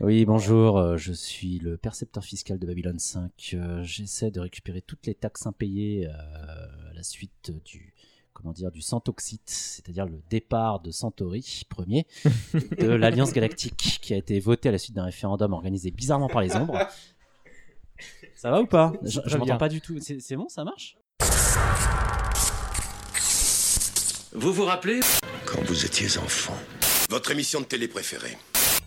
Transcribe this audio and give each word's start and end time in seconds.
Oui, 0.00 0.24
bonjour, 0.24 0.78
euh, 0.78 0.96
je 0.96 1.12
suis 1.12 1.58
le 1.58 1.76
percepteur 1.76 2.24
fiscal 2.24 2.58
de 2.60 2.66
Babylone 2.66 3.00
5. 3.00 3.30
Euh, 3.54 3.82
J'essaie 3.82 4.30
de 4.30 4.38
récupérer 4.38 4.80
toutes 4.80 5.06
les 5.06 5.14
taxes 5.14 5.44
impayées 5.46 6.06
euh, 6.06 6.90
à 6.90 6.94
la 6.94 7.02
suite 7.02 7.50
du 7.64 7.92
comment 8.32 8.52
dire 8.52 8.70
du 8.70 8.80
Santoxite, 8.80 9.50
c'est-à-dire 9.50 10.06
le 10.06 10.20
départ 10.30 10.78
de 10.78 10.92
Centauri 10.92 11.62
premier 11.68 12.06
de 12.78 12.86
l'Alliance 12.86 13.32
Galactique 13.32 13.98
qui 14.00 14.14
a 14.14 14.16
été 14.16 14.38
voté 14.38 14.68
à 14.68 14.72
la 14.72 14.78
suite 14.78 14.94
d'un 14.94 15.04
référendum 15.04 15.52
organisé 15.52 15.90
bizarrement 15.90 16.28
par 16.28 16.42
les 16.42 16.54
ombres. 16.54 16.78
Ça 18.36 18.52
va 18.52 18.62
ou 18.62 18.66
pas? 18.66 18.92
Je, 19.02 19.18
je 19.26 19.36
m'entends 19.36 19.58
pas 19.58 19.68
du 19.68 19.80
tout. 19.80 19.98
C'est 20.00 20.20
c'est 20.20 20.36
bon, 20.36 20.48
ça 20.48 20.62
marche? 20.62 20.96
Vous 24.32 24.52
vous 24.52 24.64
rappelez? 24.64 25.00
Quand 25.44 25.60
vous 25.64 25.84
étiez 25.84 26.06
enfant, 26.18 26.54
Votre 27.10 27.32
émission 27.32 27.60
de 27.60 27.64
télé 27.64 27.88
préférée 27.88 28.36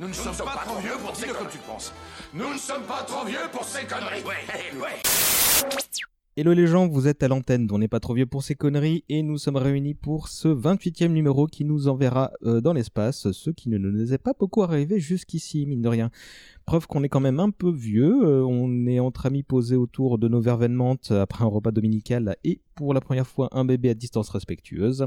Nous 0.00 0.06
ne 0.06 0.12
sommes 0.12 0.36
pas 0.36 0.62
trop 0.64 0.78
vieux 0.78 0.92
pour 1.04 1.16
ces 1.16 1.26
conneries. 1.26 1.38
comme 1.42 1.50
tu 1.50 1.58
penses. 1.58 1.92
Nous 2.32 2.52
ne 2.52 2.58
sommes 2.58 2.84
pas 2.84 3.02
trop 3.02 3.26
vieux 3.26 3.50
pour 3.50 3.64
ces 3.64 3.84
conneries. 3.84 4.22
Ouais, 4.22 4.80
ouais. 4.80 5.02
Hello 6.36 6.52
les 6.52 6.68
gens, 6.68 6.86
vous 6.86 7.08
êtes 7.08 7.24
à 7.24 7.26
l'antenne 7.26 7.66
d'On 7.66 7.78
n'est 7.78 7.88
pas 7.88 7.98
trop 7.98 8.14
vieux 8.14 8.26
pour 8.26 8.44
ces 8.44 8.54
conneries 8.54 9.02
et 9.08 9.24
nous 9.24 9.38
sommes 9.38 9.56
réunis 9.56 9.94
pour 9.94 10.28
ce 10.28 10.46
28e 10.46 11.08
numéro 11.08 11.48
qui 11.48 11.64
nous 11.64 11.88
enverra 11.88 12.30
euh, 12.44 12.60
dans 12.60 12.72
l'espace, 12.72 13.32
ce 13.32 13.50
qui 13.50 13.68
ne 13.68 13.76
nous 13.76 14.12
est 14.12 14.18
pas 14.18 14.34
beaucoup 14.38 14.62
arrivé 14.62 15.00
jusqu'ici, 15.00 15.66
mine 15.66 15.82
de 15.82 15.88
rien. 15.88 16.12
Preuve 16.64 16.86
qu'on 16.86 17.02
est 17.02 17.08
quand 17.08 17.18
même 17.18 17.40
un 17.40 17.50
peu 17.50 17.72
vieux, 17.72 18.22
euh, 18.22 18.44
on 18.46 18.86
est 18.86 19.00
entre 19.00 19.26
amis 19.26 19.42
posés 19.42 19.74
autour 19.74 20.16
de 20.16 20.28
nos 20.28 20.40
vervenementes 20.40 21.10
après 21.10 21.42
un 21.42 21.48
repas 21.48 21.72
dominical 21.72 22.36
et 22.44 22.60
pour 22.78 22.94
la 22.94 23.00
première 23.00 23.26
fois 23.26 23.48
un 23.50 23.64
bébé 23.64 23.90
à 23.90 23.94
distance 23.94 24.28
respectueuse. 24.28 25.04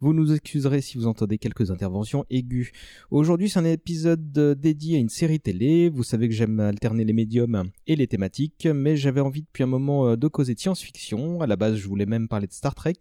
Vous 0.00 0.14
nous 0.14 0.32
excuserez 0.32 0.80
si 0.80 0.96
vous 0.96 1.06
entendez 1.06 1.36
quelques 1.36 1.70
interventions 1.70 2.24
aiguës. 2.30 2.72
Aujourd'hui 3.10 3.50
c'est 3.50 3.58
un 3.58 3.66
épisode 3.66 4.38
euh, 4.38 4.54
dédié 4.54 4.96
à 4.96 5.00
une 5.00 5.10
série 5.10 5.38
télé, 5.38 5.90
vous 5.90 6.02
savez 6.02 6.30
que 6.30 6.34
j'aime 6.34 6.60
alterner 6.60 7.04
les 7.04 7.12
médiums 7.12 7.64
et 7.86 7.94
les 7.94 8.06
thématiques, 8.06 8.66
mais 8.74 8.96
j'avais 8.96 9.20
envie 9.20 9.42
depuis 9.42 9.62
un 9.62 9.66
moment 9.66 10.08
euh, 10.08 10.16
de 10.16 10.28
causer 10.28 10.54
de 10.54 10.60
science-fiction. 10.60 11.42
À 11.42 11.46
la 11.46 11.56
base, 11.56 11.76
je 11.76 11.86
voulais 11.86 12.06
même 12.06 12.26
parler 12.26 12.46
de 12.46 12.54
Star 12.54 12.74
Trek, 12.74 12.94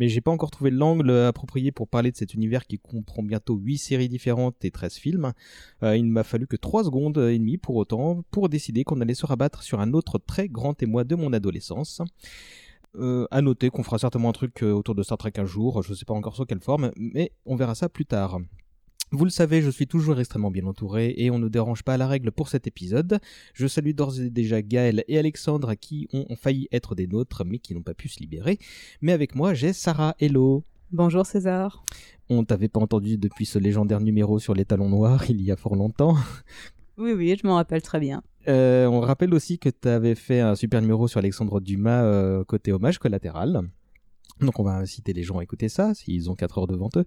mais 0.00 0.08
j'ai 0.08 0.20
pas 0.20 0.32
encore 0.32 0.50
trouvé 0.50 0.72
l'angle 0.72 1.12
approprié 1.12 1.70
pour 1.70 1.86
parler 1.86 2.10
de 2.10 2.16
cet 2.16 2.34
univers 2.34 2.66
qui 2.66 2.80
comprend 2.80 3.22
bientôt 3.22 3.54
8 3.54 3.78
séries 3.78 4.08
différentes 4.08 4.64
et 4.64 4.72
13 4.72 4.94
films. 4.94 5.32
Euh, 5.84 5.96
il 5.96 6.04
ne 6.04 6.10
m'a 6.10 6.24
fallu 6.24 6.48
que 6.48 6.56
3 6.56 6.82
secondes 6.82 7.18
et 7.18 7.38
demie 7.38 7.58
pour 7.58 7.76
autant 7.76 8.24
pour 8.32 8.48
décider 8.48 8.82
qu'on 8.82 9.00
allait 9.00 9.14
se 9.14 9.24
rabattre 9.24 9.62
sur 9.62 9.78
un 9.78 9.92
autre 9.92 10.18
très 10.18 10.48
grand 10.48 10.74
témoin 10.74 11.04
de 11.04 11.14
mon 11.14 11.32
adolescence. 11.32 12.02
Euh, 12.98 13.26
à 13.30 13.40
noter 13.40 13.70
qu'on 13.70 13.82
fera 13.82 13.98
certainement 13.98 14.28
un 14.28 14.32
truc 14.32 14.62
euh, 14.62 14.72
autour 14.72 14.94
de 14.94 15.02
Star 15.02 15.16
Trek 15.16 15.32
un 15.36 15.46
jour, 15.46 15.82
je 15.82 15.94
sais 15.94 16.04
pas 16.04 16.12
encore 16.12 16.36
sous 16.36 16.44
quelle 16.44 16.60
forme, 16.60 16.92
mais 16.96 17.32
on 17.46 17.56
verra 17.56 17.74
ça 17.74 17.88
plus 17.88 18.04
tard. 18.04 18.38
Vous 19.12 19.24
le 19.24 19.30
savez, 19.30 19.62
je 19.62 19.70
suis 19.70 19.86
toujours 19.86 20.18
extrêmement 20.20 20.50
bien 20.50 20.66
entouré 20.66 21.14
et 21.16 21.30
on 21.30 21.38
ne 21.38 21.48
dérange 21.48 21.82
pas 21.82 21.94
à 21.94 21.96
la 21.96 22.06
règle 22.06 22.32
pour 22.32 22.48
cet 22.48 22.66
épisode. 22.66 23.18
Je 23.54 23.66
salue 23.66 23.92
d'ores 23.92 24.20
et 24.20 24.30
déjà 24.30 24.62
Gaël 24.62 25.04
et 25.08 25.18
Alexandre 25.18 25.74
qui 25.74 26.08
ont 26.12 26.34
failli 26.36 26.68
être 26.72 26.94
des 26.94 27.06
nôtres 27.06 27.44
mais 27.46 27.58
qui 27.58 27.74
n'ont 27.74 27.82
pas 27.82 27.94
pu 27.94 28.08
se 28.08 28.20
libérer. 28.20 28.58
Mais 29.00 29.12
avec 29.12 29.34
moi, 29.34 29.52
j'ai 29.54 29.72
Sarah. 29.72 30.14
Hello. 30.18 30.64
Bonjour 30.92 31.24
César. 31.24 31.84
On 32.30 32.44
t'avait 32.44 32.68
pas 32.68 32.80
entendu 32.80 33.18
depuis 33.18 33.46
ce 33.46 33.58
légendaire 33.58 34.00
numéro 34.00 34.38
sur 34.38 34.54
les 34.54 34.64
talons 34.64 34.88
noirs 34.88 35.28
il 35.30 35.42
y 35.42 35.50
a 35.50 35.56
fort 35.56 35.76
longtemps. 35.76 36.16
Oui, 36.98 37.12
oui, 37.12 37.34
je 37.40 37.46
m'en 37.46 37.54
rappelle 37.54 37.80
très 37.80 38.00
bien. 38.00 38.22
Euh, 38.48 38.86
on 38.86 39.00
rappelle 39.00 39.32
aussi 39.34 39.58
que 39.58 39.68
tu 39.68 39.88
avais 39.88 40.14
fait 40.14 40.40
un 40.40 40.54
super 40.54 40.80
numéro 40.80 41.08
sur 41.08 41.18
Alexandre 41.18 41.60
Dumas 41.60 42.02
euh, 42.04 42.44
côté 42.44 42.72
hommage 42.72 42.98
collatéral. 42.98 43.62
Donc 44.40 44.58
on 44.58 44.64
va 44.64 44.76
inciter 44.76 45.12
les 45.12 45.22
gens 45.22 45.38
à 45.38 45.42
écouter 45.44 45.68
ça 45.68 45.94
s'ils 45.94 46.30
ont 46.30 46.34
4 46.34 46.58
heures 46.58 46.66
devant 46.66 46.88
eux. 46.96 47.04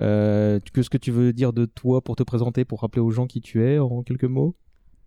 Euh, 0.00 0.60
Qu'est-ce 0.72 0.88
que 0.90 0.96
tu 0.98 1.10
veux 1.10 1.32
dire 1.32 1.52
de 1.52 1.66
toi 1.66 2.00
pour 2.00 2.16
te 2.16 2.22
présenter, 2.22 2.64
pour 2.64 2.80
rappeler 2.80 3.02
aux 3.02 3.10
gens 3.10 3.26
qui 3.26 3.40
tu 3.40 3.62
es 3.64 3.78
en 3.78 4.02
quelques 4.02 4.24
mots? 4.24 4.54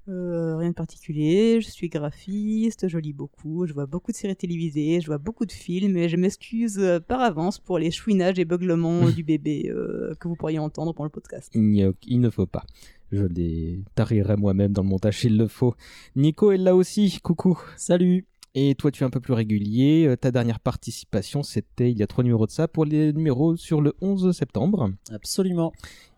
Euh, 0.10 0.58
rien 0.58 0.70
de 0.72 0.76
particulier, 0.76 1.62
je 1.62 1.70
suis 1.70 1.88
graphiste, 1.88 2.90
je 2.90 2.98
lis 2.98 3.14
beaucoup, 3.14 3.66
je 3.66 3.74
vois 3.74 3.86
beaucoup 3.86 4.12
de 4.12 4.18
séries 4.18 4.36
télévisées, 4.36 5.00
je 5.00 5.06
vois 5.08 5.18
beaucoup 5.18 5.46
de 5.46 5.52
films 5.54 5.96
et 5.96 6.10
je 6.10 6.18
m'excuse 6.18 6.78
euh, 6.78 7.00
par 7.00 7.22
avance 7.22 7.58
pour 7.58 7.80
les 7.80 7.90
chouinages 7.90 8.38
et 8.38 8.44
beuglements 8.44 9.10
du 9.10 9.24
bébé 9.24 9.72
euh, 9.74 10.14
que 10.20 10.28
vous 10.28 10.36
pourriez 10.36 10.60
entendre 10.60 10.94
pendant 10.94 11.06
le 11.06 11.10
podcast. 11.10 11.50
il, 11.56 11.62
n'y 11.70 11.84
a- 11.84 11.94
il 12.06 12.20
ne 12.20 12.30
faut 12.30 12.46
pas. 12.46 12.66
Je 13.14 13.26
les 13.26 13.84
tarirai 13.94 14.36
moi-même 14.38 14.74
dans 14.74 14.82
le 14.82 14.90
montage 14.90 15.20
s'il 15.20 15.38
le 15.38 15.48
faut. 15.48 15.76
Nico 16.16 16.52
est 16.52 16.58
là 16.58 16.76
aussi, 16.76 17.20
coucou. 17.22 17.60
Salut 17.78 18.26
Et 18.56 18.74
toi, 18.74 18.90
tu 18.90 19.04
es 19.04 19.06
un 19.06 19.12
peu 19.12 19.20
plus 19.20 19.34
régulier. 19.34 20.08
Euh, 20.08 20.16
Ta 20.18 20.32
dernière 20.32 20.60
participation, 20.60 21.44
c'était 21.44 21.92
il 21.92 21.98
y 22.00 22.02
a 22.02 22.08
trois 22.08 22.24
numéros 22.24 22.48
de 22.48 22.52
ça 22.52 22.68
pour 22.68 22.86
les 22.86 23.14
numéros 23.14 23.56
sur 23.56 23.82
le 23.82 23.94
11 24.02 24.36
septembre. 24.36 24.90
Absolument. 25.12 25.74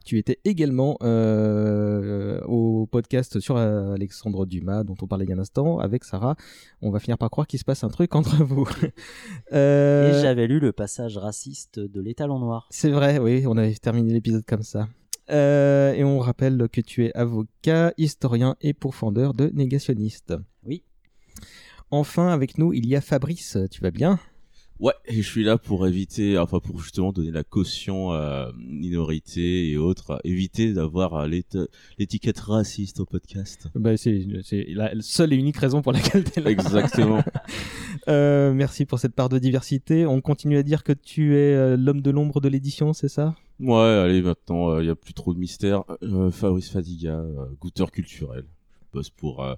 Tu 0.05 0.19
étais 0.19 0.39
également 0.45 0.97
euh, 1.01 2.39
au 2.45 2.85
podcast 2.85 3.39
sur 3.41 3.57
euh, 3.57 3.95
Alexandre 3.95 4.45
Dumas, 4.45 4.83
dont 4.85 4.95
on 5.01 5.07
parlait 5.07 5.25
il 5.25 5.29
y 5.29 5.33
a 5.33 5.35
un 5.35 5.39
instant, 5.39 5.79
avec 5.79 6.03
Sarah. 6.05 6.35
On 6.81 6.91
va 6.91 6.99
finir 6.99 7.17
par 7.17 7.29
croire 7.29 7.45
qu'il 7.47 7.59
se 7.59 7.65
passe 7.65 7.83
un 7.83 7.89
truc 7.89 8.15
entre 8.15 8.41
vous. 8.43 8.69
Euh, 9.53 10.09
Et 10.17 10.21
j'avais 10.21 10.47
lu 10.47 10.59
le 10.59 10.71
passage 10.71 11.17
raciste 11.17 11.79
de 11.79 11.99
l'étalon 12.01 12.39
noir. 12.39 12.67
c'est 12.71 12.89
vrai, 12.89 13.19
oui, 13.19 13.43
on 13.47 13.57
avait 13.57 13.73
terminé 13.75 14.13
l'épisode 14.13 14.43
comme 14.45 14.63
ça. 14.63 14.87
Euh, 15.31 15.93
et 15.93 16.03
on 16.03 16.19
rappelle 16.19 16.67
que 16.71 16.81
tu 16.81 17.05
es 17.05 17.13
avocat, 17.15 17.93
historien 17.97 18.55
et 18.61 18.73
pourfendeur 18.73 19.33
de 19.33 19.49
négationniste. 19.53 20.33
Oui. 20.63 20.83
Enfin, 21.91 22.27
avec 22.29 22.57
nous, 22.57 22.73
il 22.73 22.85
y 22.87 22.95
a 22.95 23.01
Fabrice. 23.01 23.57
Tu 23.71 23.81
vas 23.81 23.91
bien? 23.91 24.19
Ouais, 24.77 24.91
et 25.05 25.21
je 25.21 25.21
suis 25.29 25.45
là 25.45 25.57
pour 25.57 25.87
éviter, 25.87 26.37
enfin 26.37 26.59
pour 26.59 26.81
justement 26.81 27.13
donner 27.13 27.31
la 27.31 27.45
caution 27.45 28.11
euh, 28.11 28.51
minorité 28.57 29.69
et 29.71 29.77
autres, 29.77 30.19
éviter 30.25 30.73
d'avoir 30.73 31.13
euh, 31.13 31.27
l'éti- 31.27 31.65
l'étiquette 31.97 32.37
raciste 32.41 32.99
au 32.99 33.05
podcast. 33.05 33.69
bah, 33.73 33.95
C'est 33.95 34.25
la 34.67 34.91
seule 34.99 35.31
et 35.31 35.37
unique 35.37 35.55
raison 35.55 35.81
pour 35.81 35.93
laquelle 35.93 36.25
tu 36.25 36.39
es 36.39 36.43
là. 36.43 36.49
Exactement. 36.51 37.23
Euh, 38.09 38.53
merci 38.53 38.85
pour 38.85 38.99
cette 38.99 39.15
part 39.15 39.29
de 39.29 39.39
diversité. 39.39 40.05
On 40.05 40.19
continue 40.21 40.57
à 40.57 40.63
dire 40.63 40.83
que 40.83 40.91
tu 40.91 41.37
es 41.37 41.77
l'homme 41.77 42.01
de 42.01 42.11
l'ombre 42.11 42.41
de 42.41 42.49
l'édition, 42.49 42.91
c'est 42.93 43.07
ça? 43.07 43.35
Ouais, 43.59 43.75
allez, 44.03 44.21
maintenant, 44.21 44.79
il 44.79 44.85
n'y 44.85 44.89
a 44.89 44.95
plus 44.95 45.13
trop 45.13 45.33
de 45.33 45.39
mystère. 45.39 45.83
Euh, 46.03 46.31
Fabrice 46.31 46.69
Fadiga, 46.69 47.19
euh, 47.19 47.45
goûteur 47.59 47.91
culturel. 47.91 48.45
Je 48.81 48.97
bosse 48.99 49.09
pour 49.09 49.43
euh, 49.43 49.55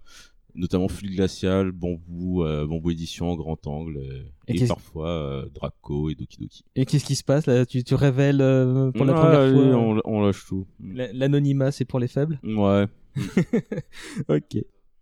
notamment 0.56 0.88
Fluide 0.88 1.16
Glacial, 1.16 1.72
Bambou, 1.72 2.44
euh, 2.44 2.66
Bambou 2.66 2.90
Édition, 2.92 3.36
Grand 3.36 3.66
Angle, 3.68 3.98
euh, 3.98 4.24
Et 4.48 4.66
parfois 4.66 5.10
euh, 5.10 5.50
Draco 5.54 6.10
et 6.10 6.16
Doki 6.16 6.40
Doki. 6.40 6.64
Et 6.76 6.86
qu'est-ce 6.86 7.06
qui 7.06 7.16
se 7.16 7.24
passe 7.24 7.46
là? 7.46 7.66
Tu, 7.66 7.84
tu 7.84 7.94
révèles 7.96 8.42
euh, 8.42 8.92
pour 8.92 9.06
la 9.06 9.14
Ouais, 9.14 9.20
première 9.20 9.40
allez, 9.42 9.54
fois 9.54 9.62
euh, 9.62 9.76
on, 9.76 10.02
on 10.06 10.22
lâche 10.26 10.46
tout. 10.48 10.66
la- 10.84 11.12
L'anonymat, 11.14 11.72
c'est 11.72 11.86
pour 11.86 12.00
les 12.00 12.08
faibles? 12.08 12.40
Ouais. 12.44 12.86
Ok. 14.30 14.58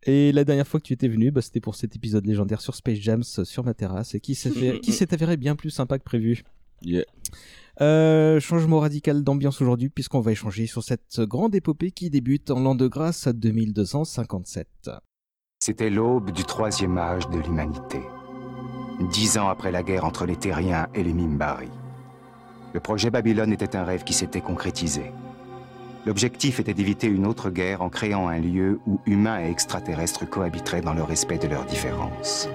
Et 0.08 0.32
la 0.32 0.44
dernière 0.44 0.68
fois 0.68 0.80
que 0.80 0.86
tu 0.86 0.94
étais 0.94 1.08
venu, 1.08 1.32
bah, 1.32 1.42
c'était 1.42 1.60
pour 1.60 1.74
cet 1.76 1.96
épisode 1.96 2.26
légendaire 2.28 2.62
sur 2.62 2.76
Space 2.76 3.00
Jams 3.00 3.24
euh, 3.40 3.44
sur 3.44 3.64
ma 3.64 3.74
terrasse 3.74 4.14
et 4.14 4.20
qui 4.20 4.36
s'est 4.36 5.14
avéré 5.14 5.36
bien 5.38 5.56
plus 5.56 5.72
sympa 5.72 5.98
que 5.98 6.04
prévu. 6.04 6.44
Yeah. 6.81 7.03
Euh, 7.81 8.40
changement 8.40 8.80
radical 8.80 9.24
d'ambiance 9.24 9.62
aujourd'hui 9.62 9.90
puisqu'on 9.90 10.22
va 10.22 10.31
échanger 10.31 10.66
sur 10.66 10.84
cette 10.84 11.19
grande 11.22 11.56
épopée 11.56 11.91
qui 11.91 12.09
débute 12.09 12.50
en 12.52 12.62
l'an 12.62 12.75
de 12.75 12.88
grâce 12.88 13.28
2257. 13.28 14.90
C'était 15.59 15.90
l'aube 15.90 16.32
du 16.32 16.44
troisième 16.44 16.97
âge 16.97 17.28
de 17.29 17.40
l'humanité. 17.40 18.00
Dix 19.11 19.38
ans 19.38 19.50
après 19.50 19.72
la 19.72 19.84
guerre 19.84 20.05
entre 20.05 20.26
les 20.26 20.38
Terriens 20.38 20.88
et 20.94 21.03
les 21.03 21.14
Mimbari. 21.14 21.70
Le 22.73 22.79
projet 22.79 23.09
Babylone 23.09 23.52
était 23.52 23.76
un 23.76 23.84
rêve 23.84 24.03
qui 24.03 24.14
s'était 24.14 24.41
concrétisé. 24.41 25.11
L'objectif 26.05 26.59
était 26.59 26.73
d'éviter 26.73 27.08
une 27.08 27.26
autre 27.26 27.50
guerre 27.50 27.82
en 27.82 27.90
créant 27.90 28.28
un 28.28 28.40
lieu 28.40 28.79
où 28.85 29.02
humains 29.05 29.44
et 29.44 29.50
extraterrestres 29.50 30.29
cohabiteraient 30.29 30.82
dans 30.82 30.94
le 30.94 31.03
respect 31.03 31.40
de 31.40 31.47
leurs 31.47 31.66
différences. 31.66 32.47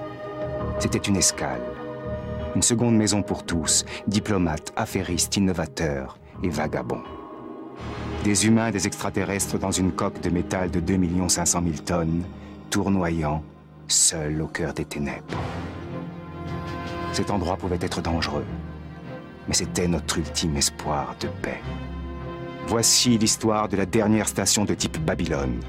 C'était 0.79 0.99
une 0.99 1.17
escale. 1.17 1.80
Une 2.53 2.61
seconde 2.61 2.97
maison 2.97 3.21
pour 3.21 3.45
tous, 3.45 3.85
diplomates, 4.07 4.73
affairistes, 4.75 5.37
innovateurs 5.37 6.17
et 6.43 6.49
vagabonds. 6.49 7.03
Des 8.25 8.45
humains 8.45 8.71
des 8.71 8.87
extraterrestres 8.87 9.57
dans 9.57 9.71
une 9.71 9.93
coque 9.93 10.19
de 10.21 10.29
métal 10.29 10.69
de 10.69 10.81
2 10.81 10.99
500 11.29 11.61
000 11.63 11.75
tonnes, 11.85 12.23
tournoyant, 12.69 13.41
seuls 13.87 14.41
au 14.41 14.47
cœur 14.47 14.73
des 14.73 14.83
ténèbres. 14.83 15.37
Cet 17.13 17.31
endroit 17.31 17.55
pouvait 17.55 17.79
être 17.79 18.01
dangereux, 18.01 18.45
mais 19.47 19.53
c'était 19.53 19.87
notre 19.87 20.17
ultime 20.17 20.57
espoir 20.57 21.15
de 21.21 21.27
paix. 21.41 21.61
Voici 22.67 23.17
l'histoire 23.17 23.69
de 23.69 23.77
la 23.77 23.85
dernière 23.85 24.27
station 24.27 24.65
de 24.65 24.73
type 24.73 24.99
Babylone. 24.99 25.59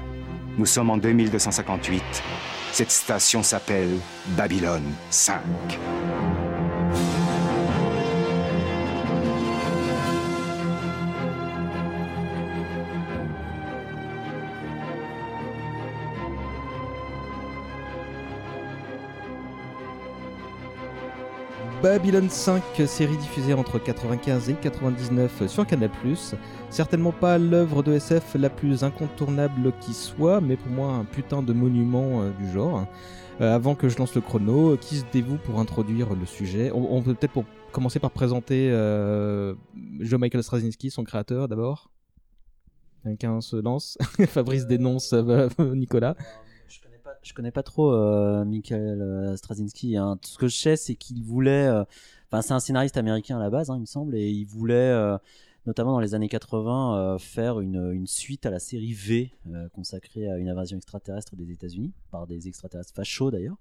Nous 0.57 0.65
sommes 0.65 0.89
en 0.89 0.97
2258. 0.97 2.03
Cette 2.73 2.91
station 2.91 3.41
s'appelle 3.41 3.97
Babylone 4.37 4.91
5. 5.09 5.39
Babylon 21.83 22.29
5, 22.29 22.63
série 22.87 23.17
diffusée 23.17 23.53
entre 23.53 23.77
95 23.77 24.49
et 24.49 24.53
99 24.53 25.47
sur 25.47 25.67
Canal+. 25.67 25.89
Certainement 26.69 27.11
pas 27.11 27.37
l'œuvre 27.37 27.83
de 27.83 27.91
SF 27.91 28.35
la 28.35 28.49
plus 28.49 28.85
incontournable 28.85 29.73
qui 29.81 29.93
soit, 29.93 30.39
mais 30.39 30.55
pour 30.55 30.71
moi 30.71 30.93
un 30.93 31.03
putain 31.03 31.43
de 31.43 31.51
monument 31.51 32.21
euh, 32.21 32.29
du 32.39 32.49
genre. 32.53 32.87
Euh, 33.41 33.53
avant 33.53 33.75
que 33.75 33.89
je 33.89 33.97
lance 33.97 34.15
le 34.15 34.21
chrono, 34.21 34.77
qui 34.77 34.95
se 34.95 35.03
dévoue 35.11 35.35
pour 35.35 35.59
introduire 35.59 36.15
le 36.15 36.25
sujet? 36.25 36.71
On, 36.73 36.95
on 36.95 37.01
peut 37.01 37.15
peut-être 37.15 37.33
pour 37.33 37.43
commencer 37.73 37.99
par 37.99 38.11
présenter 38.11 38.69
euh, 38.71 39.53
Joe 39.99 40.21
Michael 40.21 40.41
Straczynski, 40.41 40.89
son 40.89 41.03
créateur 41.03 41.49
d'abord. 41.49 41.91
Quelqu'un 43.03 43.41
se 43.41 43.57
lance? 43.57 43.97
Fabrice 44.27 44.67
dénonce 44.67 45.11
euh, 45.11 45.49
Nicolas. 45.59 46.15
Je 47.23 47.33
connais 47.33 47.51
pas 47.51 47.63
trop 47.63 47.91
euh, 47.93 48.43
Michael 48.45 49.01
euh, 49.01 49.35
Straczynski. 49.37 49.97
Hein. 49.97 50.17
Tout 50.21 50.29
ce 50.29 50.37
que 50.37 50.47
je 50.47 50.55
sais, 50.57 50.75
c'est 50.75 50.95
qu'il 50.95 51.23
voulait. 51.23 51.67
euh, 51.67 51.83
Enfin, 52.31 52.41
c'est 52.41 52.53
un 52.53 52.59
scénariste 52.59 52.97
américain 52.97 53.37
à 53.37 53.39
la 53.39 53.51
base, 53.51 53.69
hein, 53.69 53.75
il 53.77 53.81
me 53.81 53.85
semble, 53.85 54.15
et 54.15 54.27
il 54.27 54.45
voulait, 54.45 54.91
notamment 55.67 55.91
dans 55.91 55.99
les 55.99 56.15
années 56.15 56.29
80, 56.29 56.97
euh, 56.97 57.17
faire 57.19 57.59
une, 57.59 57.91
une 57.93 58.07
suite 58.07 58.47
à 58.47 58.49
la 58.49 58.57
série 58.57 58.91
V 58.93 59.31
euh, 59.51 59.69
consacrée 59.69 60.27
à 60.27 60.37
une 60.39 60.49
invasion 60.49 60.75
extraterrestre 60.75 61.35
des 61.35 61.51
États-Unis 61.51 61.91
par 62.09 62.25
des 62.25 62.47
extraterrestres 62.47 62.93
fachos 62.95 63.29
d'ailleurs. 63.29 63.57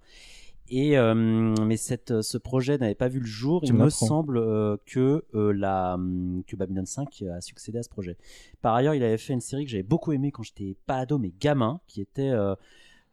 Et 0.71 0.97
euh, 0.97 1.13
mais 1.15 1.77
cette, 1.77 2.23
ce 2.23 2.39
projet 2.39 2.79
n'avait 2.79 2.95
pas 2.95 3.09
vu 3.09 3.21
le 3.21 3.27
jour. 3.27 3.61
Tu 3.61 3.67
Il 3.67 3.75
me 3.75 3.91
semble 3.91 4.41
que 4.87 5.23
la 5.35 5.99
que 6.47 6.57
Babylon 6.57 6.87
5 6.87 7.25
a 7.31 7.43
succédé 7.43 7.77
à 7.79 7.83
ce 7.83 7.91
projet. 7.91 8.17
Par 8.63 8.75
ailleurs, 8.75 8.95
il 8.95 9.03
avait 9.03 9.19
fait 9.19 9.35
une 9.35 9.41
série 9.43 9.65
que 9.67 9.71
j'avais 9.71 9.83
beaucoup 9.83 10.13
aimée 10.13 10.31
quand 10.31 10.45
j'étais 10.45 10.77
pas 10.87 10.97
ado 10.97 11.19
mais 11.19 11.35
gamin, 11.39 11.81
qui 11.89 12.01
était 12.01 12.33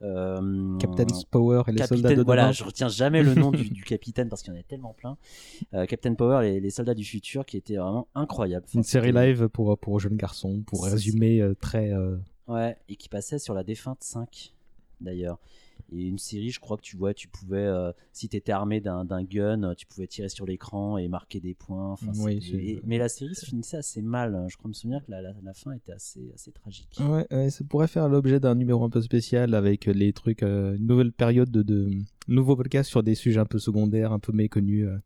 euh, 0.02 0.40
euh, 0.42 1.06
Power 1.32 1.64
et 1.68 1.72
les 1.72 1.78
Capitaine- 1.78 1.88
soldats 1.88 2.16
de 2.16 2.22
Voilà, 2.24 2.44
demain. 2.44 2.52
je 2.54 2.64
retiens 2.64 2.88
jamais 2.88 3.22
le 3.24 3.36
nom 3.36 3.52
du, 3.52 3.70
du 3.70 3.84
capitaine 3.84 4.30
parce 4.30 4.42
qu'il 4.44 4.54
y 4.54 4.56
en 4.58 4.60
a 4.60 4.64
tellement 4.64 4.94
plein. 4.94 5.18
Euh, 5.74 5.86
Captain 5.86 6.14
Power 6.14 6.48
et 6.48 6.60
les 6.60 6.70
soldats 6.70 6.94
du 6.94 7.04
futur 7.04 7.46
qui 7.46 7.58
était 7.58 7.76
vraiment 7.76 8.08
incroyable. 8.16 8.66
Une 8.74 8.84
série 8.84 9.12
live 9.12 9.50
pour, 9.50 9.78
pour 9.78 10.00
jeunes 10.00 10.16
garçons, 10.18 10.64
pour 10.66 10.86
résumer 10.86 11.42
euh, 11.42 11.54
très... 11.56 11.92
euh, 11.92 12.18
Ouais, 12.48 12.78
et 12.88 12.96
qui 12.96 13.10
passait 13.10 13.38
sur 13.40 13.54
la 13.54 13.64
défunte 13.64 14.02
5 14.02 14.54
d'ailleurs. 15.02 15.38
Et 15.92 16.06
une 16.08 16.18
série, 16.20 16.52
je 16.52 16.60
crois 16.60 16.78
que 16.78 16.82
tu 16.84 16.98
vois, 16.98 17.14
tu 17.14 17.28
pouvais, 17.28 17.58
euh, 17.66 17.92
si 18.14 18.30
tu 18.30 18.38
étais 18.38 18.52
armé 18.52 18.80
d'un 18.80 19.06
gun, 19.24 19.64
euh, 19.64 19.74
tu 19.74 19.86
pouvais 19.88 20.08
tirer 20.08 20.30
sur 20.30 20.46
l'écran 20.46 20.98
et 20.98 21.08
marquer 21.08 21.40
des 21.40 21.56
points. 21.56 21.92
Enfin, 21.94 22.12
Oui, 22.16 22.40
c'était- 22.42 22.58
c'est- 22.58 22.64
et- 22.64 22.82
mais 22.86 22.98
la 22.98 23.10
série 23.10 23.34
se 23.36 23.46
finissait 23.46 23.78
assez 23.78 24.02
mal. 24.02 24.36
hein. 24.36 24.48
Je 24.50 24.58
crois 24.58 24.68
me 24.70 24.74
souvenir 24.74 25.04
que 25.06 25.12
la, 25.12 25.22
la- 25.22 25.34
la 25.44 25.54
fin 25.54 25.72
était 25.72 25.92
assez, 25.94 26.32
assez 26.36 26.52
tragique. 26.52 26.96
Ouais, 27.00 27.26
ouais, 27.32 27.50
ça 27.50 27.64
pourrait 27.64 27.88
faire 27.88 28.08
l'objet 28.10 28.40
d'un 28.40 28.56
numéro 28.56 28.84
un 28.84 28.90
peu 28.90 29.02
spécial 29.02 29.56
avec 29.56 29.86
les 29.86 30.14
trucs, 30.14 30.44
euh, 30.44 30.76
une 30.76 30.86
nouvelle 30.86 31.12
période 31.12 31.50
de, 31.50 31.64
de 31.64 31.90
nouveaux 32.28 32.56
podcasts 32.56 32.90
sur 32.90 33.02
des 33.04 33.16
sujets 33.16 33.40
un 33.40 33.46
peu 33.46 33.58
secondaires, 33.60 34.12
un 34.12 34.20
peu 34.20 34.32
méconnus. 34.32 34.86
euh. 34.88 34.98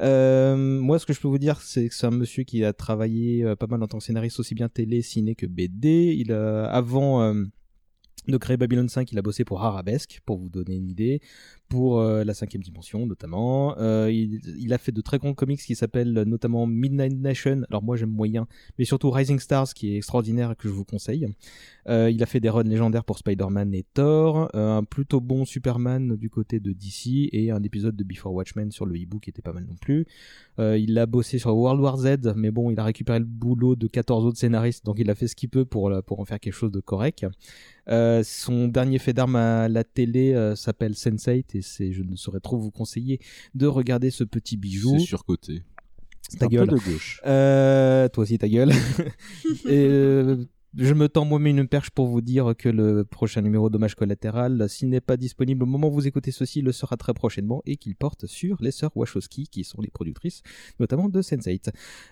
Euh, 0.00 0.56
moi, 0.56 0.98
ce 0.98 1.06
que 1.06 1.12
je 1.12 1.20
peux 1.20 1.28
vous 1.28 1.38
dire, 1.38 1.60
c'est 1.60 1.88
que 1.88 1.94
c'est 1.94 2.06
un 2.06 2.10
monsieur 2.10 2.42
qui 2.42 2.64
a 2.64 2.72
travaillé 2.72 3.44
euh, 3.44 3.54
pas 3.56 3.66
mal 3.66 3.82
en 3.82 3.86
tant 3.86 3.98
que 3.98 4.04
scénariste, 4.04 4.40
aussi 4.40 4.54
bien 4.54 4.68
télé, 4.68 5.02
ciné 5.02 5.34
que 5.34 5.46
BD. 5.46 6.14
Il 6.18 6.32
a, 6.32 6.66
avant 6.66 7.22
euh, 7.22 7.44
de 8.26 8.36
créer 8.38 8.56
Babylon 8.56 8.88
5, 8.88 9.12
il 9.12 9.18
a 9.18 9.22
bossé 9.22 9.44
pour 9.44 9.62
Arabesque, 9.62 10.20
pour 10.24 10.38
vous 10.38 10.48
donner 10.48 10.76
une 10.76 10.88
idée, 10.88 11.20
pour 11.74 11.98
euh, 11.98 12.22
la 12.22 12.34
cinquième 12.34 12.62
dimension 12.62 13.04
notamment. 13.04 13.76
Euh, 13.78 14.08
il, 14.08 14.72
a 14.72 14.78
fait 14.78 14.92
de 14.92 15.00
très 15.00 15.18
grands 15.18 15.34
comics 15.34 15.58
qui 15.58 15.74
s'appellent 15.74 16.16
euh, 16.16 16.24
notamment 16.24 16.68
Midnight 16.68 17.18
Nation. 17.18 17.62
Alors 17.68 17.82
moi 17.82 17.96
j'aime 17.96 18.12
moyen, 18.12 18.46
mais 18.78 18.84
surtout 18.84 19.10
Rising 19.10 19.40
Stars 19.40 19.74
qui 19.74 19.92
est 19.92 19.96
extraordinaire 19.96 20.54
que 20.56 20.68
je 20.68 20.72
vous 20.72 20.84
conseille. 20.84 21.26
Il 21.86 22.22
a 22.22 22.26
fait 22.26 22.40
des 22.40 22.48
runs 22.48 22.62
légendaires 22.62 23.04
pour 23.04 23.18
Spider-Man 23.18 23.74
et 23.74 23.84
Thor, 23.92 24.48
un 24.54 24.84
plutôt 24.84 25.20
bon 25.20 25.44
Superman 25.44 26.16
du 26.16 26.30
côté 26.30 26.58
de 26.58 26.72
DC 26.72 27.28
et 27.32 27.50
un 27.50 27.62
épisode 27.62 27.94
de 27.94 28.04
Before 28.04 28.32
Watchmen 28.32 28.70
sur 28.70 28.86
le 28.86 28.96
hibou 28.96 29.18
qui 29.18 29.28
était 29.28 29.42
pas 29.42 29.52
mal 29.52 29.66
non 29.66 29.74
plus. 29.74 30.06
Il 30.58 30.96
a 30.98 31.04
bossé 31.04 31.38
sur 31.38 31.54
World 31.54 31.82
War 31.82 31.98
Z, 31.98 32.32
mais 32.36 32.50
bon, 32.50 32.70
il 32.70 32.80
a 32.80 32.84
récupéré 32.84 33.18
le 33.18 33.26
boulot 33.26 33.76
de 33.76 33.86
14 33.86 34.24
autres 34.24 34.38
scénaristes, 34.38 34.86
donc 34.86 34.98
il 34.98 35.10
a 35.10 35.14
fait 35.14 35.26
ce 35.26 35.36
qu'il 35.36 35.50
peut 35.50 35.66
pour, 35.66 35.92
pour 36.06 36.20
en 36.20 36.24
faire 36.24 36.40
quelque 36.40 36.54
chose 36.54 36.72
de 36.72 36.80
correct. 36.80 37.26
Son 37.86 38.68
dernier 38.68 38.98
fait 38.98 39.12
d'armes 39.12 39.36
à 39.36 39.68
la 39.68 39.84
télé 39.84 40.54
s'appelle 40.56 40.92
Sense8 40.92 41.54
et 41.54 41.62
c'est, 41.64 41.92
je 41.92 42.02
ne 42.02 42.14
saurais 42.16 42.40
trop 42.40 42.58
vous 42.58 42.70
conseiller 42.70 43.18
de 43.54 43.66
regarder 43.66 44.10
ce 44.10 44.24
petit 44.24 44.56
bijou. 44.56 44.96
C'est 44.98 45.04
surcoté. 45.04 45.62
Ta 46.38 46.46
un 46.46 46.48
gueule. 46.48 46.68
peu 46.68 46.76
de 46.76 46.80
gauche. 46.80 47.20
Euh, 47.26 48.08
toi 48.08 48.22
aussi 48.22 48.38
ta 48.38 48.48
gueule. 48.48 48.70
et 49.66 49.86
euh, 49.86 50.44
je 50.76 50.92
me 50.94 51.08
tends 51.08 51.24
moi-même 51.24 51.58
une 51.58 51.68
perche 51.68 51.90
pour 51.90 52.06
vous 52.08 52.20
dire 52.20 52.54
que 52.58 52.68
le 52.68 53.04
prochain 53.04 53.42
numéro 53.42 53.70
Dommage 53.70 53.94
collatéral, 53.94 54.68
s'il 54.68 54.88
n'est 54.88 55.00
pas 55.02 55.16
disponible 55.16 55.62
au 55.62 55.66
moment 55.66 55.88
où 55.88 55.92
vous 55.92 56.08
écoutez 56.08 56.32
ceci, 56.32 56.62
le 56.62 56.72
sera 56.72 56.96
très 56.96 57.14
prochainement 57.14 57.62
et 57.66 57.76
qu'il 57.76 57.94
porte 57.94 58.26
sur 58.26 58.56
les 58.60 58.72
sœurs 58.72 58.90
Wachowski, 58.96 59.46
qui 59.46 59.62
sont 59.62 59.80
les 59.82 59.90
productrices, 59.90 60.42
notamment 60.80 61.08
de 61.08 61.22
Sense8. 61.22 61.68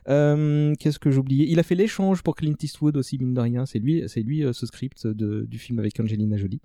Euh, 0.09 0.75
Qu'est-ce 0.79 0.99
que 1.01 1.11
j'oubliais? 1.11 1.47
Il 1.49 1.59
a 1.59 1.63
fait 1.65 1.75
l'échange 1.75 2.23
pour 2.23 2.37
Clint 2.37 2.55
Eastwood 2.63 2.97
aussi, 2.97 3.19
mine 3.19 3.35
de 3.35 3.41
rien. 3.41 3.67
C'est 3.67 3.79
lui, 3.81 4.05
c'est 4.07 4.23
lui 4.23 4.45
euh, 4.45 4.53
ce 4.53 4.67
script 4.67 5.07
de- 5.09 5.45
du 5.49 5.59
film 5.59 5.79
avec 5.81 5.99
Angelina 5.99 6.37
Jolie. 6.37 6.61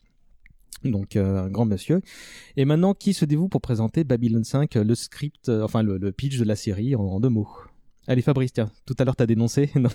Donc 0.83 1.15
euh, 1.15 1.45
un 1.45 1.49
grand 1.49 1.65
monsieur. 1.65 2.01
Et 2.55 2.65
maintenant, 2.65 2.93
qui 2.93 3.13
se 3.13 3.25
dévoue 3.25 3.49
pour 3.49 3.61
présenter 3.61 4.03
Babylon 4.03 4.43
5, 4.43 4.75
le 4.75 4.95
script, 4.95 5.49
euh, 5.49 5.63
enfin 5.63 5.83
le, 5.83 6.11
pitch 6.11 6.37
de 6.37 6.43
la 6.43 6.55
série 6.55 6.95
en, 6.95 7.19
deux 7.19 7.29
mots 7.29 7.49
Allez 8.07 8.21
Fabrice, 8.21 8.53
tiens, 8.53 8.71
tout 8.85 8.95
à 8.99 9.03
l'heure 9.03 9.15
t'as 9.15 9.25
dénoncé. 9.25 9.69
Non. 9.75 9.89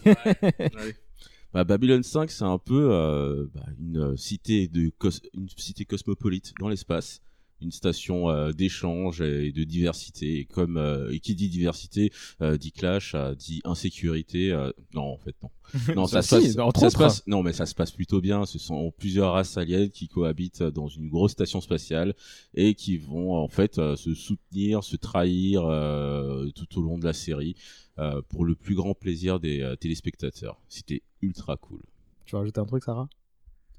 Bah, 1.52 1.64
Babylon 1.64 2.02
5, 2.02 2.30
c'est 2.30 2.44
un 2.44 2.58
peu 2.58 2.88
euh, 2.92 3.46
bah, 3.54 3.66
une 3.78 3.98
euh, 3.98 4.16
cité 4.16 4.68
de 4.68 4.90
une 5.34 5.48
cité 5.56 5.84
cosmopolite 5.84 6.54
dans 6.58 6.68
l'espace, 6.68 7.20
une 7.62 7.72
station 7.72 8.28
euh, 8.30 8.52
d'échange 8.52 9.20
et 9.22 9.52
de 9.52 9.64
diversité. 9.64 10.38
Et 10.40 10.44
comme 10.44 10.76
euh, 10.76 11.10
et 11.12 11.20
qui 11.20 11.34
dit 11.34 11.48
diversité 11.48 12.12
euh, 12.40 12.56
dit 12.56 12.72
clash, 12.72 13.14
euh, 13.14 13.34
dit 13.34 13.60
insécurité. 13.64 14.52
euh, 14.52 14.70
non, 14.94 15.02
en 15.04 15.18
fait 15.18 15.34
non. 15.42 15.50
Non, 15.96 16.06
ça, 16.06 16.20
se 16.22 16.38
Si, 16.40 16.54
passe, 16.54 16.58
entre 16.58 16.80
ça 16.80 16.90
se 16.90 16.96
autres. 16.96 17.04
passe- 17.04 17.26
Non, 17.26 17.42
mais 17.42 17.52
ça 17.54 17.64
se 17.66 17.74
passe 17.74 17.90
plutôt 17.92 18.20
bien. 18.20 18.44
Ce 18.44 18.58
sont 18.58 18.90
plusieurs 18.96 19.32
races 19.32 19.56
aliens 19.56 19.88
qui 19.88 20.06
cohabitent 20.08 20.62
dans 20.62 20.88
une 20.88 21.08
grosse 21.08 21.32
station 21.32 21.60
spatiale 21.62 22.14
et 22.54 22.74
qui 22.74 22.98
vont 22.98 23.34
en 23.36 23.48
fait 23.48 23.78
euh, 23.78 23.96
se 23.96 24.12
soutenir, 24.14 24.84
se 24.84 24.96
trahir 24.96 25.64
euh, 25.64 26.50
tout 26.54 26.78
au 26.78 26.82
long 26.82 26.98
de 26.98 27.04
la 27.04 27.12
série 27.14 27.54
euh, 27.98 28.20
pour 28.28 28.44
le 28.44 28.54
plus 28.54 28.74
grand 28.74 28.94
plaisir 28.94 29.40
des 29.40 29.60
euh, 29.60 29.76
téléspectateurs. 29.76 30.60
C'était 30.68 31.02
ultra 31.22 31.56
cool. 31.56 31.80
Tu 32.26 32.32
veux 32.34 32.38
rajouter 32.40 32.60
un 32.60 32.66
truc, 32.66 32.84
Sarah? 32.84 33.08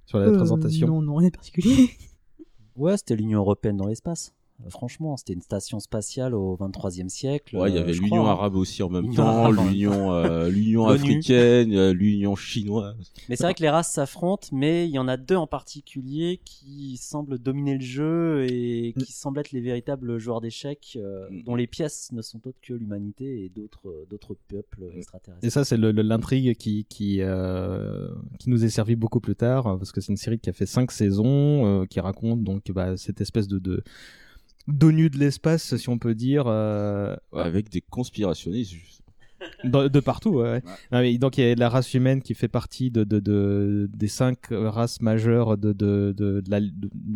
Sur 0.05 0.19
la 0.19 0.27
Euh, 0.27 0.35
présentation 0.37 0.87
Non, 0.87 1.01
non, 1.01 1.15
rien 1.15 1.29
de 1.29 1.33
particulier. 1.35 1.89
Ouais, 2.75 2.97
c'était 2.97 3.15
l'Union 3.15 3.39
européenne 3.39 3.77
dans 3.77 3.87
l'espace. 3.87 4.33
Euh, 4.65 4.69
Franchement, 4.69 5.17
c'était 5.17 5.33
une 5.33 5.41
station 5.41 5.79
spatiale 5.79 6.33
au 6.35 6.55
23e 6.57 7.09
siècle. 7.09 7.57
Ouais, 7.57 7.69
il 7.69 7.75
y 7.75 7.77
euh, 7.77 7.81
avait 7.81 7.93
je 7.93 8.01
l'Union 8.01 8.25
hein. 8.25 8.31
arabe 8.31 8.55
aussi 8.55 8.83
en 8.83 8.89
même 8.89 9.13
temps, 9.13 9.51
l'Union 9.51 10.13
euh, 10.13 10.49
l'Union 10.49 10.87
africaine, 10.87 11.73
euh, 11.73 11.93
l'Union 11.93 12.35
chinoise. 12.35 12.95
Mais 13.29 13.35
c'est 13.35 13.43
vrai 13.43 13.53
que 13.53 13.61
les 13.61 13.69
races 13.69 13.91
s'affrontent, 13.91 14.47
mais 14.51 14.87
il 14.87 14.91
y 14.91 14.99
en 14.99 15.07
a 15.07 15.17
deux 15.17 15.35
en 15.35 15.47
particulier 15.47 16.39
qui 16.45 16.97
semblent 16.97 17.37
dominer 17.37 17.75
le 17.75 17.81
jeu 17.81 18.45
et 18.49 18.93
qui 18.97 19.11
semblent 19.11 19.39
être 19.39 19.51
les 19.51 19.61
véritables 19.61 20.17
joueurs 20.17 20.41
d'échecs, 20.41 20.97
euh, 20.97 21.27
dont 21.45 21.55
les 21.55 21.67
pièces 21.67 22.11
ne 22.11 22.21
sont 22.21 22.47
autres 22.47 22.59
que 22.61 22.73
l'humanité 22.73 23.45
et 23.45 23.49
d'autres 23.49 23.89
euh, 23.89 24.05
d'autres 24.09 24.35
peuples 24.47 24.91
extraterrestres. 24.95 25.45
Et 25.45 25.49
ça, 25.49 25.63
c'est 25.63 25.77
l'intrigue 25.77 26.55
qui, 26.55 26.85
qui, 26.85 27.21
euh, 27.21 28.07
qui 28.39 28.49
nous 28.49 28.63
est 28.63 28.69
servie 28.69 28.95
beaucoup 28.95 29.19
plus 29.19 29.35
tard, 29.35 29.67
hein, 29.67 29.77
parce 29.77 29.91
que 29.91 30.01
c'est 30.01 30.11
une 30.11 30.17
série 30.17 30.39
qui 30.39 30.49
a 30.49 30.53
fait 30.53 30.65
cinq 30.65 30.91
saisons, 30.91 31.65
euh, 31.65 31.85
qui 31.85 31.99
raconte 31.99 32.43
donc 32.43 32.71
bah, 32.71 32.97
cette 32.97 33.21
espèce 33.21 33.47
de, 33.47 33.59
de 33.59 33.83
d'ONU 34.67 35.09
de 35.09 35.17
l'espace, 35.17 35.75
si 35.75 35.89
on 35.89 35.97
peut 35.97 36.15
dire. 36.15 36.45
euh, 36.47 37.15
Avec 37.33 37.69
des 37.69 37.81
conspirationnistes. 37.81 38.75
de, 39.63 39.87
de 39.89 39.99
partout, 39.99 40.35
ouais. 40.41 40.61
Donc 41.17 41.37
il 41.37 41.43
y 41.43 41.51
a 41.51 41.55
la 41.55 41.69
race 41.69 41.93
humaine 41.93 42.21
qui 42.21 42.33
fait 42.33 42.47
partie 42.47 42.91
de, 42.91 43.03
de, 43.03 43.19
de- 43.19 43.89
des 43.93 44.07
cinq 44.07 44.47
races 44.51 45.01
majeures 45.01 45.57
de, 45.57 45.73
la- 46.47 46.59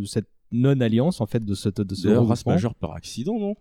cette 0.06 0.27
non-alliance, 0.51 1.20
en 1.22 1.25
fait, 1.25 1.44
de, 1.44 1.54
cette, 1.56 1.82
de 1.82 1.96
ce 1.96 2.08
D'ailleurs, 2.08 2.27
race 2.27 2.46
majeure 2.46 2.75
par 2.75 2.94
accident, 2.94 3.38
non? 3.39 3.56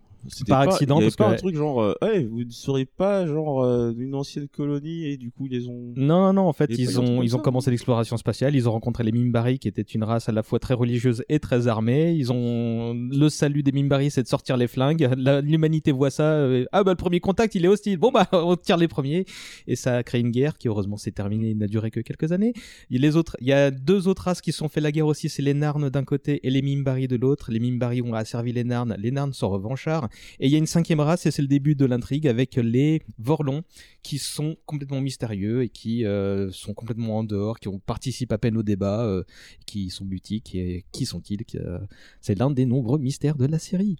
Par 0.47 0.65
pas- 0.65 0.71
accident, 0.71 0.95
il 0.97 0.99
y 0.99 1.03
avait 1.03 1.05
parce 1.07 1.15
pas 1.15 1.27
que- 1.29 1.33
un 1.33 1.37
truc 1.37 1.55
genre, 1.55 1.81
euh, 1.81 1.93
vous 2.29 2.43
ne 2.43 2.49
serez 2.49 2.85
pas 2.85 3.25
genre 3.25 3.63
euh, 3.63 3.93
une 3.97 4.15
ancienne 4.15 4.47
colonie 4.47 5.05
et 5.05 5.17
du 5.17 5.31
coup 5.31 5.47
ils 5.49 5.69
ont. 5.69 5.93
Non, 5.95 6.21
non, 6.27 6.33
non, 6.33 6.41
en 6.43 6.53
fait, 6.53 6.69
ils 6.77 6.99
ont, 6.99 7.21
ils 7.21 7.35
ont 7.35 7.39
commencé 7.39 7.71
l'exploration 7.71 8.17
spatiale, 8.17 8.55
ils 8.55 8.67
ont 8.67 8.71
rencontré 8.71 9.03
les 9.03 9.11
Mimbari, 9.11 9.59
qui 9.59 9.67
étaient 9.67 9.81
une 9.81 10.03
race 10.03 10.27
à 10.29 10.31
la 10.31 10.43
fois 10.43 10.59
très 10.59 10.73
religieuse 10.73 11.23
et 11.29 11.39
très 11.39 11.67
armée. 11.67 12.13
Ils 12.13 12.31
ont, 12.31 12.93
le 12.93 13.29
salut 13.29 13.63
des 13.63 13.71
Mimbari, 13.71 14.11
c'est 14.11 14.23
de 14.23 14.27
sortir 14.27 14.57
les 14.57 14.67
flingues. 14.67 15.09
L'humanité 15.43 15.91
voit 15.91 16.09
ça, 16.09 16.23
euh, 16.33 16.65
ah 16.71 16.83
bah 16.83 16.91
le 16.91 16.97
premier 16.97 17.19
contact, 17.19 17.55
il 17.55 17.63
est 17.65 17.69
hostile. 17.69 17.97
Bon 17.97 18.11
bah, 18.11 18.27
on 18.33 18.55
tire 18.55 18.77
les 18.77 18.87
premiers. 18.87 19.25
Et 19.67 19.75
ça 19.75 19.97
a 19.97 20.03
créé 20.03 20.21
une 20.21 20.31
guerre 20.31 20.57
qui, 20.57 20.67
heureusement, 20.67 20.97
s'est 20.97 21.11
terminée, 21.11 21.53
n'a 21.53 21.67
duré 21.67 21.91
que 21.91 21.99
quelques 21.99 22.31
années. 22.31 22.53
Les 22.89 23.15
autres, 23.15 23.37
il 23.41 23.47
y 23.47 23.53
a 23.53 23.71
deux 23.71 24.07
autres 24.07 24.23
races 24.23 24.41
qui 24.41 24.51
se 24.51 24.57
sont 24.57 24.67
fait 24.69 24.81
la 24.81 24.91
guerre 24.91 25.07
aussi, 25.07 25.29
c'est 25.29 25.41
les 25.41 25.53
Narnes 25.53 25.89
d'un 25.89 26.03
côté 26.03 26.45
et 26.45 26.49
les 26.49 26.61
Mimbari 26.61 27.07
de 27.07 27.15
l'autre. 27.15 27.51
Les 27.51 27.59
Mimbari 27.59 28.01
ont 28.01 28.13
asservi 28.13 28.51
les 28.51 28.63
Narnes, 28.63 28.95
les 28.99 29.11
Narnes 29.11 29.33
sont 29.33 29.49
revanchards. 29.49 30.06
Et 30.39 30.47
il 30.47 30.51
y 30.51 30.55
a 30.55 30.57
une 30.57 30.67
cinquième 30.67 30.99
race, 30.99 31.25
et 31.25 31.31
c'est 31.31 31.41
le 31.41 31.47
début 31.47 31.75
de 31.75 31.85
l'intrigue, 31.85 32.27
avec 32.27 32.55
les 32.55 33.01
Vorlons, 33.19 33.63
qui 34.03 34.17
sont 34.17 34.57
complètement 34.65 35.01
mystérieux 35.01 35.63
et 35.63 35.69
qui 35.69 36.05
euh, 36.05 36.51
sont 36.51 36.73
complètement 36.73 37.19
en 37.19 37.23
dehors, 37.23 37.59
qui 37.59 37.67
ont 37.67 37.79
participé 37.79 38.33
à 38.33 38.37
peine 38.37 38.57
au 38.57 38.63
débat, 38.63 39.05
euh, 39.05 39.23
qui 39.65 39.89
sont 39.89 40.05
mutiques. 40.05 40.55
Et 40.55 40.85
qui 40.91 41.05
sont-ils 41.05 41.43
euh, 41.55 41.79
C'est 42.21 42.37
l'un 42.37 42.51
des 42.51 42.65
nombreux 42.65 42.99
mystères 42.99 43.35
de 43.35 43.45
la 43.45 43.59
série. 43.59 43.97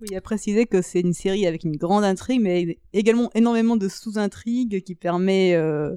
Oui, 0.00 0.14
à 0.16 0.20
préciser 0.20 0.66
que 0.66 0.82
c'est 0.82 1.00
une 1.00 1.14
série 1.14 1.46
avec 1.46 1.64
une 1.64 1.76
grande 1.76 2.04
intrigue, 2.04 2.40
mais 2.40 2.78
également 2.92 3.30
énormément 3.34 3.76
de 3.76 3.88
sous-intrigues 3.88 4.82
qui 4.82 4.94
permet 4.94 5.54
à 5.54 5.92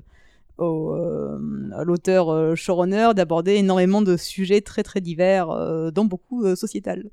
l'auteur 1.84 2.56
showrunner 2.56 3.10
d'aborder 3.16 3.56
énormément 3.56 4.02
de 4.02 4.18
sujets 4.18 4.62
très 4.62 4.84
très 4.84 5.02
divers, 5.02 5.50
euh, 5.50 5.92
dont 5.92 6.06
beaucoup 6.06 6.56
sociétal. 6.56 7.10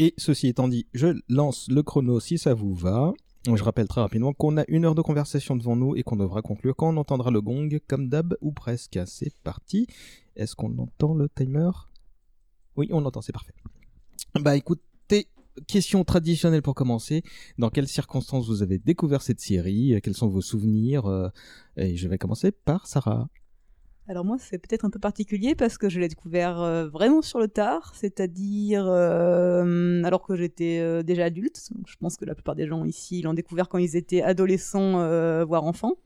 Et 0.00 0.14
ceci 0.16 0.46
étant 0.46 0.68
dit, 0.68 0.86
je 0.94 1.08
lance 1.28 1.66
le 1.68 1.82
chrono 1.82 2.20
si 2.20 2.38
ça 2.38 2.54
vous 2.54 2.72
va. 2.72 3.12
Je 3.52 3.62
rappelle 3.64 3.88
très 3.88 4.00
rapidement 4.00 4.32
qu'on 4.32 4.56
a 4.56 4.64
une 4.68 4.84
heure 4.84 4.94
de 4.94 5.02
conversation 5.02 5.56
devant 5.56 5.74
nous 5.74 5.96
et 5.96 6.04
qu'on 6.04 6.14
devra 6.14 6.40
conclure 6.40 6.76
quand 6.76 6.94
on 6.94 6.96
entendra 6.98 7.32
le 7.32 7.40
gong, 7.40 7.68
comme 7.88 8.08
d'hab 8.08 8.36
ou 8.40 8.52
presque. 8.52 8.98
C'est 9.06 9.34
parti. 9.42 9.88
Est-ce 10.36 10.54
qu'on 10.54 10.78
entend 10.78 11.14
le 11.14 11.28
timer? 11.28 11.70
Oui, 12.76 12.88
on 12.92 13.00
l'entend, 13.00 13.22
c'est 13.22 13.32
parfait. 13.32 13.54
Bah 14.38 14.54
écoutez, 14.56 15.26
question 15.66 16.04
traditionnelle 16.04 16.62
pour 16.62 16.76
commencer. 16.76 17.24
Dans 17.58 17.70
quelles 17.70 17.88
circonstances 17.88 18.46
vous 18.46 18.62
avez 18.62 18.78
découvert 18.78 19.22
cette 19.22 19.40
série? 19.40 19.98
Quels 20.00 20.14
sont 20.14 20.28
vos 20.28 20.42
souvenirs? 20.42 21.06
Euh, 21.06 21.28
Et 21.76 21.96
je 21.96 22.06
vais 22.06 22.18
commencer 22.18 22.52
par 22.52 22.86
Sarah. 22.86 23.28
Alors 24.10 24.24
moi, 24.24 24.38
c'est 24.38 24.56
peut-être 24.56 24.86
un 24.86 24.90
peu 24.90 24.98
particulier 24.98 25.54
parce 25.54 25.76
que 25.76 25.90
je 25.90 26.00
l'ai 26.00 26.08
découvert 26.08 26.62
euh, 26.62 26.88
vraiment 26.88 27.20
sur 27.20 27.38
le 27.38 27.46
tard, 27.46 27.92
c'est-à-dire 27.94 28.86
euh, 28.88 30.02
alors 30.02 30.22
que 30.26 30.34
j'étais 30.34 30.78
euh, 30.80 31.02
déjà 31.02 31.26
adulte. 31.26 31.60
Je 31.86 31.94
pense 32.00 32.16
que 32.16 32.24
la 32.24 32.34
plupart 32.34 32.54
des 32.54 32.66
gens 32.66 32.86
ici 32.86 33.20
l'ont 33.20 33.34
découvert 33.34 33.68
quand 33.68 33.76
ils 33.76 33.96
étaient 33.96 34.22
adolescents, 34.22 34.92
voire 35.44 35.64
enfants. 35.64 35.96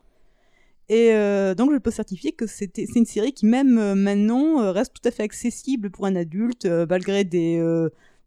Et 0.88 1.12
donc 1.56 1.72
je 1.72 1.78
peux 1.78 1.92
certifier 1.92 2.32
que 2.32 2.46
c'est 2.46 2.76
une 2.76 3.06
série 3.06 3.32
qui 3.32 3.46
même 3.46 3.94
maintenant 3.94 4.72
reste 4.72 4.94
tout 4.94 5.08
à 5.08 5.12
fait 5.12 5.22
accessible 5.22 5.90
pour 5.90 6.04
un 6.06 6.16
adulte, 6.16 6.66
malgré 6.66 7.24
des 7.24 7.62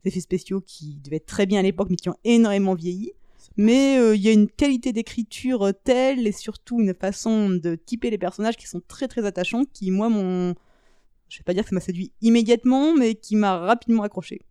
effets 0.05 0.22
spéciaux 0.22 0.62
qui 0.65 1.01
devaient 1.03 1.17
être 1.17 1.25
très 1.25 1.46
bien 1.46 1.60
à 1.60 1.63
l'époque, 1.63 1.89
mais 1.89 1.98
qui 1.98 2.10
ont 2.10 2.17
énormément 2.24 2.74
vieilli. 2.74 3.12
Mais 3.57 3.97
euh, 4.00 4.15
il 4.15 4.21
y 4.21 4.27
a 4.27 4.31
une 4.31 4.50
qualité 4.50 4.91
d'écriture 4.91 5.67
euh, 5.67 5.71
telle 5.71 6.27
et 6.27 6.31
surtout 6.31 6.81
une 6.81 6.93
façon 6.93 7.50
de 7.50 7.75
typer 7.75 8.09
les 8.09 8.17
personnages 8.17 8.57
qui 8.57 8.67
sont 8.67 8.81
très 8.85 9.07
très 9.07 9.25
attachants, 9.25 9.63
qui 9.65 9.91
moi 9.91 10.09
mon, 10.09 10.55
je 11.29 11.39
vais 11.39 11.43
pas 11.43 11.53
dire 11.53 11.63
que 11.63 11.69
ça 11.69 11.75
m'a 11.75 11.81
séduit 11.81 12.12
immédiatement, 12.21 12.93
mais 12.93 13.15
qui 13.15 13.35
m'a 13.35 13.57
rapidement 13.57 14.03
accroché. 14.03 14.41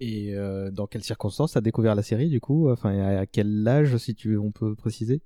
Et 0.00 0.34
euh, 0.34 0.70
dans 0.70 0.86
quelles 0.86 1.04
circonstances 1.04 1.52
t'as 1.52 1.60
découvert 1.60 1.94
la 1.94 2.02
série 2.02 2.30
du 2.30 2.40
coup? 2.40 2.70
Enfin, 2.70 2.98
à 2.98 3.26
quel 3.26 3.68
âge, 3.68 3.96
si 3.98 4.14
tu 4.14 4.38
on 4.38 4.50
peut 4.50 4.74
préciser? 4.74 5.20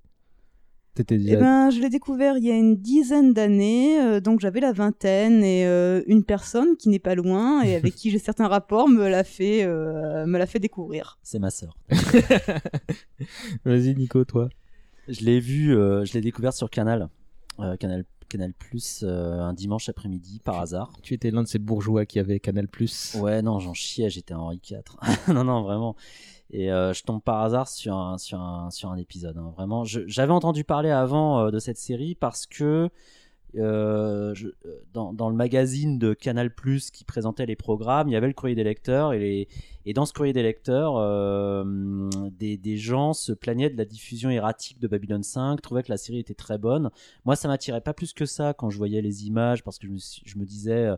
T'étais 0.94 1.18
Eh 1.20 1.36
ben, 1.36 1.70
je 1.70 1.80
l'ai 1.80 1.88
découvert 1.88 2.36
il 2.36 2.44
y 2.44 2.52
a 2.52 2.56
une 2.56 2.76
dizaine 2.76 3.32
d'années, 3.32 4.00
euh, 4.00 4.20
donc 4.20 4.38
j'avais 4.38 4.60
la 4.60 4.72
vingtaine 4.72 5.42
et 5.42 5.66
euh, 5.66 6.02
une 6.06 6.22
personne 6.22 6.76
qui 6.76 6.88
n'est 6.88 7.00
pas 7.00 7.16
loin 7.16 7.62
et 7.62 7.74
avec 7.76 7.96
qui 7.96 8.10
j'ai 8.10 8.20
certains 8.20 8.46
rapports 8.46 8.88
me 8.88 9.08
l'a 9.08 9.24
fait, 9.24 9.64
euh, 9.64 10.24
me 10.26 10.38
l'a 10.38 10.46
fait 10.46 10.60
découvrir. 10.60 11.18
C'est 11.24 11.40
ma 11.40 11.50
sœur. 11.50 11.76
Vas-y 13.64 13.94
Nico, 13.96 14.24
toi. 14.24 14.48
Je 15.08 15.24
l'ai 15.24 15.40
vu, 15.40 15.76
euh, 15.76 16.04
je 16.04 16.14
l'ai 16.14 16.20
découvert 16.20 16.52
sur 16.52 16.70
Canal, 16.70 17.08
euh, 17.58 17.76
Canal, 17.76 18.04
Canal 18.28 18.52
Plus, 18.54 19.02
euh, 19.02 19.40
un 19.40 19.52
dimanche 19.52 19.88
après-midi 19.88 20.40
par 20.44 20.60
hasard. 20.60 20.92
Tu 21.02 21.12
étais 21.14 21.30
l'un 21.30 21.42
de 21.42 21.48
ces 21.48 21.58
bourgeois 21.58 22.06
qui 22.06 22.18
avait 22.18 22.40
Canal+. 22.40 22.68
Ouais, 23.16 23.42
non, 23.42 23.58
j'en 23.58 23.74
chiais, 23.74 24.10
j'étais 24.10 24.34
Henri 24.34 24.60
IV. 24.70 24.78
non, 25.28 25.44
non, 25.44 25.62
vraiment. 25.62 25.94
Et 26.50 26.70
euh, 26.70 26.92
je 26.92 27.02
tombe 27.02 27.22
par 27.22 27.42
hasard 27.42 27.68
sur 27.68 27.96
un, 27.96 28.18
sur 28.18 28.40
un, 28.40 28.70
sur 28.70 28.90
un 28.90 28.96
épisode. 28.96 29.36
hein. 29.38 29.52
Vraiment, 29.56 29.84
j'avais 29.84 30.32
entendu 30.32 30.62
parler 30.64 30.90
avant 30.90 31.40
euh, 31.46 31.50
de 31.50 31.58
cette 31.58 31.78
série 31.78 32.14
parce 32.14 32.46
que 32.46 32.90
euh, 33.56 34.34
dans, 34.92 35.12
dans 35.12 35.30
le 35.30 35.36
magazine 35.36 35.98
de 35.98 36.12
Canal 36.12 36.52
Plus 36.54 36.90
qui 36.90 37.04
présentait 37.04 37.46
les 37.46 37.56
programmes, 37.56 38.08
il 38.08 38.12
y 38.12 38.16
avait 38.16 38.26
le 38.26 38.34
courrier 38.34 38.56
des 38.56 38.64
lecteurs 38.64 39.12
et, 39.14 39.48
et 39.86 39.94
dans 39.94 40.06
ce 40.06 40.12
courrier 40.12 40.32
des 40.32 40.42
lecteurs, 40.42 40.94
des, 42.32 42.56
des 42.56 42.76
gens 42.76 43.12
se 43.12 43.32
plaignaient 43.32 43.70
de 43.70 43.76
la 43.76 43.84
diffusion 43.84 44.28
erratique 44.30 44.80
de 44.80 44.88
Babylon 44.88 45.22
5, 45.22 45.62
trouvaient 45.62 45.84
que 45.84 45.90
la 45.92 45.98
série 45.98 46.18
était 46.18 46.34
très 46.34 46.58
bonne. 46.58 46.90
Moi, 47.24 47.36
ça 47.36 47.46
m'attirait 47.48 47.80
pas 47.80 47.94
plus 47.94 48.12
que 48.12 48.26
ça 48.26 48.54
quand 48.54 48.70
je 48.70 48.76
voyais 48.76 49.02
les 49.02 49.26
images 49.26 49.62
parce 49.62 49.78
que 49.78 49.86
je 49.86 50.38
me 50.38 50.44
disais. 50.44 50.90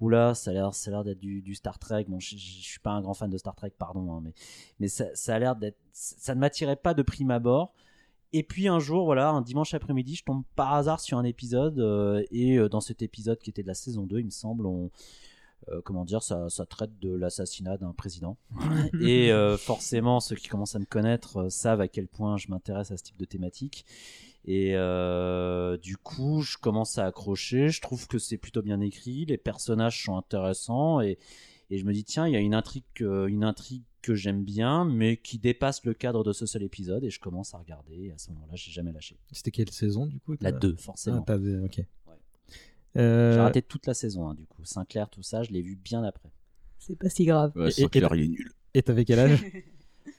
Oula, 0.00 0.34
ça 0.34 0.50
a 0.50 0.54
l'air, 0.54 0.74
ça 0.74 0.90
a 0.90 0.92
l'air 0.92 1.04
d'être 1.04 1.18
du, 1.18 1.42
du 1.42 1.54
Star 1.54 1.78
Trek. 1.78 2.04
Bon, 2.08 2.20
je, 2.20 2.30
je, 2.30 2.36
je 2.36 2.66
suis 2.66 2.80
pas 2.80 2.90
un 2.90 3.00
grand 3.00 3.14
fan 3.14 3.30
de 3.30 3.38
Star 3.38 3.54
Trek, 3.54 3.72
pardon, 3.78 4.12
hein, 4.12 4.20
mais, 4.22 4.32
mais 4.80 4.88
ça, 4.88 5.06
ça 5.14 5.34
a 5.34 5.38
l'air 5.38 5.56
d'être, 5.56 5.78
ça 5.92 6.34
ne 6.34 6.40
m'attirait 6.40 6.76
pas 6.76 6.94
de 6.94 7.02
prime 7.02 7.30
abord. 7.30 7.72
Et 8.32 8.42
puis 8.42 8.68
un 8.68 8.78
jour, 8.78 9.04
voilà, 9.04 9.30
un 9.30 9.40
dimanche 9.40 9.72
après-midi, 9.72 10.16
je 10.16 10.24
tombe 10.24 10.42
par 10.56 10.74
hasard 10.74 11.00
sur 11.00 11.16
un 11.16 11.24
épisode 11.24 11.78
euh, 11.78 12.22
et 12.30 12.58
euh, 12.58 12.68
dans 12.68 12.80
cet 12.80 13.00
épisode 13.00 13.38
qui 13.38 13.50
était 13.50 13.62
de 13.62 13.68
la 13.68 13.74
saison 13.74 14.02
2, 14.02 14.18
il 14.18 14.26
me 14.26 14.30
semble, 14.30 14.66
on, 14.66 14.90
euh, 15.68 15.80
comment 15.82 16.04
dire, 16.04 16.22
ça, 16.22 16.48
ça 16.48 16.64
traite 16.64 16.98
de 17.00 17.14
l'assassinat 17.14 17.76
d'un 17.76 17.92
président. 17.92 18.36
et 19.00 19.32
euh, 19.32 19.56
forcément, 19.56 20.20
ceux 20.20 20.36
qui 20.36 20.48
commencent 20.48 20.76
à 20.76 20.78
me 20.78 20.84
connaître 20.84 21.38
euh, 21.38 21.50
savent 21.50 21.80
à 21.80 21.88
quel 21.88 22.06
point 22.06 22.36
je 22.36 22.48
m'intéresse 22.48 22.90
à 22.92 22.96
ce 22.96 23.02
type 23.02 23.16
de 23.16 23.24
thématique. 23.24 23.84
Et 24.46 24.72
euh, 24.76 25.76
du 25.78 25.96
coup, 25.96 26.40
je 26.42 26.56
commence 26.56 26.98
à 26.98 27.06
accrocher. 27.06 27.68
Je 27.68 27.80
trouve 27.80 28.06
que 28.06 28.18
c'est 28.18 28.36
plutôt 28.38 28.62
bien 28.62 28.80
écrit. 28.80 29.24
Les 29.26 29.38
personnages 29.38 30.04
sont 30.04 30.16
intéressants 30.16 31.00
et, 31.00 31.18
et 31.70 31.78
je 31.78 31.84
me 31.84 31.92
dis 31.92 32.04
tiens, 32.04 32.28
il 32.28 32.32
y 32.32 32.36
a 32.36 32.40
une 32.40 32.54
intrigue, 32.54 32.84
euh, 33.00 33.26
une 33.26 33.42
intrigue 33.42 33.82
que 34.02 34.14
j'aime 34.14 34.44
bien, 34.44 34.84
mais 34.84 35.16
qui 35.16 35.38
dépasse 35.38 35.84
le 35.84 35.94
cadre 35.94 36.22
de 36.22 36.32
ce 36.32 36.46
seul 36.46 36.62
épisode. 36.62 37.02
Et 37.02 37.10
je 37.10 37.18
commence 37.18 37.54
à 37.54 37.58
regarder. 37.58 38.04
Et 38.04 38.12
à 38.12 38.18
ce 38.18 38.30
moment-là, 38.30 38.52
j'ai 38.54 38.70
jamais 38.70 38.92
lâché. 38.92 39.16
C'était 39.32 39.50
quelle 39.50 39.70
saison 39.70 40.06
du 40.06 40.20
coup 40.20 40.36
La 40.40 40.52
t'as- 40.52 40.58
2, 40.60 40.76
forcément. 40.76 41.24
Ah, 41.28 41.34
ok. 41.64 41.80
J'ai 42.94 43.02
Euh, 43.02 43.42
raté 43.42 43.60
toute 43.62 43.86
la 43.86 43.94
saison, 43.94 44.28
hein, 44.28 44.34
du 44.34 44.46
coup. 44.46 44.64
Sinclair, 44.64 45.10
tout 45.10 45.22
ça, 45.22 45.42
je 45.42 45.50
l'ai 45.50 45.60
vu 45.60 45.74
bien 45.76 46.02
après. 46.04 46.30
C'est 46.78 46.96
pas 46.96 47.10
si 47.10 47.24
grave. 47.24 47.52
Ouais, 47.56 47.68
Et- 47.68 47.72
Sinclair, 47.72 48.14
il 48.14 48.22
est 48.24 48.28
nul. 48.28 48.52
Et 48.74 48.82
t'avais 48.82 49.04
quel 49.04 49.18
âge? 49.18 49.44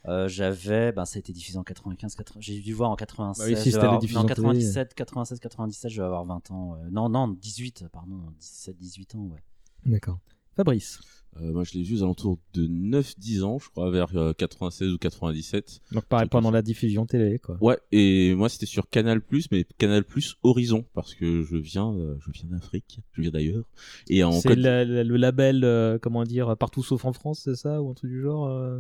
Euh, 0.08 0.28
j'avais, 0.28 0.92
ben, 0.92 1.06
ça 1.06 1.18
a 1.18 1.20
été 1.20 1.34
diffusé 1.34 1.58
en 1.58 1.64
95, 1.64 2.16
80, 2.16 2.40
j'ai 2.42 2.60
dû 2.60 2.74
voir 2.74 2.90
en 2.92 2.96
96. 2.96 3.40
Bah 3.46 3.50
oui, 3.50 3.62
si 3.62 3.72
avoir- 3.86 4.02
non, 4.22 4.28
télé. 4.28 4.36
97, 4.36 4.94
96, 4.94 5.40
97, 5.40 5.92
je 5.92 6.02
vais 6.02 6.06
avoir 6.06 6.26
20 6.26 6.52
ans. 6.52 6.76
euh, 6.76 6.90
non, 6.92 7.10
non, 7.10 7.28
18, 7.28 7.86
pardon, 7.92 8.22
17, 8.40 8.78
18 8.78 9.16
ans, 9.16 9.24
ouais. 9.34 9.44
D'accord. 9.86 10.20
Fabrice. 10.56 11.00
Euh, 11.40 11.52
moi, 11.54 11.64
je 11.64 11.74
l'ai 11.74 11.84
vu 11.84 11.98
aux 12.00 12.04
alentours 12.04 12.40
de 12.56 12.66
9-10 12.66 13.44
ans, 13.44 13.60
je 13.60 13.70
crois, 13.70 13.92
vers 13.92 14.08
euh, 14.16 14.34
96 14.34 14.92
ou 14.94 14.98
97. 14.98 15.82
Donc 15.92 16.06
pareil 16.06 16.28
pendant 16.30 16.50
la 16.50 16.64
diffusion 16.64 17.06
télé 17.06 17.38
quoi. 17.38 17.58
Ouais, 17.62 17.78
et 17.92 18.34
moi 18.34 18.50
c'était 18.50 18.66
sur 18.66 18.90
Canal 18.90 19.22
mais 19.52 19.66
Canal 19.78 20.04
Horizon, 20.42 20.84
parce 20.96 21.14
que 21.14 21.44
je 21.44 21.58
viens, 21.58 21.94
euh, 21.94 22.16
je 22.26 22.32
viens 22.32 22.50
d'Afrique, 22.50 23.02
je 23.12 23.22
viens 23.22 23.30
d'ailleurs. 23.30 23.66
Et 24.10 24.24
en 24.24 24.32
C'est 24.32 24.48
Côte- 24.50 24.58
la- 24.58 24.84
la- 24.84 25.04
le 25.04 25.18
label, 25.18 25.64
euh, 25.64 26.00
comment 26.02 26.24
dire, 26.24 26.58
partout 26.58 26.82
sauf 26.82 27.06
en 27.06 27.14
France, 27.14 27.42
c'est 27.44 27.56
ça 27.56 27.84
ou 27.84 27.92
un 27.92 27.94
truc 27.94 28.10
du 28.10 28.22
genre 28.22 28.48
euh, 28.48 28.80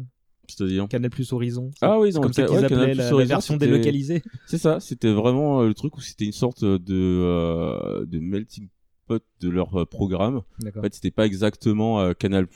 C'est-à-dire 0.49 0.87
Canal 0.87 1.09
Plus 1.09 1.31
Horizon. 1.33 1.71
Ah 1.81 1.99
oui, 1.99 2.11
non, 2.13 2.21
comme 2.21 2.33
ça 2.33 2.43
qu'ils 2.45 2.57
ouais, 2.57 2.63
appelaient 2.63 2.93
la, 2.93 3.03
la 3.05 3.13
Horizon, 3.13 3.27
version 3.27 3.53
c'était- 3.55 3.67
délocalisée. 3.67 4.23
C'est 4.45 4.57
ça, 4.57 4.79
c'était 4.79 5.11
vraiment 5.11 5.61
euh, 5.61 5.67
le 5.67 5.73
truc 5.73 5.97
où 5.97 6.01
c'était 6.01 6.25
une 6.25 6.31
sorte 6.31 6.63
de, 6.63 6.79
euh, 6.89 8.05
de 8.05 8.19
melting 8.19 8.69
de 9.39 9.49
leur 9.49 9.81
euh, 9.81 9.85
programme. 9.85 10.41
En 10.75 10.81
fait, 10.81 10.93
c'était 10.93 11.11
pas 11.11 11.25
exactement 11.25 12.01
euh, 12.01 12.13
Canal+, 12.13 12.47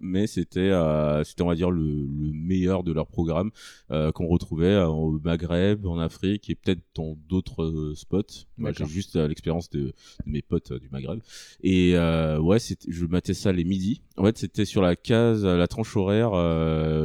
mais 0.00 0.26
c'était, 0.26 0.60
euh, 0.60 1.24
c'était 1.24 1.42
on 1.42 1.48
va 1.48 1.54
dire 1.54 1.70
le, 1.70 1.82
le 1.82 2.32
meilleur 2.32 2.82
de 2.82 2.92
leur 2.92 3.06
programme 3.06 3.50
euh, 3.90 4.12
qu'on 4.12 4.26
retrouvait 4.26 4.82
au 4.82 5.20
Maghreb, 5.22 5.86
en 5.86 5.98
Afrique 5.98 6.48
et 6.50 6.54
peut-être 6.54 6.82
dans 6.94 7.16
d'autres 7.28 7.92
spots. 7.94 8.22
Moi, 8.56 8.72
j'ai 8.72 8.86
juste 8.86 9.16
l'expérience 9.16 9.70
de, 9.70 9.80
de 9.80 9.92
mes 10.26 10.42
potes 10.42 10.72
du 10.72 10.88
Maghreb. 10.90 11.20
Et 11.62 11.94
ouais, 11.96 12.58
je 12.88 13.06
matais 13.06 13.34
ça 13.34 13.52
les 13.52 13.64
midis. 13.64 14.00
En 14.16 14.24
fait, 14.24 14.38
c'était 14.38 14.64
sur 14.64 14.82
la 14.82 14.96
case, 14.96 15.44
la 15.44 15.66
tranche 15.68 15.96
horaire 15.96 16.32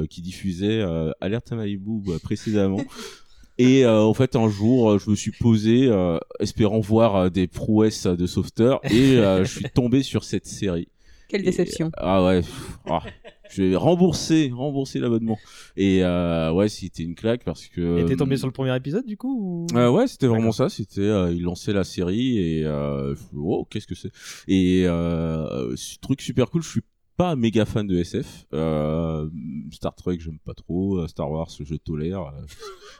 qui 0.09 0.21
diffusait 0.21 0.83
Alerte 1.21 1.51
à 1.51 1.55
Malibu 1.55 2.11
euh, 2.11 2.19
précédemment. 2.19 2.81
Et 3.57 3.85
euh, 3.85 4.01
en 4.01 4.13
fait, 4.13 4.35
un 4.35 4.49
jour, 4.49 4.91
euh, 4.91 4.99
je 4.99 5.09
me 5.09 5.15
suis 5.15 5.31
posé, 5.31 5.87
euh, 5.87 6.19
espérant 6.39 6.79
voir 6.79 7.15
euh, 7.15 7.29
des 7.29 7.47
prouesses 7.47 8.05
euh, 8.05 8.15
de 8.15 8.27
sauveteurs, 8.27 8.79
et 8.83 9.17
euh, 9.17 9.43
je 9.45 9.51
suis 9.51 9.65
tombé 9.69 10.03
sur 10.03 10.23
cette 10.23 10.45
série. 10.45 10.87
Quelle 11.27 11.41
Et- 11.41 11.45
déception. 11.45 11.89
ah 11.97 12.23
ouais. 12.23 12.39
pff, 12.41 12.77
ah. 12.89 13.01
je 13.49 13.63
vais 13.63 13.75
rembourser, 13.75 14.49
rembourser 14.53 14.99
l'abonnement. 14.99 15.37
Et 15.75 16.01
euh, 16.03 16.53
ouais, 16.53 16.69
c'était 16.69 17.03
une 17.03 17.15
claque 17.15 17.43
parce 17.43 17.67
que. 17.67 17.99
Et 17.99 18.05
t'es 18.05 18.15
tombé 18.15 18.37
sur 18.37 18.47
le 18.47 18.53
premier 18.53 18.73
épisode 18.75 19.05
du 19.05 19.17
coup 19.17 19.67
ou... 19.73 19.77
Euh, 19.77 19.89
ouais, 19.89 20.07
c'était 20.07 20.27
vraiment 20.27 20.53
ça. 20.53 20.69
C'était, 20.69 21.01
euh, 21.01 21.33
il 21.33 21.41
lançait 21.41 21.73
la 21.73 21.83
série 21.83 22.37
et 22.37 22.63
euh, 22.63 23.13
oh, 23.35 23.67
qu'est-ce 23.69 23.87
que 23.87 23.95
c'est? 23.95 24.11
Et 24.47 24.83
euh, 24.85 25.75
ce 25.75 25.97
truc 25.99 26.21
super 26.21 26.49
cool. 26.49 26.61
Je 26.63 26.69
suis 26.69 26.81
pas 27.17 27.35
méga 27.35 27.65
fan 27.65 27.85
de 27.87 27.97
SF. 27.97 28.45
Euh, 28.53 29.27
Star 29.71 29.95
Trek, 29.95 30.17
j'aime 30.19 30.37
pas 30.45 30.53
trop. 30.53 30.99
Euh, 30.99 31.07
Star 31.07 31.29
Wars, 31.31 31.49
je 31.59 31.75
tolère. 31.75 32.21
Euh, 32.21 32.31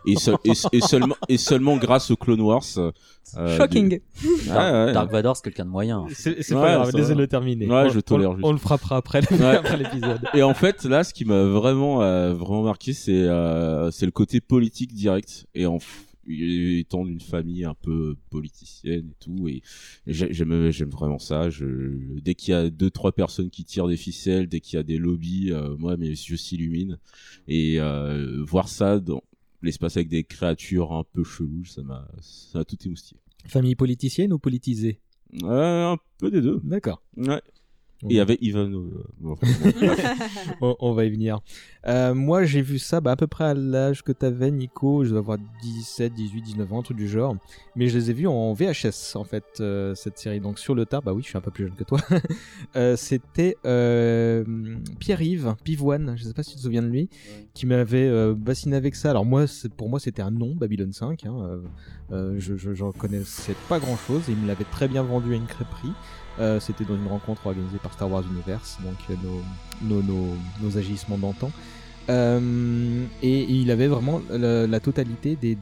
et, 0.08 0.16
seul- 0.16 0.38
et, 0.44 0.52
et 0.74 0.82
seulement, 0.82 1.16
et 1.30 1.38
seulement 1.38 1.78
grâce 1.78 2.10
au 2.12 2.16
Clone 2.16 2.42
Wars. 2.42 2.64
euh, 2.78 3.58
Shocking. 3.58 3.90
du- 3.90 4.02
Dark, 4.48 4.74
Ouais, 4.74 4.86
ouais. 4.86 4.94
Dark 4.94 5.12
Vador, 5.12 5.36
c'est 5.38 5.44
quelqu'un 5.44 5.66
de 5.66 5.70
moyen. 5.70 6.06
C'est 6.14 6.36
Ouais, 6.54 6.62
pas 6.62 6.76
grave, 6.86 6.92
va. 6.92 7.14
le 7.14 7.28
terminer. 7.28 7.68
Ouais, 7.68 7.84
On- 7.86 7.90
je 7.90 8.00
tolère 8.00 8.32
on, 8.32 8.36
juste. 8.36 8.46
on 8.48 8.52
le 8.52 8.58
frappera 8.58 8.98
après, 8.98 9.22
Ouais. 9.32 9.78
l'épisode. 9.78 10.22
Et 10.34 10.42
en 10.44 10.54
fait, 10.54 10.84
là, 10.86 11.04
ce 11.04 11.14
qui 11.14 11.24
m'a 11.26 11.44
vraiment, 11.44 12.02
euh, 12.02 12.34
vraiment 12.34 12.64
marqué, 12.64 12.94
c'est, 12.94 13.12
euh, 13.14 13.92
c'est 13.92 14.06
le 14.06 14.12
côté 14.12 14.42
politique 14.42 14.94
direct. 14.94 15.46
Et 15.54 15.66
en, 15.68 15.78
étant 16.30 17.06
d'une 17.06 17.22
famille 17.22 17.64
un 17.66 17.74
peu 17.74 18.16
politicienne 18.30 19.10
et 19.12 19.16
tout, 19.20 19.48
et 19.48 19.62
j'ai- 20.06 20.34
j'aime, 20.34 20.70
j'aime 20.72 20.90
vraiment 20.90 21.20
ça. 21.20 21.50
Je, 21.50 21.66
dès 22.22 22.36
qu'il 22.36 22.52
y 22.52 22.56
a 22.56 22.70
deux, 22.70 22.90
trois 22.90 23.12
personnes 23.12 23.50
qui 23.50 23.64
tirent 23.66 23.88
des 23.88 23.98
ficelles, 23.98 24.48
dès 24.48 24.60
qu'il 24.60 24.78
y 24.78 24.80
a 24.80 24.84
des 24.84 24.98
lobbies, 24.98 25.52
euh, 25.52 25.76
moi, 25.78 25.98
mes 25.98 26.08
yeux 26.10 26.38
s'illuminent. 26.38 26.98
Et 27.48 27.80
euh, 27.80 28.44
voir 28.46 28.68
ça 28.70 29.00
dans 29.00 29.24
l'espace 29.62 29.98
avec 29.98 30.10
des 30.10 30.24
créatures 30.24 30.92
un 30.94 31.04
peu 31.04 31.24
cheloues, 31.24 31.66
ça 31.66 31.82
m'a, 31.84 32.08
ça 32.22 32.60
m'a 32.60 32.66
tout 32.66 32.78
émoustillé. 32.86 33.20
Famille 33.46 33.76
politicienne 33.76 34.34
ou 34.34 34.40
politisée? 34.40 35.00
Euh, 35.44 35.92
un 35.94 35.98
peu 36.18 36.32
des 36.32 36.42
deux. 36.42 36.60
D'accord. 36.64 37.02
Ouais. 37.18 37.42
Et 38.04 38.08
il 38.12 38.16
y 38.16 38.20
avait 38.20 38.38
Ivan. 38.42 38.70
euh, 38.72 39.04
bon, 39.20 39.36
on, 40.62 40.76
on 40.80 40.94
va 40.94 41.06
y 41.06 41.10
venir. 41.10 41.40
Euh, 41.88 42.14
moi, 42.14 42.44
j'ai 42.46 42.62
vu 42.62 42.78
ça 42.80 43.02
bah, 43.02 43.12
à 43.12 43.16
peu 43.16 43.28
près 43.28 43.46
à 43.46 43.54
l'âge 43.54 44.04
que 44.04 44.12
t'avais, 44.12 44.52
Nico. 44.52 45.04
Je 45.04 45.10
dois 45.10 45.20
avoir 45.20 45.38
17, 45.64 46.14
18, 46.14 46.42
19 46.42 46.74
ans, 46.74 46.80
un 46.80 46.84
truc 46.84 46.98
du 46.98 47.08
genre. 47.08 47.36
Mais 47.76 47.88
je 47.88 47.98
les 47.98 48.12
ai 48.12 48.14
vus 48.14 48.28
en 48.28 48.54
VHS, 48.54 49.16
en 49.16 49.24
fait, 49.24 49.46
euh, 49.62 49.96
cette 49.96 50.20
série. 50.20 50.40
Donc 50.40 50.60
sur 50.60 50.76
le 50.76 50.86
tard, 50.86 51.02
bah 51.02 51.14
oui, 51.14 51.24
je 51.24 51.30
suis 51.30 51.38
un 51.38 51.42
peu 51.42 51.52
plus 51.52 51.66
jeune 51.66 51.76
que 51.76 51.84
toi. 51.84 52.00
Euh, 52.76 52.96
C'était 52.96 53.56
euh, 53.66 54.44
Pierre-Yves 55.00 55.56
Pivoine, 55.64 56.14
je 56.18 56.24
sais 56.26 56.34
pas 56.34 56.44
si 56.44 56.52
tu 56.52 56.58
te 56.58 56.62
souviens 56.62 56.82
de 56.84 56.88
lui, 56.90 57.10
qui 57.54 57.66
m'avait 57.66 58.08
euh, 58.08 58.36
bassiné 58.36 58.76
avec 58.76 58.96
ça. 58.96 59.10
Alors 59.10 59.26
moi, 59.26 59.46
pour 59.78 59.90
moi, 59.90 60.00
c'était 60.00 60.22
un 60.22 60.32
nom, 60.32 60.54
Babylon 60.56 60.92
5. 60.92 61.26
Hein, 61.26 61.36
euh, 61.42 61.60
euh, 62.12 62.36
je, 62.40 62.56
je, 62.56 62.74
j'en 62.74 62.92
connaissais 62.92 63.56
pas 63.70 63.80
grand-chose. 63.80 64.30
Et 64.30 64.34
il 64.34 64.38
me 64.38 64.48
l'avait 64.48 64.66
très 64.66 64.88
bien 64.88 65.02
vendu 65.04 65.34
à 65.34 65.36
une 65.38 65.48
crêperie. 65.48 65.92
Euh, 66.40 66.60
C'était 66.60 66.84
dans 66.84 66.96
une 66.96 67.08
rencontre 67.08 67.48
organisée 67.48 67.78
par 67.82 67.94
Star 67.94 68.12
Wars 68.12 68.24
Universe, 68.30 68.78
donc 68.84 68.98
euh, 69.10 69.16
nos, 70.62 70.78
agissements 70.78 71.18
d'antan. 71.18 71.52
Euh, 72.10 73.06
et, 73.22 73.44
il 73.44 73.72
avait 73.72 73.88
vraiment 73.88 74.22
la, 74.30 74.80
totalité 74.80 75.36
des, 75.36 75.56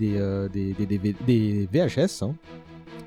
VHS, 1.71 2.23
hein, 2.23 2.35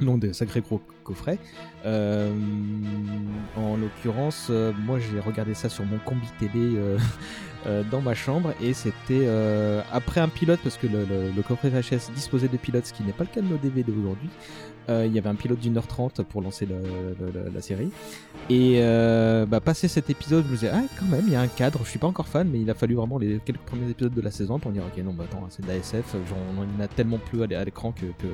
donc 0.00 0.20
des 0.20 0.32
sacrés 0.32 0.60
gros 0.60 0.80
coffrets. 1.04 1.38
En 1.84 3.76
l'occurrence, 3.76 4.50
moi 4.84 4.98
j'ai 4.98 5.20
regardé 5.20 5.54
ça 5.54 5.68
sur 5.68 5.84
mon 5.84 5.98
combi 5.98 6.26
télé 6.38 6.78
dans 7.90 8.00
ma 8.00 8.14
chambre 8.14 8.54
et 8.62 8.72
c'était 8.72 9.28
après 9.92 10.20
un 10.20 10.28
pilote 10.28 10.60
parce 10.62 10.78
que 10.78 10.87
le- 10.87 11.30
le 11.37 11.42
coffret 11.42 11.68
VHS 11.70 12.10
disposait 12.14 12.48
de 12.48 12.56
pilotes, 12.56 12.87
ce 12.87 12.92
qui 12.92 13.04
n'est 13.04 13.12
pas 13.12 13.25
le 13.25 13.30
cas 13.30 13.40
de 13.42 13.46
nos 13.46 13.58
DVD 13.58 13.92
aujourd'hui. 13.92 14.30
Euh, 14.88 15.04
il 15.07 15.12
y 15.12 15.18
avait 15.18 15.28
un 15.28 15.35
pilote 15.35 15.59
d'une 15.61 15.76
heure 15.76 15.87
trente 15.87 16.23
pour 16.23 16.40
lancer 16.40 16.66
la 16.66 17.61
série. 17.61 17.90
Et 18.49 18.78
euh, 18.80 19.45
bah, 19.45 19.61
passé 19.61 19.87
cet 19.87 20.09
épisode, 20.09 20.45
je 20.47 20.49
me 20.50 20.54
disais, 20.54 20.71
ah, 20.73 20.80
quand 20.99 21.04
même, 21.07 21.25
il 21.26 21.33
y 21.35 21.37
a 21.37 21.42
un 21.42 21.47
cadre. 21.49 21.80
Je 21.85 21.90
suis 21.90 21.99
pas 21.99 22.07
encore 22.07 22.26
fan, 22.26 22.49
mais 22.50 22.61
il 22.61 22.71
a 22.71 22.75
fallu 22.75 22.95
vraiment 22.95 23.18
les 23.18 23.38
quelques 23.45 23.61
premiers 23.61 23.90
épisodes 23.90 24.14
de 24.14 24.21
la 24.23 24.30
saison 24.30 24.59
pour 24.59 24.71
dire, 24.73 24.83
ok, 24.87 25.04
non, 25.04 25.12
bah 25.12 25.25
attends, 25.25 25.47
c'est 25.50 25.62
de 25.62 25.68
la 25.68 25.76
SF. 25.76 26.12
Genre, 26.26 26.38
on 26.57 26.62
en 26.62 26.83
a 26.83 26.88
tellement 26.88 27.18
plus 27.18 27.42
à 27.42 27.47
l'é- 27.47 27.57
à 27.57 27.64
l'écran 27.64 27.92
que, 27.92 28.07
que, 28.07 28.28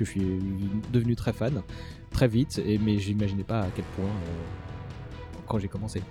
je 0.00 0.04
suis 0.04 0.40
devenu 0.92 1.14
très 1.14 1.32
fan, 1.32 1.62
très 2.10 2.26
vite. 2.26 2.60
Et, 2.66 2.78
mais 2.78 2.98
j'imaginais 2.98 3.44
pas 3.44 3.60
à 3.60 3.68
quel 3.72 3.84
point 3.96 4.04
euh, 4.06 5.38
quand 5.46 5.60
j'ai 5.60 5.68
commencé. 5.68 6.02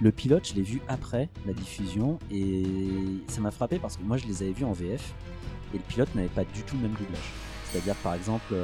Le 0.00 0.12
pilote, 0.12 0.46
je 0.48 0.54
l'ai 0.54 0.62
vu 0.62 0.80
après 0.86 1.28
la 1.46 1.52
diffusion 1.52 2.20
et 2.30 2.62
ça 3.26 3.40
m'a 3.40 3.50
frappé 3.50 3.78
parce 3.80 3.96
que 3.96 4.02
moi 4.04 4.18
je 4.18 4.26
les 4.26 4.42
avais 4.42 4.52
vus 4.52 4.66
en 4.66 4.72
VF 4.72 5.14
et 5.74 5.78
le 5.78 5.82
pilote 5.88 6.14
n'avait 6.14 6.28
pas 6.28 6.44
du 6.44 6.62
tout 6.62 6.76
le 6.76 6.82
même 6.82 6.92
doublage. 6.92 7.32
C'est-à-dire 7.64 7.94
par 7.96 8.14
exemple. 8.14 8.54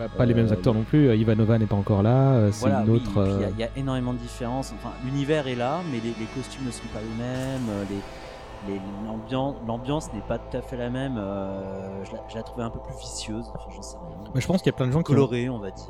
Bah, 0.00 0.08
pas 0.16 0.24
les 0.24 0.32
mêmes 0.32 0.50
acteurs 0.50 0.72
non 0.72 0.82
plus. 0.82 1.08
Euh, 1.08 1.14
Ivanova 1.14 1.58
n'est 1.58 1.66
pas 1.66 1.76
encore 1.76 2.02
là. 2.02 2.32
euh, 2.32 2.52
C'est 2.52 2.60
Voilà, 2.68 2.82
une 2.84 2.90
autre. 2.90 3.10
et 3.10 3.24
puis 3.24 3.32
Il 3.34 3.40
y 3.40 3.44
a- 3.44 3.46
euh, 3.46 3.50
il 3.54 3.60
y, 3.60 3.64
a 3.64 3.68
énormément 3.76 4.14
de 4.14 4.18
différences. 4.18 4.72
Enfin, 4.74 4.92
l'univers 5.04 5.46
est 5.46 5.54
là, 5.56 5.80
mais 5.92 5.98
les, 5.98 6.14
les 6.18 6.26
costumes 6.34 6.64
ne 6.64 6.70
sont 6.70 6.86
pas 6.94 7.00
les 7.00 7.22
mêmes. 7.22 7.86
Les, 7.90 8.72
les- 8.74 8.80
l'ambiance, 9.06 9.56
l'ambiance 9.66 10.10
n'est 10.14 10.22
pas 10.22 10.38
tout 10.38 10.56
à 10.56 10.62
fait 10.62 10.78
la 10.78 10.88
même. 10.88 11.16
euh, 11.18 12.02
je, 12.06 12.12
la, 12.12 12.22
je 12.30 12.34
la 12.36 12.42
trouvais 12.42 12.62
un 12.64 12.70
peu 12.70 12.78
plus 12.80 12.94
vicieuse. 12.98 13.44
Enfin, 13.54 13.68
j'en 13.76 13.82
sais 13.82 13.96
rien. 13.98 14.30
Mais 14.34 14.40
je 14.40 14.46
pense 14.46 14.62
qu'il 14.62 14.70
y 14.72 14.74
a 14.74 14.76
plein 14.76 14.86
de 14.86 14.92
gens 14.92 15.00
ont- 15.00 15.02
colorée, 15.02 15.50
on 15.50 15.58
va 15.58 15.70
dire. 15.70 15.86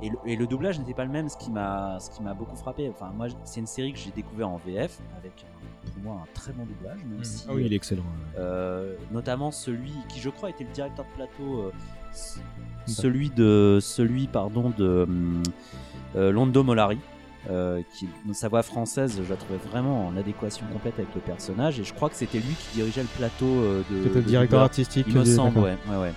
Et 0.00 0.08
le, 0.08 0.16
et 0.24 0.34
le 0.34 0.46
doublage 0.48 0.78
n'était 0.80 0.94
pas 0.94 1.04
le 1.04 1.10
même, 1.10 1.28
ce 1.28 1.36
qui 1.36 1.50
m'a, 1.50 1.98
ce 2.00 2.10
qui 2.10 2.22
m'a 2.22 2.32
beaucoup 2.34 2.56
frappé. 2.56 2.90
Enfin, 2.90 3.12
moi, 3.14 3.26
c'est 3.44 3.60
une 3.60 3.66
série 3.68 3.92
que 3.92 3.98
j'ai 3.98 4.10
découvert 4.10 4.48
en 4.48 4.56
VF 4.66 4.98
avec, 5.18 5.44
pour 5.94 6.02
moi, 6.02 6.22
un 6.24 6.26
très 6.34 6.52
bon 6.52 6.64
doublage, 6.64 6.98
même 7.04 7.18
Mhm. 7.18 7.24
si, 7.24 7.46
Ah 7.48 7.52
oui, 7.54 7.64
il 7.66 7.72
est 7.72 7.76
excellent. 7.76 8.02
euh, 8.38 8.96
notamment 9.12 9.50
celui 9.52 9.92
qui, 10.08 10.18
je 10.18 10.28
crois, 10.30 10.48
était 10.50 10.64
le 10.64 10.70
directeur 10.70 11.04
de 11.04 11.14
plateau, 11.16 11.60
euh, 11.60 11.72
celui 12.86 13.30
de, 13.30 13.78
celui, 13.80 14.26
pardon, 14.26 14.72
de 14.76 15.04
hum, 15.08 15.42
euh, 16.16 16.30
Londo 16.32 16.62
Molari. 16.62 16.98
euh, 17.50 17.82
qui, 17.94 18.08
sa 18.32 18.48
voix 18.48 18.62
française, 18.62 19.20
je 19.24 19.28
la 19.28 19.36
trouvais 19.36 19.58
vraiment 19.58 20.06
en 20.06 20.16
adéquation 20.16 20.64
complète 20.72 20.94
avec 20.98 21.12
le 21.14 21.20
personnage, 21.20 21.80
et 21.80 21.84
je 21.84 21.92
crois 21.92 22.08
que 22.08 22.14
c'était 22.14 22.38
lui 22.38 22.54
qui 22.54 22.74
dirigeait 22.76 23.02
le 23.02 23.08
plateau 23.18 23.46
euh, 23.46 23.82
de. 23.90 24.02
C'était 24.04 24.20
le 24.20 24.22
directeur 24.24 24.60
artistique 24.62 25.06
Il 25.08 25.14
me 25.18 25.24
du- 25.24 25.34
semble, 25.34 25.58
ouais, 25.58 25.76
ouais, 25.90 25.96
ouais. 25.96 26.12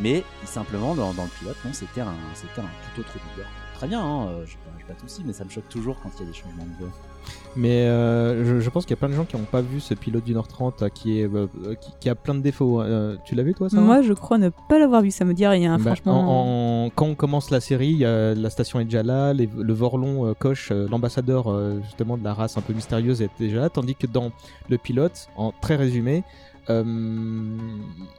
Mais 0.00 0.24
simplement, 0.44 0.94
dans, 0.94 1.14
dans 1.14 1.22
le 1.24 1.30
pilote, 1.38 1.56
non, 1.64 1.72
c'était 1.72 2.00
un, 2.00 2.12
c'était 2.34 2.60
un 2.60 2.64
tout 2.94 3.00
autre 3.00 3.12
doubleur. 3.28 3.46
Très 3.74 3.86
bien, 3.86 4.02
hein, 4.02 4.26
euh, 4.28 4.44
pas, 4.44 4.70
j'ai 4.78 4.84
pas 4.86 4.94
de 4.94 5.00
soucis, 5.08 5.22
mais 5.24 5.32
ça 5.32 5.44
me 5.44 5.50
choque 5.50 5.68
toujours 5.68 6.00
quand 6.02 6.10
il 6.18 6.24
y 6.24 6.28
a 6.28 6.32
des 6.32 6.36
changements 6.36 6.64
de 6.66 6.84
voix. 6.84 6.92
Mais 7.58 7.86
euh, 7.86 8.44
je, 8.44 8.60
je 8.60 8.70
pense 8.70 8.84
qu'il 8.84 8.90
y 8.94 8.98
a 8.98 9.00
plein 9.00 9.08
de 9.08 9.14
gens 9.14 9.24
qui 9.24 9.34
n'ont 9.36 9.44
pas 9.44 9.62
vu 9.62 9.80
ce 9.80 9.94
pilote 9.94 10.24
d'une 10.24 10.36
heure 10.36 10.46
trente 10.46 10.82
euh, 10.82 10.88
qui, 10.90 11.20
est, 11.20 11.24
euh, 11.24 11.46
qui, 11.80 11.90
qui 12.00 12.08
a 12.10 12.14
plein 12.14 12.34
de 12.34 12.40
défauts. 12.40 12.82
Euh, 12.82 13.16
tu 13.24 13.34
l'as 13.34 13.42
vu 13.42 13.54
toi 13.54 13.70
ça 13.70 13.80
Moi, 13.80 14.02
je 14.02 14.12
crois 14.12 14.36
ne 14.36 14.50
pas 14.68 14.78
l'avoir 14.78 15.00
vu, 15.00 15.10
ça 15.10 15.24
me 15.24 15.32
dit 15.32 15.46
rien, 15.46 15.78
Bah, 15.78 15.94
franchement. 15.94 16.20
en- 16.20 16.86
en- 16.86 16.90
quand 16.90 17.06
on 17.06 17.14
commence 17.14 17.50
la 17.50 17.60
série, 17.60 17.88
il 17.88 17.98
y 17.98 18.04
a- 18.04 18.34
la 18.34 18.50
station 18.50 18.78
est 18.80 18.84
déjà 18.84 19.02
là, 19.02 19.32
les- 19.32 19.48
le 19.56 19.72
Vorlon 19.72 20.26
euh, 20.26 20.34
coche, 20.38 20.68
euh, 20.70 20.86
l'ambassadeur 20.90 21.50
euh, 21.50 21.80
justement 21.84 22.18
de 22.18 22.24
la 22.24 22.34
race 22.34 22.58
un 22.58 22.60
peu 22.60 22.74
mystérieuse 22.74 23.22
est 23.22 23.30
déjà 23.38 23.60
là, 23.60 23.70
tandis 23.70 23.94
que 23.94 24.06
dans 24.06 24.32
le 24.68 24.76
pilote, 24.76 25.28
en 25.36 25.52
très 25.60 25.76
résumé, 25.76 26.24
euh, 26.68 26.84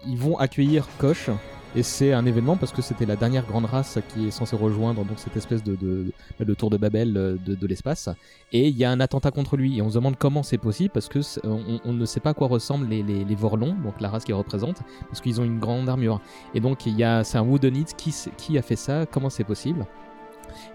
ils 0.08 0.18
vont 0.18 0.38
accueillir 0.38 0.88
Koch. 0.98 1.30
Et 1.78 1.84
c'est 1.84 2.12
un 2.12 2.26
événement 2.26 2.58
parce 2.58 2.72
que 2.72 2.82
c'était 2.82 3.06
la 3.06 3.16
dernière 3.16 3.46
grande 3.46 3.66
race 3.66 4.00
qui 4.10 4.30
est 4.30 4.32
censée 4.32 4.56
rejoindre 4.56 5.06
donc 5.06 5.20
cette 5.20 5.38
espèce 5.38 5.64
de, 5.64 5.76
de, 5.76 6.54
tour 6.56 6.72
de 6.72 6.78
Babel 6.78 7.16
euh, 7.16 7.38
de, 7.38 7.68
l'espace. 7.68 8.10
Et 8.52 8.70
il 8.70 8.76
y 8.76 8.84
a 8.84 8.90
un 8.90 9.00
attentat 9.00 9.30
contre 9.30 9.58
lui. 9.58 9.78
Et 9.78 9.84
on 9.84 9.90
se 9.90 9.94
demande 9.94 10.16
comment 10.18 10.42
c'est 10.42 10.58
possible 10.58 10.90
parce 10.92 11.08
que 11.08 11.20
on, 11.46 11.94
ne 11.94 12.06
sait 12.06 12.20
pas 12.20 12.32
à 12.32 12.34
quoi 12.34 12.48
ressemblent 12.48 12.88
les, 12.88 13.04
les, 13.04 13.24
les 13.24 13.36
Vorlons, 13.36 13.76
donc 13.84 14.02
la 14.02 14.10
race 14.10 14.24
qu'ils 14.24 14.34
représentent, 14.34 14.82
parce 15.08 15.22
qu'ils 15.22 15.40
ont 15.40 15.44
une 15.44 15.60
grande 15.60 15.88
armure. 15.88 16.20
Et 16.56 16.62
donc 16.62 16.88
il 16.88 16.98
y 16.98 17.04
a, 17.04 17.24
c'est 17.24 17.38
un 17.38 17.44
Woodenite 17.44 17.96
qui, 17.96 18.12
qui 18.38 18.58
a 18.58 18.64
fait 18.64 18.76
ça, 18.76 19.06
comment 19.06 19.30
c'est 19.30 19.44
possible? 19.44 19.86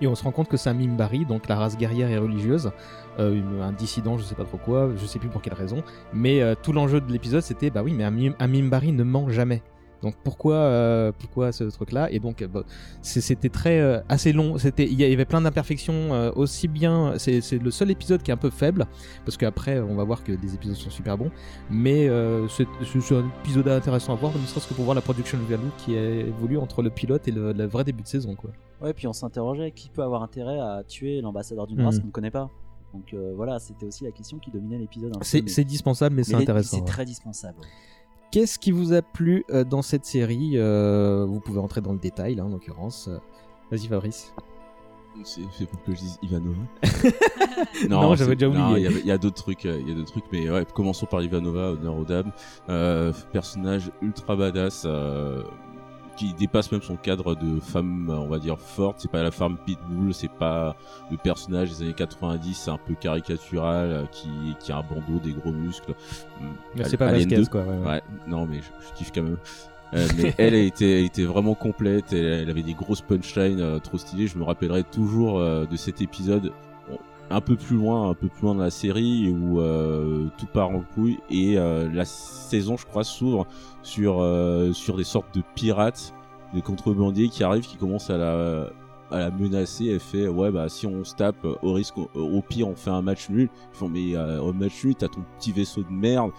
Et 0.00 0.06
on 0.06 0.14
se 0.14 0.22
rend 0.22 0.30
compte 0.30 0.48
que 0.48 0.56
c'est 0.56 0.70
un 0.70 0.74
Mimbari, 0.74 1.24
donc 1.24 1.48
la 1.48 1.56
race 1.56 1.76
guerrière 1.76 2.10
et 2.10 2.18
religieuse, 2.18 2.70
euh, 3.18 3.42
un 3.60 3.72
dissident, 3.72 4.18
je 4.18 4.22
sais 4.22 4.36
pas 4.36 4.44
trop 4.44 4.58
quoi, 4.58 4.90
je 4.96 5.04
sais 5.04 5.18
plus 5.18 5.30
pour 5.30 5.42
quelle 5.42 5.54
raison. 5.54 5.82
Mais 6.12 6.42
euh, 6.42 6.54
tout 6.54 6.72
l'enjeu 6.72 7.00
de 7.00 7.10
l'épisode, 7.10 7.42
c'était 7.42 7.70
bah 7.70 7.82
oui, 7.82 7.92
mais 7.92 8.04
un 8.04 8.46
Mimbari 8.46 8.92
ne 8.92 9.02
ment 9.02 9.28
jamais. 9.30 9.62
Donc 10.02 10.14
pourquoi, 10.24 10.54
euh, 10.56 11.12
pourquoi 11.16 11.52
ce 11.52 11.64
truc-là? 11.64 12.10
Et 12.10 12.18
donc 12.18 12.42
euh, 12.42 12.48
bah, 12.48 12.64
c'était 13.02 13.48
très 13.48 13.80
euh, 13.80 14.00
assez 14.08 14.32
long. 14.32 14.58
C'était, 14.58 14.84
il 14.84 15.00
y 15.00 15.04
avait 15.04 15.24
plein 15.24 15.40
d'imperfections 15.40 16.12
euh, 16.12 16.32
aussi 16.34 16.66
bien. 16.68 17.14
C'est 17.18 17.40
le 17.52 17.70
seul 17.70 17.90
épisode 17.90 18.22
qui 18.22 18.30
est 18.30 18.34
un 18.34 18.38
peu 18.38 18.50
faible 18.50 18.86
parce 19.24 19.36
qu'après 19.36 19.78
on 19.80 19.94
va 19.94 20.04
voir 20.04 20.24
que 20.24 20.32
les 20.32 20.54
épisodes 20.54 20.76
sont 20.76 20.90
super 20.90 21.16
bons. 21.16 21.30
Mais 21.70 22.08
c'est 22.48 22.66
un 23.14 23.30
épisode 23.42 23.68
intéressant 23.68 24.12
à 24.12 24.16
voir, 24.16 24.32
ne 24.36 24.44
serait-ce 24.46 24.66
que 24.68 24.74
pour 24.74 24.84
voir 24.84 24.94
la 24.94 25.02
production 25.02 25.38
value 25.48 25.60
qui 25.78 25.96
a 25.96 26.02
évolué 26.02 26.56
entre 26.56 26.82
le 26.82 26.90
pilote 26.90 27.28
et 27.28 27.30
le, 27.30 27.52
le 27.52 27.64
vrai 27.66 27.84
début 27.84 28.02
de 28.02 28.08
saison, 28.08 28.34
quoi. 28.34 28.50
Ouais, 28.80 28.92
puis 28.92 29.06
on 29.06 29.12
s'interrogeait 29.12 29.70
qui 29.70 29.88
peut 29.88 30.02
avoir 30.02 30.22
intérêt 30.24 30.58
à 30.58 30.82
tuer 30.86 31.20
l'ambassadeur 31.20 31.66
d'une 31.68 31.78
Mhm. 31.78 31.84
race 31.86 32.00
qu'on 32.00 32.06
ne 32.08 32.12
connaît 32.12 32.30
pas? 32.32 32.50
Donc 32.92 33.14
voilà, 33.36 33.58
c'était 33.58 33.86
aussi 33.86 34.04
la 34.04 34.10
question 34.10 34.38
qui 34.38 34.50
dominait 34.50 34.78
l'épisode. 34.78 35.16
C'est 35.22 35.64
dispensable, 35.64 36.16
mais, 36.16 36.24
c'est 36.24 36.34
intéressant. 36.34 36.76
C'est 36.78 36.82
ouais. 36.82 36.88
très 36.88 37.04
dispensable. 37.04 37.58
ouais. 37.60 37.66
Qu'est-ce 38.32 38.58
qui 38.58 38.72
vous 38.72 38.92
a 38.92 39.02
plu 39.02 39.44
euh, 39.50 39.62
dans 39.62 39.82
cette 39.82 40.04
série 40.04 40.52
Euh, 40.54 41.24
Vous 41.28 41.38
pouvez 41.38 41.60
entrer 41.60 41.80
dans 41.80 41.92
le 41.92 41.98
détail, 41.98 42.34
là, 42.34 42.44
en 42.44 42.48
l'occurrence. 42.48 43.08
Vas-y, 43.70 43.86
Fabrice. 43.86 44.34
C'est 45.24 45.66
pour 45.66 45.82
que 45.84 45.92
je 45.94 45.98
dise 45.98 46.18
Ivanova. 46.22 46.62
Non, 47.88 48.14
j'avais 48.16 48.34
déjà 48.34 48.48
oublié. 48.48 48.88
Il 49.00 49.06
y 49.06 49.10
a 49.10 49.18
d'autres 49.18 49.42
trucs, 49.42 49.66
euh, 49.66 49.78
il 49.80 49.88
y 49.88 49.92
a 49.92 49.94
d'autres 49.94 50.10
trucs, 50.10 50.24
mais 50.32 50.50
ouais, 50.50 50.64
commençons 50.74 51.06
par 51.06 51.22
Ivanova, 51.22 51.72
honneur 51.72 51.96
aux 51.96 52.04
dames. 52.04 52.32
Euh, 52.68 53.12
personnage 53.32 53.90
ultra 54.00 54.36
badass, 54.36 54.84
euh, 54.86 55.42
qui 56.22 56.34
dépasse 56.34 56.70
même 56.70 56.82
son 56.82 56.96
cadre 56.96 57.34
de 57.34 57.58
femme, 57.60 58.08
on 58.08 58.28
va 58.28 58.38
dire 58.38 58.58
forte. 58.58 59.00
C'est 59.00 59.10
pas 59.10 59.22
la 59.22 59.30
femme 59.30 59.56
pitbull, 59.66 60.14
c'est 60.14 60.30
pas 60.30 60.76
le 61.10 61.16
personnage 61.16 61.70
des 61.70 61.82
années 61.82 61.94
90, 61.94 62.54
c'est 62.54 62.70
un 62.70 62.78
peu 62.78 62.94
caricatural, 62.94 63.90
euh, 63.90 64.06
qui 64.06 64.28
qui 64.60 64.70
a 64.70 64.78
un 64.78 64.82
bandeau, 64.82 65.18
des 65.22 65.32
gros 65.32 65.52
muscles. 65.52 65.94
Mais 66.76 66.84
c'est 66.84 66.96
pas 66.96 67.10
Vasquez, 67.10 67.44
quoi, 67.50 67.62
ouais, 67.62 67.86
ouais. 67.86 68.02
non, 68.26 68.46
mais 68.46 68.58
je, 68.58 68.88
je 68.88 68.94
kiffe 68.94 69.12
quand 69.12 69.22
même. 69.22 69.38
Euh, 69.94 70.06
mais 70.16 70.34
elle, 70.38 70.54
elle 70.54 70.66
était, 70.66 71.00
elle 71.00 71.04
était 71.06 71.24
vraiment 71.24 71.54
complète. 71.54 72.12
Elle, 72.12 72.18
elle 72.18 72.50
avait 72.50 72.62
des 72.62 72.74
grosses 72.74 73.02
punchlines 73.02 73.60
euh, 73.60 73.78
trop 73.78 73.98
stylées. 73.98 74.26
Je 74.26 74.38
me 74.38 74.44
rappellerai 74.44 74.84
toujours 74.84 75.38
euh, 75.38 75.66
de 75.66 75.76
cet 75.76 76.00
épisode 76.00 76.52
un 77.30 77.40
peu 77.40 77.56
plus 77.56 77.76
loin, 77.76 78.10
un 78.10 78.14
peu 78.14 78.28
plus 78.28 78.42
loin 78.42 78.54
dans 78.54 78.62
la 78.62 78.70
série 78.70 79.30
où 79.30 79.60
euh, 79.60 80.28
tout 80.38 80.46
part 80.46 80.70
en 80.70 80.82
couille 80.94 81.18
et 81.30 81.58
euh, 81.58 81.90
la 81.92 82.04
saison, 82.04 82.76
je 82.76 82.86
crois, 82.86 83.04
s'ouvre 83.04 83.46
sur 83.82 84.20
euh, 84.20 84.72
sur 84.72 84.96
des 84.96 85.04
sortes 85.04 85.34
de 85.34 85.42
pirates, 85.54 86.14
des 86.54 86.62
contrebandiers 86.62 87.28
qui 87.28 87.42
arrivent, 87.42 87.66
qui 87.66 87.76
commencent 87.76 88.10
à 88.10 88.18
la 88.18 88.70
à 89.10 89.18
la 89.18 89.30
menacer. 89.30 89.86
Elle 89.86 90.00
fait 90.00 90.28
ouais 90.28 90.50
bah 90.50 90.68
si 90.68 90.86
on 90.86 91.04
se 91.04 91.14
tape, 91.14 91.44
au 91.62 91.72
risque, 91.72 91.94
au 91.96 92.42
pire 92.42 92.68
on 92.68 92.76
fait 92.76 92.90
un 92.90 93.02
match 93.02 93.30
nul. 93.30 93.48
Ils 93.72 93.76
font 93.76 93.88
mais 93.88 94.16
au 94.16 94.52
match 94.52 94.84
nul 94.84 94.94
t'as 94.94 95.08
ton 95.08 95.22
petit 95.38 95.52
vaisseau 95.52 95.82
de 95.82 95.92
merde 95.92 96.32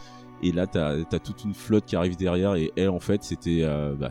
et 0.43 0.51
là 0.51 0.67
t'as 0.67 0.97
as 1.11 1.19
toute 1.19 1.43
une 1.43 1.53
flotte 1.53 1.85
qui 1.85 1.95
arrive 1.95 2.17
derrière 2.17 2.55
et 2.55 2.71
elle 2.75 2.89
en 2.89 2.99
fait 2.99 3.23
c'était 3.23 3.61
euh, 3.63 3.95
bah, 3.95 4.09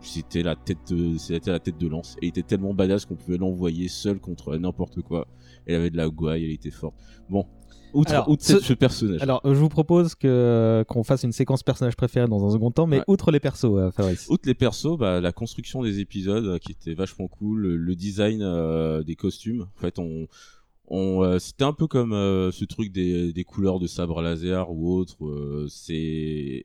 c'était 0.00 0.42
la 0.42 0.56
tête 0.56 0.92
de, 0.92 1.16
c'était 1.18 1.50
la 1.50 1.58
tête 1.60 1.78
de 1.78 1.88
lance 1.88 2.16
elle 2.22 2.28
était 2.28 2.42
tellement 2.42 2.74
badass 2.74 3.04
qu'on 3.06 3.16
pouvait 3.16 3.38
l'envoyer 3.38 3.88
seule 3.88 4.18
contre 4.20 4.56
n'importe 4.56 5.02
quoi 5.02 5.26
elle 5.66 5.76
avait 5.76 5.90
de 5.90 5.96
la 5.96 6.08
gouaille 6.08 6.44
elle 6.44 6.52
était 6.52 6.70
forte 6.70 6.94
bon 7.28 7.44
outre, 7.94 8.12
alors, 8.12 8.28
outre 8.28 8.44
ce, 8.44 8.60
ce 8.60 8.74
personnage 8.74 9.22
Alors, 9.22 9.40
je 9.44 9.58
vous 9.58 9.70
propose 9.70 10.14
que 10.14 10.84
qu'on 10.88 11.04
fasse 11.04 11.22
une 11.22 11.32
séquence 11.32 11.62
personnage 11.62 11.96
préféré 11.96 12.28
dans 12.28 12.46
un 12.46 12.50
second 12.50 12.70
temps, 12.70 12.86
mais 12.86 12.98
Ouais. 12.98 13.04
outre 13.08 13.30
les 13.30 13.40
persos, 13.40 13.64
euh, 13.64 13.90
Fabrice. 13.90 14.26
Outre 14.28 14.46
les 14.46 14.52
persos, 14.54 14.98
bah, 14.98 15.22
la 15.22 15.32
construction 15.32 15.82
des 15.82 15.98
épisodes 15.98 16.44
euh, 16.44 16.58
qui 16.58 16.72
était 16.72 16.92
vachement 16.92 17.28
cool, 17.28 17.60
le, 17.60 17.76
le 17.78 17.94
design 17.94 18.42
euh, 18.42 19.02
des 19.02 19.16
costumes. 19.16 19.62
En 19.74 19.80
fait, 19.80 19.98
on, 19.98 20.26
on 20.90 21.22
euh, 21.22 21.38
c'était 21.38 21.64
un 21.64 21.72
peu 21.72 21.86
comme 21.86 22.12
euh, 22.12 22.50
ce 22.50 22.64
truc 22.64 22.90
des, 22.92 23.32
des 23.32 23.44
couleurs 23.44 23.78
de 23.78 23.86
sabre 23.86 24.22
laser 24.22 24.70
ou 24.70 24.94
autre. 24.94 25.24
euh, 25.26 25.66
c'est, 25.68 26.62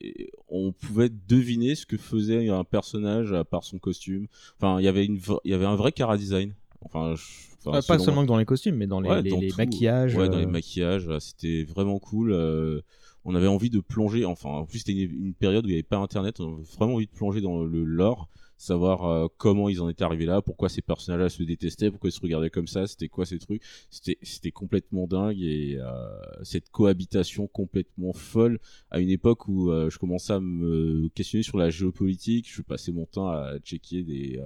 on 0.49 0.71
pouvait 0.71 1.09
deviner 1.09 1.75
ce 1.75 1.86
que 1.86 1.97
faisait 1.97 2.49
un 2.49 2.63
personnage 2.63 3.33
à 3.33 3.43
part 3.43 3.63
son 3.63 3.79
costume. 3.79 4.27
Enfin, 4.57 4.79
il 4.79 4.86
y 4.86 4.88
avait 4.88 5.05
une, 5.05 5.19
il 5.43 5.51
y 5.51 5.53
avait 5.53 5.65
un 5.65 5.75
vrai 5.75 5.91
cara 5.91 6.17
design. 6.17 6.53
Enfin, 6.86 7.15
je- 7.15 7.23
enfin, 7.69 7.79
pas 7.81 7.97
seulement 7.99 8.15
moi. 8.15 8.23
que 8.23 8.27
dans 8.27 8.38
les 8.38 8.45
costumes, 8.45 8.75
mais 8.75 8.88
dans 8.88 8.99
les, 9.01 9.09
Ouais, 9.09 9.21
les- 9.21 9.29
dans 9.29 9.39
les 9.39 9.49
tout. 9.49 9.57
maquillages. 9.57 10.15
Ouais, 10.15 10.27
dans 10.29 10.38
les 10.39 10.45
maquillages, 10.45 11.09
c'était 11.19 11.63
vraiment 11.63 11.99
cool. 11.99 12.31
euh, 12.33 12.81
on 13.25 13.36
avait 13.36 13.47
envie 13.47 13.69
de 13.69 13.79
plonger, 13.79 14.25
enfin, 14.25 14.49
en 14.49 14.65
plus, 14.65 14.79
c'était 14.79 14.91
une, 14.91 15.27
une 15.27 15.33
période 15.33 15.63
où 15.65 15.69
il 15.69 15.71
n'y 15.71 15.75
avait 15.77 15.83
pas 15.83 15.97
internet, 15.97 16.41
on 16.41 16.55
avait 16.55 16.63
vraiment 16.77 16.95
envie 16.95 17.05
de 17.05 17.12
plonger 17.12 17.39
dans 17.39 17.63
le 17.63 17.83
lore, 17.86 18.27
savoir 18.63 19.06
euh, 19.06 19.28
comment 19.38 19.69
ils 19.69 19.82
en 19.82 19.89
étaient 19.89 20.04
arrivés 20.04 20.26
là, 20.26 20.41
pourquoi 20.41 20.69
ces 20.69 20.82
personnages-là 20.82 21.30
se 21.30 21.43
détestaient, 21.43 21.91
pourquoi 21.91 22.10
ils 22.10 22.13
se 22.13 22.21
regardaient 22.21 22.49
comme 22.49 22.67
ça, 22.67 22.88
c'était 22.88 23.10
quoi 23.10 23.26
ces 23.26 23.39
trucs. 23.39 23.62
C'était, 23.89 24.52
complètement 24.52 25.08
dingue 25.08 25.41
et 25.41 25.78
euh, 25.80 26.43
cette 26.43 26.69
cohabitation 26.69 27.47
complètement 27.47 28.13
folle 28.13 28.60
à 28.91 28.99
une 28.99 29.10
époque 29.10 29.47
où 29.47 29.71
euh, 29.71 29.89
je 29.89 29.97
commençais 29.97 30.34
à 30.34 30.39
me 30.39 31.10
questionner 31.10 31.43
sur 31.43 31.58
la 31.58 31.69
géopolitique, 31.69 32.52
je 32.52 32.62
passais 32.62 32.91
mon 32.91 33.06
temps 33.06 33.30
à 33.30 33.58
checker 33.60 34.04
des, 34.04 34.41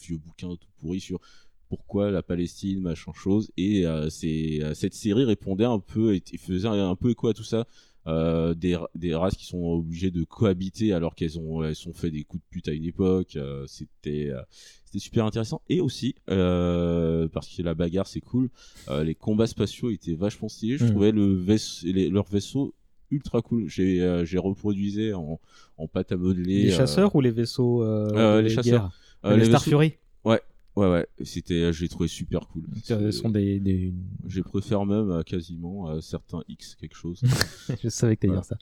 vieux 0.00 0.18
bouquins 0.18 0.54
tout 0.56 0.68
pourris 0.80 1.00
sur 1.00 1.20
pourquoi 1.68 2.10
la 2.10 2.22
Palestine, 2.22 2.80
machin 2.80 3.12
chose. 3.14 3.50
Et 3.56 3.84
cette 4.10 4.94
série 4.94 5.24
répondait 5.24 5.64
un 5.64 5.78
peu 5.78 6.14
et, 6.14 6.22
faisait 6.38 6.68
un 6.68 6.96
peu 6.96 7.10
écho 7.10 7.28
à 7.28 7.34
tout 7.34 7.44
ça. 7.44 7.66
Euh, 8.06 8.52
des, 8.52 8.76
des 8.94 9.14
races 9.14 9.34
qui 9.34 9.46
sont 9.46 9.62
obligées 9.64 10.10
de 10.10 10.24
cohabiter 10.24 10.92
alors 10.92 11.14
qu'elles 11.14 11.38
ont 11.38 11.64
elles 11.64 11.74
sont 11.74 11.94
fait 11.94 12.10
des 12.10 12.22
coups 12.24 12.42
de 12.42 12.48
pute 12.50 12.68
à 12.68 12.72
une 12.72 12.84
époque. 12.84 13.36
euh, 13.36 13.64
c'était 13.66 14.28
euh, 14.30 14.42
c'était 14.84 14.98
super 14.98 15.24
intéressant 15.24 15.62
et 15.70 15.80
aussi 15.80 16.14
euh, 16.30 17.28
parce 17.28 17.48
que 17.48 17.62
la 17.62 17.74
bagarre 17.74 18.06
c'est 18.06 18.20
cool. 18.20 18.50
euh, 18.88 19.04
les 19.04 19.14
combats 19.14 19.46
spatiaux 19.46 19.90
étaient 19.90 20.14
vachement 20.14 20.48
stylés. 20.48 20.76
Je 20.76 20.84
Mhm. 20.84 20.90
trouvais 20.90 21.12
le 21.12 21.34
vaisse- 21.34 21.82
les- 21.84 22.10
leur 22.10 22.26
vaisseau 22.28 22.74
ultra 23.10 23.40
cool. 23.42 23.68
J'ai 23.68 24.02
euh, 24.02 24.24
j'ai 24.26 24.38
reproduisé 24.38 25.14
en, 25.14 25.40
en 25.78 25.88
pâte 25.88 26.12
à 26.12 26.16
modeler. 26.16 26.64
Les 26.64 26.70
chasseurs 26.70 27.14
ou 27.16 27.20
les 27.22 27.30
vaisseaux 27.30 27.82
euh, 27.82 28.08
euh, 28.14 28.42
les 28.42 28.48
guerre? 28.48 28.54
chasseurs. 28.64 28.92
Euh, 29.24 29.36
les 29.38 29.46
Star 29.46 29.64
Fury 29.64 29.94
Ouais, 30.26 30.40
ouais, 30.76 30.90
ouais. 30.90 31.06
C'était, 31.22 31.72
je 31.72 31.82
l'ai 31.82 31.88
trouvé 31.88 32.08
super 32.08 32.48
cool. 32.48 32.64
Ce 32.82 33.10
sont 33.10 33.30
des, 33.30 33.60
des... 33.60 33.94
Je 34.26 34.40
préfère 34.40 34.84
même 34.86 35.10
euh, 35.10 35.22
quasiment 35.22 35.88
à 35.88 36.00
certains 36.00 36.42
X 36.48 36.74
quelque 36.74 36.96
chose. 36.96 37.20
je 37.82 37.88
savais 37.88 38.16
que 38.16 38.22
t'allais 38.22 38.34
dire 38.34 38.44
ça. 38.44 38.56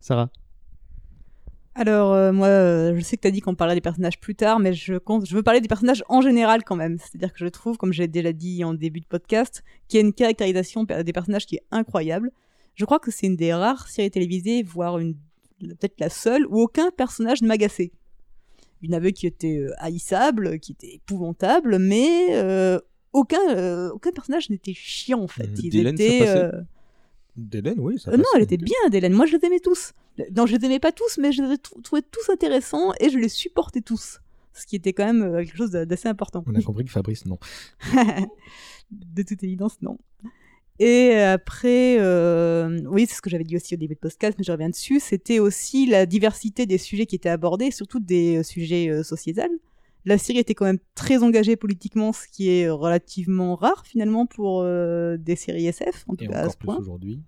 Sarah 0.00 0.30
Alors, 1.74 2.12
euh, 2.12 2.32
moi, 2.32 2.48
euh, 2.48 2.96
je 2.96 3.00
sais 3.00 3.16
que 3.16 3.22
tu 3.22 3.28
as 3.28 3.30
dit 3.30 3.40
qu'on 3.40 3.54
parlerait 3.54 3.76
des 3.76 3.80
personnages 3.80 4.20
plus 4.20 4.34
tard, 4.34 4.58
mais 4.58 4.72
je, 4.72 4.94
compte, 4.98 5.26
je 5.26 5.34
veux 5.34 5.42
parler 5.42 5.60
des 5.60 5.68
personnages 5.68 6.04
en 6.08 6.20
général 6.20 6.64
quand 6.64 6.76
même. 6.76 6.98
C'est-à-dire 6.98 7.32
que 7.32 7.38
je 7.38 7.46
trouve, 7.46 7.76
comme 7.76 7.92
j'ai 7.92 8.08
déjà 8.08 8.32
dit 8.32 8.64
en 8.64 8.74
début 8.74 9.00
de 9.00 9.06
podcast, 9.06 9.64
qu'il 9.88 10.00
y 10.00 10.02
a 10.02 10.06
une 10.06 10.12
caractérisation 10.12 10.84
des 10.84 11.12
personnages 11.12 11.46
qui 11.46 11.56
est 11.56 11.64
incroyable. 11.70 12.30
Je 12.74 12.84
crois 12.84 12.98
que 12.98 13.10
c'est 13.10 13.26
une 13.26 13.36
des 13.36 13.52
rares 13.52 13.88
séries 13.88 14.10
télévisées, 14.10 14.62
voire 14.62 14.98
une 14.98 15.16
peut-être 15.60 15.98
la 15.98 16.08
seule, 16.08 16.46
où 16.46 16.60
aucun 16.60 16.90
personnage 16.90 17.42
ne 17.42 17.48
m'agaçait. 17.48 17.92
En 18.86 18.92
avait 18.92 19.12
qui 19.12 19.26
étaient 19.26 19.58
euh, 19.58 19.72
haïssables, 19.78 20.58
qui 20.60 20.72
étaient 20.72 20.94
épouvantables, 20.94 21.78
mais 21.78 22.26
euh, 22.36 22.78
aucun, 23.12 23.56
euh, 23.56 23.90
aucun 23.90 24.12
personnage 24.12 24.50
n'était 24.50 24.74
chiant 24.74 25.20
en 25.22 25.28
fait. 25.28 25.50
Ils 25.62 25.70
Dylan, 25.70 25.96
ça 25.96 26.04
étaient, 26.04 26.18
passait 26.20 26.38
euh, 26.54 26.60
D'Hélène, 27.36 27.78
oui. 27.80 27.98
Ça 27.98 28.16
non, 28.16 28.24
elle 28.36 28.42
était 28.42 28.56
bien, 28.56 28.74
Hélène. 28.92 29.12
Moi, 29.12 29.26
je 29.26 29.36
les 29.36 29.44
aimais 29.46 29.60
tous. 29.60 29.92
Non, 30.36 30.46
je 30.46 30.56
les 30.56 30.64
aimais 30.66 30.80
pas 30.80 30.90
tous, 30.92 31.18
mais 31.18 31.30
je 31.32 31.42
les 31.42 31.58
trou- 31.58 31.80
trouvais 31.82 32.02
tous 32.02 32.28
intéressants 32.30 32.92
et 33.00 33.10
je 33.10 33.18
les 33.18 33.28
supportais 33.28 33.80
tous. 33.80 34.18
Ce 34.52 34.66
qui 34.66 34.74
était 34.74 34.92
quand 34.92 35.06
même 35.12 35.36
quelque 35.44 35.56
chose 35.56 35.70
d'assez 35.70 36.08
important. 36.08 36.42
On 36.48 36.54
a 36.54 36.62
compris 36.62 36.84
que 36.84 36.90
Fabrice, 36.90 37.26
non. 37.26 37.38
de 38.90 39.22
toute 39.22 39.42
évidence, 39.44 39.80
non. 39.82 39.98
Et 40.80 41.14
après, 41.14 41.96
euh, 42.00 42.80
oui, 42.88 43.06
c'est 43.08 43.16
ce 43.16 43.20
que 43.22 43.30
j'avais 43.30 43.44
dit 43.44 43.56
aussi 43.56 43.74
au 43.74 43.78
début 43.78 43.94
de 43.94 43.98
podcast, 44.00 44.36
mais 44.38 44.44
je 44.44 44.52
reviens 44.52 44.68
dessus, 44.68 45.00
c'était 45.00 45.40
aussi 45.40 45.86
la 45.86 46.06
diversité 46.06 46.66
des 46.66 46.78
sujets 46.78 47.06
qui 47.06 47.16
étaient 47.16 47.28
abordés, 47.28 47.70
surtout 47.70 47.98
des 48.00 48.38
euh, 48.38 48.42
sujets 48.42 48.88
euh, 48.88 49.02
sociétals. 49.02 49.50
La 50.04 50.16
série 50.16 50.38
était 50.38 50.54
quand 50.54 50.64
même 50.64 50.78
très 50.94 51.22
engagée 51.22 51.56
politiquement, 51.56 52.12
ce 52.12 52.26
qui 52.30 52.48
est 52.50 52.70
relativement 52.70 53.56
rare 53.56 53.82
finalement 53.84 54.24
pour 54.26 54.60
euh, 54.62 55.16
des 55.18 55.34
séries 55.36 55.66
SF, 55.66 56.04
en 56.06 56.14
tout 56.14 56.24
Et 56.24 56.28
cas 56.28 56.34
à 56.36 56.40
encore 56.42 56.52
ce 56.52 56.56
plus 56.58 56.66
point. 56.66 56.76
aujourd'hui. 56.78 57.20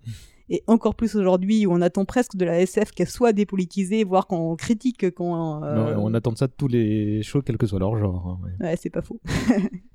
Et 0.49 0.63
encore 0.67 0.95
plus 0.95 1.15
aujourd'hui 1.15 1.65
où 1.65 1.71
on 1.73 1.81
attend 1.81 2.05
presque 2.05 2.35
de 2.35 2.43
la 2.45 2.59
SF 2.61 2.91
qu'elle 2.91 3.07
soit 3.09 3.33
dépolitisée, 3.33 4.03
voire 4.03 4.27
qu'on 4.27 4.55
critique 4.55 5.05
Non, 5.19 5.95
on 5.99 6.13
attend 6.13 6.31
de 6.31 6.37
ça 6.37 6.47
de 6.47 6.53
tous 6.57 6.67
les 6.67 7.21
shows, 7.23 7.41
quel 7.41 7.57
que 7.57 7.67
soit 7.67 7.79
leur 7.79 7.97
genre. 7.97 8.39
hein, 8.41 8.47
ouais. 8.59 8.67
Ouais, 8.67 8.75
c'est 8.81 8.89
pas 8.89 9.01
faux. 9.01 9.19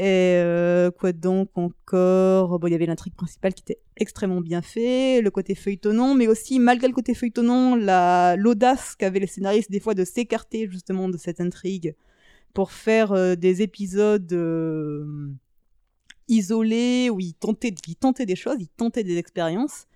Et 0.00 0.40
euh, 0.40 0.90
quoi 0.90 1.12
donc 1.12 1.50
encore? 1.58 2.58
Bon, 2.58 2.66
il 2.68 2.70
y 2.70 2.74
avait 2.74 2.86
l'intrigue 2.86 3.14
principale 3.14 3.52
qui 3.52 3.62
était 3.64 3.80
extrêmement 3.98 4.40
bien 4.40 4.62
fait, 4.62 5.20
le 5.20 5.30
côté 5.30 5.54
feuilletonnant, 5.54 6.14
mais 6.14 6.26
aussi, 6.26 6.58
malgré 6.58 6.88
le 6.88 6.94
côté 6.94 7.12
feuilletonnant, 7.12 7.76
la 7.76 8.34
l'audace 8.38 8.96
qu'avaient 8.96 9.20
les 9.20 9.26
scénaristes 9.26 9.70
des 9.70 9.78
fois 9.78 9.92
de 9.92 10.06
s'écarter 10.06 10.66
justement 10.70 11.10
de 11.10 11.18
cette 11.18 11.38
intrigue 11.42 11.94
pour 12.54 12.72
faire 12.72 13.12
euh, 13.12 13.34
des 13.34 13.60
épisodes 13.60 14.32
euh, 14.32 15.28
isolés 16.28 17.10
où 17.10 17.20
ils 17.20 17.34
ils 17.86 17.96
tentaient 17.96 18.24
des 18.24 18.36
choses, 18.36 18.56
ils 18.58 18.68
tentaient 18.68 19.04
des 19.04 19.18
expériences. 19.18 19.86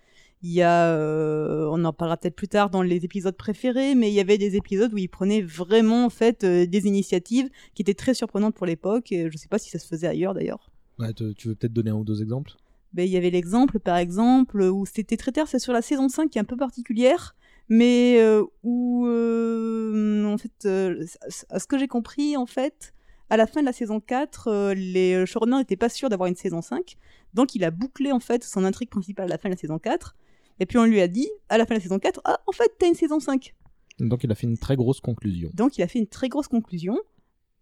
Il 0.46 0.52
y 0.52 0.62
a, 0.62 0.92
euh, 0.92 1.66
on 1.70 1.85
en 1.85 1.92
parlera 1.94 2.18
peut-être 2.18 2.37
plus 2.37 2.48
tard 2.48 2.68
dans 2.68 2.83
les 2.83 3.04
épisodes 3.04 3.35
préférés, 3.37 3.94
mais 3.94 4.11
il 4.11 4.14
y 4.14 4.20
avait 4.20 4.37
des 4.37 4.57
épisodes 4.57 4.92
où 4.92 4.98
ils 4.98 5.09
prenaient 5.09 5.40
vraiment 5.40 6.04
en 6.04 6.11
fait 6.11 6.44
euh, 6.44 6.66
des 6.66 6.87
initiatives 6.87 7.48
qui 7.74 7.80
étaient 7.80 7.94
très 7.94 8.12
surprenantes 8.12 8.54
pour 8.54 8.66
l'époque. 8.66 9.11
Et 9.11 9.30
je 9.30 9.38
sais 9.38 9.48
pas 9.48 9.59
si 9.59 9.70
ça 9.70 9.78
se 9.78 9.88
faisait 9.88 10.07
ailleurs 10.07 10.35
d'ailleurs. 10.35 10.70
Ouais, 10.98 11.12
tu 11.14 11.35
tu 11.35 11.48
veux 11.48 11.54
peut-être 11.54 11.72
donner 11.72 11.90
un 11.90 11.94
ou 11.96 12.04
deux 12.04 12.20
exemples? 12.22 12.52
Ben, 12.94 13.04
il 13.04 13.11
y 13.11 13.16
avait 13.16 13.30
l'exemple, 13.30 13.80
par 13.80 13.96
exemple, 13.96 14.61
où 14.62 14.87
c'était 14.87 15.16
très 15.16 15.33
tard, 15.33 15.48
c'est 15.48 15.59
sur 15.59 15.72
la 15.72 15.83
saison 15.83 16.09
5 16.09 16.30
qui 16.30 16.38
est 16.38 16.40
un 16.40 16.44
peu 16.44 16.57
particulière, 16.57 17.35
mais 17.68 18.18
euh, 18.20 18.44
où, 18.62 19.07
euh, 19.09 20.24
en 20.26 20.38
fait, 20.38 20.66
euh, 20.66 21.04
à 21.48 21.59
ce 21.59 21.66
que 21.66 21.76
j'ai 21.76 21.88
compris, 21.88 22.37
en 22.37 22.46
fait, 22.46 22.94
à 23.30 23.37
la 23.37 23.48
fin 23.48 23.62
de 23.62 23.66
la 23.66 23.72
saison 23.72 23.98
4, 23.98 24.46
euh, 24.46 24.74
les 24.74 25.26
showrunners 25.26 25.57
n'étaient 25.57 25.76
pas 25.76 25.88
sûrs 25.88 26.09
d'avoir 26.09 26.28
une 26.28 26.37
saison 26.37 26.62
5, 26.62 26.96
donc 27.35 27.57
il 27.57 27.64
a 27.64 27.72
bouclé, 27.72 28.12
en 28.12 28.20
fait, 28.20 28.44
son 28.44 28.64
intrigue 28.64 28.90
principale 28.90 29.24
à 29.24 29.28
la 29.28 29.38
fin 29.38 29.48
de 29.48 29.54
la 29.54 29.61
saison 29.61 29.80
4, 29.80 30.14
et 30.61 30.67
puis 30.67 30.79
on 30.79 30.85
lui 30.85 31.01
a 31.01 31.09
dit, 31.09 31.29
à 31.49 31.59
la 31.59 31.67
fin 31.67 31.75
de 31.75 31.81
la 31.81 31.83
saison 31.83 31.99
4, 31.99 32.21
ah, 32.25 32.40
en 32.47 32.53
fait, 32.53 32.73
t'as 32.79 32.87
une 32.87 32.95
saison 32.95 33.21
5. 33.21 33.55
Donc 34.01 34.25
il 34.25 34.31
a 34.31 34.35
fait 34.35 34.47
une 34.47 34.59
très 34.59 34.77
grosse 34.77 35.01
conclusion. 35.01 35.51
Donc 35.55 35.79
il 35.79 35.83
a 35.83 35.88
fait 35.88 35.99
une 35.99 36.07
très 36.07 36.29
grosse 36.29 36.49
conclusion. 36.49 36.99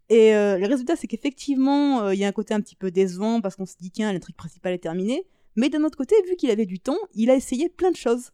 Et 0.09 0.35
euh, 0.35 0.59
le 0.59 0.67
résultat, 0.67 0.97
c'est 0.97 1.07
qu'effectivement, 1.07 2.03
euh, 2.03 2.15
il 2.15 2.21
y 2.21 2.25
a 2.25 2.29
un 2.29 2.33
côté 2.33 2.55
un 2.55 2.61
petit 2.61 2.77
peu 2.77 2.91
décevant 2.91 3.41
parce 3.41 3.57
qu'on 3.57 3.67
se 3.67 3.77
dit, 3.81 3.91
tiens, 3.91 4.13
l'intrigue 4.13 4.37
principale 4.37 4.75
est 4.75 4.79
terminée. 4.79 5.25
Mais 5.57 5.69
d'un 5.69 5.85
autre 5.85 5.97
côté, 5.97 6.15
vu 6.29 6.37
qu'il 6.37 6.51
avait 6.51 6.67
du 6.67 6.81
temps, 6.81 6.99
il 7.15 7.31
a 7.31 7.35
essayé 7.35 7.69
plein 7.69 7.91
de 7.91 7.97
choses. 7.97 8.31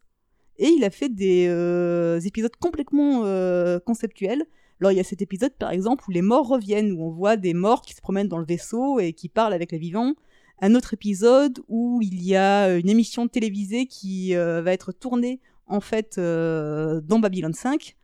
Et 0.57 0.67
il 0.67 0.83
a 0.83 0.89
fait 0.89 1.09
des 1.09 1.47
euh, 1.47 2.19
épisodes 2.19 2.55
complètement 2.57 3.23
conceptuels. 3.85 4.45
Alors 4.81 4.93
il 4.93 4.95
y 4.95 5.01
a 5.01 5.03
cet 5.03 5.21
épisode, 5.21 5.53
par 5.53 5.71
exemple, 5.71 6.05
où 6.07 6.11
les 6.11 6.21
morts 6.21 6.47
reviennent, 6.47 6.93
où 6.93 7.03
on 7.03 7.11
voit 7.11 7.35
des 7.35 7.53
morts 7.53 7.81
qui 7.81 7.93
se 7.93 8.01
promènent 8.01 8.29
dans 8.29 8.37
le 8.37 8.45
vaisseau 8.45 8.99
et 8.99 9.11
qui 9.11 9.27
parlent 9.27 9.53
avec 9.53 9.71
les 9.73 9.77
vivants. 9.77 10.15
Un 10.61 10.75
autre 10.75 10.93
épisode 10.93 11.59
où 11.67 11.99
il 12.01 12.21
y 12.23 12.35
a 12.35 12.75
une 12.77 12.89
émission 12.89 13.27
télévisée 13.27 13.85
qui 13.85 14.35
euh, 14.35 14.61
va 14.61 14.73
être 14.73 14.91
tournée, 14.91 15.39
en 15.67 15.79
fait, 15.79 16.15
euh, 16.17 16.99
dans 17.01 17.19
Babylon 17.19 17.53
5 17.53 17.95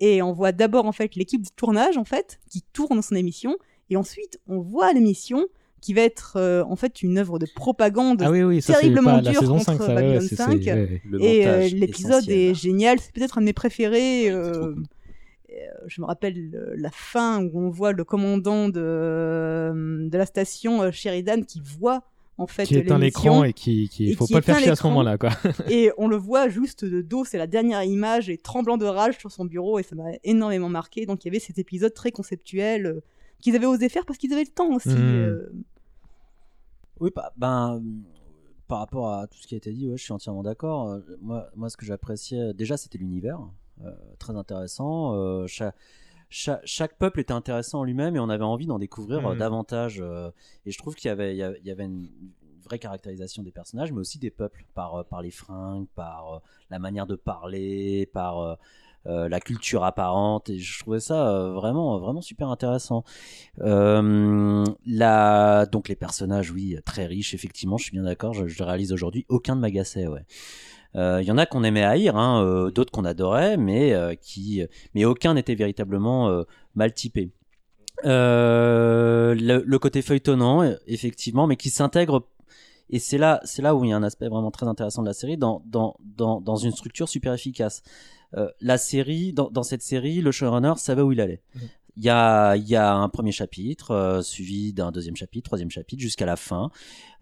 Et 0.00 0.22
on 0.22 0.32
voit 0.32 0.52
d'abord 0.52 0.86
en 0.86 0.92
fait 0.92 1.14
l'équipe 1.16 1.42
de 1.42 1.50
tournage 1.56 1.96
en 1.98 2.04
fait 2.04 2.40
qui 2.50 2.62
tourne 2.72 3.02
son 3.02 3.14
émission, 3.16 3.56
et 3.90 3.96
ensuite 3.96 4.40
on 4.48 4.60
voit 4.60 4.92
l'émission 4.92 5.44
qui 5.80 5.92
va 5.92 6.00
être 6.00 6.36
euh, 6.36 6.64
en 6.64 6.76
fait 6.76 7.02
une 7.02 7.18
œuvre 7.18 7.38
de 7.38 7.46
propagande 7.54 8.22
Ah 8.24 8.30
oui, 8.30 8.42
oui, 8.42 8.62
ça, 8.62 8.74
c'est 8.74 8.80
terriblement 8.80 9.20
dure 9.20 9.40
saison 9.40 9.58
contre 9.58 9.64
5, 9.66 9.76
ça, 9.78 9.88
ouais, 9.88 9.94
Babylon 9.94 10.14
ouais, 10.14 10.20
c'est- 10.28 10.36
5. 10.36 10.62
c'est- 10.62 10.72
ouais, 10.72 10.80
ouais. 10.80 11.02
Le 11.04 11.22
et 11.22 11.46
euh, 11.46 11.68
l'épisode 11.68 12.28
est 12.30 12.54
génial, 12.54 12.98
c'est 13.00 13.12
peut-être 13.12 13.36
un 13.38 13.42
de 13.42 13.46
mes 13.46 13.52
préférés. 13.52 14.30
Euh, 15.62 15.84
je 15.86 16.00
me 16.00 16.06
rappelle 16.06 16.74
la 16.76 16.90
fin 16.90 17.42
où 17.42 17.60
on 17.60 17.70
voit 17.70 17.92
le 17.92 18.04
commandant 18.04 18.68
de, 18.68 18.80
euh, 18.80 20.08
de 20.08 20.18
la 20.18 20.26
station 20.26 20.82
euh, 20.82 20.90
Sheridan 20.90 21.42
qui 21.42 21.60
voit 21.60 22.02
en 22.38 22.46
fait 22.46 22.64
qui 22.64 22.76
éteint 22.76 22.98
l'écran 22.98 23.44
et 23.44 23.52
qui, 23.52 23.88
qui 23.88 24.10
et 24.10 24.14
faut 24.14 24.26
qui 24.26 24.32
pas 24.32 24.40
le 24.40 24.44
faire 24.44 24.58
chier 24.58 24.70
à 24.70 24.76
ce 24.76 24.86
moment-là, 24.86 25.18
quoi. 25.18 25.30
et 25.70 25.92
on 25.98 26.08
le 26.08 26.16
voit 26.16 26.48
juste 26.48 26.84
de 26.84 27.00
dos, 27.00 27.24
c'est 27.24 27.38
la 27.38 27.46
dernière 27.46 27.82
image, 27.84 28.28
et 28.28 28.38
tremblant 28.38 28.76
de 28.76 28.86
rage 28.86 29.18
sur 29.18 29.30
son 29.30 29.44
bureau, 29.44 29.78
et 29.78 29.82
ça 29.82 29.94
m'a 29.94 30.10
énormément 30.24 30.68
marqué. 30.68 31.06
Donc 31.06 31.24
il 31.24 31.28
y 31.28 31.30
avait 31.30 31.38
cet 31.38 31.58
épisode 31.58 31.94
très 31.94 32.10
conceptuel 32.10 32.86
euh, 32.86 33.00
qu'ils 33.40 33.54
avaient 33.56 33.66
osé 33.66 33.88
faire 33.88 34.04
parce 34.06 34.18
qu'ils 34.18 34.32
avaient 34.32 34.44
le 34.44 34.54
temps 34.54 34.74
aussi. 34.74 34.88
Euh. 34.90 35.48
Oui, 37.00 37.10
bah, 37.14 37.32
ben, 37.36 37.82
par 38.68 38.78
rapport 38.78 39.12
à 39.12 39.26
tout 39.26 39.38
ce 39.38 39.46
qui 39.46 39.54
a 39.54 39.58
été 39.58 39.72
dit, 39.72 39.88
ouais, 39.88 39.96
je 39.96 40.02
suis 40.02 40.12
entièrement 40.12 40.42
d'accord. 40.42 40.98
Moi, 41.20 41.48
moi, 41.54 41.68
ce 41.68 41.76
que 41.76 41.84
j'appréciais, 41.84 42.54
déjà, 42.54 42.76
c'était 42.76 42.98
l'univers, 42.98 43.40
très 44.18 44.36
intéressant. 44.36 45.14
Euh, 45.14 45.46
cha- 45.46 45.74
cha- 46.28 46.60
chaque 46.64 46.96
peuple 46.98 47.20
était 47.20 47.32
intéressant 47.32 47.80
en 47.80 47.84
lui-même 47.84 48.16
et 48.16 48.20
on 48.20 48.28
avait 48.28 48.44
envie 48.44 48.66
d'en 48.66 48.78
découvrir 48.78 49.26
euh, 49.26 49.32
Mhm. 49.32 49.38
davantage. 49.38 50.00
euh, 50.00 50.30
et 50.66 50.70
je 50.70 50.78
trouve 50.78 50.94
qu'il 50.94 51.08
y 51.08 51.12
avait, 51.12 51.34
il 51.36 51.66
y 51.66 51.70
une 51.84 52.08
vraie 52.64 52.78
caractérisation 52.78 53.42
des 53.42 53.52
personnages, 53.52 53.92
mais 53.92 54.00
aussi 54.00 54.18
des 54.18 54.30
peuples, 54.30 54.64
par, 54.74 54.94
euh, 54.96 55.02
par 55.04 55.22
les 55.22 55.30
fringues, 55.30 55.86
par 55.94 56.34
euh, 56.34 56.38
la 56.70 56.78
manière 56.78 57.06
de 57.06 57.14
parler, 57.14 58.08
par 58.12 58.38
euh, 58.40 58.54
euh, 59.06 59.28
la 59.28 59.38
culture 59.40 59.84
apparente. 59.84 60.48
Et 60.48 60.58
je 60.58 60.80
trouvais 60.80 61.00
ça 61.00 61.28
euh, 61.28 61.52
vraiment, 61.52 61.98
vraiment 61.98 62.22
super 62.22 62.48
intéressant. 62.48 63.04
Euh, 63.60 64.64
la... 64.86 65.66
Donc 65.66 65.88
les 65.88 65.96
personnages, 65.96 66.50
oui, 66.50 66.76
très 66.84 67.06
riches, 67.06 67.34
effectivement, 67.34 67.76
je 67.76 67.84
suis 67.84 67.92
bien 67.92 68.04
d'accord, 68.04 68.32
je, 68.32 68.62
réalise 68.62 68.92
aujourd'hui, 68.92 69.26
aucun 69.28 69.56
de 69.56 69.60
m'agaçait, 69.60 70.06
ouais. 70.06 70.24
Euh, 70.96 71.20
Il 71.22 71.26
y 71.26 71.30
en 71.30 71.38
a 71.38 71.46
qu'on 71.46 71.64
aimait 71.64 71.84
haïr, 71.84 72.16
hein, 72.16 72.44
euh, 72.44 72.70
d'autres 72.70 72.92
qu'on 72.92 73.04
adorait, 73.04 73.56
mais, 73.56 73.92
euh, 73.94 74.14
qui... 74.14 74.62
mais 74.94 75.04
aucun 75.04 75.34
n'était 75.34 75.54
véritablement 75.54 76.28
euh, 76.28 76.42
mal 76.74 76.92
typé. 76.94 77.30
Euh, 78.04 79.34
le, 79.34 79.78
côté 79.78 80.02
feuilletonnant, 80.02 80.62
euh, 80.62 80.74
effectivement, 80.86 81.46
mais 81.46 81.56
qui 81.56 81.70
s'intègre, 81.70 82.26
et 82.90 82.98
c'est 82.98 83.18
là, 83.18 83.40
c'est 83.44 83.62
là 83.62 83.74
où 83.74 83.84
il 83.84 83.90
y 83.90 83.92
a 83.92 83.96
un 83.96 84.02
aspect 84.02 84.28
vraiment 84.28 84.50
très 84.50 84.66
intéressant 84.66 85.02
de 85.02 85.08
la 85.08 85.14
série, 85.14 85.36
dans, 85.36 85.62
dans, 85.66 85.96
dans, 86.00 86.40
dans 86.40 86.56
une 86.56 86.72
structure 86.72 87.08
super 87.08 87.32
efficace. 87.32 87.82
Euh, 88.36 88.48
la 88.60 88.78
série, 88.78 89.32
dans, 89.32 89.48
dans 89.50 89.62
cette 89.62 89.82
série, 89.82 90.20
le 90.20 90.32
showrunner 90.32 90.74
savait 90.76 91.02
où 91.02 91.12
il 91.12 91.20
allait. 91.20 91.40
Il 91.96 92.04
y 92.04 92.10
a, 92.10 92.56
y 92.56 92.74
a 92.74 92.92
un 92.94 93.08
premier 93.08 93.30
chapitre, 93.30 93.92
euh, 93.92 94.22
suivi 94.22 94.72
d'un 94.72 94.90
deuxième 94.90 95.14
chapitre, 95.16 95.44
troisième 95.44 95.70
chapitre, 95.70 96.02
jusqu'à 96.02 96.26
la 96.26 96.36
fin. 96.36 96.70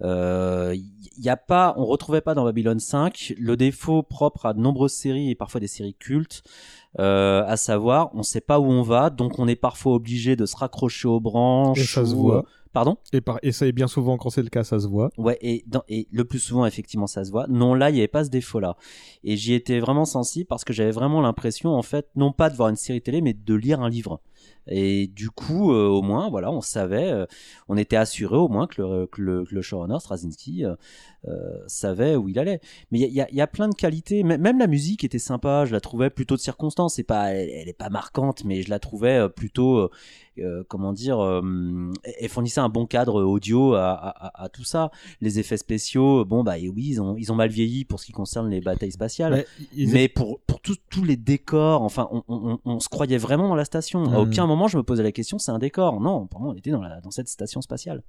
Euh, 0.02 0.74
Il 0.74 1.22
y 1.22 1.28
a 1.28 1.36
pas, 1.36 1.74
on 1.76 1.84
retrouvait 1.84 2.22
pas 2.22 2.34
dans 2.34 2.44
Babylon 2.44 2.78
5 2.78 3.34
le 3.38 3.56
défaut 3.56 4.02
propre 4.02 4.46
à 4.46 4.54
de 4.54 4.60
nombreuses 4.60 4.92
séries 4.94 5.30
et 5.30 5.34
parfois 5.34 5.60
des 5.60 5.66
séries 5.66 5.94
cultes, 5.94 6.42
euh, 6.98 7.44
à 7.46 7.56
savoir, 7.56 8.10
on 8.14 8.22
sait 8.22 8.40
pas 8.40 8.58
où 8.60 8.64
on 8.64 8.82
va, 8.82 9.10
donc 9.10 9.38
on 9.38 9.46
est 9.46 9.56
parfois 9.56 9.94
obligé 9.94 10.36
de 10.36 10.46
se 10.46 10.56
raccrocher 10.56 11.08
aux 11.08 11.20
branches. 11.20 11.78
Et 11.78 11.84
ça 11.84 12.04
se 12.06 12.14
voit. 12.14 12.44
Pardon? 12.72 12.96
Et, 13.12 13.20
par... 13.20 13.38
et 13.42 13.52
ça 13.52 13.66
est 13.66 13.72
bien 13.72 13.86
souvent, 13.86 14.16
quand 14.16 14.30
c'est 14.30 14.42
le 14.42 14.48
cas, 14.48 14.64
ça 14.64 14.80
se 14.80 14.86
voit. 14.86 15.10
Ouais, 15.18 15.36
et, 15.42 15.62
dans, 15.66 15.82
et 15.88 16.08
le 16.10 16.24
plus 16.24 16.38
souvent, 16.38 16.64
effectivement, 16.64 17.06
ça 17.06 17.22
se 17.24 17.30
voit. 17.30 17.46
Non, 17.48 17.74
là, 17.74 17.90
il 17.90 17.94
n'y 17.94 17.98
avait 17.98 18.08
pas 18.08 18.24
ce 18.24 18.30
défaut-là. 18.30 18.76
Et 19.24 19.36
j'y 19.36 19.52
étais 19.52 19.78
vraiment 19.78 20.06
sensible 20.06 20.46
parce 20.46 20.64
que 20.64 20.72
j'avais 20.72 20.90
vraiment 20.90 21.20
l'impression, 21.20 21.74
en 21.74 21.82
fait, 21.82 22.08
non 22.16 22.32
pas 22.32 22.48
de 22.48 22.56
voir 22.56 22.70
une 22.70 22.76
série 22.76 23.02
télé, 23.02 23.20
mais 23.20 23.34
de 23.34 23.54
lire 23.54 23.80
un 23.82 23.90
livre. 23.90 24.22
Et 24.66 25.08
du 25.08 25.30
coup, 25.30 25.72
euh, 25.72 25.88
au 25.88 26.02
moins, 26.02 26.30
voilà, 26.30 26.50
on 26.50 26.60
savait, 26.60 27.10
euh, 27.10 27.26
on 27.68 27.76
était 27.76 27.96
assuré 27.96 28.36
au 28.36 28.48
moins 28.48 28.66
que 28.66 28.80
le, 28.80 29.06
que 29.06 29.20
le, 29.20 29.44
que 29.44 29.54
le 29.54 29.62
showrunner, 29.62 29.98
Straczynski, 29.98 30.64
euh, 30.64 30.76
savait 31.66 32.16
où 32.16 32.28
il 32.28 32.38
allait. 32.38 32.60
Mais 32.90 32.98
il 33.00 33.12
y 33.12 33.20
a, 33.20 33.30
y 33.30 33.40
y 33.40 33.46
plein 33.46 33.68
de 33.68 33.74
qualités. 33.74 34.22
Même 34.22 34.58
la 34.58 34.66
musique 34.66 35.04
était 35.04 35.18
sympa. 35.18 35.64
Je 35.66 35.72
la 35.72 35.80
trouvais 35.80 36.10
plutôt 36.10 36.34
de 36.36 36.40
circonstance. 36.40 36.94
C'est 36.94 37.02
pas, 37.04 37.32
elle, 37.32 37.48
elle 37.50 37.68
est 37.68 37.72
pas 37.78 37.90
marquante, 37.90 38.44
mais 38.44 38.62
je 38.62 38.70
la 38.70 38.78
trouvais 38.78 39.18
euh, 39.18 39.28
plutôt, 39.28 39.76
euh, 39.78 39.90
euh, 40.38 40.64
comment 40.68 40.92
dire, 40.92 41.20
euh, 41.20 41.92
elle 42.20 42.28
fournissait 42.28 42.60
un 42.60 42.68
bon 42.68 42.86
cadre 42.86 43.22
audio 43.22 43.74
à, 43.74 43.90
à- 43.92 44.26
à- 44.26 44.44
à 44.44 44.48
tout 44.48 44.64
ça. 44.64 44.90
Les 45.20 45.38
effets 45.38 45.56
spéciaux, 45.58 46.24
bon 46.24 46.42
bah 46.42 46.58
et 46.58 46.68
oui, 46.68 46.86
ils 46.88 47.00
ont, 47.02 47.16
ils 47.16 47.30
ont 47.30 47.34
mal 47.36 47.50
vieilli 47.50 47.84
pour 47.84 48.00
ce 48.00 48.06
qui 48.06 48.12
concerne 48.12 48.48
les 48.48 48.60
batailles 48.60 48.92
spatiales. 48.92 49.32
Ouais, 49.34 49.46
ils- 49.74 49.90
mais 49.90 50.08
pour, 50.08 50.40
pour 50.40 50.60
tous- 50.60 50.78
tous 50.90 51.04
les 51.04 51.16
décors, 51.16 51.82
enfin, 51.82 52.08
on, 52.10 52.22
on- 52.28 52.52
on- 52.52 52.58
on 52.64 52.80
se 52.80 52.88
croyait 52.88 53.18
vraiment 53.18 53.48
dans 53.48 53.54
la 53.54 53.64
station. 53.64 54.04
À 54.04 54.08
Mhm. 54.08 54.16
aucun 54.16 54.46
moment 54.46 54.68
je 54.68 54.76
me 54.78 54.82
posais 54.82 55.02
la 55.02 55.12
question, 55.12 55.38
c'est 55.38 55.52
un 55.52 55.58
décor. 55.58 56.00
Non, 56.00 56.26
pour 56.26 56.40
moi, 56.40 56.52
on 56.52 56.56
était 56.56 56.70
dans, 56.70 56.82
la, 56.82 57.00
dans 57.00 57.10
cette 57.10 57.28
station 57.28 57.60
spatiale. 57.60 58.02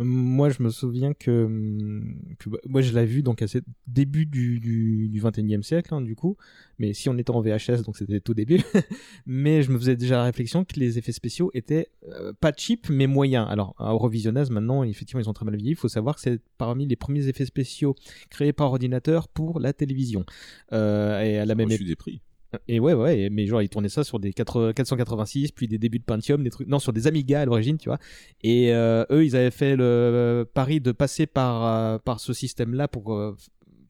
Moi, 0.00 0.50
je 0.50 0.62
me 0.62 0.70
souviens 0.70 1.14
que, 1.14 2.02
que 2.38 2.48
bah, 2.48 2.58
moi, 2.66 2.80
je 2.82 2.92
l'ai 2.92 3.06
vu 3.06 3.22
donc 3.22 3.42
à 3.42 3.46
ce 3.46 3.58
début 3.86 4.26
du, 4.26 4.58
du, 4.58 5.08
du 5.08 5.22
21e 5.22 5.62
siècle, 5.62 5.94
hein, 5.94 6.00
du 6.00 6.16
coup. 6.16 6.36
Mais 6.78 6.92
si 6.94 7.08
on 7.08 7.16
était 7.16 7.30
en 7.30 7.40
VHS, 7.40 7.82
donc 7.84 7.96
c'était 7.96 8.20
tout 8.20 8.34
début. 8.34 8.60
mais 9.26 9.62
je 9.62 9.70
me 9.70 9.78
faisais 9.78 9.96
déjà 9.96 10.16
la 10.16 10.24
réflexion 10.24 10.64
que 10.64 10.80
les 10.80 10.98
effets 10.98 11.12
spéciaux 11.12 11.50
étaient 11.54 11.88
euh, 12.08 12.32
pas 12.32 12.52
cheap, 12.56 12.88
mais 12.88 13.06
moyens. 13.06 13.46
Alors, 13.48 13.76
au 13.78 13.98
revisionnage, 13.98 14.50
maintenant, 14.50 14.82
effectivement, 14.82 15.20
ils 15.20 15.28
ont 15.28 15.34
très 15.34 15.44
mal 15.44 15.56
vieilli. 15.56 15.70
Il 15.70 15.76
faut 15.76 15.88
savoir 15.88 16.16
que 16.16 16.20
c'est 16.20 16.40
parmi 16.58 16.86
les 16.86 16.96
premiers 16.96 17.28
effets 17.28 17.46
spéciaux 17.46 17.94
créés 18.30 18.52
par 18.52 18.68
ordinateur 18.68 19.28
pour 19.28 19.60
la 19.60 19.72
télévision. 19.72 20.24
Euh, 20.72 21.22
et 21.22 21.38
à 21.38 21.46
la 21.46 21.54
même 21.54 21.70
époque. 21.70 21.86
des 21.86 21.96
prix. 21.96 22.20
Et 22.68 22.80
ouais, 22.80 22.94
ouais, 22.94 23.28
mais 23.30 23.46
genre, 23.46 23.62
ils 23.62 23.68
tournaient 23.68 23.88
ça 23.88 24.04
sur 24.04 24.18
des 24.18 24.32
4- 24.32 24.72
486, 24.72 25.52
puis 25.52 25.68
des 25.68 25.78
débuts 25.78 25.98
de 25.98 26.04
Pentium, 26.04 26.42
des 26.42 26.50
trucs. 26.50 26.68
Non, 26.68 26.78
sur 26.78 26.92
des 26.92 27.06
Amiga 27.06 27.40
à 27.40 27.44
l'origine, 27.44 27.78
tu 27.78 27.88
vois. 27.88 27.98
Et 28.42 28.72
euh, 28.74 29.04
eux, 29.10 29.24
ils 29.24 29.36
avaient 29.36 29.50
fait 29.50 29.76
le 29.76 30.48
pari 30.52 30.80
de 30.80 30.92
passer 30.92 31.26
par, 31.26 31.64
euh, 31.66 31.98
par 31.98 32.20
ce 32.20 32.32
système-là 32.32 32.88
pour 32.88 33.14
euh, 33.14 33.36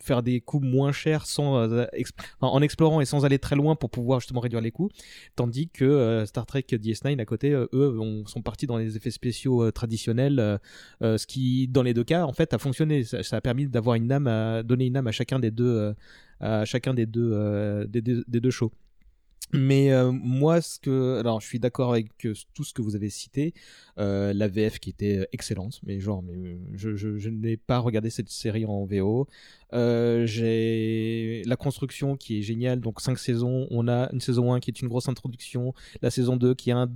faire 0.03 0.23
des 0.23 0.41
coûts 0.43 0.61
moins 0.61 0.93
chers 0.93 1.25
sans, 1.25 1.67
en 2.43 2.61
explorant 2.61 3.01
et 3.01 3.07
sans 3.07 3.25
aller 3.25 3.39
très 3.39 3.57
loin 3.57 3.75
pour 3.75 3.89
pouvoir 3.89 4.21
justement 4.21 4.41
réduire 4.41 4.61
les 4.61 4.71
coûts. 4.71 4.91
Tandis 5.35 5.69
que 5.71 6.25
Star 6.27 6.45
Trek 6.45 6.67
DS9 6.71 7.19
à 7.19 7.25
côté, 7.25 7.51
eux, 7.53 7.69
ont- 7.99 8.27
sont 8.27 8.43
partis 8.43 8.67
dans 8.67 8.77
les 8.77 8.99
effets 8.99 9.11
spéciaux 9.11 9.71
traditionnels, 9.71 10.61
ce 11.01 11.27
qui, 11.27 11.69
dans 11.69 11.83
les 11.83 11.95
deux 11.95 12.05
cas, 12.05 12.27
en 12.27 12.35
fait, 12.35 12.53
a 12.53 12.59
fonctionné. 12.59 13.03
Ça, 13.05 13.23
ça 13.23 13.37
a 13.37 13.41
permis 13.41 13.67
d'avoir 13.67 13.97
une 13.97 14.13
âme, 14.13 14.27
à 14.27 14.63
donner 14.63 14.85
une 14.87 14.97
âme 14.99 15.07
à 15.07 15.13
chacun 15.13 15.39
des 15.39 15.51
deux, 15.51 15.95
à 16.41 16.65
chacun 16.65 16.95
des 16.95 17.07
deux, 17.07 17.31
euh, 17.33 17.87
des, 17.87 18.03
deux- 18.03 18.25
des 18.29 18.41
deux 18.41 18.51
shows. 18.51 18.73
Mais 19.53 19.93
euh, 19.93 20.11
moi, 20.11 20.61
ce 20.61 20.81
que, 20.81 21.19
alors, 21.21 21.41
je 21.41 21.47
suis 21.47 21.61
d'accord 21.61 21.91
avec 21.93 22.09
tout 22.19 22.65
ce 22.65 22.73
que 22.73 22.83
vous 22.83 22.97
avez 22.97 23.11
cité. 23.11 23.55
Euh, 23.99 24.33
la 24.33 24.49
VF 24.49 24.81
qui 24.81 24.91
était 24.91 25.29
excellente, 25.33 25.81
mais 25.87 26.01
genre, 26.01 26.23
mais 26.23 26.57
je, 26.73 26.97
je, 26.97 27.29
n'ai 27.29 27.57
pas 27.57 27.79
regardé 27.79 28.11
cette 28.11 28.31
série 28.31 28.65
en 28.65 28.85
VO. 28.85 29.29
J'ai 29.73 31.43
la 31.47 31.57
construction 31.57 32.17
qui 32.17 32.39
est 32.39 32.43
géniale. 32.43 32.81
Donc 32.81 33.01
cinq 33.01 33.19
saisons. 33.19 33.69
On 33.71 33.87
a 33.87 34.11
une 34.13 34.21
saison 34.21 34.53
1 34.55 34.61
qui 34.61 34.71
est 34.71 34.81
une 34.81 34.89
grosse 34.89 35.09
introduction, 35.09 35.73
la 36.03 36.11
saison 36.11 36.37
2 36.37 36.55
qui 36.55 36.71
est 36.71 36.75
un 36.75 36.91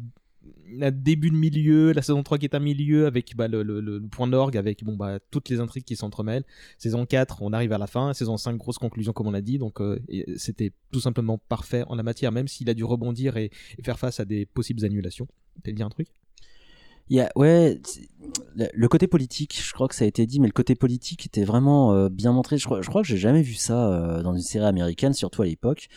un 0.80 0.90
début 0.90 1.30
de 1.30 1.37
milieu, 1.37 1.92
la 1.92 2.02
saison 2.02 2.22
3 2.22 2.38
qui 2.38 2.46
est 2.46 2.54
un 2.54 2.61
milieu 2.61 3.06
avec 3.06 3.34
bah, 3.37 3.48
le, 3.48 3.62
le- 3.62 4.00
point 4.11 4.26
d'orgue, 4.26 4.56
avec 4.56 4.84
bon, 4.84 4.96
bah, 4.96 5.18
toutes 5.30 5.48
les 5.48 5.61
intrigues 5.61 5.84
qui 5.84 5.96
s'entremêlent. 5.96 6.44
Saison 6.78 7.06
4, 7.06 7.42
on 7.42 7.52
arrive 7.52 7.72
à 7.72 7.78
la 7.78 7.87
fin. 7.87 8.12
Saison 8.14 8.37
5, 8.37 8.56
grosse 8.56 8.78
conclusion 8.78 9.12
comme 9.12 9.26
on 9.26 9.32
l'a 9.32 9.40
dit. 9.40 9.58
Donc 9.58 9.80
euh, 9.80 9.98
c'était 10.37 10.72
tout 10.92 11.00
simplement 11.00 11.38
parfait 11.38 11.84
en 11.88 11.94
la 11.94 12.02
matière, 12.02 12.32
même 12.32 12.48
s'il 12.48 12.68
a 12.70 12.74
dû 12.74 12.84
rebondir 12.84 13.37
et, 13.37 13.50
faire 13.82 13.98
face 13.98 14.20
à 14.20 14.24
des 14.24 14.46
possibles 14.46 14.84
annulations. 14.84 15.26
T'as 15.62 15.72
dit 15.72 15.82
un 15.82 15.88
truc? 15.88 16.08
Ouais, 17.37 17.80
le 18.74 18.88
côté 18.88 19.06
politique, 19.06 19.58
je 19.62 19.72
crois 19.72 19.88
que 19.88 19.94
ça 19.94 20.04
a 20.04 20.08
été 20.08 20.26
dit, 20.26 20.40
mais 20.40 20.46
le 20.46 20.52
côté 20.52 20.74
politique 20.74 21.24
était 21.24 21.44
vraiment 21.44 21.94
euh, 21.94 22.08
bien 22.11 22.32
montré. 22.32 22.58
Je 22.58 22.64
crois, 22.66 22.82
je 22.82 22.88
crois 22.88 23.02
que 23.02 23.08
j'ai 23.08 23.16
jamais 23.16 23.40
vu 23.40 23.54
ça 23.54 23.88
euh, 23.88 24.22
dans 24.22 24.34
une 24.34 24.42
série 24.42 24.66
américaine, 24.66 25.14
surtout 25.14 25.42
à 25.42 25.46
l'époque. 25.46 25.88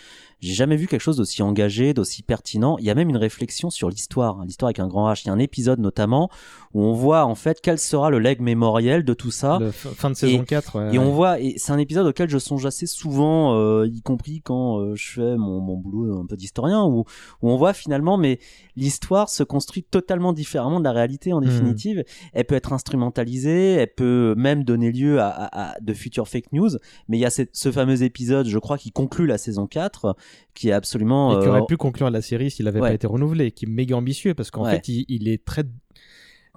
J'ai 0.42 0.54
jamais 0.54 0.76
vu 0.76 0.88
quelque 0.88 1.02
chose 1.02 1.18
d'aussi 1.18 1.42
engagé, 1.44 1.94
d'aussi 1.94 2.24
pertinent. 2.24 2.78
Il 2.80 2.86
y 2.86 2.90
a 2.90 2.96
même 2.96 3.10
une 3.10 3.18
réflexion 3.18 3.70
sur 3.70 3.90
l'histoire, 3.90 4.40
hein, 4.40 4.46
l'histoire 4.46 4.68
avec 4.68 4.80
un 4.80 4.88
grand 4.88 5.12
H. 5.12 5.22
Il 5.24 5.28
y 5.28 5.30
a 5.30 5.34
un 5.34 5.40
épisode 5.40 5.80
notamment 5.80 6.30
où 6.74 6.82
on 6.84 6.94
voit 6.94 7.26
en 7.26 7.36
fait 7.36 7.60
quel 7.62 7.78
sera 7.78 8.10
le 8.10 8.18
leg 8.20 8.42
mémoriel 8.42 9.04
de 9.06 9.14
tout 9.14 9.30
ça. 9.32 9.60
Le 9.60 9.72
fin- 9.72 10.10
de 10.10 10.16
saison 10.16 10.42
et, 10.42 10.46
4, 10.46 10.80
ouais, 10.80 10.96
et 10.96 11.00
on 11.00 11.12
voit, 11.12 11.40
et 11.40 11.56
c'est 11.58 11.72
un 11.72 11.78
épisode 11.78 12.08
auquel 12.08 12.30
je 12.30 12.38
songe 12.40 12.66
assez 12.66 12.88
souvent, 12.88 13.56
euh, 13.56 13.88
y 13.88 14.02
compris 14.02 14.42
quand 14.42 14.80
euh, 14.80 14.96
je 14.96 15.12
fais 15.12 15.38
mon, 15.38 15.60
mon 15.62 15.78
boulot 15.78 16.20
un 16.20 16.26
peu 16.26 16.36
d'historien, 16.38 16.84
où, 16.86 17.02
où 17.42 17.50
on 17.50 17.58
voit 17.58 17.74
finalement, 17.74 18.18
mais 18.18 18.40
l'histoire 18.76 19.30
se 19.30 19.44
construit 19.44 19.84
totalement 19.84 20.34
différemment 20.34 20.80
de 20.80 20.86
la 20.86 20.92
réalité 20.92 21.34
en 21.34 21.40
Hmm. 21.42 21.46
définitive. 21.46 22.04
Elle 22.34 22.46
peut 22.46 22.56
être 22.56 22.74
instrumentalisée, 22.74 23.74
elle 23.74 23.94
peut 23.94 24.34
même 24.38 24.64
donner 24.64 24.92
lieu 24.92 25.20
à, 25.20 25.28
à- 25.30 25.72
à 25.74 25.80
de 25.82 25.94
futures 25.94 26.28
fake 26.28 26.52
news, 26.54 26.70
mais 27.08 27.18
il 27.18 27.22
y 27.22 27.26
a 27.26 27.30
cette- 27.30 27.56
ce 27.56 27.72
fameux 27.72 28.04
épisode, 28.04 28.48
je 28.48 28.58
crois, 28.58 28.78
qui 28.78 28.92
conclut 28.92 29.28
la 29.28 29.38
saison 29.38 29.68
4, 29.68 30.16
qui 30.54 30.70
est 30.70 30.74
absolument... 30.74 31.38
Et 31.38 31.42
qui 31.44 31.48
euh, 31.48 31.52
aurait 31.52 31.66
pu 31.68 31.78
conclure 31.78 32.10
la 32.10 32.22
série 32.22 32.52
s'il 32.52 32.66
n'avait 32.66 32.80
ouais. 32.82 32.90
pas 32.90 32.94
été 32.94 33.08
renouvelé, 33.08 33.52
qui 33.52 33.66
est 33.66 33.70
méga 33.70 33.96
ambitieux 33.96 34.34
parce 34.34 34.52
qu'en 34.52 34.66
Ouais. 34.66 34.72
fait, 34.72 34.88
il, 34.88 35.06
il 35.08 35.28
est 35.28 35.44
très. 35.44 35.64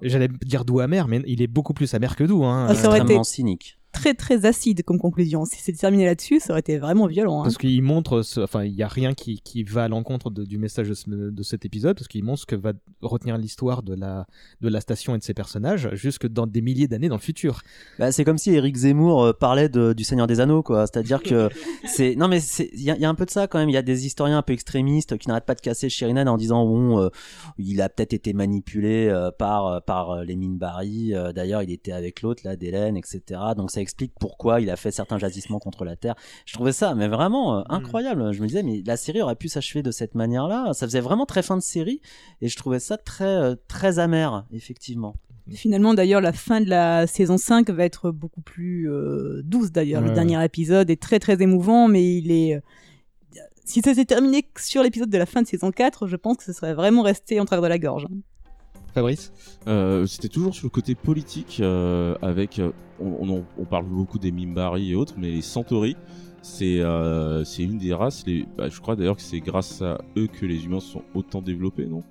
J'allais 0.02 0.28
dire 0.28 0.64
doux 0.64 0.80
amer, 0.80 1.06
mais 1.08 1.22
il 1.26 1.40
est 1.42 1.46
beaucoup 1.46 1.72
plus 1.74 1.92
amer 1.94 2.16
que 2.16 2.24
doux. 2.24 2.44
Hein. 2.44 2.66
Ah, 2.68 2.74
ça 2.74 2.88
aurait 2.88 2.98
été- 2.98 3.02
extrêmement 3.02 3.24
cynique. 3.24 3.78
Très 3.94 4.12
très 4.14 4.44
acide 4.44 4.82
comme 4.82 4.98
conclusion. 4.98 5.44
Si 5.44 5.56
c'était 5.62 5.78
terminé 5.78 6.04
là-dessus, 6.04 6.40
ça 6.40 6.52
aurait 6.52 6.60
été 6.60 6.78
vraiment 6.78 7.06
violent. 7.06 7.40
hein. 7.40 7.44
Parce 7.44 7.56
qu'il 7.56 7.80
montre, 7.82 8.22
ce- 8.22 8.40
enfin, 8.40 8.64
il 8.64 8.74
y 8.74 8.82
a 8.82 8.88
rien 8.88 9.14
qui, 9.14 9.40
qui 9.40 9.62
va 9.62 9.84
à 9.84 9.88
l'encontre 9.88 10.30
du 10.30 10.58
message 10.58 10.88
de, 10.88 10.94
ce- 10.94 11.08
de 11.30 11.42
cet 11.42 11.64
épisode, 11.64 11.96
parce 11.96 12.08
qu'il 12.08 12.24
montre 12.24 12.40
ce 12.40 12.46
que 12.46 12.56
va 12.56 12.72
retenir 13.00 13.38
l'histoire 13.38 13.82
de 13.82 13.94
la, 13.94 14.26
de 14.60 14.68
la 14.68 14.80
station 14.80 15.14
et 15.14 15.18
de 15.18 15.22
ses 15.22 15.34
personnages, 15.34 15.88
jusque 15.94 16.26
dans 16.28 16.46
des 16.46 16.60
milliers 16.60 16.88
d'années 16.88 17.08
dans 17.08 17.16
le 17.16 17.20
futur. 17.20 17.60
Bah, 17.98 18.12
c'est 18.12 18.24
comme 18.24 18.38
si 18.38 18.50
Eric 18.52 18.76
Zemmour 18.76 19.22
euh, 19.24 19.32
parlait 19.32 19.68
de- 19.68 19.92
du 19.94 20.04
Seigneur 20.04 20.26
des 20.26 20.40
Anneaux, 20.40 20.62
quoi. 20.62 20.86
C'est-à-dire 20.86 21.22
que 21.22 21.48
c'est 21.86 22.16
non 22.16 22.28
mais 22.28 22.40
c'est 22.40 22.70
il 22.74 22.82
y, 22.82 22.90
a- 22.90 22.96
il 22.96 23.00
y 23.00 23.04
a 23.04 23.08
un 23.08 23.14
peu 23.14 23.24
de 23.24 23.30
ça 23.30 23.46
quand 23.46 23.58
même. 23.58 23.68
Il 23.70 23.74
y 23.74 23.78
a 23.78 23.82
des 23.82 24.06
historiens 24.06 24.38
un 24.38 24.42
peu 24.42 24.52
extrémistes 24.52 25.16
qui 25.18 25.28
n'arrêtent 25.28 25.46
pas 25.46 25.54
de 25.54 25.60
casser 25.60 25.88
Sheridan 25.88 26.26
en 26.26 26.36
disant 26.36 26.64
bon, 26.66 27.00
euh, 27.00 27.08
il 27.58 27.80
a 27.80 27.88
peut-être 27.88 28.12
été 28.12 28.32
manipulé 28.32 29.08
euh, 29.08 29.30
par 29.30 29.82
par 29.84 30.22
les 30.24 30.36
Minbari. 30.36 31.14
Euh, 31.14 31.32
D'ailleurs, 31.32 31.62
il 31.62 31.70
était 31.70 31.92
avec 31.92 32.22
l'autre 32.22 32.42
là, 32.44 32.56
d'Hélène, 32.56 32.96
etc. 32.96 33.20
Donc 33.56 33.70
ça 33.70 33.80
explique 33.84 34.12
pourquoi 34.18 34.60
il 34.60 34.68
a 34.70 34.76
fait 34.76 34.90
certains 34.90 35.18
jagissements 35.18 35.60
contre 35.60 35.84
la 35.84 35.94
Terre. 35.94 36.16
Je 36.46 36.54
trouvais 36.54 36.72
ça 36.72 36.94
mais 36.96 37.06
vraiment 37.06 37.58
euh, 37.58 37.62
incroyable. 37.68 38.32
Je 38.32 38.42
me 38.42 38.48
disais 38.48 38.64
mais 38.64 38.82
la 38.84 38.96
série 38.96 39.22
aurait 39.22 39.36
pu 39.36 39.48
s'achever 39.48 39.82
de 39.82 39.92
cette 39.92 40.16
manière-là. 40.16 40.72
Ça 40.72 40.86
faisait 40.86 41.00
vraiment 41.00 41.26
très 41.26 41.42
fin 41.42 41.56
de 41.56 41.62
série 41.62 42.00
et 42.40 42.48
je 42.48 42.56
trouvais 42.56 42.80
ça 42.80 42.96
très 42.96 43.24
euh, 43.24 43.54
très 43.68 44.00
amer 44.00 44.46
effectivement. 44.52 45.14
Finalement, 45.52 45.92
d'ailleurs, 45.92 46.22
la 46.22 46.32
fin 46.32 46.62
de 46.62 46.70
la 46.70 47.06
saison 47.06 47.36
5 47.36 47.68
va 47.68 47.84
être 47.84 48.10
beaucoup 48.10 48.40
plus 48.40 48.90
euh, 48.90 49.42
douce, 49.44 49.70
d'ailleurs. 49.70 50.00
Le 50.00 50.10
dernier 50.10 50.42
épisode 50.42 50.88
est 50.88 51.00
très, 51.00 51.18
très 51.18 51.42
émouvant, 51.42 51.86
mais 51.86 52.16
il 52.16 52.30
est... 52.32 52.62
Si 53.66 53.82
ça 53.82 53.94
s'est 53.94 54.06
terminé 54.06 54.48
sur 54.58 54.82
l'épisode 54.82 55.10
de 55.10 55.18
la 55.18 55.26
fin 55.26 55.42
de 55.42 55.46
saison 55.46 55.70
4, 55.70 56.06
je 56.06 56.16
pense 56.16 56.38
que 56.38 56.44
ce 56.44 56.54
serait 56.54 56.72
vraiment 56.72 57.02
resté 57.02 57.40
en 57.40 57.44
travers 57.44 57.62
de 57.62 57.68
la 57.68 57.78
gorge. 57.78 58.06
Fabrice 58.94 59.32
Euh, 59.66 60.06
C'était 60.06 60.28
toujours 60.28 60.54
sur 60.54 60.66
le 60.66 60.70
côté 60.70 60.94
politique, 60.94 61.58
euh, 61.60 62.14
avec. 62.22 62.58
euh, 62.58 62.70
on, 63.00 63.16
on, 63.28 63.38
en- 63.38 63.44
on 63.58 63.64
parle 63.64 63.86
beaucoup 63.86 64.18
des 64.18 64.30
Mimbari 64.30 64.92
et 64.92 64.94
autres, 64.94 65.14
mais 65.18 65.30
les 65.32 65.42
Centauri, 65.42 65.96
c'est 66.42 66.80
euh, 66.80 67.42
c'est 67.44 67.62
une 67.64 67.78
des 67.78 67.92
races. 67.92 68.24
Les, 68.26 68.46
bah, 68.56 68.68
je 68.68 68.80
crois 68.80 68.94
d'ailleurs 68.96 69.16
que 69.16 69.22
c'est 69.22 69.40
grâce 69.40 69.82
à 69.82 69.98
eux 70.16 70.28
que 70.28 70.46
les 70.46 70.64
humains 70.64 70.80
sont 70.80 71.02
autant 71.14 71.42
développés, 71.42 71.86
non? 71.86 72.02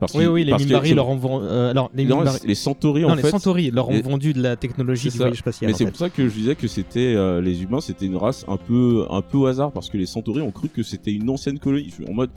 Parce 0.00 0.14
Oui, 0.14 0.26
oui, 0.26 0.42
les 0.42 0.50
parce 0.50 0.64
que- 0.64 0.68
Minbari 0.68 0.94
leur 0.94 1.08
ont 1.08 1.14
vendu. 1.16 1.46
euh, 1.48 1.70
alors, 1.70 1.88
les 1.94 2.04
Non, 2.04 2.24
Minbari- 2.24 2.44
les 2.44 2.54
Centauri, 2.56 3.02
Non, 3.02 3.10
en 3.10 3.14
les. 3.14 3.22
Centauri 3.22 3.70
leur 3.70 3.88
ont 3.88 3.92
les- 3.92 4.02
vendu 4.02 4.32
de 4.32 4.42
la 4.42 4.56
technologie 4.56 5.10
du 5.10 5.16
voyage 5.16 5.38
spatial. 5.38 5.68
Mais 5.70 5.74
en 5.74 5.78
c'est 5.78 5.86
pour 5.86 5.96
ça 5.96 6.10
que 6.10 6.28
je 6.28 6.34
disais 6.34 6.56
que 6.56 6.66
c'était 6.66 7.14
euh, 7.14 7.40
les 7.40 7.62
humains, 7.62 7.80
c'était 7.80 8.06
une 8.06 8.16
race 8.16 8.44
un 8.48 8.56
peu 8.56 9.06
un 9.10 9.22
peu 9.22 9.38
au 9.38 9.46
hasard 9.46 9.70
parce 9.70 9.88
que 9.90 9.98
les 9.98 10.06
Centauri 10.06 10.40
ont 10.42 10.50
cru 10.50 10.68
que 10.68 10.82
c'était 10.82 11.12
une 11.12 11.30
ancienne 11.30 11.60
colonie. 11.60 11.92
En 12.08 12.14
mode, 12.14 12.30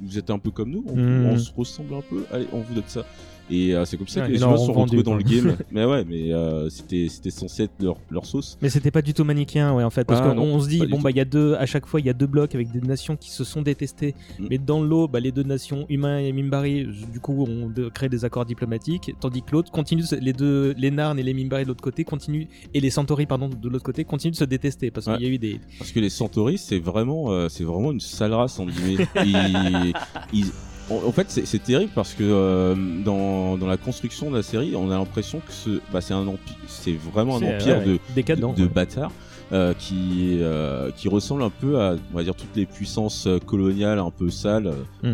vous 0.00 0.18
êtes 0.18 0.30
un 0.30 0.38
peu 0.38 0.50
comme 0.50 0.70
nous, 0.70 0.84
on, 0.88 0.96
Hmm. 0.96 1.26
on 1.26 1.38
se 1.38 1.50
ressemble 1.56 1.94
un 1.94 2.02
peu. 2.02 2.24
Allez, 2.32 2.46
on 2.52 2.60
vous 2.60 2.74
donne 2.74 2.84
ça. 2.86 3.04
Et 3.48 3.74
euh, 3.74 3.84
c'est 3.84 3.96
comme 3.96 4.08
ça 4.08 4.20
Ouais, 4.22 4.26
que 4.26 4.32
les 4.32 4.38
se 4.38 4.44
sont 4.44 4.72
retrouvés 4.72 5.02
dans 5.02 5.14
le 5.14 5.22
game. 5.22 5.56
mais 5.70 5.84
ouais, 5.84 6.04
mais 6.04 6.32
euh, 6.32 6.68
c'était 6.68 7.06
c'était 7.08 7.30
censé 7.30 7.64
être 7.64 7.72
leur, 7.80 7.96
leur 8.10 8.26
sauce. 8.26 8.58
Mais 8.60 8.68
c'était 8.70 8.90
pas 8.90 9.02
du 9.02 9.14
tout 9.14 9.22
manichéen, 9.24 9.72
ouais, 9.74 9.84
en 9.84 9.90
fait, 9.90 10.04
parce 10.04 10.20
Ah, 10.22 10.34
qu'on 10.34 10.60
se 10.60 10.68
dit, 10.68 10.84
bon, 10.86 11.00
bah, 11.00 11.10
il 11.10 11.16
y 11.16 11.20
a 11.20 11.24
deux, 11.24 11.54
à 11.54 11.64
chaque 11.66 11.86
fois, 11.86 12.00
il 12.00 12.06
y 12.06 12.10
a 12.10 12.12
deux 12.12 12.26
blocs 12.26 12.54
avec 12.54 12.72
des 12.72 12.80
nations 12.80 13.16
qui 13.16 13.30
se 13.30 13.44
sont 13.44 13.62
détestées, 13.62 14.14
Mm. 14.38 14.46
mais 14.50 14.58
dans 14.58 14.82
l'eau, 14.82 15.06
bah, 15.08 15.20
les 15.20 15.30
deux 15.32 15.42
nations, 15.44 15.86
humains 15.88 16.18
et 16.18 16.32
Mimbari, 16.32 16.86
du 17.12 17.20
coup, 17.20 17.44
ont 17.44 17.68
de- 17.68 17.88
créé 17.88 18.08
des 18.08 18.24
accords 18.24 18.44
diplomatiques, 18.46 19.12
tandis 19.20 19.42
que 19.42 19.52
l'autre 19.52 19.70
continue, 19.70 20.02
les 20.20 20.32
deux, 20.32 20.74
les 20.76 20.90
Narn 20.90 21.18
et 21.18 21.22
les 21.22 21.34
Mimbari 21.34 21.62
de 21.62 21.68
l'autre 21.68 21.82
côté 21.82 22.02
continuent, 22.04 22.46
et 22.74 22.80
les 22.80 22.90
Centauri, 22.90 23.26
pardon, 23.26 23.48
de 23.48 23.68
l'autre 23.68 23.84
côté, 23.84 24.04
continuent 24.04 24.32
de 24.32 24.36
se 24.36 24.44
détester, 24.44 24.90
parce 24.90 25.06
Ouais. 25.06 25.16
qu'il 25.18 25.26
y 25.26 25.30
a 25.30 25.32
eu 25.32 25.38
des, 25.38 25.60
Parce 25.78 25.92
que 25.92 26.00
les 26.00 26.10
Centauri, 26.10 26.58
c'est 26.58 26.78
vraiment, 26.80 27.30
euh, 27.30 27.48
c'est 27.48 27.64
vraiment 27.64 27.92
une 27.92 28.00
sale 28.00 28.32
race 28.34 28.58
en 28.58 28.66
guillemets. 28.66 29.06
Ils- 29.24 29.92
ils- 30.32 30.52
en, 30.90 31.08
en 31.08 31.12
fait, 31.12 31.30
c'est 31.30 31.62
terrible 31.62 31.92
parce 31.94 32.14
que 32.14 32.22
euh, 32.22 32.74
dans, 33.04 33.56
dans 33.58 33.66
la 33.66 33.76
construction 33.76 34.30
de 34.30 34.36
la 34.36 34.42
série, 34.42 34.74
on 34.76 34.90
a 34.90 34.98
l'impression 34.98 35.40
que 35.40 35.52
ce, 35.52 35.80
bah, 35.92 36.00
c'est 36.00 36.14
un 36.14 36.26
empire, 36.26 36.56
c'est 36.68 36.96
vraiment 36.96 37.36
un 37.36 37.42
empire 37.42 37.78
ouais, 37.78 37.84
de, 37.84 37.98
décadent, 38.14 38.52
de, 38.54 38.58
de 38.60 38.62
ouais. 38.66 38.72
bâtards. 38.72 39.12
euh, 39.52 39.74
qui 39.74 40.38
euh, 40.40 40.90
qui 40.90 41.08
ressemble 41.08 41.44
un 41.44 41.50
peu 41.50 41.80
à 41.80 41.94
on 42.12 42.16
va 42.16 42.24
dire 42.24 42.34
toutes 42.34 42.56
les 42.56 42.66
puissances 42.66 43.28
euh, 43.28 43.38
coloniales 43.38 44.00
un 44.00 44.10
peu 44.10 44.28
sales 44.30 44.72
Hmm. 45.04 45.12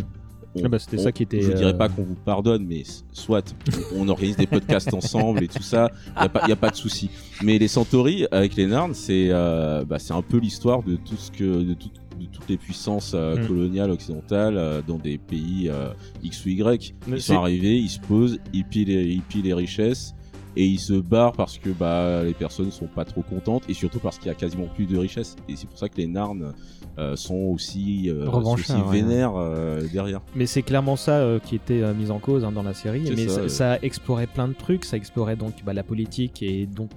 On- 0.54 0.60
Ah 0.64 0.68
bah, 0.68 0.78
c'était 0.78 0.98
ça 0.98 1.12
qui 1.12 1.22
était, 1.22 1.40
Je 1.40 1.52
dirais 1.52 1.72
euh, 1.72 1.76
pas 1.78 1.88
qu'on 1.88 2.02
vous 2.02 2.14
pardonne, 2.14 2.66
mais 2.66 2.82
soit 3.12 3.54
on, 3.96 4.06
organise 4.10 4.36
des 4.36 4.46
podcasts 4.46 4.92
ensemble 4.92 5.42
et 5.44 5.48
tout 5.48 5.62
ça, 5.62 5.90
il 6.16 6.28
y 6.48 6.50
a 6.50 6.52
a 6.52 6.56
pas 6.56 6.68
de 6.68 6.76
souci. 6.76 7.08
Mais 7.42 7.58
les 7.58 7.68
Centauri 7.68 8.26
avec 8.30 8.54
les 8.56 8.66
Narns, 8.66 8.92
c'est 8.92 9.28
euh, 9.30 9.82
bah, 9.86 9.96
un 10.10 10.20
peu 10.22 10.36
l'histoire 10.36 10.82
de 10.82 10.96
tout 10.96 11.16
ce 11.16 11.30
que 11.30 11.62
de, 11.62 11.72
tout- 11.72 11.88
de 12.26 12.32
toutes 12.32 12.48
les 12.48 12.56
puissances 12.56 13.12
euh, 13.14 13.36
Mm. 13.36 13.46
coloniales 13.46 13.90
occidentales 13.90 14.56
euh, 14.56 14.82
dans 14.86 14.98
des 14.98 15.18
pays 15.18 15.68
euh, 15.68 15.92
X 16.22 16.44
ou 16.44 16.50
Y. 16.50 16.94
Mais 17.06 17.16
Ils 17.18 17.22
sont 17.22 17.36
arrivés, 17.36 17.76
ils 17.78 17.88
se 17.88 18.00
posent, 18.00 18.38
ils 18.52 18.64
pillent 18.64 18.84
les, 18.86 19.04
ils 19.04 19.22
pillent 19.22 19.42
les 19.42 19.54
richesses. 19.54 20.14
Et 20.54 20.66
ils 20.66 20.80
se 20.80 20.92
barrent 20.92 21.32
parce 21.32 21.56
que 21.56 21.70
bah, 21.70 22.22
les 22.24 22.34
personnes 22.34 22.70
sont 22.70 22.86
pas 22.86 23.06
trop 23.06 23.22
contentes 23.22 23.62
et 23.70 23.74
surtout 23.74 24.00
parce 24.00 24.18
qu'il 24.18 24.26
y 24.26 24.30
a 24.30 24.34
quasiment 24.34 24.66
plus 24.66 24.84
de 24.84 24.98
richesses. 24.98 25.34
Et 25.48 25.56
c'est 25.56 25.66
pour 25.66 25.78
ça 25.78 25.88
que 25.88 25.96
les 25.96 26.06
Narns 26.06 26.52
euh, 26.98 27.16
sont 27.16 27.34
aussi, 27.34 28.10
euh, 28.10 28.26
sont 28.26 28.52
aussi 28.52 28.72
Revanchards, 28.72 28.88
ouais. 28.90 29.00
vénères 29.00 29.32
euh, 29.34 29.80
derrière. 29.90 30.20
Mais 30.36 30.44
c'est 30.44 30.60
clairement 30.60 30.96
ça 30.96 31.38
qui 31.42 31.54
était 31.56 31.94
mis 31.94 32.10
en 32.10 32.18
cause 32.18 32.44
hein, 32.44 32.52
dans 32.52 32.62
la 32.62 32.74
série. 32.74 33.00
Mais 33.16 33.28
ça, 33.28 33.34
ça, 33.34 33.42
ouais. 33.42 33.48
ça 33.48 33.78
explorait 33.80 34.26
plein 34.26 34.46
de 34.46 34.52
trucs. 34.52 34.84
Ça 34.84 34.98
explorait 34.98 35.36
donc 35.36 35.54
bah, 35.64 35.72
la 35.72 35.84
politique 35.84 36.42
et 36.42 36.66
donc 36.66 36.90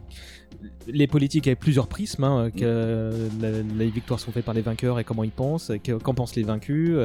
les 0.87 1.07
politiques 1.07 1.47
avec 1.47 1.59
plusieurs 1.59 1.87
prismes. 1.87 2.23
hein, 2.23 2.49
que 2.51 3.11
la- 3.41 3.61
les 3.77 3.89
victoires 3.89 4.19
sont 4.19 4.31
faites 4.31 4.45
par 4.45 4.53
les 4.53 4.61
vainqueurs 4.61 4.99
et 4.99 5.03
comment 5.03 5.23
ils 5.23 5.31
pensent, 5.31 5.71
que- 5.83 5.93
qu'en 5.93 6.13
pensent 6.13 6.35
les 6.35 6.43
vaincus. 6.43 6.95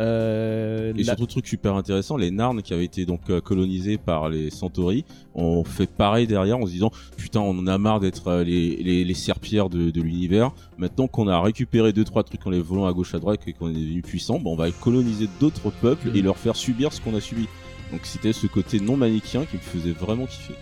euh, 0.00 0.92
Et 0.96 1.02
la- 1.02 1.04
surtout, 1.04 1.26
truc 1.26 1.46
super 1.46 1.74
intéressant, 1.74 2.16
les 2.16 2.30
Narns 2.30 2.62
qui 2.62 2.72
avaient 2.74 2.84
été 2.84 3.06
donc 3.06 3.22
euh, 3.30 3.40
colonisés 3.40 3.98
par 3.98 4.28
les 4.28 4.50
Centauri 4.50 5.04
ont 5.34 5.64
fait 5.64 5.86
pareil 5.90 6.26
derrière 6.26 6.58
en 6.58 6.66
se 6.66 6.70
disant 6.72 6.90
putain, 7.16 7.40
on 7.40 7.58
en 7.58 7.66
a 7.66 7.78
marre 7.78 8.00
d'être 8.00 8.28
euh, 8.28 8.44
les, 8.44 8.76
les, 8.76 9.04
les 9.04 9.14
serpillères 9.14 9.68
de, 9.68 9.90
de 9.90 10.00
l'univers. 10.00 10.52
Maintenant 10.78 11.06
qu'on 11.06 11.28
a 11.28 11.40
récupéré 11.40 11.92
deux 11.92 12.04
trois 12.04 12.22
trucs 12.22 12.46
en 12.46 12.50
les 12.50 12.60
volant 12.60 12.86
à 12.86 12.92
gauche 12.92 13.14
à 13.14 13.18
droite 13.18 13.40
et 13.46 13.52
qu'on 13.52 13.70
est 13.70 13.74
devenu 13.74 14.02
puissant, 14.02 14.38
bon, 14.38 14.52
on 14.52 14.56
va 14.56 14.70
coloniser 14.70 15.28
d'autres 15.40 15.70
peuples 15.70 16.10
et 16.14 16.22
leur 16.22 16.36
faire 16.36 16.56
subir 16.56 16.92
ce 16.92 17.00
qu'on 17.00 17.14
a 17.14 17.20
subi. 17.20 17.46
Donc 17.90 18.00
c'était 18.04 18.32
ce 18.32 18.46
côté 18.46 18.80
non 18.80 18.96
manichéen 18.96 19.44
qui 19.44 19.56
me 19.56 19.60
faisait 19.62 19.92
vraiment 19.92 20.26
kiffer. 20.26 20.54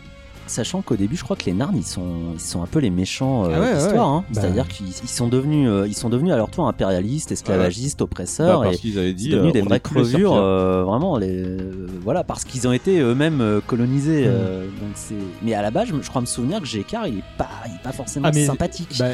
Sachant 0.51 0.83
qu'au 0.83 0.97
début, 0.97 1.15
je 1.15 1.23
crois 1.23 1.37
que 1.37 1.45
les 1.45 1.53
Narns, 1.53 1.77
ils 1.77 1.85
sont, 1.85 2.33
ils 2.35 2.41
sont 2.41 2.61
un 2.61 2.67
peu 2.67 2.81
les 2.81 2.91
méchants 2.91 3.45
euh, 3.45 3.51
Ah 3.55 3.61
ouais, 3.61 3.71
de 3.71 3.75
l'histoire. 3.77 4.11
ouais. 4.15 4.19
hein. 4.19 4.25
Bah. 4.35 4.41
C'est-à-dire 4.41 4.67
qu'ils 4.67 4.89
ils 4.89 5.09
sont 5.09 5.29
devenus, 5.29 5.69
euh, 5.71 5.87
ils 5.87 5.95
sont 5.95 6.09
devenus 6.09 6.33
à 6.33 6.37
leur 6.37 6.51
tour 6.51 6.67
impérialistes, 6.67 7.31
esclavagistes, 7.31 8.03
oppresseurs. 8.03 8.59
Bah, 8.63 8.65
parce 8.67 8.79
qu'ils 8.79 8.99
avaient 8.99 9.13
dit, 9.13 9.27
c'est 9.31 9.37
devenu 9.37 9.51
euh, 9.51 9.53
des 9.53 9.61
vraies 9.61 9.77
les 9.77 9.81
crevures, 9.81 10.09
serpillères. 10.33 10.33
euh, 10.35 10.83
vraiment. 10.83 11.19
Les, 11.19 11.29
euh, 11.31 11.87
voilà, 12.03 12.25
parce 12.25 12.45
qu'ils 12.45 12.67
ont 12.67 12.73
été 12.73 12.99
eux-mêmes 12.99 13.61
colonisés. 13.69 14.27
Mm. 14.27 14.81
donc 14.81 14.91
c'est. 14.97 15.15
Mais 15.43 15.55
à 15.55 15.63
la 15.63 15.71
base, 15.71 15.87
je, 16.03 16.09
crois 16.09 16.21
me 16.21 16.27
souvenir 16.27 16.59
que 16.61 16.67
Jécar, 16.67 17.07
il 17.07 17.19
est 17.19 17.25
pas, 17.39 17.49
il 17.69 17.75
est 17.77 17.83
pas 17.85 17.93
forcément 17.93 18.27
Ah, 18.29 18.33
mais- 18.35 18.45
sympathique. 18.45 18.97
Bah, 18.99 19.11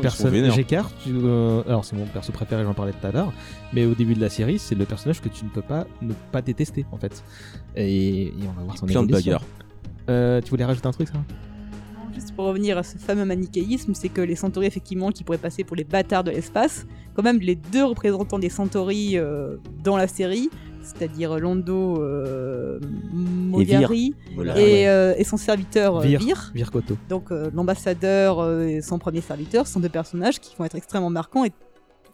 personne. 0.00 0.32
tu- 0.32 1.10
euh, 1.14 1.62
alors 1.68 1.84
c'est 1.84 1.96
mon 1.96 2.06
perso 2.06 2.32
préféré, 2.32 2.64
j'en 2.64 2.72
parlais 2.72 2.92
tout 2.92 3.06
à 3.06 3.10
l'heure. 3.12 3.30
Mais 3.74 3.84
au 3.84 3.94
début 3.94 4.14
de 4.14 4.20
la 4.22 4.30
série, 4.30 4.58
c'est 4.58 4.74
le 4.74 4.86
personnage 4.86 5.20
que 5.20 5.28
tu 5.28 5.44
ne 5.44 5.50
peux 5.50 5.60
pas 5.60 5.84
ne 6.00 6.14
pas 6.32 6.40
détester 6.40 6.86
en 6.92 6.96
fait. 6.96 7.22
Et, 7.76 8.28
et 8.28 8.34
on 8.44 8.58
va 8.58 8.64
voir 8.64 8.78
son 8.78 8.86
Plein 8.86 9.02
de 9.02 9.12
bagarres. 9.12 9.42
Euh, 10.08 10.40
tu 10.40 10.50
voulais 10.50 10.64
rajouter 10.64 10.86
un 10.86 10.92
truc, 10.92 11.08
ça? 11.08 11.14
Juste 12.14 12.34
pour 12.34 12.46
revenir 12.46 12.76
à 12.78 12.82
ce 12.82 12.98
fameux 12.98 13.24
manichéisme, 13.24 13.94
c'est 13.94 14.08
que 14.08 14.20
les 14.20 14.34
Centauri, 14.34 14.66
effectivement, 14.66 15.10
qui 15.12 15.22
pourraient 15.24 15.38
passer 15.38 15.62
pour 15.64 15.76
les 15.76 15.84
bâtards 15.84 16.24
de 16.24 16.30
l'espace, 16.30 16.86
quand 17.14 17.22
même 17.22 17.38
les 17.38 17.54
deux 17.54 17.84
représentants 17.84 18.38
des 18.38 18.48
Centauri 18.48 19.16
euh, 19.16 19.56
dans 19.84 19.96
la 19.96 20.08
série, 20.08 20.50
c'est-à-dire 20.82 21.38
Londo 21.38 22.02
euh, 22.02 22.80
Mogari 23.12 23.74
Vir. 23.74 23.92
et, 23.92 24.34
Voilà, 24.34 24.54
ouais. 24.54 24.88
euh, 24.88 25.14
et 25.18 25.24
son 25.24 25.36
serviteur 25.36 26.00
Vir. 26.00 26.18
Vir. 26.18 26.50
Vir 26.54 26.70
Koto. 26.70 26.96
Donc 27.08 27.30
euh, 27.30 27.50
l'ambassadeur 27.54 28.40
euh, 28.40 28.66
et 28.66 28.80
son 28.80 28.98
premier 28.98 29.20
serviteur 29.20 29.66
sont 29.66 29.80
deux 29.80 29.88
personnages 29.90 30.40
qui 30.40 30.56
vont 30.56 30.64
être 30.64 30.76
extrêmement 30.76 31.10
marquants 31.10 31.44
et 31.44 31.52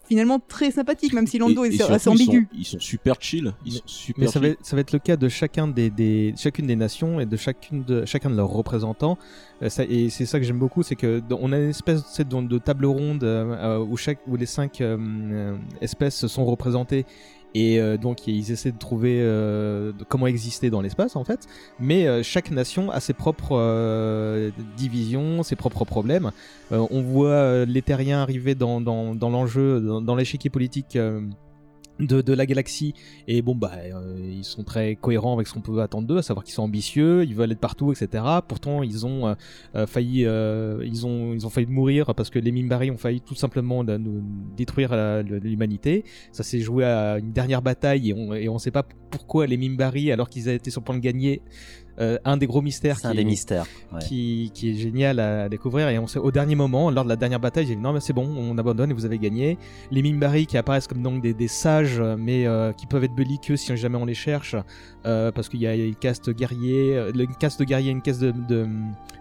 finalement 0.06 0.38
très 0.38 0.70
sympathiques, 0.70 1.12
même 1.14 1.26
si 1.26 1.38
Londo 1.38 1.64
Et- 1.64 1.68
est 1.68 1.76
et 1.76 1.82
assez 1.82 1.98
surtout, 1.98 2.18
ils 2.18 2.22
ambigu. 2.28 2.48
sont- 2.52 2.58
Ils 2.58 2.64
sont 2.64 2.78
super 2.80 3.16
chill. 3.20 3.54
Ils 3.64 3.72
sont 3.72 3.80
super 3.86 4.20
Mais 4.20 4.26
ça 4.30 4.40
va, 4.40 4.46
chill. 4.48 4.56
ça 4.62 4.76
va 4.76 4.80
être 4.80 4.92
le 4.92 4.98
cas 4.98 5.16
de 5.16 5.28
chacun 5.28 5.68
des, 5.68 5.90
des- 5.90 6.34
chacune 6.36 6.66
des 6.66 6.76
nations 6.76 7.20
et 7.20 7.26
de 7.26 7.36
chacune 7.36 7.84
de 7.84 8.04
chacun 8.04 8.30
de 8.30 8.36
leurs 8.36 8.50
représentants. 8.50 9.18
Euh, 9.62 9.68
ça- 9.68 9.84
et 9.84 10.10
c'est 10.10 10.26
ça 10.26 10.38
que 10.38 10.44
j'aime 10.44 10.58
beaucoup, 10.58 10.82
c'est 10.82 10.96
que 10.96 11.22
on 11.30 11.52
a 11.52 11.58
une 11.58 11.70
espèce 11.70 12.02
de, 12.18 12.46
de 12.46 12.58
table 12.58 12.86
ronde 12.86 13.24
euh, 13.24 13.78
euh, 13.78 13.84
où 13.84 13.96
chaque 13.96 14.18
où 14.26 14.36
les 14.36 14.46
cinq 14.46 14.80
euh, 14.80 15.56
espèces 15.80 16.26
sont 16.26 16.44
représentées. 16.44 17.06
Et 17.54 17.80
euh, 17.80 17.96
donc 17.96 18.26
ils 18.26 18.50
essaient 18.50 18.72
de 18.72 18.78
trouver 18.78 19.18
euh, 19.20 19.92
comment 20.08 20.26
exister 20.26 20.70
dans 20.70 20.80
l'espace 20.80 21.14
en 21.14 21.24
fait. 21.24 21.46
Mais 21.78 22.06
euh, 22.06 22.22
chaque 22.22 22.50
nation 22.50 22.90
a 22.90 22.98
ses 23.00 23.14
propres 23.14 24.52
divisions, 24.76 25.42
ses 25.42 25.56
propres 25.56 25.84
problèmes. 25.84 26.32
On 26.70 27.02
voit 27.02 27.64
les 27.64 27.82
terriens 27.82 28.20
arriver 28.20 28.54
dans 28.54 28.80
l'enjeu, 28.80 29.80
dans, 29.80 30.00
dans 30.00 30.16
l'échiquier 30.16 30.50
politique. 30.50 30.98
De, 32.00 32.20
de 32.20 32.32
la 32.32 32.46
galaxie. 32.46 32.94
Et 33.28 33.42
bon 33.42 33.54
bah 33.54 33.72
euh, 33.74 34.16
ils 34.20 34.44
sont 34.44 34.64
très 34.64 34.96
cohérents 34.96 35.34
avec 35.34 35.46
ce 35.46 35.54
qu'on 35.54 35.60
peut 35.60 35.80
attendre 35.80 36.06
d'eux 36.06 36.18
à 36.18 36.22
savoir 36.22 36.44
qu'ils 36.44 36.54
sont 36.54 36.62
ambitieux 36.62 37.24
ils 37.24 37.34
veulent 37.34 37.52
être 37.52 37.60
partout 37.60 37.92
etc 37.92 38.24
pourtant 38.46 38.82
ils 38.82 39.06
ont 39.06 39.28
euh, 39.28 39.34
euh, 39.74 39.86
failli 39.86 40.24
euh, 40.26 40.82
ils 40.84 41.06
ont 41.06 41.32
ils 41.34 41.46
ont 41.46 41.50
failli 41.50 41.66
mourir 41.66 42.14
parce 42.14 42.30
que 42.30 42.38
les 42.38 42.52
Mimbari 42.52 42.90
ont 42.90 42.96
failli 42.96 43.20
tout 43.20 43.34
simplement 43.34 43.84
détruire 44.56 44.94
l'humanité. 45.24 46.04
Ça 46.32 46.42
s'est 46.42 46.60
joué 46.60 46.84
à 46.84 47.18
une 47.18 47.32
dernière 47.32 47.62
bataille 47.62 48.10
et 48.10 48.14
on 48.14 48.34
et 48.34 48.48
on 48.48 48.58
sait 48.58 48.70
pas 48.70 48.84
pourquoi 49.10 49.46
les 49.46 49.56
Mimbari 49.56 50.10
alors 50.12 50.28
qu'ils 50.28 50.48
étaient 50.48 50.70
sur 50.70 50.80
le 50.80 50.84
point 50.84 50.96
de 50.96 51.00
gagner 51.00 51.42
euh, 52.00 52.18
un 52.24 52.36
des 52.36 52.46
gros 52.46 52.62
mystères. 52.62 52.98
C'est 52.98 53.06
un 53.06 53.10
qui 53.10 53.16
des 53.16 53.22
est- 53.22 53.26
mystères, 53.26 53.66
ouais. 53.92 53.98
Qui, 54.00 54.50
qui 54.54 54.70
est 54.70 54.74
génial 54.74 55.20
à 55.20 55.48
découvrir. 55.48 55.88
Et 55.88 55.98
on 55.98 56.06
sait, 56.06 56.18
au 56.18 56.30
dernier 56.30 56.54
moment, 56.54 56.90
lors 56.90 57.04
de 57.04 57.08
la 57.08 57.16
dernière 57.16 57.40
bataille, 57.40 57.66
j'ai 57.66 57.76
dit 57.76 57.80
non, 57.82 57.92
mais 57.92 58.00
c'est 58.00 58.12
bon, 58.12 58.26
on 58.36 58.56
abandonne 58.58 58.90
et 58.90 58.94
vous 58.94 59.04
avez 59.04 59.18
gagné. 59.18 59.58
Les 59.90 60.02
Mimbari 60.02 60.46
qui 60.46 60.56
apparaissent 60.58 60.86
comme 60.88 61.02
donc 61.02 61.22
des, 61.22 61.34
des 61.34 61.48
sages, 61.48 62.00
mais 62.18 62.46
euh, 62.46 62.72
qui 62.72 62.86
peuvent 62.86 63.04
être 63.04 63.14
belliqueux 63.14 63.56
si 63.56 63.76
jamais 63.76 63.96
on 63.96 64.04
les 64.04 64.14
cherche, 64.14 64.56
euh, 65.06 65.30
parce 65.32 65.48
qu'il 65.48 65.60
y 65.60 65.66
a 65.66 65.74
une 65.74 65.94
caste 65.94 66.30
guerrier, 66.30 66.96
euh, 66.96 67.12
une 67.12 67.34
caste 67.36 67.60
de 67.60 67.64
guerrier, 67.64 67.90
une 67.90 68.02
caste 68.02 68.20
de, 68.22 68.32
de, 68.48 68.66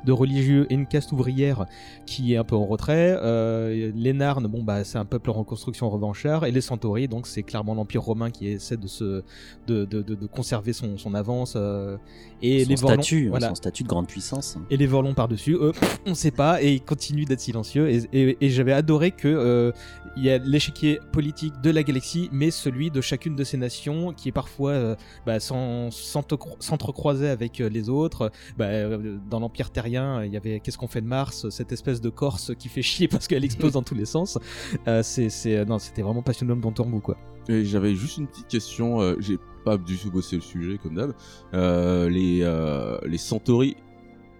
de 0.05 0.11
religieux 0.11 0.65
et 0.69 0.73
une 0.75 0.87
caste 0.87 1.11
ouvrière 1.11 1.65
qui 2.05 2.33
est 2.33 2.37
un 2.37 2.43
peu 2.43 2.55
en 2.55 2.65
retrait. 2.65 3.17
Euh, 3.21 3.91
les 3.95 4.13
Narnes, 4.13 4.47
bon 4.47 4.63
bah 4.63 4.83
c'est 4.83 4.97
un 4.97 5.05
peuple 5.05 5.29
en 5.29 5.33
reconstruction 5.33 5.89
revanchard, 5.89 6.45
et 6.45 6.51
les 6.51 6.61
Centauri, 6.61 7.07
donc 7.07 7.27
c'est 7.27 7.43
clairement 7.43 7.73
l'empire 7.75 8.01
romain 8.01 8.29
qui 8.31 8.47
essaie 8.47 8.77
de 8.77 8.87
se 8.87 9.23
de, 9.67 9.85
de, 9.85 10.27
conserver 10.27 10.73
son, 10.73 10.97
son 10.97 11.13
avance. 11.13 11.53
euh, 11.55 11.97
et 12.41 12.63
Son 12.63 12.69
les 12.69 12.75
Vorlons- 12.75 12.93
statut, 13.01 13.27
voilà. 13.29 13.49
son 13.49 13.55
statut 13.55 13.83
de 13.83 13.87
grande 13.87 14.07
puissance. 14.07 14.57
Et 14.69 14.75
les 14.77 14.87
Vorlons 14.87 15.13
par-dessus, 15.13 15.53
eux, 15.55 15.71
on 16.05 16.13
sait 16.13 16.31
pas, 16.31 16.61
et 16.61 16.73
ils 16.73 16.81
continuent 16.81 17.25
d'être 17.25 17.39
silencieux. 17.39 17.89
Et, 17.89 18.01
et- 18.11 18.37
et 18.41 18.49
j'avais 18.49 18.73
adoré 18.73 19.11
que 19.11 19.71
il 20.15 20.23
y 20.25 20.29
a 20.29 20.37
l'échiquier 20.37 20.99
politique 21.11 21.53
de 21.63 21.71
la 21.71 21.81
galaxie, 21.81 22.29
mais 22.31 22.51
celui 22.51 22.91
de 22.91 23.01
chacune 23.01 23.35
de 23.35 23.43
ces 23.43 23.57
nations, 23.57 24.13
qui 24.13 24.29
est 24.29 24.33
parfois 24.33 24.95
bah, 25.25 25.39
sans- 25.39 25.72
s'entrecro- 25.89 26.55
s'entrecroiser 26.59 27.29
avec 27.29 27.61
euh, 27.61 27.69
les 27.69 27.89
autres. 27.89 28.31
Bah, 28.57 28.65
euh, 28.65 29.17
dans 29.29 29.39
l'Empire 29.39 29.69
terrien, 29.71 30.23
il 30.23 30.31
y 30.33 30.37
avait 30.37 30.59
Qu'est-ce 30.59 30.77
qu'on 30.77 30.87
fait 30.87 31.01
de 31.01 31.07
Mars 31.07 31.49
Cette 31.49 31.71
espèce 31.71 32.01
de 32.01 32.09
Corse 32.09 32.51
qui 32.57 32.69
fait 32.69 32.81
chier 32.81 33.07
parce 33.07 33.27
qu'elle 33.27 33.43
explose 33.45 33.73
dans 33.73 33.83
tous 33.83 33.95
les 33.95 34.05
sens. 34.05 34.37
Euh, 34.87 35.01
c'est, 35.03 35.65
non, 35.65 35.79
c'était 35.79 36.01
vraiment 36.01 36.21
passionnant 36.21 36.55
dans 36.55 36.71
ton 36.71 36.85
bout, 36.85 36.99
quoi. 37.01 37.17
Et 37.49 37.65
j'avais 37.65 37.93
juste 37.95 38.17
une 38.17 38.27
petite 38.27 38.47
question, 38.47 39.01
euh, 39.01 39.15
j'ai 39.19 39.37
pas 39.65 39.77
du 39.77 39.97
tout 39.97 40.09
bossé 40.11 40.37
le 40.37 40.41
sujet 40.41 40.77
comme 40.81 40.95
d'hab. 40.95 41.13
Euh, 41.53 42.09
les, 42.09 42.39
euh, 42.41 42.97
les 43.05 43.17
Centauri, 43.17 43.75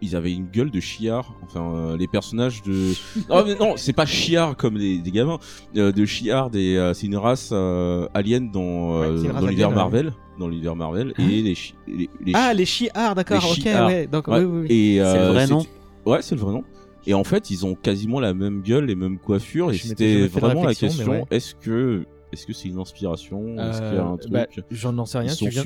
ils 0.01 0.15
avaient 0.15 0.33
une 0.33 0.47
gueule 0.47 0.69
de 0.71 0.79
chiard. 0.79 1.33
Enfin, 1.43 1.73
euh, 1.75 1.97
les 1.97 2.07
personnages 2.07 2.61
de. 2.63 2.91
Non, 3.29 3.43
mais 3.45 3.55
non, 3.55 3.73
c'est 3.77 3.93
pas 3.93 4.05
chiard 4.05 4.55
comme 4.57 4.77
des, 4.77 4.99
des 4.99 5.11
gamins. 5.11 5.39
Euh, 5.77 5.91
de 5.91 6.05
chiard, 6.05 6.49
des, 6.49 6.75
euh, 6.75 6.93
c'est 6.93 7.07
une 7.07 7.15
race 7.17 7.49
euh, 7.53 8.07
alien 8.13 8.51
dans, 8.51 9.01
euh, 9.01 9.17
Ouais, 9.21 9.27
dans 9.29 9.39
l'univers. 9.47 9.71
Marvel. 9.71 10.13
Dans 10.39 10.47
l'univers 10.47 10.75
Marvel. 10.75 11.13
Et 11.19 11.41
les, 11.41 11.55
chi- 11.55 11.75
les, 11.87 12.09
les 12.25 12.33
Ah, 12.35 12.53
les 12.53 12.65
chiards, 12.65 13.15
d'accord, 13.15 13.43
ok, 13.51 13.65
ouais, 13.65 14.07
donc, 14.07 14.27
Ouais, 14.27 14.39
oui, 14.39 14.45
oui, 14.45 14.59
oui. 14.61 14.67
Et, 14.69 14.93
C'est 14.97 15.17
le 15.19 15.23
euh, 15.25 15.31
vrai 15.31 15.47
nom 15.47 15.63
Ouais, 16.05 16.21
c'est 16.21 16.35
le 16.35 16.41
vrai 16.41 16.53
nom. 16.53 16.63
Et 17.05 17.13
en 17.13 17.23
fait, 17.23 17.51
ils 17.51 17.65
ont 17.65 17.75
quasiment 17.75 18.19
la 18.19 18.33
même 18.33 18.61
gueule, 18.61 18.85
les 18.85 18.95
mêmes 18.95 19.19
coiffures. 19.19 19.71
Et 19.71 19.75
Je 19.75 19.87
c'était 19.87 20.27
vraiment 20.27 20.63
la 20.63 20.73
question 20.73 21.11
ouais. 21.11 21.23
est-ce 21.31 21.53
que 21.55 22.05
est-ce 22.31 22.47
que 22.47 22.53
c'est 22.53 22.67
une 22.69 22.79
inspiration 22.79 23.57
Est-ce 23.57 23.81
qu'il 23.81 23.95
y 23.95 23.99
a 23.99 24.03
un 24.05 24.13
Euh, 24.13 24.17
truc 24.17 24.31
bah, 24.31 24.47
J'en 24.71 24.93
n'en 24.93 25.05
sais 25.05 25.19
rien. 25.19 25.33
Tu 25.33 25.49
viens, 25.49 25.63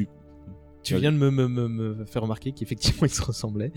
tu 0.83 0.95
viens 0.97 1.11
de 1.11 1.17
me, 1.17 1.31
me, 1.31 1.47
me, 1.47 1.67
me 1.69 2.05
faire 2.05 2.23
remarquer 2.23 2.51
qu'effectivement 2.51 3.01
ils 3.05 3.09
se 3.13 3.21
ressemblaient. 3.21 3.71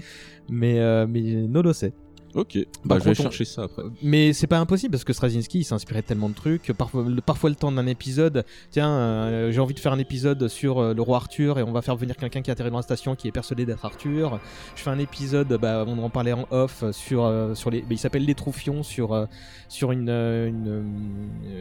Mais, 0.49 0.81
euh, 0.81 1.07
mais 1.09 1.21
Nolo 1.47 1.73
sait. 1.73 1.93
Ok, 2.35 2.55
Par 2.55 2.65
bah 2.85 2.99
je 3.01 3.05
vais 3.05 3.11
on- 3.11 3.15
chercher 3.23 3.45
ça 3.45 3.65
après. 3.65 3.83
Mais 4.03 4.33
c'est 4.33 4.47
pas 4.47 4.59
impossible 4.61 4.93
parce 4.93 5.03
que 5.05 5.13
Straczynski 5.13 5.59
il 5.61 5.65
s'est 5.65 5.75
inspiré 5.75 6.01
de 6.03 6.07
tellement 6.07 6.29
de 6.29 6.35
trucs. 6.35 6.73
Parfois 6.73 7.05
le, 7.09 7.21
parfois 7.21 7.51
le 7.51 7.57
temps 7.57 7.73
d'un 7.73 7.87
épisode, 7.89 8.45
tiens, 8.71 8.89
euh, 8.91 9.51
j'ai 9.51 9.59
envie 9.61 9.75
de 9.75 9.81
faire 9.81 9.93
un 9.93 9.99
épisode 9.99 10.47
sur 10.49 10.79
euh, 10.79 10.95
le 10.95 11.03
roi 11.03 11.17
Arthur 11.17 11.59
et 11.59 11.63
on 11.65 11.73
va 11.73 11.83
faire 11.83 11.97
venir 11.97 12.17
quelqu'un 12.17 12.41
qui 12.43 12.51
atterrit 12.51 12.71
dans 12.71 12.77
la 12.77 12.83
station 12.83 13.17
qui 13.17 13.27
est 13.27 13.33
persuadé 13.33 13.67
d'être 13.67 13.85
Arthur. 13.85 14.39
Je 14.77 14.83
fais 14.83 14.91
un 14.91 14.99
épisode, 15.01 15.49
bah, 15.61 15.85
on 15.89 15.99
en 15.99 16.09
parlait 16.11 16.33
en 16.33 16.47
off 16.53 16.85
sur 16.93 17.25
euh, 17.25 17.55
sur 17.57 17.71
les, 17.71 17.81
bah, 17.81 17.87
il 17.91 17.99
s'appelle 17.99 18.25
les 18.25 18.35
Troufions 18.37 18.83
sur 18.85 19.13
euh, 19.13 19.27
sur 19.69 19.91
une 19.91 20.09
une, 20.11 20.85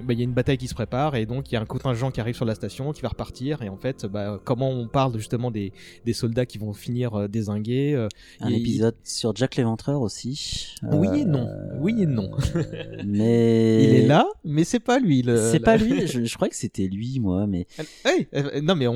bah, 0.04 0.14
il 0.14 0.20
y 0.20 0.22
a 0.22 0.26
une 0.26 0.34
bataille 0.34 0.58
qui 0.58 0.68
se 0.68 0.76
prépare 0.76 1.16
et 1.16 1.26
donc 1.26 1.52
il 1.52 1.56
y 1.56 1.58
a 1.58 1.62
un 1.62 1.66
contingent 1.66 2.12
qui 2.12 2.22
arrive 2.22 2.36
sur 2.36 2.46
la 2.46 2.56
station 2.56 2.92
qui 2.94 3.02
va 3.02 3.10
repartir 3.10 3.62
et 3.64 3.70
en 3.70 3.78
fait 3.78 4.06
bah, 4.06 4.40
comment 4.44 4.70
on 4.70 4.88
parle 4.88 5.18
justement 5.18 5.50
des 5.52 5.74
des 6.06 6.14
soldats 6.14 6.46
qui 6.46 6.58
vont 6.60 6.74
finir 6.74 7.16
euh, 7.16 7.28
désingués. 7.28 7.94
euh, 7.96 8.08
Un 8.42 8.50
et- 8.50 8.58
épisode 8.58 8.96
sur 9.04 9.36
Jack 9.36 9.56
l'Éventreur 9.56 10.02
aussi. 10.02 10.59
Oui 10.92 11.08
et 11.20 11.22
Euh, 11.24 11.26
non, 11.26 11.50
oui 11.80 12.02
et 12.02 12.06
non. 12.06 12.32
mais 13.06 13.84
Il 13.84 13.96
est 13.96 14.08
là, 14.08 14.28
mais 14.44 14.64
c'est 14.64 14.80
pas 14.80 15.00
lui. 15.00 15.24
C'est 15.52 15.60
pas 15.60 15.78
lui. 15.78 16.08
Je, 16.08 16.24
je 16.26 16.36
croyais 16.36 16.50
que 16.50 16.56
c'était 16.56 16.88
lui, 16.88 17.20
moi, 17.20 17.48
mais 17.48 17.68
Hey, 18.06 18.28
euh, 18.36 18.62
non 18.62 18.76
mais 18.76 18.88
on, 18.88 18.96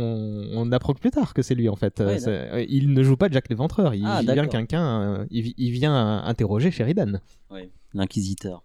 on 0.53 0.71
apprend 0.71 0.93
plus 0.93 1.11
tard 1.11 1.33
que 1.33 1.41
c'est 1.41 1.55
lui 1.55 1.69
en 1.69 1.75
fait. 1.75 1.99
Euh, 2.01 2.07
Ouais, 2.13 2.19
euh, 2.27 2.65
il 2.67 2.93
ne 2.93 3.03
joue 3.03 3.15
pas 3.17 3.29
Jack 3.29 3.49
l'Éventreur. 3.49 3.93
Il, 3.95 4.03
Ah, 4.05 4.19
il 4.21 4.31
vient 4.31 4.47
quelqu'un, 4.47 5.01
euh, 5.21 5.25
il, 5.31 5.43
vi- 5.43 5.55
il 5.57 5.71
vient 5.71 5.95
euh, 5.95 6.21
interroger 6.27 6.71
Sheridan. 6.71 7.19
ouais, 7.51 7.69
l'inquisiteur. 7.93 8.63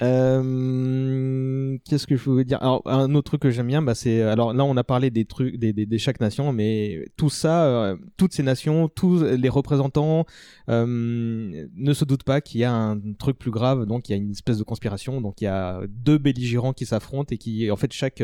Euh, 0.00 1.76
Qu'est-ce 1.84 2.06
que 2.06 2.16
je 2.16 2.24
voulais 2.24 2.44
dire? 2.44 2.58
Alors 2.62 2.82
un 2.86 3.14
autre 3.14 3.30
truc 3.30 3.42
que 3.42 3.50
j'aime 3.50 3.66
bien, 3.66 3.82
bah 3.82 3.94
c'est 3.94 4.22
alors 4.22 4.52
là 4.52 4.64
on 4.64 4.76
a 4.76 4.84
parlé 4.84 5.10
des 5.10 5.24
trucs 5.24 5.56
des, 5.56 5.72
des, 5.72 5.86
des 5.86 5.98
chaque 5.98 6.20
nation, 6.20 6.52
mais 6.52 7.04
tout 7.16 7.30
ça, 7.30 7.64
euh, 7.66 7.96
toutes 8.16 8.32
ces 8.32 8.42
nations, 8.42 8.88
tous 8.88 9.22
les 9.22 9.48
représentants 9.48 10.24
euh, 10.68 11.66
ne 11.74 11.92
se 11.92 12.04
doutent 12.04 12.22
pas 12.22 12.40
qu'il 12.40 12.60
y 12.60 12.64
a 12.64 12.72
un 12.72 13.00
truc 13.18 13.38
plus 13.38 13.50
grave, 13.50 13.86
donc 13.86 14.08
il 14.08 14.12
y 14.12 14.14
a 14.14 14.18
une 14.18 14.30
espèce 14.30 14.58
de 14.58 14.64
conspiration, 14.64 15.20
donc 15.20 15.40
il 15.40 15.44
y 15.44 15.48
a 15.48 15.80
deux 15.88 16.18
belligérants 16.18 16.72
qui 16.72 16.86
s'affrontent 16.86 17.32
et 17.34 17.38
qui 17.38 17.70
en 17.70 17.76
fait 17.76 17.92
chaque 17.92 18.22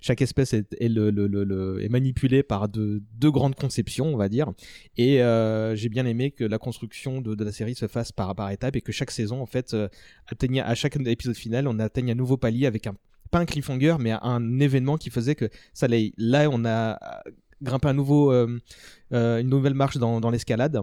chaque 0.00 0.22
espèce 0.22 0.52
est, 0.54 0.76
est, 0.80 1.88
manipulée 1.88 2.42
par 2.42 2.68
deux, 2.68 3.02
deux 3.14 3.30
grandes 3.30 3.54
conceptions, 3.54 4.06
on 4.06 4.16
va 4.16 4.28
dire. 4.28 4.52
Et 4.96 5.18
j'ai 5.74 5.88
bien 5.88 6.06
aimé 6.06 6.30
que 6.30 6.44
la 6.44 6.58
construction 6.58 7.20
de, 7.20 7.34
de 7.34 7.44
la 7.44 7.52
série 7.52 7.74
se 7.74 7.88
fasse 7.88 8.12
par 8.12 8.34
par 8.34 8.50
étapes 8.50 8.76
et 8.76 8.80
que 8.80 8.92
chaque 8.92 9.10
saison 9.10 9.40
en 9.42 9.46
fait 9.46 9.76
atteignait 10.28 10.60
à 10.60 10.74
chaque 10.74 10.96
épisode 11.16 11.36
final, 11.36 11.66
on 11.66 11.78
atteigne 11.78 12.12
un 12.12 12.14
nouveau 12.14 12.36
palier 12.36 12.66
avec 12.66 12.86
un 12.86 12.94
pas 13.30 13.38
un 13.40 13.44
cliffhanger, 13.44 13.96
mais 13.98 14.12
un 14.22 14.60
événement 14.60 14.96
qui 14.96 15.10
faisait 15.10 15.34
que 15.34 15.48
ça 15.74 15.86
allait. 15.86 16.12
Là, 16.16 16.48
on 16.50 16.64
a 16.64 16.98
grimpé 17.62 17.88
un 17.88 17.94
nouveau, 17.94 18.32
euh, 18.32 18.58
euh, 19.12 19.40
une 19.40 19.48
nouvelle 19.48 19.74
marche 19.74 19.98
dans, 19.98 20.30
l'escalade. 20.30 20.82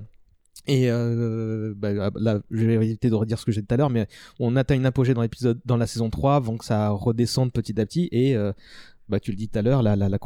Et 0.68 0.90
euh, 0.90 1.74
bah, 1.76 2.12
là, 2.16 2.40
je 2.52 2.66
vais 2.66 2.74
éviter 2.76 3.10
de 3.10 3.16
redire 3.16 3.38
ce 3.38 3.46
que 3.46 3.52
j'ai 3.52 3.62
dit 3.62 3.68
tout 3.68 3.74
à 3.74 3.78
l'heure, 3.78 3.90
mais 3.90 4.08
on 4.40 4.56
atteint 4.56 4.76
une 4.76 4.86
apogée 4.86 5.14
dans 5.14 5.22
l'épisode, 5.22 5.60
dans 5.66 5.78
la 5.78 5.88
saison 5.88 6.10
3, 6.10 6.36
avant 6.36 6.58
que 6.58 6.66
ça 6.66 6.90
redescende 6.90 7.52
petit 7.52 7.80
à 7.80 7.86
petit. 7.86 8.08
Et 8.12 8.36
bah, 9.10 9.20
tu 9.20 9.32
le 9.32 9.38
dis 9.38 9.50
tout 9.50 9.60
à 9.60 9.62
l'heure, 9.62 9.84
la, 9.84 9.96
la, 9.96 10.10
la 10.10 10.20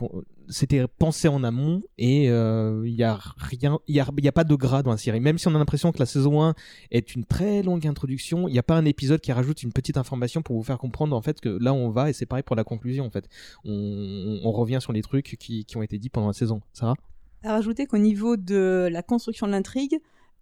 c'était 0.49 0.87
pensé 0.87 1.27
en 1.27 1.43
amont 1.43 1.81
et 1.97 2.25
il 2.25 2.29
euh, 2.29 2.87
y 2.87 3.03
a 3.03 3.19
rien, 3.37 3.79
il 3.87 3.95
y 3.95 3.99
a, 3.99 4.07
y 4.17 4.27
a 4.27 4.31
pas 4.31 4.43
de 4.43 4.55
gras 4.55 4.83
dans 4.83 4.91
la 4.91 4.97
série. 4.97 5.19
Même 5.19 5.37
si 5.37 5.47
on 5.47 5.55
a 5.55 5.57
l'impression 5.57 5.91
que 5.91 5.99
la 5.99 6.05
saison 6.05 6.43
1 6.43 6.55
est 6.91 7.15
une 7.15 7.25
très 7.25 7.63
longue 7.63 7.85
introduction, 7.85 8.47
il 8.47 8.53
n'y 8.53 8.59
a 8.59 8.63
pas 8.63 8.75
un 8.75 8.85
épisode 8.85 9.21
qui 9.21 9.31
rajoute 9.31 9.63
une 9.63 9.73
petite 9.73 9.97
information 9.97 10.41
pour 10.41 10.55
vous 10.55 10.63
faire 10.63 10.77
comprendre 10.77 11.15
en 11.15 11.21
fait 11.21 11.39
que 11.41 11.49
là 11.49 11.73
on 11.73 11.89
va 11.89 12.09
et 12.09 12.13
c'est 12.13 12.25
pareil 12.25 12.43
pour 12.43 12.55
la 12.55 12.63
conclusion 12.63 13.05
en 13.05 13.09
fait. 13.09 13.27
On, 13.65 14.39
on 14.43 14.51
revient 14.51 14.79
sur 14.81 14.93
les 14.93 15.01
trucs 15.01 15.35
qui, 15.39 15.65
qui 15.65 15.77
ont 15.77 15.83
été 15.83 15.97
dit 15.97 16.09
pendant 16.09 16.27
la 16.27 16.33
saison. 16.33 16.61
Sarah? 16.73 16.95
À 17.43 17.51
rajouter 17.53 17.85
qu'au 17.85 17.99
niveau 17.99 18.35
de 18.37 18.89
la 18.91 19.03
construction 19.03 19.47
de 19.47 19.51
l'intrigue, 19.51 19.99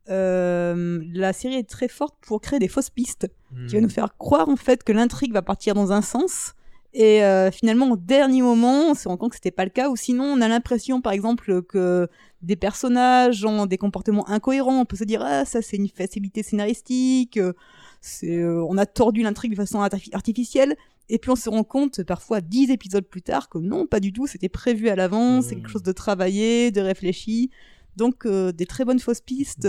euh, 0.10 1.04
la 1.14 1.34
série 1.34 1.56
est 1.56 1.70
très 1.70 1.88
forte 1.88 2.16
pour 2.22 2.40
créer 2.42 2.60
des 2.60 2.68
fausses 2.68 2.90
pistes 2.90 3.28
Hmm. 3.56 3.68
qui 3.68 3.76
va 3.76 3.82
nous 3.82 3.90
faire 3.90 4.18
croire 4.18 4.50
en 4.50 4.56
fait 4.56 4.84
que 4.84 4.92
l'intrigue 4.92 5.32
va 5.32 5.42
partir 5.42 5.76
dans 5.76 5.92
un 5.92 6.02
sens 6.02 6.56
et 6.98 7.24
euh, 7.24 7.52
finalement 7.52 7.92
au 7.92 7.98
dernier 7.98 8.42
moment 8.42 8.92
on 8.92 8.94
se 8.96 9.08
rend 9.10 9.18
compte 9.18 9.32
que 9.32 9.36
c'était 9.36 9.52
pas 9.52 9.66
le 9.66 9.70
cas 9.70 9.90
ou 9.90 9.96
sinon 9.98 10.24
on 10.24 10.40
a 10.42 10.48
l'impression 10.48 11.02
par 11.02 11.12
exemple 11.12 11.62
que 11.64 12.08
des 12.42 12.56
personnages 12.56 13.44
ont 13.44 13.66
des 13.66 13.78
comportements 13.78 14.28
incohérents. 14.30 14.80
On 14.80 14.86
peut 14.86 14.96
se 14.96 15.04
dire 15.04 15.22
ah 15.24 15.44
ça 15.46 15.62
c'est 15.62 15.76
une 15.78 15.90
facilité 15.90 16.42
scénaristique 16.42 17.38
euh, 17.38 17.54
c'est 18.02 18.38
euh, 18.38 18.64
on 18.70 18.78
a 18.78 18.86
tordu 18.86 19.24
l'intrigue 19.24 19.52
de 19.52 19.58
façon 19.58 19.80
artifi- 19.82 20.14
artificielle. 20.16 20.76
Et 21.10 21.20
puis 21.20 21.30
on 21.30 21.36
se 21.36 21.50
rend 21.50 21.64
compte 21.64 22.02
parfois 22.04 22.40
dix 22.42 22.72
épisodes 22.72 23.06
plus 23.06 23.22
tard 23.22 23.50
que 23.50 23.58
non 23.60 23.86
pas 23.86 24.00
du 24.00 24.14
tout 24.14 24.26
c'était 24.26 24.50
prévu 24.50 24.88
à 24.90 24.96
l'avance 24.96 25.46
c'est 25.48 25.56
quelque 25.56 25.70
chose 25.70 25.84
de 25.84 25.92
travaillé 25.92 26.72
de 26.72 26.82
réfléchi. 26.82 27.52
Donc 27.98 28.26
euh, 28.26 28.52
des 28.54 28.66
très 28.66 28.86
bonnes 28.86 29.00
fausses 29.00 29.22
pistes. 29.22 29.68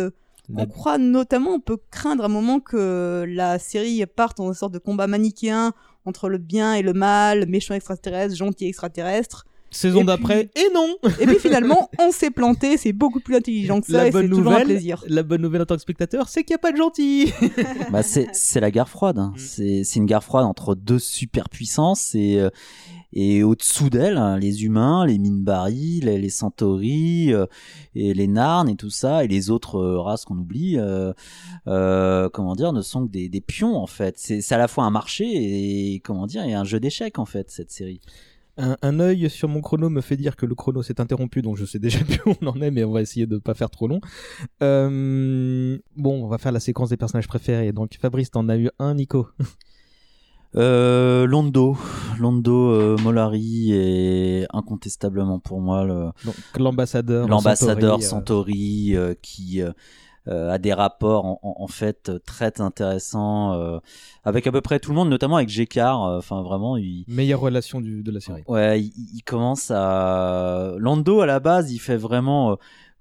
On 0.55 0.59
La- 0.59 0.67
croit 0.67 0.97
notamment, 0.97 1.55
on 1.55 1.61
peut 1.61 1.79
craindre 1.91 2.25
un 2.25 2.29
moment 2.29 2.61
que 2.61 3.25
la 3.29 3.59
série 3.59 4.05
parte 4.07 4.39
en 4.39 4.47
une 4.47 4.55
sorte 4.55 4.73
de 4.73 4.79
combat 4.79 5.09
manichéen 5.09 5.73
entre 6.07 6.29
le 6.29 6.39
bien 6.39 6.75
et 6.75 6.83
le 6.83 6.93
mal, 6.93 7.47
méchant 7.49 7.75
extraterrestre, 7.75 8.35
gentil 8.35 8.67
extraterrestre. 8.67 9.45
Saison 9.73 10.05
d'après, 10.05 10.49
et 10.55 10.69
non 10.73 10.97
Et 11.21 11.27
puis 11.27 11.39
finalement, 11.39 11.91
on 11.99 12.13
s'est 12.13 12.31
planté, 12.31 12.77
c'est 12.77 12.93
beaucoup 12.93 13.21
plus 13.21 13.35
intelligent 13.37 13.81
que 13.81 13.89
ça, 13.89 13.99
La 13.99 14.03
et 14.05 14.07
c'est 14.07 14.13
bonne 14.13 14.31
toujours 14.31 14.47
un 14.47 14.51
nouvelle, 14.53 14.67
plaisir. 14.69 15.05
la 15.09 15.23
bonne 15.23 15.43
nouvelle 15.43 15.63
en 15.63 15.67
tant 15.67 15.75
que 15.75 15.83
spectateur, 15.83 16.29
c'est 16.29 16.45
qu'il 16.45 16.55
n'y 16.55 16.57
a 16.57 16.59
pas 16.59 16.73
de 16.73 16.77
gentil. 16.77 17.33
bah, 17.91 18.03
c'est 18.03 18.29
c'est 18.33 18.61
la 18.61 18.71
guerre 18.71 18.89
froide. 18.89 19.17
Mm. 19.17 19.21
hein. 19.21 19.35
C'est 19.37 19.83
c'est 19.85 19.99
une 19.99 20.07
guerre 20.07 20.25
froide 20.25 20.47
entre 20.47 20.75
deux 20.77 21.01
superpuissances 21.01 22.15
et 22.15 22.39
euh, 22.39 22.49
et 23.19 23.43
au-dessous 23.43 23.89
d'elle, 23.89 24.19
hein, 24.19 24.39
les 24.39 24.65
humains, 24.65 25.07
les 25.07 25.19
Minbari, 25.19 26.01
les, 26.01 26.29
Centauri, 26.29 27.33
euh, 27.33 27.47
et 27.95 28.13
les 28.13 28.27
Narnes 28.27 28.69
et 28.69 28.77
tout 28.77 28.91
ça, 28.91 29.25
et 29.25 29.27
les 29.27 29.49
autres 29.49 29.77
euh, 29.77 29.99
races 29.99 30.27
qu'on 30.27 30.37
oublie, 30.37 30.77
euh, 30.77 32.29
comment 32.29 32.55
dire, 32.55 32.75
ne 32.75 32.83
sont 32.83 33.07
que 33.07 33.13
des, 33.27 33.41
pions 33.41 33.75
en 33.75 33.87
fait. 33.87 34.19
C'est 34.19 34.53
à 34.53 34.59
la 34.59 34.69
fois 34.69 34.85
un 34.85 34.91
marché 34.91 35.25
et 35.25 36.01
comment 36.01 36.27
dire, 36.27 36.45
et 36.45 36.53
un 36.53 36.65
jeu 36.65 36.79
d'échecs 36.79 37.19
en 37.19 37.25
fait 37.25 37.51
cette 37.51 37.71
série. 37.71 38.03
Un, 38.59 38.77
un 38.83 39.01
œil 39.01 39.31
sur 39.31 39.49
mon 39.49 39.63
chrono 39.63 39.89
me 39.89 40.03
fait 40.03 40.19
dire 40.19 40.37
que 40.37 40.45
le 40.45 40.55
chrono 40.55 40.83
s'est 40.83 41.01
interrompu, 41.01 41.41
donc 41.41 41.57
je 41.57 41.65
sais 41.65 41.79
déjà 41.79 42.01
plus 42.05 42.21
où 42.27 42.35
on 42.43 42.49
en 42.49 42.61
est, 42.61 42.71
mais 42.71 42.85
on 42.85 42.93
va 42.93 43.01
essayer 43.01 43.27
de 43.27 43.37
ne 43.37 43.41
pas 43.41 43.55
faire 43.55 43.71
trop 43.71 43.89
long. 43.89 44.01
Bon, 44.61 45.79
on 46.23 46.29
va 46.29 46.37
faire 46.37 46.53
la 46.53 46.61
séquence 46.61 46.91
des 46.91 46.99
personnages 46.99 47.29
préférés. 47.29 47.73
Donc 47.73 47.97
Fabrice, 47.99 48.31
t'en 48.31 48.47
as 48.51 48.59
eu 48.59 48.69
un, 48.79 48.95
Nico? 48.95 49.27
Euh, 50.57 51.27
Londo, 51.27 51.77
Londo 52.19 52.71
euh, 52.71 52.97
Mollari 53.03 53.73
est 53.73 54.47
incontestablement 54.55 55.39
pour 55.39 55.61
moi 55.61 55.85
le 55.85 56.07
Donc, 56.25 56.35
l'ambassadeur. 56.59 57.29
l'ambassadeur 57.29 58.03
Santori, 58.03 58.93
Santori, 58.93 58.97
euh, 58.97 59.15
qui 59.21 59.61
euh, 59.61 59.73
euh, 60.29 60.51
a 60.51 60.59
des 60.59 60.73
rapports 60.73 61.25
en, 61.27 61.41
en- 61.43 61.67
fait 61.69 62.09
euh, 62.09 62.19
très 62.25 62.61
intéressants 62.61 63.53
euh, 63.53 63.79
avec 64.25 64.47
à 64.47 64.53
peu 64.53 64.61
près 64.63 64.81
tout 64.81 64.91
le 64.91 64.97
monde, 64.97 65.11
notamment 65.11 65.37
avec 65.37 65.49
Gekar. 65.51 66.03
euh, 66.05 66.19
Enfin 66.19 66.43
vraiment, 66.43 66.77
il, 66.79 67.05
Meilleure 67.07 67.41
relation 67.41 67.81
du, 67.83 68.03
de 68.03 68.11
la 68.11 68.21
série. 68.21 68.43
Ouais, 68.49 68.81
il, 68.81 68.93
il 69.15 69.23
commence 69.23 69.71
à. 69.71 70.73
Lando, 70.79 71.21
à 71.21 71.27
la 71.27 71.39
base, 71.39 71.71
il 71.73 71.79
fait 71.79 71.97
vraiment, 71.99 72.53
euh, 72.53 72.57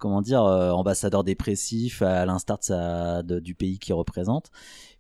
comment 0.06 0.22
dire, 0.22 0.44
euh, 0.44 0.70
ambassadeur 0.70 1.24
dépressif, 1.24 2.04
à 2.04 2.28
l'instar 2.28 2.60
de 3.24 3.40
du 3.40 3.56
pays 3.56 3.80
qu'il 3.80 3.96
représente. 3.96 4.52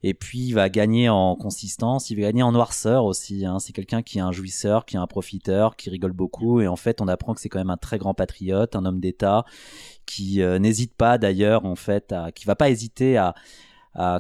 Et 0.02 0.16
puis, 0.16 0.40
il 0.40 0.54
va 0.54 0.68
gagner 0.68 1.10
en 1.10 1.36
consistance, 1.36 2.10
il 2.10 2.16
va 2.16 2.24
gagner 2.24 2.42
en 2.42 2.52
noirceur 2.52 3.06
aussi. 3.06 3.46
Hein. 3.46 3.60
C'est 3.60 3.72
quelqu'un 3.72 4.02
qui 4.02 4.18
est 4.18 4.22
un 4.22 4.32
jouisseur, 4.32 4.84
qui 4.84 4.96
est 4.96 5.00
un 5.00 5.06
profiteur, 5.06 5.76
qui 5.76 5.92
rigole 5.92 6.14
beaucoup. 6.14 6.60
Et 6.60 6.68
en 6.68 6.76
fait, 6.76 7.02
on 7.02 7.08
apprend 7.08 7.36
que 7.36 7.40
c'est 7.40 7.50
quand 7.50 7.60
même 7.60 7.70
un 7.70 7.78
très 7.78 8.00
grand 8.00 8.16
patriote, 8.16 8.76
un 8.76 8.84
homme 8.84 9.00
d'État, 9.00 9.46
qui 10.08 10.42
euh, 10.42 10.58
n'hésite 10.58 10.96
pas 10.96 11.20
d'ailleurs, 11.20 11.66
en 11.66 11.76
fait, 11.76 12.12
à, 12.12 12.32
qui 12.32 12.46
va 12.46 12.56
pas 12.56 12.72
hésiter 12.72 13.18
à, 13.18 13.36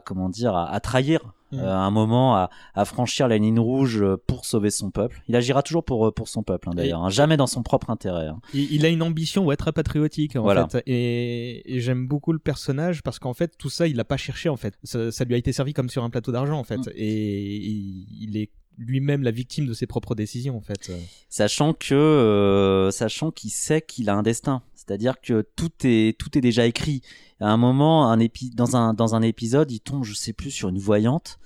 comment 0.05 0.29
dire, 0.29 0.55
à 0.55 0.79
trahir 0.81 1.33
Mhm. 1.55 1.63
euh, 1.63 1.71
à 1.73 1.79
un 1.79 1.91
moment, 1.91 2.35
à, 2.35 2.49
à 2.73 2.85
franchir 2.85 3.27
la 3.27 3.37
ligne 3.37 3.59
rouge 3.59 4.01
euh, 4.01 4.17
pour 4.27 4.45
sauver 4.45 4.69
son 4.71 4.91
peuple. 4.91 5.21
Il 5.27 5.35
agira 5.35 5.61
toujours 5.63 5.83
pour, 5.83 6.07
euh, 6.07 6.11
pour 6.11 6.27
son 6.27 6.43
peuple, 6.43 6.69
hein, 6.69 6.73
d'ailleurs, 6.75 7.03
hein, 7.03 7.09
jamais 7.09 7.37
dans 7.37 7.47
son 7.47 7.63
propre 7.63 7.89
intérêt. 7.89 8.27
hein. 8.27 8.39
Il, 8.53 8.71
il 8.73 8.85
a 8.85 8.89
une 8.89 9.01
ambition 9.01 9.43
ouais, 9.45 9.55
très 9.55 9.71
patriotique 9.71 10.35
en 10.35 10.41
Voilà. 10.43 10.67
fait 10.67 10.83
et, 10.87 11.75
et 11.75 11.79
j'aime 11.81 12.07
beaucoup 12.07 12.31
le 12.33 12.39
personnage 12.39 13.01
parce 13.03 13.19
qu'en 13.19 13.33
fait 13.33 13.57
tout 13.57 13.69
ça 13.69 13.87
il 13.87 13.95
l'a 13.95 14.03
pas 14.05 14.17
cherché 14.17 14.49
en 14.49 14.57
fait 14.57 14.73
ça, 14.83 15.11
ça 15.11 15.23
lui 15.25 15.33
a 15.33 15.37
été 15.37 15.51
servi 15.53 15.73
comme 15.73 15.89
sur 15.89 16.03
un 16.03 16.09
plateau 16.09 16.31
d'argent 16.31 16.57
en 16.59 16.63
fait 16.63 16.77
Mm. 16.77 16.91
et 16.95 17.55
il 18.21 18.37
est 18.37 18.49
lui-même 18.77 19.23
la 19.23 19.31
victime 19.31 19.65
de 19.67 19.73
ses 19.73 19.87
propres 19.87 20.15
décisions 20.15 20.57
en 20.57 20.61
fait 20.61 20.91
Sachant 21.29 21.73
que, 21.73 21.93
euh, 21.93 22.91
sachant 22.91 23.31
qu'il 23.31 23.49
sait 23.51 23.81
qu'il 23.81 24.09
a 24.09 24.15
un 24.15 24.23
destin. 24.23 24.61
C'est-à-dire 24.75 25.19
que 25.19 25.41
tout 25.55 25.71
est, 25.83 26.17
tout 26.19 26.37
est 26.37 26.41
déjà 26.41 26.65
écrit. 26.65 27.01
À 27.39 27.49
un 27.49 27.57
moment, 27.57 28.09
un 28.09 28.19
épi 28.19 28.51
dans, 28.51 28.75
un, 28.75 28.93
dans 28.93 29.15
un 29.15 29.21
épisode, 29.21 29.71
il 29.71 29.79
tombe, 29.79 30.03
je 30.03 30.13
sais 30.13 30.33
plus, 30.33 30.51
sur 30.51 30.69
une 30.69 30.77
voyante 30.77 31.39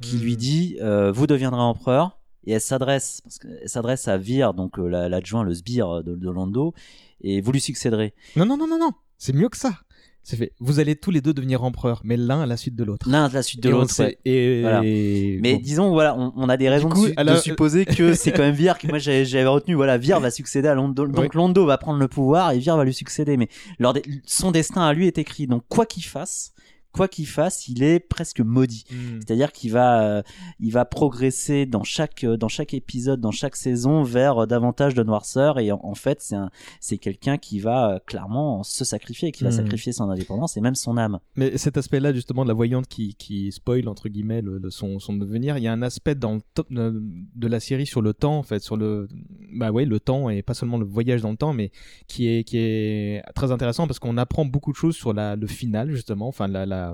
qui 0.00 0.16
Mm. 0.16 0.20
lui 0.20 0.36
dit 0.36 0.76
euh, 0.80 1.10
Vous 1.10 1.26
deviendrez 1.26 1.60
empereur. 1.60 2.18
Et 2.48 2.52
elle 2.52 2.60
s'adresse, 2.60 3.20
parce 3.22 3.38
qu'elle 3.40 3.68
s'adresse 3.68 4.06
à 4.06 4.16
Vir, 4.18 4.54
donc 4.54 4.78
euh, 4.78 4.86
la- 4.86 5.08
l'adjoint, 5.08 5.42
le 5.42 5.52
sbire 5.52 6.04
de, 6.04 6.14
de 6.14 6.30
Lando, 6.30 6.74
et 7.20 7.40
vous 7.40 7.50
lui 7.50 7.60
succéderez. 7.60 8.14
non 8.36 8.46
non 8.46 8.56
non 8.56 8.68
non 8.68 8.78
non 8.78 8.92
c'est 9.18 9.32
mieux 9.32 9.48
que 9.48 9.56
ça 9.56 9.80
c'est 10.28 10.36
fait 10.36 10.52
vous 10.58 10.80
allez 10.80 10.96
tous 10.96 11.12
les 11.12 11.20
deux 11.20 11.32
devenir 11.32 11.62
empereurs 11.62 12.00
mais 12.02 12.16
l'un 12.16 12.40
à 12.42 12.46
la 12.46 12.56
suite 12.56 12.74
de 12.74 12.82
l'autre 12.82 13.08
L'un 13.08 13.26
à 13.26 13.28
la 13.32 13.42
suite 13.44 13.62
de 13.62 13.70
l'autre. 13.70 13.94
ouais. 14.02 14.18
et, 14.24 14.60
Voilà. 14.60 14.80
et- 14.84 15.38
Mais 15.40 15.54
bon. 15.54 15.60
disons, 15.60 15.90
voilà, 15.90 16.16
on, 16.18 16.32
on 16.36 16.48
a 16.48 16.56
des 16.56 16.68
raisons 16.68 16.88
coup, 16.88 17.06
de, 17.08 17.36
su- 17.36 17.42
supposer 17.50 17.84
que 17.86 18.12
c'est 18.14 18.32
quand 18.32 18.42
même 18.42 18.54
Vir 18.54 18.76
que 18.78 18.88
moi 18.88 18.98
j'avais 18.98 19.46
retenu. 19.46 19.74
Voilà, 19.74 19.98
Vir 19.98 20.18
va 20.18 20.32
succéder 20.32 20.66
à 20.66 20.74
Londo. 20.74 21.06
Donc. 21.06 21.34
Londo 21.34 21.64
va 21.64 21.78
prendre 21.78 22.00
le 22.00 22.08
pouvoir 22.08 22.50
et 22.50 22.58
Vir 22.58 22.76
va 22.76 22.84
lui 22.84 22.92
succéder. 22.94 23.36
Mais 23.36 23.48
leur 23.78 23.94
son 24.24 24.50
destin 24.50 24.82
à 24.82 24.92
lui 24.92 25.06
est 25.06 25.18
écrit. 25.18 25.46
Donc 25.46 25.62
quoi 25.68 25.86
qu'il 25.86 26.04
fasse, 26.04 26.52
quoi 26.96 27.08
qu'il 27.08 27.26
fasse, 27.26 27.68
il 27.68 27.82
est 27.82 28.00
presque 28.00 28.40
maudit. 28.40 28.84
Mm. 28.90 28.94
C'est-à-dire 29.20 29.52
qu'il 29.52 29.72
va, 29.72 30.02
euh, 30.18 30.22
il 30.60 30.72
va 30.72 30.84
progresser 30.84 31.66
dans 31.66 31.82
chaque, 31.84 32.24
euh, 32.24 32.36
dans 32.36 32.48
chaque 32.48 32.74
épisode, 32.74 33.20
dans 33.20 33.30
chaque 33.30 33.56
saison 33.56 34.02
vers 34.02 34.42
euh, 34.42 34.46
davantage 34.46 34.94
de 34.94 35.02
noirceur. 35.02 35.58
Et 35.58 35.70
en, 35.72 35.80
en 35.82 35.94
fait, 35.94 36.20
c'est 36.20 36.36
un, 36.36 36.50
c'est 36.80 36.98
quelqu'un 36.98 37.36
qui 37.38 37.58
va 37.60 38.00
clairement 38.06 38.62
se 38.62 38.84
sacrifier, 38.84 39.32
qui 39.32 39.44
va 39.44 39.50
Mm. 39.50 39.52
sacrifier 39.52 39.92
son 39.92 40.08
indépendance 40.10 40.56
et 40.56 40.60
même 40.60 40.74
son 40.74 40.96
âme. 40.96 41.18
Mais 41.36 41.56
cet 41.58 41.76
aspect-là, 41.76 42.12
justement, 42.12 42.42
de 42.44 42.48
la 42.48 42.54
voyante 42.54 42.86
qui, 42.88 43.14
qui 43.14 43.52
spoil, 43.52 43.88
entre 43.88 44.08
guillemets, 44.08 44.42
le, 44.42 44.58
le- 44.58 44.70
son, 44.70 44.98
son 44.98 45.14
devenir, 45.14 45.58
il 45.58 45.64
y 45.64 45.68
a 45.68 45.72
un 45.72 45.82
aspect 45.82 46.14
dans 46.14 46.34
le 46.34 46.40
top 46.54 46.72
de, 46.72 47.02
de 47.34 47.46
la 47.46 47.60
série 47.60 47.86
sur 47.86 48.02
le 48.02 48.12
temps, 48.14 48.38
en 48.38 48.42
fait, 48.42 48.60
sur 48.60 48.76
le, 48.76 49.08
bah 49.54 49.70
ouais, 49.70 49.84
le 49.84 50.00
temps, 50.00 50.30
et 50.30 50.42
pas 50.42 50.54
seulement 50.54 50.78
le 50.78 50.84
voyage 50.86 51.22
dans 51.22 51.30
le 51.30 51.36
temps, 51.36 51.52
mais 51.52 51.70
qui 52.08 52.28
est, 52.28 52.44
qui 52.44 52.58
est 52.58 53.22
très 53.34 53.52
intéressant 53.52 53.86
parce 53.86 53.98
qu'on 53.98 54.16
apprend 54.16 54.44
beaucoup 54.44 54.72
de 54.72 54.76
choses 54.76 54.96
sur 54.96 55.12
la, 55.12 55.36
le 55.36 55.46
final, 55.46 55.90
justement, 55.90 56.28
enfin, 56.28 56.48
la, 56.48 56.66
la, 56.66 56.85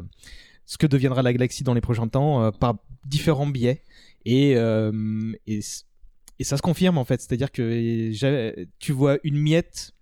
ce 0.64 0.78
que 0.78 0.86
deviendra 0.86 1.22
la 1.22 1.32
galaxie 1.32 1.64
dans 1.64 1.74
les 1.74 1.80
prochains 1.80 2.08
temps, 2.08 2.42
euh, 2.42 2.50
par 2.50 2.76
différents 3.04 3.46
biais. 3.46 3.82
Et, 4.24 4.54
euh, 4.56 5.32
et, 5.46 5.60
ça 6.40 6.56
se 6.56 6.62
confirme, 6.62 6.98
en 6.98 7.04
fait. 7.04 7.20
C'est-à-dire 7.20 7.50
que 7.52 8.64
tu 8.78 8.92
vois 8.92 9.18
une 9.24 9.38
miette 9.38 9.92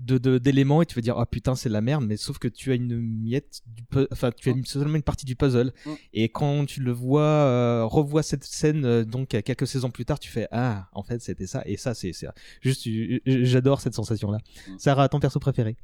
de 0.00 0.16
de- 0.16 0.38
d'éléments 0.38 0.80
et 0.80 0.86
tu 0.86 0.94
vas 0.94 1.00
dire 1.00 1.18
ah 1.18 1.26
putain 1.26 1.56
c'est 1.56 1.68
la 1.68 1.80
merde 1.80 2.04
mais 2.06 2.16
sauf 2.16 2.38
que 2.38 2.46
tu 2.46 2.70
as 2.70 2.76
une 2.76 3.00
miette 3.00 3.62
du 3.66 3.82
enfin 4.12 4.30
tu 4.30 4.48
as 4.48 4.52
une- 4.52 4.64
seulement 4.64 4.94
une 4.94 5.02
partie 5.02 5.26
du 5.26 5.34
puzzle 5.34 5.72
Mm. 5.86 5.90
et 6.14 6.28
quand 6.28 6.66
tu 6.66 6.80
le 6.80 6.92
vois 6.92 7.22
euh, 7.22 7.84
revois 7.84 8.22
cette 8.22 8.44
scène 8.44 8.84
euh, 8.84 9.04
donc 9.04 9.30
quelques 9.30 9.66
saisons 9.66 9.90
plus 9.90 10.04
tard 10.04 10.20
tu 10.20 10.30
fais 10.30 10.46
ah 10.52 10.86
en 10.92 11.02
fait 11.02 11.20
c'était 11.20 11.48
ça 11.48 11.64
et 11.66 11.76
ça 11.76 11.94
c'est 11.94 12.12
juste 12.60 12.86
euh, 12.86 13.18
j'adore 13.26 13.80
cette 13.80 13.94
sensation 13.94 14.30
là 14.30 14.38
Sarah 14.78 15.08
ton 15.08 15.18
perso 15.18 15.40
préféré? 15.40 15.74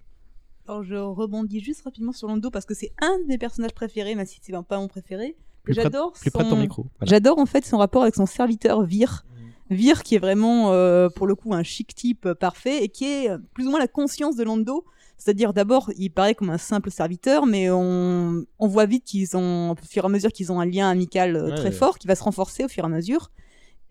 Alors 0.67 0.83
je 0.83 0.95
rebondis 0.95 1.61
juste 1.61 1.83
rapidement 1.83 2.13
sur 2.13 2.27
Lando 2.29 2.51
parce 2.51 2.65
que 2.65 2.75
c'est 2.75 2.93
un 3.03 3.19
de 3.21 3.25
mes 3.27 3.39
personnages 3.39 3.75
préférés, 3.75 4.15
même 4.15 4.27
si 4.27 4.39
c'est 4.43 4.53
pas 4.53 4.79
mon 4.79 4.89
préféré. 4.89 5.37
J'adore 5.67 6.13
plus 6.13 6.31
près 6.31 6.45
de 6.45 6.49
ton 6.51 6.57
son- 6.57 6.61
micro, 6.63 6.87
voilà. 6.99 7.11
J'adore 7.11 7.39
en 7.39 7.47
fait 7.47 7.65
son 7.65 7.79
rapport 7.79 8.03
avec 8.03 8.15
son 8.15 8.27
serviteur 8.27 8.83
Vir. 8.83 9.25
Vir 9.71 10.03
qui 10.03 10.15
est 10.15 10.19
vraiment 10.19 10.73
euh, 10.73 11.09
pour 11.09 11.27
le 11.27 11.35
coup 11.35 11.55
un 11.55 11.63
chic 11.63 11.95
type 11.95 12.33
parfait 12.35 12.85
et 12.85 12.89
qui 12.89 13.05
est 13.07 13.31
plus 13.55 13.67
ou 13.67 13.71
moins 13.71 13.79
la 13.79 13.89
conscience 13.89 14.37
de 14.37 14.45
Lando. 14.45 14.85
C'est-à-dire 15.17 15.53
d'abord 15.55 15.91
il 15.97 16.11
paraît 16.11 16.35
comme 16.35 16.51
un 16.51 16.59
simple 16.59 16.91
serviteur, 16.91 17.47
mais 17.47 17.71
on, 17.71 18.45
on 18.59 18.67
voit 18.67 18.85
vite 18.87 19.05
qu'ils 19.05 19.37
ont, 19.37 19.71
au 19.73 19.77
fur 19.87 20.03
et 20.05 20.07
à 20.07 20.09
mesure 20.11 20.33
qu'ils 20.33 20.51
ont 20.53 20.61
un 20.61 20.67
lien 20.67 20.89
amical 20.91 21.37
euh, 21.37 21.49
Ouais, 21.51 21.55
très 21.55 21.65
ouais. 21.67 21.71
fort, 21.73 21.99
qui 21.99 22.07
va 22.07 22.15
se 22.15 22.23
renforcer 22.25 22.65
au 22.65 22.69
fur 22.69 22.85
et 22.85 22.87
à 22.87 22.91
mesure. 22.91 23.31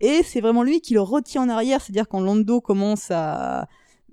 Et 0.00 0.22
c'est 0.22 0.40
vraiment 0.40 0.62
lui 0.62 0.80
qui 0.80 0.94
le 0.94 1.00
retient 1.00 1.42
en 1.42 1.48
arrière, 1.48 1.80
c'est-à-dire 1.80 2.08
quand 2.08 2.20
Lando 2.20 2.60
commence 2.60 3.10
à 3.10 3.68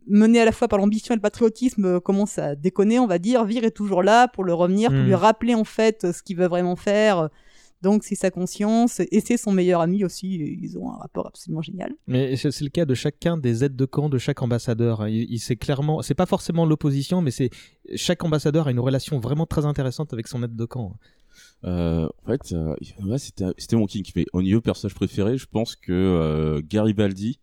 mené 0.08 0.40
à 0.42 0.46
la 0.46 0.52
fois 0.52 0.68
par 0.68 0.80
l'ambition 0.80 1.14
et 1.14 1.18
le 1.18 1.22
patriotisme, 1.22 1.86
euh, 1.86 2.00
commence 2.00 2.38
à 2.40 2.56
déconner, 2.56 3.00
on 3.00 3.08
va 3.08 3.20
dire. 3.20 3.46
Vir 3.46 3.64
est 3.64 3.72
toujours 3.72 4.04
là 4.04 4.28
pour 4.28 4.44
le 4.44 4.54
revenir, 4.54 4.90
pour 4.90 5.00
lui 5.00 5.16
rappeler 5.16 5.56
en 5.56 5.64
fait 5.64 6.04
euh, 6.04 6.14
ce 6.14 6.24
qu'il 6.24 6.38
veut 6.38 6.48
vraiment 6.48 6.76
faire. 6.76 7.30
Donc 7.82 8.04
c'est 8.04 8.14
sa 8.16 8.30
conscience 8.30 9.00
et 9.00 9.22
c'est 9.26 9.38
son 9.38 9.52
meilleur 9.52 9.82
ami 9.82 10.04
aussi. 10.06 10.36
Ils 10.36 10.78
ont 10.78 10.92
un 10.92 10.98
rapport 10.98 11.26
absolument 11.26 11.64
génial. 11.64 11.92
mais 12.06 12.36
c'est 12.36 12.62
le 12.62 12.70
cas 12.70 12.86
de 12.86 12.94
chacun 12.94 13.38
des 13.38 13.64
aides 13.64 13.76
de 13.76 13.86
camp 13.86 14.08
de 14.08 14.20
chaque 14.20 14.42
ambassadeur 14.44 15.08
il, 15.08 15.26
il 15.32 15.40
c'est 15.40 15.56
clairement 15.56 16.04
c'est 16.04 16.14
pas 16.14 16.28
forcément 16.28 16.68
l'opposition 16.68 17.22
mais 17.22 17.32
c'est 17.32 17.50
chaque 17.96 18.24
ambassadeur 18.24 18.68
a 18.68 18.72
une 18.72 18.80
relation 18.80 19.20
vraiment 19.20 19.48
très 19.48 19.66
intéressante 19.66 20.14
avec 20.14 20.28
son 20.28 20.44
aide 20.44 20.56
de 20.56 20.66
camp 20.66 20.98
Euh, 21.64 22.08
en 22.24 22.28
fait, 22.30 22.54
euh, 22.54 22.76
ouais, 23.04 23.18
c'était 23.18 23.46
c'était 23.58 23.76
mon 23.76 23.86
king. 23.86 24.06
Mais 24.16 24.26
au 24.34 24.42
niveau 24.42 24.62
personnage 24.62 24.96
préféré, 24.96 25.38
je 25.38 25.46
pense 25.46 25.76
que 25.76 25.92
euh, 25.92 26.62
Garibaldi, 26.68 27.40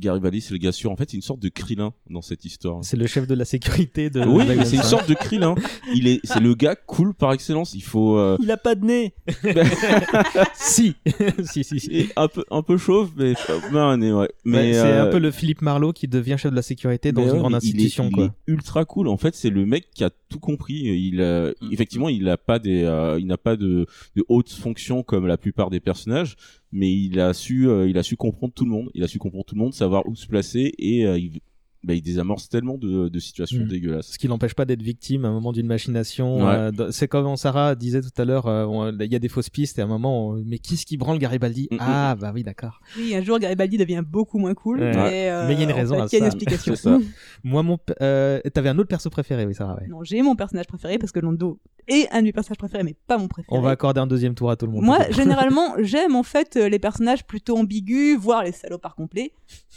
Garibaldi, 0.00 0.40
c'est 0.40 0.52
le 0.52 0.58
gars 0.58 0.72
sûr. 0.72 0.90
En 0.92 0.96
fait, 0.96 1.10
c'est 1.10 1.16
une 1.16 1.22
sorte 1.22 1.40
de 1.40 1.48
Krillin 1.48 1.92
dans 2.08 2.22
cette 2.22 2.44
histoire. 2.44 2.84
c'est 2.84 2.96
le 2.96 3.06
chef 3.06 3.26
de 3.26 3.34
la 3.34 3.44
sécurité 3.44 4.10
de 4.10 4.20
Oui, 4.24 4.44
c'est 4.64 4.76
une 4.76 4.82
sorte 4.82 5.08
de 5.08 5.14
Krillin. 5.14 5.54
Il 5.94 6.06
est, 6.06 6.20
c'est 6.24 6.40
le 6.40 6.54
gars 6.54 6.76
cool 6.76 7.14
par 7.14 7.32
excellence. 7.32 7.74
Il 7.74 7.82
faut. 7.82 8.16
euh, 8.18 8.36
Il 8.40 8.50
a 8.50 8.56
pas 8.56 8.74
de 8.74 8.84
nez. 8.84 9.14
si 10.54 10.94
si 11.44 11.64
si, 11.64 11.80
si. 11.80 11.88
et 11.92 12.08
un 12.16 12.28
peu, 12.28 12.44
un 12.50 12.62
peu 12.62 12.76
chauve, 12.76 13.10
mais 13.16 13.34
mais 13.72 13.78
un 13.78 13.96
nez, 13.96 14.12
ouais. 14.12 14.28
Mais 14.44 14.58
Ouais, 14.58 14.72
c'est 14.72 14.78
euh, 14.80 15.08
un 15.08 15.10
peu 15.10 15.18
le 15.18 15.30
Philippe 15.30 15.62
Marlowe 15.62 15.92
qui 15.92 16.08
devient 16.08 16.36
chef 16.38 16.50
de 16.50 16.56
la 16.56 16.62
sécurité 16.62 17.12
dans 17.12 17.20
mais 17.22 17.26
une 17.28 17.32
ouais, 17.34 17.38
grande 17.40 17.52
il 17.52 17.54
est- 17.54 17.56
institution 17.68 18.04
il 18.08 18.12
quoi. 18.14 18.24
est 18.24 18.30
ultra 18.46 18.84
cool. 18.84 19.08
En 19.08 19.16
fait, 19.16 19.34
c'est 19.34 19.50
le 19.50 19.66
mec 19.66 19.86
qui 19.94 20.04
a 20.04 20.10
tout 20.28 20.38
compris. 20.40 20.74
Il, 21.08 21.20
euh, 21.20 21.52
effectivement, 21.72 22.08
il 22.08 22.28
a 22.28 22.36
pas 22.36 22.58
des, 22.58 22.82
euh, 22.84 23.18
il 23.18 23.26
n'a 23.26 23.38
pas 23.38 23.56
de, 23.56 23.86
de 24.16 24.24
hautes 24.28 24.50
fonctions 24.52 25.02
comme 25.02 25.26
la 25.26 25.36
plupart 25.38 25.70
des 25.70 25.80
personnages, 25.80 26.36
mais 26.72 26.92
il 26.92 27.20
a 27.20 27.32
su, 27.34 27.68
euh, 27.68 27.88
il 27.88 27.98
a 27.98 28.02
su 28.02 28.16
comprendre 28.16 28.52
tout 28.54 28.64
le 28.64 28.70
monde. 28.70 28.90
Il 28.94 29.02
a 29.02 29.08
su 29.08 29.18
comprendre 29.18 29.44
tout 29.44 29.54
le 29.54 29.60
monde, 29.60 29.74
savoir 29.74 30.06
où 30.06 30.14
se 30.14 30.26
placer 30.26 30.74
et 30.78 31.06
euh, 31.06 31.18
il, 31.18 31.40
bah, 31.88 31.94
il 31.94 32.02
désamorce 32.02 32.48
tellement 32.48 32.76
de, 32.78 33.08
de 33.08 33.18
situations 33.18 33.60
Mhm. 33.62 33.68
dégueulasses. 33.68 34.06
Ce 34.12 34.18
qui 34.18 34.28
l'empêche 34.28 34.54
pas 34.54 34.64
d'être 34.64 34.82
victime 34.82 35.24
à 35.24 35.28
un 35.28 35.32
moment 35.32 35.52
d'une 35.52 35.66
machination. 35.66 36.44
Ouais. 36.46 36.70
euh, 36.78 36.90
c'est 36.92 37.08
comme 37.08 37.34
Sarah 37.36 37.74
disait 37.74 38.00
tout 38.02 38.10
à 38.16 38.24
l'heure, 38.24 38.46
euh, 38.46 38.92
il 39.00 39.10
y 39.12 39.16
a 39.16 39.18
des 39.18 39.28
fausses 39.28 39.50
pistes 39.50 39.78
et 39.78 39.82
à 39.82 39.84
un 39.84 39.88
moment, 39.88 40.28
on- 40.28 40.42
mais 40.46 40.58
qui 40.58 40.74
est-ce 40.74 40.86
qui 40.86 40.96
branle 40.96 41.18
Garibaldi 41.18 41.68
Mm, 41.72 41.76
Ah 41.80 42.14
bah 42.20 42.30
oui 42.34 42.42
d'accord. 42.44 42.80
Oui, 42.96 43.14
un 43.16 43.22
jour 43.22 43.38
Garibaldi 43.38 43.78
devient 43.78 44.02
beaucoup 44.06 44.38
moins 44.38 44.54
cool. 44.54 44.80
Ouais. 44.80 44.92
Mais, 44.94 45.30
euh, 45.30 45.46
Mais 45.48 45.54
il 45.54 45.58
y 45.58 45.62
a 45.62 45.64
une 45.64 45.72
en 45.72 45.76
raison 45.76 45.94
fait, 45.96 46.00
à 46.02 46.06
Il 46.06 46.12
y 46.12 46.16
a 46.16 46.18
une 46.18 46.24
explication. 46.26 46.74
Ça. 46.76 46.98
Moi 47.44 47.62
mon, 47.62 47.78
euh, 48.02 48.40
t'avais 48.52 48.68
un 48.68 48.78
autre 48.78 48.88
perso 48.88 49.08
préféré 49.10 49.46
oui 49.46 49.54
Sarah. 49.54 49.76
ouais. 49.80 49.86
non, 49.88 50.04
j'ai 50.04 50.20
mon 50.22 50.36
personnage 50.36 50.66
préféré 50.66 50.98
parce 50.98 51.12
que 51.12 51.20
Lando 51.20 51.58
est 51.88 52.06
un 52.12 52.18
de 52.20 52.24
mes 52.24 52.32
personnages 52.32 52.58
préférés, 52.58 52.82
mais 52.84 52.94
pas 53.06 53.16
mon 53.16 53.28
préféré. 53.28 53.56
On 53.56 53.62
va 53.62 53.70
accorder 53.70 54.00
un 54.00 54.06
deuxième 54.06 54.34
tour 54.34 54.50
à 54.50 54.56
tout 54.56 54.66
le 54.66 54.72
monde. 54.72 54.84
Moi, 54.84 54.98
généralement, 55.10 55.74
j'aime 55.82 56.16
en 56.16 56.22
fait 56.22 56.56
les 56.56 56.78
personnages 56.78 57.24
plutôt 57.24 57.56
ambigus, 57.56 58.18
voire 58.18 58.44
les 58.44 58.52
salopards 58.52 58.94
complets. 58.94 59.32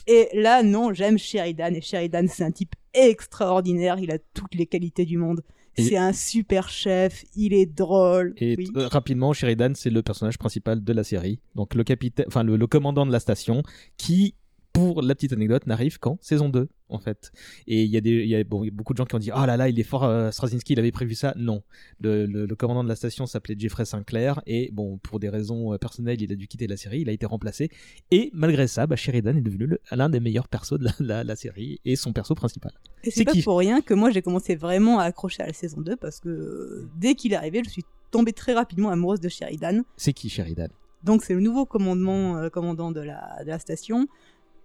Et 0.07 0.27
là, 0.33 0.61
non, 0.63 0.91
j'aime 0.93 1.17
Sheridan. 1.17 1.73
Et 1.73 1.79
Sheridan, 1.81 2.00
c'est 2.27 2.43
un 2.43 2.51
type 2.51 2.73
extraordinaire. 2.93 3.97
Il 3.99 4.11
a 4.11 4.17
toutes 4.33 4.55
les 4.55 4.65
qualités 4.65 5.05
du 5.05 5.17
monde. 5.17 5.41
C'est 5.77 5.95
un 5.97 6.11
super 6.13 6.67
chef. 6.69 7.23
Il 7.35 7.53
est 7.53 7.65
drôle. 7.65 8.33
Et 8.37 8.55
Oui. 8.57 8.67
euh, 8.75 8.87
rapidement, 8.87 9.31
Sheridan, 9.33 9.71
c'est 9.73 9.89
le 9.89 10.01
personnage 10.03 10.37
principal 10.37 10.83
de 10.83 10.93
la 10.93 11.03
série. 11.03 11.39
Donc 11.55 11.75
le 11.75 11.83
capitaine, 11.83 12.25
enfin 12.27 12.43
le, 12.43 12.57
le 12.57 12.67
commandant 12.67 13.05
de 13.05 13.11
la 13.11 13.19
station, 13.21 13.63
qui 13.97 14.35
pour 14.73 15.01
la 15.01 15.15
petite 15.15 15.33
anecdote, 15.33 15.67
n'arrive 15.67 15.99
qu'en 15.99 16.17
saison 16.21 16.47
2, 16.47 16.69
en 16.89 16.99
fait. 16.99 17.31
Et 17.67 17.83
il 17.83 17.89
y 17.89 17.97
a, 17.97 18.01
des, 18.01 18.25
y 18.25 18.35
a 18.35 18.43
bon, 18.45 18.63
il 18.63 18.67
y 18.67 18.69
a 18.69 18.73
beaucoup 18.73 18.93
de 18.93 18.97
gens 18.97 19.05
qui 19.05 19.15
ont 19.15 19.19
dit, 19.19 19.29
oh 19.35 19.45
là 19.45 19.57
là, 19.57 19.67
il 19.67 19.77
est 19.79 19.83
fort, 19.83 20.03
euh, 20.05 20.31
Straczynski, 20.31 20.73
il 20.73 20.79
avait 20.79 20.91
prévu 20.93 21.13
ça. 21.13 21.33
Non. 21.37 21.61
Le, 21.99 22.25
le- 22.25 22.45
le 22.45 22.55
commandant 22.55 22.83
de 22.83 22.87
la 22.89 22.95
station 22.95 23.25
s'appelait 23.25 23.55
Jeffrey 23.57 23.83
Sinclair, 23.85 24.41
et 24.47 24.69
bon, 24.71 24.97
pour 24.99 25.19
des 25.19 25.27
raisons 25.29 25.73
euh, 25.73 25.77
personnelles, 25.77 26.21
il 26.21 26.31
a 26.31 26.35
dû 26.35 26.47
quitter 26.47 26.67
la 26.67 26.77
série, 26.77 27.01
il 27.01 27.09
a 27.09 27.11
été 27.11 27.25
remplacé. 27.25 27.69
Et 28.11 28.29
malgré 28.33 28.67
ça, 28.67 28.87
bah, 28.87 28.95
Sheridan 28.95 29.35
est 29.35 29.41
devenu 29.41 29.77
l'un 29.91 30.09
des 30.09 30.19
meilleurs 30.21 30.47
persos 30.47 30.79
de 30.79 30.85
la, 30.85 30.91
la- 30.99 31.23
la 31.25 31.35
série, 31.35 31.79
et 31.83 31.95
son 31.97 32.13
perso 32.13 32.33
principal. 32.33 32.71
Et 33.03 33.11
c'est 33.11 33.25
pas 33.25 33.33
pour 33.43 33.57
rien 33.57 33.81
que 33.81 33.93
moi 33.93 34.09
j'ai 34.11 34.21
commencé 34.21 34.55
vraiment 34.55 34.99
à 34.99 35.03
accrocher 35.03 35.43
à 35.43 35.47
la 35.47 35.53
saison 35.53 35.81
2 35.81 35.95
parce 35.97 36.19
que 36.19 36.29
euh, 36.29 36.87
dès 36.97 37.15
qu'il 37.15 37.33
est 37.33 37.35
arrivé, 37.35 37.61
je 37.65 37.69
suis 37.71 37.83
tombée 38.11 38.31
très 38.33 38.53
rapidement 38.53 38.89
amoureuse 38.89 39.19
de 39.19 39.27
Sheridan. 39.29 39.81
C'est 39.97 40.13
qui 40.13 40.29
Sheridan? 40.29 40.67
Donc 41.03 41.23
c'est 41.23 41.33
le 41.33 41.39
nouveau 41.39 41.65
commandement, 41.65 42.37
euh, 42.37 42.49
commandant 42.49 42.91
de 42.91 42.99
la, 43.01 43.43
de 43.43 43.47
la 43.49 43.57
station. 43.57 44.07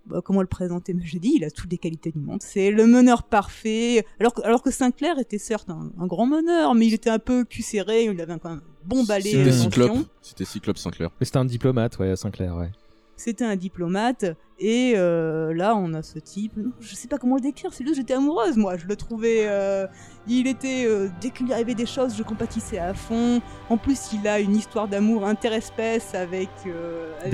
Bah, 0.07 0.21
comment 0.25 0.41
le 0.41 0.47
présenter 0.47 0.95
Mais 0.95 1.05
je 1.05 1.19
dis, 1.19 1.35
il 1.37 1.45
a 1.45 1.51
toutes 1.51 1.71
les 1.71 1.79
qualités 1.79 2.13
du 2.13 2.19
monde. 2.19 2.41
C'est 2.43 2.71
le 2.71 2.87
meneur 2.87 3.25
parfait. 3.25 4.07
Alors 4.21 4.35
que, 4.35 4.43
alors 4.43 4.63
que 4.63 4.71
Sinclair 4.71 5.19
était 5.19 5.39
certes 5.39 5.69
un, 5.69 5.91
un 5.99 6.07
grand 6.07 6.27
meneur, 6.27 6.75
mais 6.75 6.87
il 6.87 6.95
était 6.95 7.11
un 7.11 7.19
peu 7.19 7.45
cul 7.45 7.63
serré. 7.63 8.05
Il 8.05 8.21
avait 8.21 8.39
quand 8.39 8.51
même 8.51 8.59
un 8.61 8.89
bon 8.89 9.05
balai. 9.05 9.31
C'était 9.33 9.53
Cyclope. 9.53 9.99
C'était 10.23 10.45
Cyclope 10.45 10.79
Sinclair. 10.79 11.11
Mais 11.21 11.27
c'était 11.27 11.39
un 11.39 11.45
diplomate, 11.45 11.99
ouais, 11.99 12.15
Sinclair, 12.17 12.57
ouais. 12.57 12.71
C'était 13.17 13.45
un 13.45 13.57
diplomate. 13.57 14.25
Et 14.59 14.95
euh, 14.97 15.53
là, 15.55 15.75
on 15.77 15.93
a 15.95 16.03
ce 16.03 16.19
type. 16.19 16.53
Je 16.81 16.95
sais 16.95 17.09
pas 17.09 17.19
comment 17.19 17.35
le 17.37 17.41
décrire. 17.43 17.73
C'est 17.75 17.85
lui, 17.85 17.95
j'étais 17.95 18.15
amoureuse, 18.15 18.57
moi. 18.57 18.77
Je 18.77 18.87
le 18.87 18.97
trouvais. 18.97 19.47
euh, 19.47 19.87
il 20.29 20.47
était. 20.47 20.85
euh, 20.87 21.09
dès 21.21 21.31
qu'il 21.31 21.47
lui 21.47 21.53
arrivait 21.53 21.75
des 21.75 21.85
choses, 21.87 22.17
je 22.17 22.23
compatissais 22.23 22.79
à 22.79 22.95
fond. 22.95 23.41
En 23.69 23.77
plus, 23.77 24.13
il 24.15 24.27
a 24.29 24.39
une 24.41 24.55
histoire 24.57 24.89
d'amour 24.89 25.27
interespèce 25.27 26.15
avec. 26.15 26.49
euh, 26.67 27.13
avec 27.21 27.31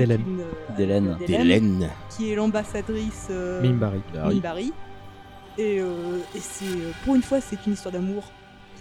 D'Hélène. 0.77 1.17
D'Hélène. 1.27 1.89
Qui 2.17 2.33
est 2.33 2.35
l'ambassadrice. 2.37 3.29
euh, 3.31 3.63
Mimbari. 3.63 4.03
Mimbari. 4.15 4.73
Et, 5.59 5.81
euh, 5.81 6.19
et 6.35 6.41
c'est. 6.41 6.65
Pour 7.05 7.15
une 7.15 7.23
fois, 7.23 7.41
c'est 7.41 7.67
une 7.67 7.75
histoire 7.75 7.93
d'amour. 7.93 8.25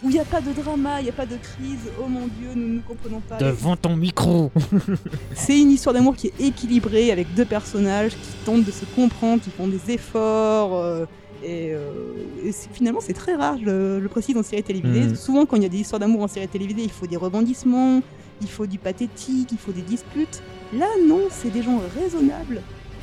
Où 0.03 0.09
il 0.09 0.13
n'y 0.13 0.19
a 0.19 0.25
pas 0.25 0.41
de 0.41 0.51
drama, 0.51 0.99
il 0.99 1.03
n'y 1.03 1.09
a 1.09 1.13
pas 1.13 1.27
de 1.27 1.35
crise. 1.37 1.91
Oh 2.01 2.07
mon 2.07 2.25
dieu, 2.27 2.49
nous 2.55 2.67
ne 2.67 2.73
nous 2.75 2.81
comprenons 2.81 3.19
pas. 3.21 3.37
Devant 3.37 3.75
ton 3.75 3.95
micro 3.95 4.51
C'est 5.35 5.59
une 5.59 5.69
histoire 5.71 5.93
d'amour 5.93 6.15
qui 6.15 6.27
est 6.27 6.41
équilibrée 6.47 7.11
avec 7.11 7.33
deux 7.35 7.45
personnages 7.45 8.11
qui 8.13 8.33
tentent 8.45 8.63
de 8.65 8.71
se 8.71 8.85
comprendre, 8.95 9.41
qui 9.43 9.51
font 9.51 9.67
des 9.67 9.91
efforts. 9.91 10.75
euh, 10.75 11.05
et 11.43 11.71
euh, 11.73 12.13
et 12.43 12.51
finalement, 12.51 12.99
c'est 13.01 13.13
très 13.13 13.35
rare, 13.35 13.57
je 13.59 13.65
le, 13.99 14.07
précise 14.09 14.35
en 14.37 14.43
série 14.43 14.63
télévisée. 14.63 15.01
Mhm. 15.09 15.15
Souvent, 15.15 15.45
quand 15.45 15.57
il 15.57 15.63
y 15.63 15.65
a 15.65 15.69
des 15.69 15.77
histoires 15.79 15.99
d'amour 15.99 16.23
en 16.23 16.27
série 16.27 16.47
télévisée, 16.47 16.81
il 16.83 16.91
faut 16.91 17.05
des 17.07 17.17
rebondissements, 17.17 18.01
il 18.41 18.49
faut 18.49 18.65
du 18.65 18.79
pathétique, 18.79 19.49
il 19.51 19.57
faut 19.57 19.71
des 19.71 19.81
disputes. 19.83 20.41
Là, 20.73 20.87
non, 21.07 21.21
c'est 21.29 21.51
des 21.51 21.61
gens 21.61 21.79
raisonnables 21.99 22.61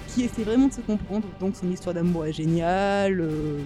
qui 0.08 0.24
essaient 0.24 0.42
vraiment 0.42 0.66
de 0.68 0.72
se 0.72 0.80
comprendre. 0.80 1.26
Donc, 1.40 1.54
son 1.60 1.70
histoire 1.70 1.94
d'amour 1.94 2.26
est 2.26 2.32
géniale. 2.32 3.20
euh, 3.20 3.58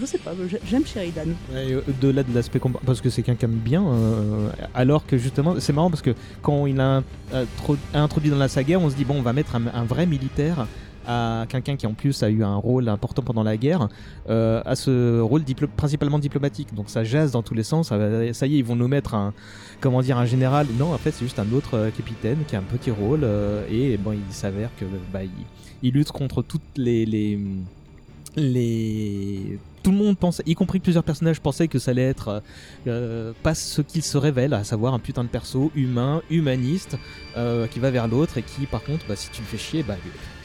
Je 0.00 0.06
sais 0.06 0.18
pas, 0.18 0.32
j'ai- 0.48 0.60
j'aime 0.66 0.86
Sheridan. 0.86 1.28
Euh, 1.52 1.82
Au-delà 1.88 2.22
de 2.22 2.34
l'aspect 2.34 2.60
parce 2.86 3.00
que 3.00 3.10
c'est 3.10 3.22
quelqu'un 3.22 3.48
de 3.48 3.52
bien, 3.54 3.84
euh, 3.86 4.48
alors 4.74 5.04
que 5.06 5.18
justement, 5.18 5.56
c'est 5.58 5.72
marrant 5.72 5.90
parce 5.90 6.00
que 6.02 6.14
quand 6.42 6.66
il 6.66 6.80
a 6.80 7.02
intro- 7.32 7.76
introduit 7.92 8.30
dans 8.30 8.38
la 8.38 8.48
saga, 8.48 8.78
on 8.78 8.88
se 8.88 8.94
dit 8.96 9.04
bon, 9.04 9.16
on 9.18 9.22
va 9.22 9.32
mettre 9.32 9.56
un, 9.56 9.84
vrai 9.84 10.06
militaire 10.06 10.66
à 11.06 11.44
quelqu'un 11.48 11.76
qui 11.76 11.86
en 11.86 11.94
plus 11.94 12.22
a 12.22 12.30
eu 12.30 12.42
un 12.44 12.56
rôle 12.56 12.88
important 12.88 13.22
pendant 13.22 13.42
la 13.42 13.56
guerre, 13.56 13.88
euh, 14.28 14.62
à 14.64 14.74
ce 14.74 15.20
rôle 15.20 15.42
principalement 15.76 16.18
diplomatique. 16.18 16.74
Donc 16.74 16.88
ça 16.88 17.04
jase 17.04 17.32
dans 17.32 17.42
tous 17.42 17.54
les 17.54 17.62
sens. 17.64 17.88
Ça, 17.88 17.96
y 18.46 18.54
est, 18.54 18.58
ils 18.58 18.64
vont 18.64 18.76
nous 18.76 18.88
mettre 18.88 19.14
un, 19.14 19.34
comment 19.80 20.00
dire, 20.02 20.18
un 20.18 20.26
général. 20.26 20.66
Non, 20.78 20.92
en 20.94 20.98
fait, 20.98 21.10
c'est 21.10 21.24
juste 21.24 21.38
un 21.38 21.50
autre 21.52 21.74
euh, 21.76 21.90
capitaine 21.90 22.38
qui 22.46 22.56
a 22.56 22.60
un 22.60 22.62
petit 22.62 22.90
rôle 22.90 23.20
euh, 23.24 23.64
et 23.70 23.96
bon, 23.98 24.12
il 24.12 24.32
s'avère 24.32 24.70
que 24.78 24.84
bah, 25.12 25.20
il, 25.82 25.92
lutte 25.92 26.12
contre 26.12 26.42
toutes 26.42 26.62
les 26.76 27.04
les 28.36 29.58
tout 29.82 29.90
le 29.90 29.96
monde 29.96 30.16
pensait, 30.18 30.42
y 30.46 30.54
compris 30.54 30.78
plusieurs 30.80 31.04
personnages 31.04 31.40
pensaient 31.40 31.68
que 31.68 31.78
ça 31.78 31.90
allait 31.92 32.08
être 32.08 32.28
euh, 32.28 32.40
euh, 32.86 33.32
pas 33.42 33.54
ce 33.54 33.80
qu'il 33.82 34.02
se 34.02 34.18
révèle, 34.18 34.54
à 34.54 34.64
savoir 34.64 34.94
un 34.94 34.98
putain 34.98 35.24
de 35.24 35.28
perso 35.28 35.70
humain, 35.74 36.22
humaniste, 36.30 36.96
euh, 37.36 37.66
qui 37.66 37.78
va 37.78 37.90
vers 37.90 38.08
l'autre 38.08 38.38
et 38.38 38.42
qui, 38.42 38.66
par 38.66 38.82
contre, 38.82 39.04
bah, 39.08 39.16
si 39.16 39.30
tu 39.30 39.40
le 39.42 39.46
fais 39.46 39.58
chier, 39.58 39.82
bah, 39.82 39.96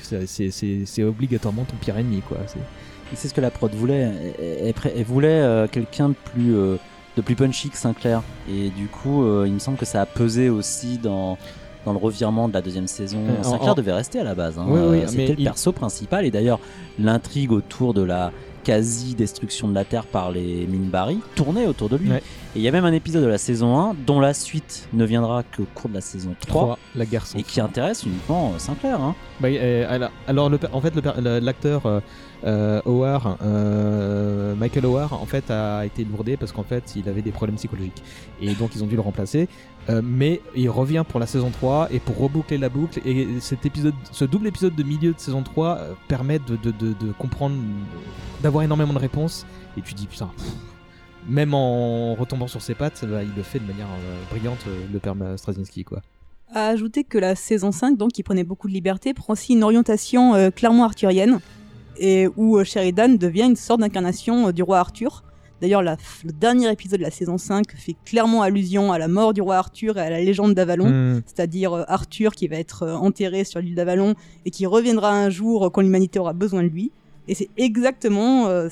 c'est- 0.01 1.03
obligatoirement 1.03 1.63
ton 1.65 1.75
pire 1.77 1.97
ennemi, 1.97 2.21
quoi. 2.21 2.37
C'est- 2.47 3.27
ce 3.27 3.33
que 3.33 3.41
la 3.41 3.51
prod 3.51 3.73
voulait. 3.73 4.11
Elle, 4.39 4.73
elle- 4.83 4.91
elle 4.97 5.03
voulait 5.05 5.27
euh, 5.41 5.67
quelqu'un 5.67 6.09
de 6.09 6.15
plus 6.33 6.53
de 6.53 7.21
plus 7.23 7.35
punchy 7.35 7.69
que 7.69 7.77
Sinclair. 7.77 8.21
Et 8.51 8.69
du 8.71 8.87
coup, 8.87 9.23
il 9.45 9.53
me 9.53 9.59
semble 9.59 9.77
que 9.77 9.85
ça 9.85 10.01
a 10.01 10.05
pesé 10.05 10.49
aussi 10.49 10.97
dans 10.97 11.37
dans 11.85 11.91
le 11.93 11.99
revirement 11.99 12.49
de 12.49 12.53
la 12.55 12.63
deuxième 12.63 12.87
saison. 12.87 13.19
Euh, 13.29 13.43
Sinclair 13.43 13.71
en- 13.73 13.75
devait 13.75 13.93
rester 13.93 14.19
à 14.19 14.23
la 14.23 14.33
base. 14.33 14.57
hein. 14.57 14.65
Oui, 14.67 14.79
oui, 14.81 14.97
mais 15.01 15.07
C'était 15.07 15.27
le 15.33 15.39
il- 15.39 15.43
perso 15.43 15.71
principal. 15.71 16.25
Et 16.25 16.31
d'ailleurs, 16.31 16.59
l'intrigue 16.99 17.51
autour 17.51 17.93
de 17.93 18.01
la 18.01 18.31
quasi-destruction 18.65 19.67
de 19.69 19.73
la 19.75 19.85
Terre 19.85 20.05
par 20.05 20.31
les 20.31 20.67
Minbari 20.67 21.19
tournait 21.35 21.67
autour 21.67 21.87
de 21.89 21.97
lui. 21.97 22.09
Ouais. 22.11 22.17
Et 22.55 22.59
il 22.59 22.61
y 22.61 22.67
a 22.67 22.71
même 22.71 22.85
un 22.85 22.91
épisode 22.93 23.23
de 23.23 23.27
la 23.27 23.37
saison 23.37 23.77
1 23.79 23.95
dont 24.05 24.19
la 24.19 24.33
suite 24.33 24.87
ne 24.93 25.05
viendra 25.05 25.43
qu'au 25.43 25.65
cours 25.75 25.89
de 25.89 25.95
la 25.95 26.01
saison 26.01 26.35
3. 26.39 26.61
Trois, 26.61 26.79
la 26.95 27.05
guerre 27.05 27.25
sans 27.25 27.37
Et 27.37 27.43
qui 27.43 27.59
intéresse 27.61 28.03
uniquement 28.05 28.51
euh, 28.55 28.59
Sinclair. 28.59 28.99
Hein. 29.01 29.15
Bah, 29.39 29.47
euh, 29.49 30.07
alors, 30.27 30.49
le 30.49 30.59
en 30.73 30.81
fait, 30.81 30.95
le 30.95 31.01
per- 31.01 31.21
le- 31.21 31.39
l'acteur 31.39 31.85
euh, 31.85 31.99
Howard, 32.45 33.37
euh, 33.41 34.55
Michael 34.55 34.85
Howard, 34.85 35.13
en 35.13 35.25
fait, 35.25 35.49
a 35.49 35.85
été 35.85 36.03
lourdé 36.03 36.37
parce 36.37 36.51
qu'en 36.51 36.63
fait, 36.63 36.93
il 36.95 37.09
avait 37.09 37.21
des 37.21 37.31
problèmes 37.31 37.55
psychologiques. 37.55 38.03
Et 38.41 38.53
donc, 38.53 38.75
ils 38.75 38.83
ont 38.83 38.87
dû 38.87 38.95
le 38.95 39.01
remplacer. 39.01 39.47
Euh, 39.89 40.01
mais 40.03 40.41
il 40.55 40.69
revient 40.69 41.03
pour 41.07 41.19
la 41.19 41.27
saison 41.27 41.51
3 41.51 41.89
et 41.91 41.99
pour 41.99 42.17
reboucler 42.17 42.57
la 42.57 42.69
boucle. 42.69 42.99
Et 43.05 43.27
cet 43.39 43.65
épisode, 43.65 43.93
ce 44.11 44.25
double 44.25 44.47
épisode 44.47 44.75
de 44.75 44.83
milieu 44.83 45.13
de 45.13 45.19
saison 45.19 45.43
3 45.43 45.77
euh, 45.77 45.93
permet 46.07 46.39
de, 46.39 47.11
comprendre, 47.19 47.55
d'avoir 48.41 48.63
énormément 48.63 48.93
de 48.93 48.99
réponses. 48.99 49.45
Et 49.77 49.81
tu 49.81 49.93
dis, 49.93 50.07
putain, 50.07 50.31
même 51.27 51.53
en 51.53 52.15
retombant 52.15 52.47
sur 52.47 52.61
ses 52.61 52.75
pattes, 52.75 53.05
bah, 53.05 53.23
il 53.23 53.33
le 53.35 53.43
fait 53.43 53.59
de 53.59 53.65
manière 53.65 53.87
euh, 53.87 54.23
brillante, 54.29 54.59
euh, 54.67 54.85
le 54.91 54.99
père 54.99 55.15
Straczynski, 55.37 55.83
quoi. 55.83 56.01
À 56.53 56.67
ajouter 56.67 57.03
que 57.03 57.17
la 57.17 57.35
saison 57.35 57.71
5, 57.71 57.97
donc, 57.97 58.11
qui 58.11 58.23
prenait 58.23 58.43
beaucoup 58.43 58.67
de 58.67 58.73
liberté, 58.73 59.13
prend 59.13 59.33
aussi 59.33 59.53
une 59.53 59.63
orientation 59.63 60.35
euh, 60.35 60.51
clairement 60.51 60.85
arthurienne, 60.85 61.39
et 61.97 62.27
où 62.35 62.57
euh, 62.57 62.63
Sheridan 62.63 63.09
devient 63.17 63.43
une 63.43 63.55
sorte 63.55 63.81
d'incarnation 63.81 64.47
euh, 64.47 64.51
du 64.51 64.63
roi 64.63 64.79
Arthur. 64.79 65.23
D'ailleurs, 65.61 65.81
le 65.81 65.95
dernier 66.33 66.69
épisode 66.69 66.99
de 66.99 67.05
la 67.05 67.11
saison 67.11 67.37
5 67.37 67.65
fait 67.77 67.95
clairement 68.03 68.41
allusion 68.41 68.91
à 68.91 68.99
la 68.99 69.07
mort 69.07 69.33
du 69.33 69.41
roi 69.41 69.55
Arthur 69.55 69.97
et 69.97 70.01
à 70.01 70.09
la 70.09 70.19
légende 70.21 70.53
d'Avalon, 70.53 70.89
Mm. 70.89 71.21
c'est-à-dire 71.25 71.73
euh, 71.73 71.83
Arthur 71.87 72.33
qui 72.33 72.47
va 72.47 72.57
être 72.57 72.85
enterré 72.87 73.45
sur 73.45 73.61
l'île 73.61 73.75
d'Avalon 73.75 74.15
et 74.45 74.51
qui 74.51 74.65
reviendra 74.65 75.11
un 75.11 75.29
jour 75.29 75.71
quand 75.71 75.81
l'humanité 75.81 76.19
aura 76.19 76.33
besoin 76.33 76.61
de 76.61 76.67
lui. 76.67 76.91
Et 77.27 77.33
c'est 77.33 77.49
exactement 77.57 78.47
euh, 78.47 78.67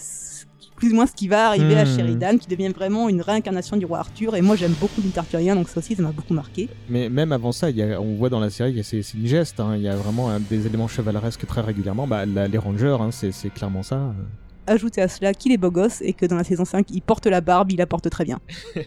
plus 0.83 0.91
ou 0.91 0.95
moins 0.95 1.05
ce 1.07 1.13
qui 1.13 1.29
va 1.29 1.47
arriver 1.47 1.77
à 1.77 1.85
Mm. 1.85 1.95
Sheridan, 1.95 2.37
qui 2.37 2.47
devient 2.49 2.67
vraiment 2.75 3.07
une 3.07 3.21
réincarnation 3.21 3.77
du 3.77 3.85
roi 3.85 3.99
Arthur. 3.99 4.35
Et 4.35 4.41
moi, 4.41 4.57
j'aime 4.57 4.73
beaucoup 4.81 5.01
mythe 5.01 5.17
arthurien, 5.17 5.55
donc 5.55 5.69
ça 5.69 5.77
aussi, 5.79 5.95
ça 5.95 6.03
m'a 6.03 6.11
beaucoup 6.11 6.33
marqué. 6.33 6.67
Mais 6.89 7.07
même 7.07 7.31
avant 7.31 7.53
ça, 7.53 7.69
il 7.69 7.77
y 7.77 7.83
a, 7.83 8.01
on 8.01 8.15
voit 8.15 8.29
dans 8.29 8.41
la 8.41 8.49
série, 8.49 8.71
il 8.71 8.77
y 8.77 8.79
a- 8.81 8.83
c'est 8.83 9.01
c'est 9.01 9.17
une 9.17 9.25
geste, 9.25 9.61
hein, 9.61 9.75
il 9.77 9.81
y 9.81 9.87
a 9.87 9.95
vraiment 9.95 10.37
des 10.49 10.65
éléments 10.65 10.89
chevaleresques 10.89 11.45
très 11.47 11.61
régulièrement. 11.61 12.05
Bah, 12.05 12.25
la- 12.25 12.49
les 12.49 12.57
Rangers, 12.57 12.97
hein, 12.99 13.11
c'est 13.11 13.31
c'est 13.31 13.49
clairement 13.49 13.81
ça. 13.81 14.13
Ajoutez 14.67 15.01
à 15.01 15.07
cela 15.07 15.33
qu'il 15.33 15.51
est 15.53 15.57
beau 15.57 15.71
gosse 15.71 16.01
et 16.01 16.11
que 16.13 16.25
dans 16.25 16.35
la 16.35 16.43
saison 16.43 16.65
5, 16.65 16.87
il 16.91 17.01
porte 17.01 17.27
la 17.27 17.39
barbe, 17.39 17.71
il 17.71 17.77
la 17.77 17.85
porte 17.87 18.09
très 18.09 18.25
bien. 18.25 18.39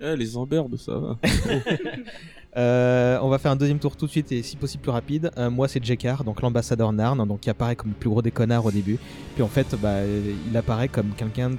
Eh, 0.00 0.16
les 0.16 0.36
emberbes, 0.36 0.76
ça 0.76 0.98
va. 0.98 1.16
Euh, 2.56 3.18
on 3.20 3.28
va 3.28 3.38
faire 3.38 3.50
un 3.50 3.56
deuxième 3.56 3.80
tour 3.80 3.96
tout 3.96 4.06
de 4.06 4.10
suite 4.10 4.30
et 4.30 4.42
si 4.42 4.56
possible 4.56 4.82
plus 4.82 4.92
rapide. 4.92 5.30
Euh, 5.38 5.50
moi 5.50 5.66
c'est 5.68 5.84
Jekar, 5.84 6.24
donc 6.24 6.40
l'ambassadeur 6.42 6.92
Narn, 6.92 7.26
donc 7.26 7.40
qui 7.40 7.50
apparaît 7.50 7.76
comme 7.76 7.90
le 7.90 7.96
plus 7.96 8.08
gros 8.08 8.22
des 8.22 8.30
connards 8.30 8.66
au 8.66 8.70
début. 8.70 8.98
Puis 9.34 9.42
en 9.42 9.48
fait, 9.48 9.74
bah, 9.80 9.88
euh, 9.88 10.32
il 10.48 10.56
apparaît 10.56 10.88
comme 10.88 11.10
quelqu'un 11.16 11.52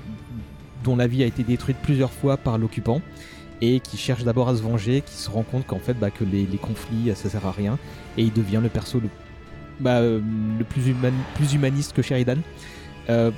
dont 0.84 0.96
la 0.96 1.08
vie 1.08 1.24
a 1.24 1.26
été 1.26 1.44
détruite 1.44 1.78
plusieurs 1.82 2.12
fois 2.12 2.38
par 2.38 2.58
l'occupant 2.58 3.02
et 3.62 3.80
qui 3.80 3.98
cherche 3.98 4.24
d'abord 4.24 4.50
à 4.50 4.56
se 4.56 4.62
venger, 4.62 5.02
qui 5.02 5.16
se 5.16 5.30
rend 5.30 5.44
compte 5.44 5.66
qu'en 5.66 5.80
fait 5.80 5.96
bah, 5.96 6.12
que 6.12 6.24
les, 6.24 6.46
conflits 6.62 7.12
ça 7.16 7.30
sert 7.30 7.46
à 7.46 7.52
rien 7.52 7.78
et 8.18 8.24
il 8.24 8.34
devient 8.34 8.60
le 8.62 8.70
perso 8.70 9.00
le, 9.00 9.10
bah, 9.80 10.02
plus, 10.70 10.94
plus 11.36 11.54
humaniste 11.54 11.94
que 11.94 12.02
Sheridan. 12.02 12.38
Euh, 13.10 13.32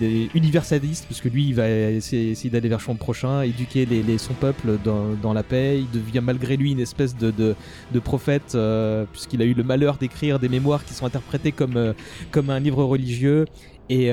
il 0.00 0.02
est 0.02 0.34
universaliste 0.34 1.06
parce 1.06 1.20
que 1.20 1.28
lui 1.28 1.48
il 1.48 1.54
va 1.54 1.68
essayer, 1.68 2.50
d'aller 2.50 2.68
vers 2.68 2.80
son 2.80 2.94
prochain, 2.94 3.42
éduquer 3.42 3.84
les, 3.86 4.18
son 4.18 4.34
peuple 4.34 4.78
dans, 4.84 5.32
la 5.32 5.42
paix. 5.42 5.78
Il 5.80 5.90
devient 5.90 6.20
malgré 6.22 6.56
lui 6.56 6.72
une 6.72 6.80
espèce 6.80 7.16
de, 7.16 7.54
prophète 8.02 8.54
euh, 8.54 9.04
puisqu'il 9.12 9.42
a 9.42 9.44
eu 9.44 9.54
le 9.54 9.62
malheur 9.62 9.96
d'écrire 9.96 10.38
des 10.38 10.48
mémoires 10.48 10.84
qui 10.84 10.94
sont 10.94 11.06
interprétées 11.06 11.52
comme, 11.52 11.76
euh, 11.76 11.92
un 12.48 12.60
livre 12.60 12.84
religieux. 12.84 13.44
Et, 13.88 14.12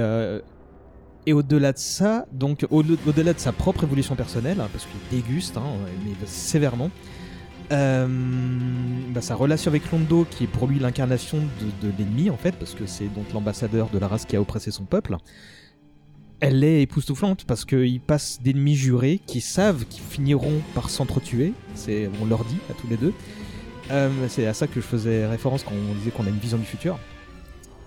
au-delà 1.33 1.73
de 1.73 1.77
ça, 1.77 2.25
donc 2.31 2.65
au- 2.69 2.83
au-delà 3.05 3.33
de 3.33 3.39
sa 3.39 3.51
propre 3.51 3.83
évolution 3.83 4.15
personnelle, 4.15 4.61
hein, 4.61 4.69
parce 4.71 4.85
qu'il 4.85 5.19
déguste, 5.19 5.57
hein, 5.57 5.63
mais 6.05 6.13
sévèrement, 6.25 6.89
euh, 7.71 8.07
bah, 9.09 9.21
sa 9.21 9.35
relation 9.35 9.69
avec 9.69 9.91
Londo, 9.91 10.25
qui 10.29 10.45
est 10.45 10.47
pour 10.47 10.67
lui 10.67 10.79
l'incarnation 10.79 11.39
de, 11.81 11.91
l'ennemi 11.97 12.29
en 12.29 12.37
fait, 12.37 12.53
parce 12.53 12.73
que 12.73 12.85
c'est 12.85 13.07
donc 13.13 13.31
l'ambassadeur 13.33 13.89
de 13.89 13.99
la 13.99 14.07
race 14.07 14.25
qui 14.25 14.35
a 14.35 14.41
oppressé 14.41 14.71
son 14.71 14.85
peuple, 14.85 15.17
elle 16.39 16.63
est 16.63 16.83
époustouflante 16.83 17.45
parce 17.45 17.65
qu'ils 17.65 17.99
passent 17.99 18.39
d'ennemis 18.41 18.75
jurés 18.75 19.19
qui 19.25 19.41
savent 19.41 19.85
qu'ils 19.85 20.03
finiront 20.03 20.61
par 20.75 20.89
s'entretuer, 20.89 21.53
c'est, 21.73 22.09
on 22.21 22.25
leur 22.25 22.45
dit 22.45 22.57
à 22.69 22.73
tous 22.73 22.87
les 22.87 22.97
deux. 22.97 23.13
Euh, 23.89 24.09
c'est 24.27 24.45
à 24.45 24.53
ça 24.53 24.67
que 24.67 24.75
je 24.75 24.81
faisais 24.81 25.25
référence 25.25 25.63
quand 25.63 25.71
on 25.71 25.95
disait 25.95 26.11
qu'on 26.11 26.25
a 26.25 26.29
une 26.29 26.37
vision 26.37 26.57
du 26.57 26.65
futur. 26.65 26.99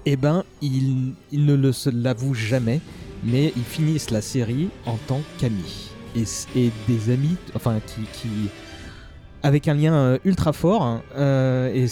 eh 0.06 0.16
ben, 0.16 0.44
ils, 0.60 1.14
ne 1.32 1.90
l'avouent 1.90 2.34
jamais, 2.34 2.80
mais 3.22 3.52
ils 3.56 3.64
finissent 3.64 4.10
la 4.10 4.22
série 4.22 4.68
en 4.84 4.96
tant 4.96 5.20
qu'amis. 5.38 5.90
Et, 6.16 6.70
des 6.88 7.10
amis, 7.12 7.36
enfin, 7.54 7.78
qui 7.86 8.28
avec 9.42 9.68
un 9.68 9.74
lien 9.74 9.94
euh, 9.94 10.18
ultra 10.24 10.52
fort, 10.52 10.82
hein, 10.82 11.02
euh, 11.16 11.72
et 11.72 11.86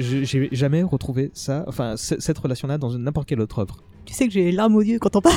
j'ai 0.00 0.48
jamais 0.52 0.82
retrouvé 0.82 1.30
ça, 1.34 1.64
enfin, 1.68 1.94
cette 1.96 2.38
relation-là 2.38 2.78
dans 2.78 2.90
une- 2.90 3.04
n'importe 3.04 3.28
quelle 3.28 3.40
autre 3.40 3.60
œuvre. 3.60 3.76
Tu 4.04 4.12
sais 4.12 4.26
que 4.26 4.32
j'ai 4.34 4.44
les 4.44 4.52
larmes 4.52 4.76
aux 4.76 4.82
yeux 4.82 4.98
quand 4.98 5.16
on 5.16 5.22
parle. 5.22 5.34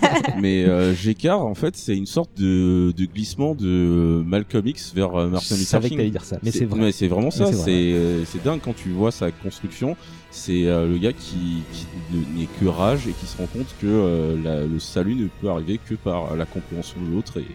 Mais 0.40 0.64
euh, 0.64 0.92
Gécard, 0.92 1.46
en 1.46 1.54
fait, 1.54 1.76
c'est 1.76 1.96
une 1.96 2.06
sorte 2.06 2.30
de, 2.36 2.92
de 2.96 3.04
glissement 3.04 3.54
de 3.54 4.24
Malcolm 4.26 4.66
X 4.66 4.92
vers 4.92 5.14
euh, 5.14 5.28
Martin 5.28 5.54
Je 5.54 5.60
Luther 5.60 5.66
savais 5.70 5.84
que 5.84 5.88
King. 5.90 5.98
t'allais 5.98 6.10
dire 6.10 6.24
ça, 6.24 6.36
mais 6.42 6.50
c'est 6.50 6.64
vrai. 6.64 6.90
c'est 6.90 7.06
vraiment 7.06 7.30
ça. 7.30 7.52
c'est 7.52 7.92
euh, 7.92 8.24
dingue 8.44 8.60
quand 8.64 8.74
tu 8.74 8.88
vois 8.90 9.12
sa 9.12 9.30
construction. 9.30 9.96
C'est 10.32 10.66
euh, 10.66 10.88
le 10.88 10.98
gars 10.98 11.12
qui, 11.12 11.62
qui 11.72 11.86
ne- 12.12 12.40
n'est 12.40 12.48
que 12.60 12.66
rage 12.66 13.06
et 13.06 13.12
qui 13.12 13.26
se 13.26 13.36
rend 13.38 13.46
compte 13.46 13.72
que 13.80 13.86
euh, 13.86 14.36
la- 14.42 14.66
le 14.66 14.78
salut 14.80 15.14
ne 15.14 15.28
peut 15.40 15.48
arriver 15.48 15.78
que 15.88 15.94
par 15.94 16.34
la 16.34 16.44
compréhension 16.44 17.00
de 17.00 17.14
l'autre. 17.14 17.38
Et 17.38 17.46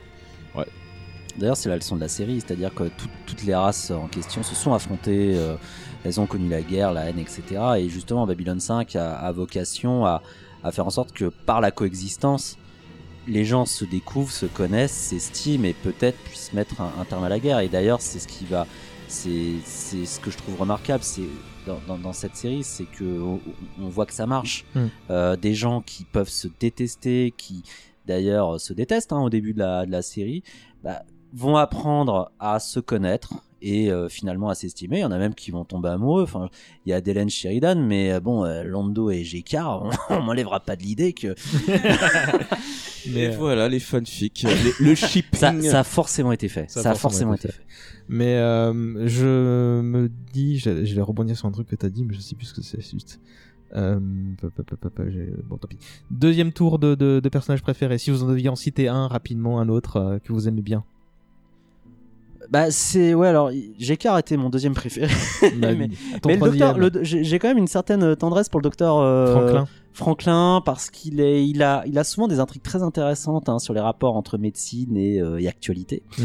ouais. 0.57 0.65
D'ailleurs, 1.37 1.57
c'est 1.57 1.69
la 1.69 1.75
leçon 1.77 1.95
de 1.95 2.01
la 2.01 2.07
série, 2.07 2.41
c'est-à-dire 2.41 2.73
que 2.73 2.83
tout- 2.83 3.09
toutes 3.25 3.43
les 3.43 3.55
races 3.55 3.89
en 3.91 4.07
question 4.07 4.43
se 4.43 4.53
sont 4.53 4.73
affrontées, 4.73 5.33
euh, 5.35 5.55
elles 6.03 6.19
ont 6.19 6.27
connu 6.27 6.47
la 6.49 6.61
guerre, 6.61 6.91
la 6.93 7.05
haine, 7.09 7.17
etc. 7.19 7.43
Et 7.79 7.89
justement, 7.89 8.27
Babylon 8.27 8.59
5 8.59 8.95
a, 8.95 9.15
a 9.15 9.31
vocation 9.31 10.05
à, 10.05 10.21
à 10.63 10.71
faire 10.71 10.85
en 10.85 10.91
sorte 10.91 11.11
que 11.11 11.25
par 11.25 11.59
la 11.61 11.71
coexistence, 11.71 12.57
les 13.27 13.45
gens 13.45 13.65
se 13.65 13.85
découvrent, 13.85 14.31
se 14.31 14.45
connaissent, 14.45 14.91
s'estiment 14.91 15.65
et 15.65 15.73
peut-être 15.73 16.17
puissent 16.25 16.53
mettre 16.53 16.81
un, 16.81 16.91
un 16.99 17.05
terme 17.05 17.23
à 17.23 17.29
la 17.29 17.39
guerre. 17.39 17.59
Et 17.59 17.69
d'ailleurs, 17.69 18.01
c'est 18.01 18.19
ce 18.19 18.27
qui 18.27 18.45
va, 18.45 18.67
c'est 19.07 19.53
c'est 19.65 20.05
ce 20.05 20.19
que 20.19 20.29
je 20.29 20.37
trouve 20.37 20.59
remarquable, 20.59 21.03
c'est 21.03 21.21
dans, 21.65 21.79
dans- 21.87 21.97
dans 21.97 22.13
cette 22.13 22.35
série, 22.35 22.63
c'est 22.63 22.83
que 22.85 23.03
on, 23.21 23.39
on 23.81 23.87
voit 23.87 24.05
que 24.05 24.13
ça 24.13 24.27
marche. 24.27 24.65
Mm. 24.75 24.85
Euh, 25.09 25.35
des 25.37 25.53
gens 25.55 25.81
qui 25.81 26.03
peuvent 26.03 26.29
se 26.29 26.47
détester, 26.59 27.33
qui 27.37 27.63
d'ailleurs 28.05 28.59
se 28.59 28.73
détestent 28.73 29.13
hein, 29.13 29.21
au 29.21 29.29
début 29.29 29.53
de 29.53 29.59
la, 29.59 29.85
de 29.85 29.91
la 29.91 30.01
série, 30.01 30.43
bah, 30.83 31.01
vont 31.33 31.57
apprendre 31.57 32.31
à 32.39 32.59
se 32.59 32.79
connaître 32.79 33.33
et 33.65 33.89
euh, 33.91 34.09
finalement 34.09 34.49
à 34.49 34.55
s'estimer. 34.55 34.97
Il 34.97 35.01
y 35.01 35.05
en 35.05 35.11
a 35.11 35.17
même 35.17 35.33
qui 35.33 35.49
vont 35.51 35.63
tomber 35.63 35.89
amoureux. 35.89 36.23
Enfin, 36.23 36.49
il 36.85 36.89
y 36.89 36.93
a 36.93 36.99
Dylan 37.01 37.29
Sheridan, 37.29 37.75
mais 37.75 38.11
euh, 38.11 38.19
bon, 38.19 38.43
euh, 38.45 38.63
Lando 38.63 39.09
et 39.09 39.23
Gekar, 39.23 39.83
on, 39.83 39.89
on 40.17 40.21
m'enlèvera 40.21 40.59
pas 40.59 40.75
de 40.75 40.83
l'idée 40.83 41.13
que 41.13 41.33
Et 43.15 43.29
voilà 43.29 43.67
les 43.69 43.79
fanfics, 43.79 44.43
les- 44.43 44.85
le 44.85 44.95
shipping. 44.95 45.39
ça, 45.39 45.53
ça 45.61 45.79
a 45.81 45.83
forcément 45.83 46.31
été 46.31 46.47
fait. 46.47 46.69
Ça, 46.69 46.91
a 46.91 46.95
forcément 46.95 47.33
été 47.33 47.49
fait. 47.49 47.61
Mais 48.07 48.35
euh, 48.37 49.07
je 49.07 49.81
me 49.81 50.09
dis, 50.33 50.57
je, 50.57 50.85
je 50.85 50.95
vais 50.95 51.01
rebondir 51.01 51.37
sur 51.37 51.47
un 51.47 51.51
truc 51.51 51.67
que 51.67 51.75
t'as 51.75 51.89
dit, 51.89 52.03
mais 52.05 52.13
je 52.13 52.21
sais 52.21 52.35
plus 52.35 52.45
ce 52.45 52.53
que 52.53 52.61
c'est 52.61 52.81
juste. 52.81 53.19
Euh, 53.75 53.99
pa- 54.41 54.49
pa- 54.55 54.63
pa- 54.63 54.75
pa- 54.77 54.89
pa- 54.89 55.09
j'ai- 55.09 55.33
bon, 55.45 55.57
tant 55.57 55.67
pis. 55.67 55.77
Deuxième 56.11 56.53
tour 56.53 56.79
de, 56.79 56.95
de, 56.95 57.19
de 57.21 57.29
personnages 57.29 57.61
préférés. 57.61 57.97
Si 57.97 58.09
vous 58.11 58.23
en 58.23 58.27
deviez 58.27 58.49
en 58.49 58.55
citer 58.55 58.87
un 58.87 59.07
rapidement, 59.07 59.59
un 59.59 59.67
autre 59.67 59.97
euh, 59.97 60.19
que 60.19 60.31
vous 60.31 60.47
aimez 60.47 60.61
bien. 60.61 60.83
Bah 62.53 62.69
c'est 62.69 63.15
ouais 63.15 63.27
alors 63.27 63.49
Gekar 63.79 64.19
était 64.19 64.37
mon 64.37 64.51
deuxième 64.51 64.75
préféré. 64.75 65.11
Bah, 65.57 65.69
mais 65.73 65.89
le 66.35 66.39
docteur, 66.39 66.77
j'ai 67.01 67.23
j'ai 67.23 67.39
quand 67.39 67.47
même 67.47 67.57
une 67.57 67.67
certaine 67.67 68.15
tendresse 68.15 68.47
pour 68.47 68.59
le 68.59 68.63
docteur 68.63 68.99
euh, 68.99 69.33
Franklin. 69.33 69.67
Franklin 69.93 70.61
parce 70.63 70.91
qu'il 70.91 71.19
est, 71.19 71.47
il 71.47 71.63
a, 71.63 71.83
il 71.87 71.97
a 71.97 72.03
souvent 72.03 72.27
des 72.27 72.39
intrigues 72.39 72.61
très 72.61 72.83
intéressantes 72.83 73.49
hein, 73.49 73.57
sur 73.57 73.73
les 73.73 73.79
rapports 73.79 74.15
entre 74.15 74.37
médecine 74.37 74.95
et, 74.95 75.19
euh, 75.19 75.41
et 75.41 75.47
actualité. 75.47 76.03
Mm. 76.19 76.23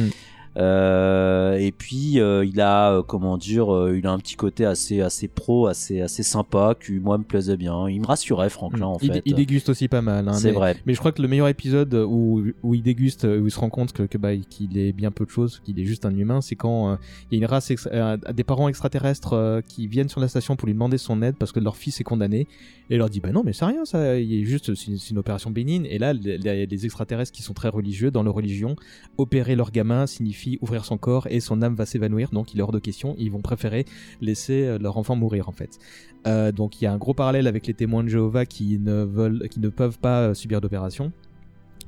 Euh, 0.59 1.38
et 1.57 1.73
puis 1.73 2.21
euh, 2.21 2.45
il 2.45 2.61
a 2.61 2.93
euh, 2.93 3.03
comment 3.03 3.39
dire 3.39 3.73
euh, 3.75 3.97
il 3.97 4.07
a 4.07 4.11
un 4.11 4.19
petit 4.19 4.37
côté 4.37 4.65
assez 4.65 5.01
assez 5.01 5.29
pro 5.29 5.67
assez 5.67 6.01
assez 6.01 6.23
sympa 6.23 6.75
qui 6.79 6.93
moi 6.93 7.17
me 7.19 7.25
plaisait 7.25 7.57
bien 7.57 7.89
il 7.89 8.01
me 8.01 8.07
rassurait 8.07 8.51
Franklin 8.51 8.87
en 8.87 8.99
il, 9.01 9.13
fait 9.13 9.23
il 9.25 9.35
déguste 9.35 9.69
aussi 9.69 9.89
pas 9.89 10.03
mal. 10.03 10.29
hein, 10.29 10.33
C'est 10.35 10.51
vrai. 10.53 10.77
Mais 10.87 10.95
je 10.95 10.99
crois 10.99 11.13
que 11.13 11.23
le 11.23 11.29
meilleur 11.29 11.49
épisode 11.49 11.95
où, 11.95 12.43
où 12.63 12.75
il 12.75 12.83
déguste, 12.83 13.25
où 13.25 13.47
il 13.47 13.51
se 13.51 13.59
rend 13.59 13.71
compte 13.71 13.93
que, 13.93 14.03
que, 14.03 14.19
bah, 14.19 14.37
qu'il 14.37 14.77
est 14.79 14.93
bien 14.93 15.11
peu 15.11 15.25
de 15.25 15.31
choses, 15.31 15.61
qu'il 15.65 15.79
est 15.79 15.85
juste 15.85 16.05
un 16.05 16.17
humain, 16.17 16.41
c'est 16.41 16.57
quand 16.57 16.93
euh, 16.93 16.97
il 17.31 17.39
y 17.39 17.41
a 17.41 17.45
une 17.45 17.51
race, 17.51 17.73
euh, 17.93 18.17
des 18.35 18.45
parents 18.45 18.69
extraterrestres 18.69 19.33
euh, 19.35 19.61
qui 19.67 19.87
viennent 19.87 20.09
sur 20.09 20.21
la 20.21 20.29
station 20.29 20.57
pour 20.57 20.67
lui 20.67 20.75
demander 20.75 20.99
son 20.99 21.23
aide 21.23 21.37
parce 21.39 21.53
que 21.53 21.61
leur 21.61 21.77
fils 21.77 22.01
est 22.01 22.05
condamné. 22.05 22.47
Et 22.91 22.95
il 22.95 22.99
leur 22.99 23.11
dit, 23.11 23.21
bah 23.21 23.33
non, 23.33 23.43
mais 23.45 23.53
c'est 23.53 23.67
rien, 23.67 23.85
ça, 23.85 24.17
il 24.19 24.33
est 24.43 24.45
juste, 24.45 24.75
c'est 24.75 25.11
une, 25.11 25.19
opération 25.19 25.51
bénigne. 25.51 25.87
Et 25.91 25.99
là, 25.99 26.13
les- 26.15 26.67
les 26.67 26.85
extraterrestres 26.87 27.33
qui 27.33 27.43
sont 27.43 27.53
très 27.55 27.69
religieux, 27.69 28.11
dans 28.11 28.23
leur 28.23 28.35
religion, 28.35 28.77
opérer 29.19 29.57
leur 29.57 29.71
gamin 29.71 30.07
signifie 30.07 30.59
ouvrir 30.63 30.85
son 30.85 30.97
corps 30.97 31.27
et 31.29 31.41
son 31.49 31.63
âme 31.63 31.75
va 31.75 31.87
s'évanouir, 31.87 32.31
donc 32.31 32.55
il 32.55 32.61
est 32.61 32.63
hors 32.63 32.73
de 32.73 32.79
question. 32.79 33.15
Ils 33.19 33.31
vont 33.31 33.41
préférer 33.41 33.85
laisser 34.21 34.65
euh, 34.65 34.79
leur 34.79 34.97
enfant 34.97 35.17
mourir, 35.17 35.49
en 35.49 35.53
fait. 35.53 35.79
Euh, 36.27 36.53
donc 36.53 36.81
il 36.81 36.85
y 36.85 36.87
a 36.87 36.93
un 36.93 36.99
gros 36.99 37.15
parallèle 37.15 37.47
avec 37.47 37.67
les 37.67 37.75
témoins 37.75 38.03
de 38.05 38.09
Jéhovah 38.09 38.45
qui 38.45 38.79
ne 38.79 39.05
veulent, 39.05 39.49
qui 39.49 39.61
ne 39.61 39.69
peuvent 39.69 39.99
pas 39.99 40.21
euh, 40.21 40.35
subir 40.35 40.61
d'opération. 40.61 41.13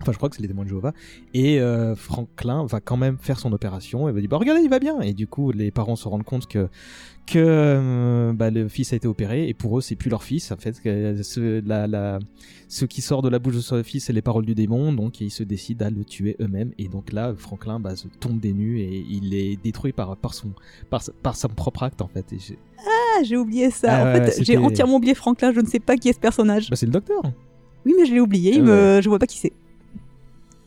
Enfin, 0.00 0.12
je 0.12 0.16
crois 0.16 0.28
que 0.30 0.36
c'est 0.36 0.42
les 0.42 0.48
témoins 0.48 0.64
de 0.64 0.70
Jéhovah. 0.70 0.92
Et 1.34 1.60
euh, 1.60 1.94
Franklin 1.94 2.64
va 2.66 2.80
quand 2.80 2.96
même 2.96 3.18
faire 3.18 3.38
son 3.38 3.52
opération 3.52 4.08
et 4.08 4.12
va 4.12 4.20
dire 4.20 4.28
bah 4.30 4.38
regardez, 4.38 4.62
il 4.62 4.70
va 4.70 4.78
bien. 4.78 5.00
Et 5.00 5.12
du 5.12 5.26
coup, 5.26 5.52
les 5.52 5.70
parents 5.70 5.96
se 5.96 6.08
rendent 6.08 6.24
compte 6.24 6.46
que 6.46 6.68
que 7.26 7.38
euh, 7.38 8.32
bah, 8.32 8.50
le 8.50 8.66
fils 8.68 8.92
a 8.92 8.96
été 8.96 9.06
opéré 9.06 9.48
et 9.48 9.54
pour 9.54 9.78
eux, 9.78 9.80
c'est 9.80 9.94
plus 9.94 10.10
leur 10.10 10.24
fils. 10.24 10.50
En 10.50 10.56
fait, 10.56 10.80
que 10.80 11.22
ce, 11.22 11.62
la, 11.64 11.86
la, 11.86 12.18
ce 12.66 12.84
qui 12.86 13.02
sort 13.02 13.22
de 13.22 13.28
la 13.28 13.38
bouche 13.38 13.54
de 13.54 13.60
son 13.60 13.80
fils, 13.84 14.06
c'est 14.06 14.12
les 14.12 14.22
paroles 14.22 14.44
du 14.46 14.54
démon. 14.56 14.92
Donc, 14.92 15.20
ils 15.20 15.30
se 15.30 15.44
décident 15.44 15.86
à 15.86 15.90
le 15.90 16.02
tuer 16.04 16.34
eux-mêmes. 16.40 16.72
Et 16.78 16.88
donc 16.88 17.12
là, 17.12 17.32
Franklin 17.36 17.78
bah, 17.78 17.94
se 17.94 18.08
tombe 18.08 18.40
des 18.40 18.52
nues 18.52 18.80
et 18.80 19.04
il 19.08 19.32
est 19.34 19.62
détruit 19.62 19.92
par 19.92 20.16
par 20.16 20.34
son 20.34 20.52
par, 20.88 21.02
par 21.22 21.36
son 21.36 21.48
propre 21.48 21.82
acte 21.84 22.02
en 22.02 22.08
fait. 22.08 22.32
Et 22.32 22.38
Ah, 22.78 23.22
j'ai 23.22 23.36
oublié 23.36 23.70
ça. 23.70 23.88
Ah 23.92 24.02
en 24.02 24.04
ouais, 24.18 24.30
fait, 24.30 24.42
j'ai 24.44 24.56
entièrement 24.56 24.96
oublié 24.96 25.14
Franklin. 25.14 25.52
Je 25.54 25.60
ne 25.60 25.66
sais 25.66 25.78
pas 25.80 25.96
qui 25.96 26.08
est 26.08 26.14
ce 26.14 26.20
personnage. 26.20 26.68
bah, 26.70 26.76
c'est 26.76 26.86
le 26.86 26.92
docteur. 26.92 27.22
Oui, 27.86 27.94
mais 27.96 28.06
je 28.06 28.12
l'ai 28.12 28.20
oublié. 28.20 28.54
Ah 28.56 28.62
me... 28.62 29.00
Je 29.02 29.08
vois 29.08 29.18
pas 29.18 29.26
qui 29.26 29.38
c'est. 29.38 29.52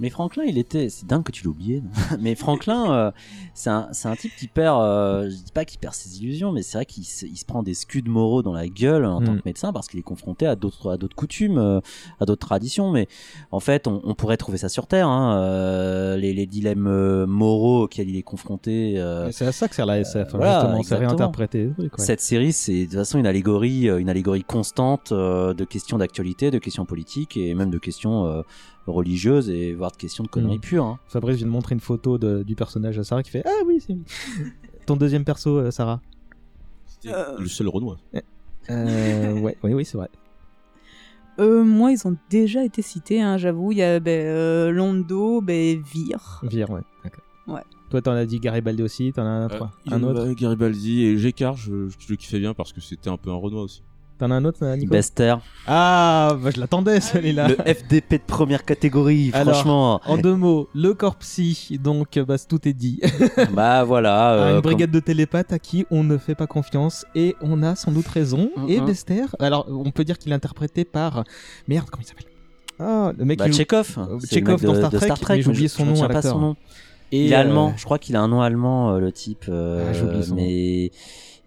Mais 0.04 0.10
Franklin, 0.10 0.43
il 0.45 0.58
était. 0.58 0.89
C'est 0.89 1.08
dingue 1.08 1.24
que 1.24 1.32
tu 1.32 1.43
l'aies 1.43 1.49
oublié. 1.49 1.80
non 1.82 2.18
mais 2.20 2.36
Franklin, 2.36 2.91
euh, 2.91 3.12
c'est 3.54 3.70
un, 3.70 3.88
un 4.04 4.16
type 4.18 4.34
qui 4.38 4.47
perd. 4.47 4.82
euh, 4.82 5.30
je 5.30 5.36
dis 5.45 5.51
pas 5.54 5.64
qu'il 5.64 5.80
perd 5.80 5.93
ses 5.93 6.22
illusions, 6.22 6.51
mais 6.51 6.62
c'est 6.62 6.78
vrai 6.78 6.86
qu'il 6.86 7.06
se, 7.06 7.26
prend 7.47 7.64
des 7.64 7.74
scuds 7.74 8.04
moraux 8.06 8.43
dans 8.43 8.51
la 8.51 8.68
gueule 8.68 9.06
en 9.06 9.22
tant 9.22 9.32
Mm. 9.32 9.38
que 9.38 9.41
médecin 9.45 9.72
parce 9.72 9.88
qu'il 9.88 9.99
est 10.01 10.04
confronté 10.04 10.45
à 10.45 10.58
d'autres, 10.58 10.91
à 10.91 10.97
d'autres 10.97 11.16
coutumes, 11.16 11.58
euh, 11.58 11.80
à 12.20 12.26
d'autres 12.26 12.45
traditions. 12.45 12.91
Mais 12.91 13.08
en 13.51 13.62
fait, 13.62 13.88
on, 13.88 14.01
on 14.04 14.14
pourrait 14.14 14.36
trouver 14.36 14.58
ça 14.58 14.68
sur 14.68 14.88
Terre. 14.88 15.08
Hein, 15.08 15.38
euh, 15.39 16.18
les, 16.18 16.34
les 16.34 16.47
dilemmes 16.47 17.24
moraux 17.24 17.84
auxquels 17.84 18.10
il 18.10 18.18
est 18.18 18.24
confronté. 18.24 19.01
C'est 19.32 19.45
à 19.47 19.54
ça 19.54 19.70
que 19.70 19.76
sert 19.76 19.86
la 19.86 19.99
SF. 20.01 20.32
voilà, 20.34 20.60
justement, 20.60 20.84
c'est 20.84 20.95
réinterpréter. 20.97 21.70
Cette 21.97 22.20
série, 22.20 22.51
c'est 22.51 22.82
de 22.82 22.86
toute 22.89 22.95
façon 22.95 23.20
une 23.20 23.26
allégorie, 23.28 23.88
une 23.88 24.10
allégorie 24.10 24.43
constante 24.43 25.14
de 25.14 25.64
questions 25.64 25.97
d'actualité, 25.97 26.51
de 26.51 26.58
questions 26.60 26.84
politiques 26.86 27.38
et 27.38 27.54
même 27.54 27.70
de 27.70 27.78
questions 27.78 28.43
religieuses 28.88 29.49
et 29.49 29.73
voire 29.73 29.91
de 29.91 29.97
questions 29.97 30.23
de 30.23 30.29
conneries 30.29 30.57
Mm. 30.57 30.61
pures. 30.61 30.86
hein. 30.86 30.99
Fabrice 31.07 31.38
vient 31.38 31.47
de 31.47 31.51
montrer 31.51 31.73
une 31.75 31.81
photo 31.81 32.17
de- 32.17 32.43
du 32.43 32.55
personnage 32.55 32.97
à 32.99 33.03
Sarah 33.03 33.23
qui 33.23 33.31
fait 33.31 33.43
Ah 33.45 33.63
oui, 33.65 33.79
c'est. 33.86 33.95
Ton 34.86 34.95
deuxième 34.97 35.23
perso, 35.23 35.57
euh, 35.57 35.71
Sarah 35.71 36.01
C'était 36.86 37.15
le 37.39 37.47
seul 37.47 37.67
Renoir. 37.69 37.97
euh, 38.69 39.39
Ouais, 39.39 39.57
oui, 39.63 39.73
oui, 39.73 39.86
c'est 39.86 39.97
vrai. 39.97 40.09
Euh, 41.39 41.63
moi, 41.63 41.91
ils 41.91 42.07
ont 42.07 42.15
déjà 42.29 42.63
été 42.63 42.81
cités, 42.81 43.19
hein, 43.21 43.38
j'avoue. 43.38 43.71
Il 43.71 43.79
y 43.79 43.81
a 43.84 43.99
ben, 43.99 44.23
euh, 44.25 44.71
Londo, 44.71 45.41
ben, 45.41 45.81
Vir. 45.81 46.41
Vire, 46.43 46.69
ouais. 46.69 46.81
d'accord. 47.03 47.23
Ouais. 47.47 47.61
Toi, 47.89 48.01
t'en 48.01 48.11
as 48.11 48.25
dit 48.25 48.39
Garibaldi 48.39 48.84
aussi, 48.84 49.11
t'en 49.13 49.23
as 49.23 49.29
un, 49.29 49.49
Euh, 49.49 49.59
un 49.91 50.03
autre 50.03 50.31
Garibaldi 50.34 51.03
et 51.05 51.17
Gécard, 51.17 51.55
je, 51.57 51.88
je 51.89 52.07
le 52.09 52.15
kiffais 52.15 52.39
bien 52.39 52.53
parce 52.53 52.71
que 52.73 52.81
c'était 52.81 53.09
un 53.09 53.17
peu 53.17 53.29
un 53.31 53.36
Renoir 53.36 53.63
aussi. 53.63 53.81
T'en 54.24 54.32
as 54.32 54.36
un 54.36 54.45
autre, 54.45 54.59
euh, 54.63 54.78
Nico 54.78 54.89
Bester. 54.91 55.36
Ah, 55.67 56.38
bah, 56.41 56.49
je 56.55 56.57
l'attendais 56.61 57.01
celui-là. 57.01 57.49
Le 57.49 57.55
FDP 57.55 58.13
de 58.19 58.21
première 58.26 58.63
catégorie, 58.63 59.32
Alors, 59.34 59.53
franchement. 59.55 59.99
En 60.05 60.17
deux 60.17 60.34
mots, 60.36 60.69
le 60.74 60.93
corps 60.93 61.17
psy, 61.17 61.78
donc 61.84 62.17
bah, 62.19 62.38
tout 62.47 62.65
est 62.65 62.71
dit. 62.71 63.01
bah 63.53 63.84
voilà. 63.84 64.32
Euh, 64.32 64.55
une 64.55 64.61
brigade 64.61 64.91
de 64.91 65.01
télépathes 65.01 65.51
à 65.51 65.59
qui 65.59 65.86
on 65.91 66.05
ne 66.05 66.17
fait 66.17 66.36
pas 66.36 66.47
confiance 66.47 67.05
et 67.15 67.36
on 67.41 67.63
a 67.63 67.76
sans 67.76 67.91
doute 67.91 68.07
raison. 68.07 68.49
Mm, 68.55 68.69
Et. 68.69 68.80
Bester, 68.80 69.24
alors 69.39 69.67
on 69.69 69.91
peut 69.91 70.05
dire 70.05 70.17
qu'il 70.17 70.32
est 70.32 70.36
interprété 70.36 70.86
par. 70.86 71.26
Merde, 71.67 71.89
comment 71.91 72.03
il 72.03 72.07
s'appelle? 72.07 72.28
Ah, 72.80 73.11
le 73.17 73.26
mec 73.26 73.39
Bah, 73.39 73.45
qui 73.47 73.51
joue- 73.51 73.57
Chekhov. 73.57 73.97
Euh, 73.97 74.19
Chekhov 74.26 74.63
dans 74.63 74.74
Star 74.76 74.89
de 74.89 74.97
Trek, 74.99 75.05
Star 75.07 75.19
Trek, 75.19 75.36
mais 75.36 75.41
j'ai 75.41 75.47
mais 75.49 75.53
oublié 75.53 75.67
je- 75.67 75.74
son 75.74 75.84
je 75.86 75.89
nom 75.99 76.03
à 76.03 76.07
pas 76.07 76.21
son 76.21 76.39
nom. 76.39 76.55
Et, 77.11 77.26
il 77.26 77.34
est 77.34 77.36
euh, 77.36 77.39
allemand. 77.41 77.74
Je 77.76 77.84
crois 77.84 77.99
qu'il 77.99 78.15
a 78.15 78.21
un 78.21 78.30
nom 78.30 78.41
allemand, 78.41 78.91
euh, 78.95 78.99
le 78.99 79.11
type. 79.11 79.45
euh, 79.49 79.86
Ah, 79.89 79.93
j'ai 79.93 80.01
oublié 80.03 80.24
son 80.24 80.36
nom. 80.36 80.41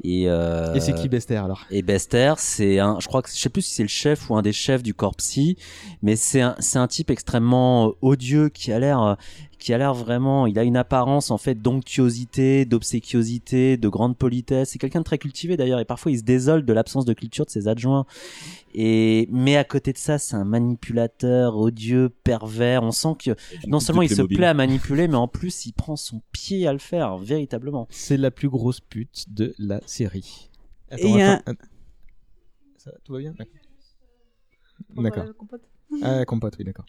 Et 0.06 0.28
euh, 0.28 0.72
Et 0.74 0.80
c'est 0.80 0.94
qui 0.94 1.08
Bester 1.08 1.36
alors? 1.36 1.64
Et 1.70 1.82
Bester, 1.82 2.34
c'est 2.38 2.78
un, 2.78 2.98
je 3.00 3.08
crois 3.08 3.22
que 3.22 3.28
je 3.28 3.34
sais 3.34 3.48
plus 3.48 3.62
si 3.62 3.74
c'est 3.74 3.82
le 3.82 3.88
chef 3.88 4.30
ou 4.30 4.36
un 4.36 4.42
des 4.42 4.52
chefs 4.52 4.82
du 4.82 4.94
corps 4.94 5.16
psy, 5.16 5.56
mais 6.02 6.14
c'est 6.14 6.40
un, 6.40 6.54
c'est 6.60 6.78
un 6.78 6.86
type 6.86 7.10
extrêmement 7.10 7.88
euh, 7.88 7.92
odieux 8.02 8.48
qui 8.48 8.72
a 8.72 8.78
l'air, 8.78 9.02
euh, 9.02 9.14
qui 9.58 9.72
a 9.72 9.78
l'air 9.78 9.94
vraiment, 9.94 10.46
il 10.46 10.58
a 10.58 10.64
une 10.64 10.76
apparence 10.76 11.30
en 11.30 11.38
fait 11.38 11.54
d'onctuosité, 11.54 12.64
d'obséquiosité, 12.64 13.76
de 13.76 13.88
grande 13.88 14.16
politesse. 14.16 14.70
C'est 14.70 14.78
quelqu'un 14.78 15.00
de 15.00 15.04
très 15.04 15.18
cultivé 15.18 15.56
d'ailleurs, 15.56 15.80
et 15.80 15.84
parfois 15.84 16.12
il 16.12 16.18
se 16.18 16.24
désole 16.24 16.64
de 16.64 16.72
l'absence 16.72 17.04
de 17.04 17.12
culture 17.12 17.46
de 17.46 17.50
ses 17.50 17.68
adjoints. 17.68 18.06
Et 18.74 19.28
mais 19.30 19.56
à 19.56 19.64
côté 19.64 19.92
de 19.92 19.98
ça, 19.98 20.18
c'est 20.18 20.36
un 20.36 20.44
manipulateur 20.44 21.56
odieux, 21.56 22.10
pervers. 22.24 22.82
On 22.82 22.92
sent 22.92 23.16
que 23.18 23.30
non 23.66 23.80
seulement 23.80 24.02
il 24.02 24.10
se 24.10 24.22
plaît 24.22 24.46
à 24.46 24.54
manipuler, 24.54 25.08
mais 25.08 25.16
en 25.16 25.28
plus 25.28 25.66
il 25.66 25.72
prend 25.72 25.96
son 25.96 26.20
pied 26.32 26.66
à 26.66 26.72
le 26.72 26.78
faire 26.78 27.16
véritablement. 27.16 27.86
C'est 27.90 28.16
la 28.16 28.30
plus 28.30 28.48
grosse 28.48 28.80
pute 28.80 29.26
de 29.28 29.54
la 29.58 29.80
série. 29.86 30.50
Et 30.96 31.08
il 31.08 31.16
y 31.16 31.22
a 31.22 31.42
attends, 31.44 31.52
ça 32.76 32.90
va 32.90 32.98
Tout 33.04 33.12
va 33.14 33.18
bien 33.18 33.34
D'accord. 34.90 35.24
Compote. 35.36 35.62
Ah, 36.02 36.24
compote, 36.24 36.56
oui, 36.58 36.64
d'accord. 36.64 36.86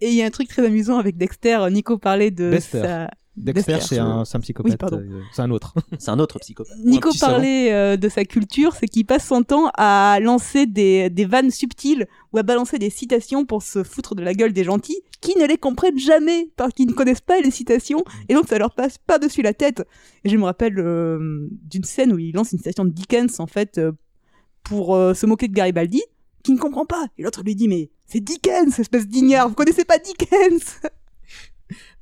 Et 0.00 0.08
il 0.08 0.14
y 0.14 0.22
a 0.22 0.26
un 0.26 0.30
truc 0.30 0.48
très 0.48 0.64
amusant 0.64 0.98
avec 0.98 1.16
Dexter. 1.16 1.58
Nico 1.70 1.98
parlait 1.98 2.30
de 2.30 2.50
Dexter. 2.50 2.82
sa... 2.82 3.10
Dexter, 3.36 3.78
c'est 3.80 3.98
un, 3.98 4.24
psychopathe. 4.40 4.72
Oui, 4.72 4.76
pardon. 4.76 4.98
euh, 4.98 5.20
c'est 5.32 5.42
un 5.42 5.50
autre. 5.52 5.72
C'est 6.00 6.10
un 6.10 6.18
autre 6.18 6.40
psychopathe. 6.40 6.76
Nico 6.84 7.10
parlait 7.20 7.72
euh, 7.72 7.96
de 7.96 8.08
sa 8.08 8.24
culture, 8.24 8.74
c'est 8.74 8.88
qu'il 8.88 9.06
passe 9.06 9.26
son 9.28 9.44
temps 9.44 9.70
à 9.76 10.18
lancer 10.20 10.66
des, 10.66 11.08
des 11.08 11.24
vannes 11.24 11.52
subtiles 11.52 12.08
ou 12.32 12.38
à 12.38 12.42
balancer 12.42 12.80
des 12.80 12.90
citations 12.90 13.44
pour 13.44 13.62
se 13.62 13.84
foutre 13.84 14.16
de 14.16 14.22
la 14.22 14.34
gueule 14.34 14.52
des 14.52 14.64
gentils 14.64 15.00
qui 15.20 15.36
ne 15.38 15.46
les 15.46 15.56
comprennent 15.56 15.98
jamais 15.98 16.50
parce 16.56 16.72
qu'ils 16.72 16.88
ne 16.88 16.92
connaissent 16.92 17.20
pas 17.20 17.40
les 17.40 17.50
citations 17.50 18.04
et 18.28 18.34
donc 18.34 18.48
ça 18.48 18.58
leur 18.58 18.74
passe 18.74 18.98
pas 18.98 19.18
dessus 19.18 19.42
la 19.42 19.54
tête. 19.54 19.82
Et 20.24 20.28
je 20.28 20.36
me 20.36 20.44
rappelle 20.44 20.78
euh, 20.78 21.48
d'une 21.50 21.84
scène 21.84 22.12
où 22.12 22.18
il 22.18 22.34
lance 22.34 22.52
une 22.52 22.58
citation 22.58 22.84
de 22.84 22.90
Dickens 22.90 23.38
en 23.40 23.46
fait 23.46 23.78
euh, 23.78 23.92
pour 24.62 24.94
euh, 24.94 25.14
se 25.14 25.26
moquer 25.26 25.48
de 25.48 25.54
Garibaldi 25.54 26.02
qui 26.48 26.54
ne 26.54 26.58
comprend 26.58 26.86
pas. 26.86 27.08
Et 27.18 27.22
l'autre 27.22 27.42
lui 27.42 27.54
dit 27.54 27.68
mais 27.68 27.90
c'est 28.06 28.20
Dickens, 28.20 28.78
espèce 28.78 29.06
d'ignare, 29.06 29.48
vous 29.48 29.54
connaissez 29.54 29.84
pas 29.84 29.98
Dickens? 29.98 30.80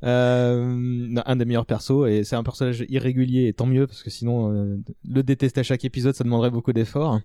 Euh, 0.05 1.15
un 1.27 1.37
des 1.37 1.45
meilleurs 1.45 1.67
persos 1.67 2.07
et 2.09 2.25
c'est 2.25 2.37
un 2.37 2.43
personnage 2.43 2.85
irrégulier 2.89 3.47
et 3.49 3.53
tant 3.53 3.67
mieux 3.67 3.87
parce 3.87 4.03
que 4.03 4.11
sinon 4.11 4.53
euh, 4.53 4.79
le 5.09 5.23
détester 5.23 5.61
à 5.61 5.63
chaque 5.63 5.85
épisode 5.85 6.15
ça 6.15 6.23
demanderait 6.25 6.51
beaucoup 6.51 6.73
d'efforts. 6.73 7.21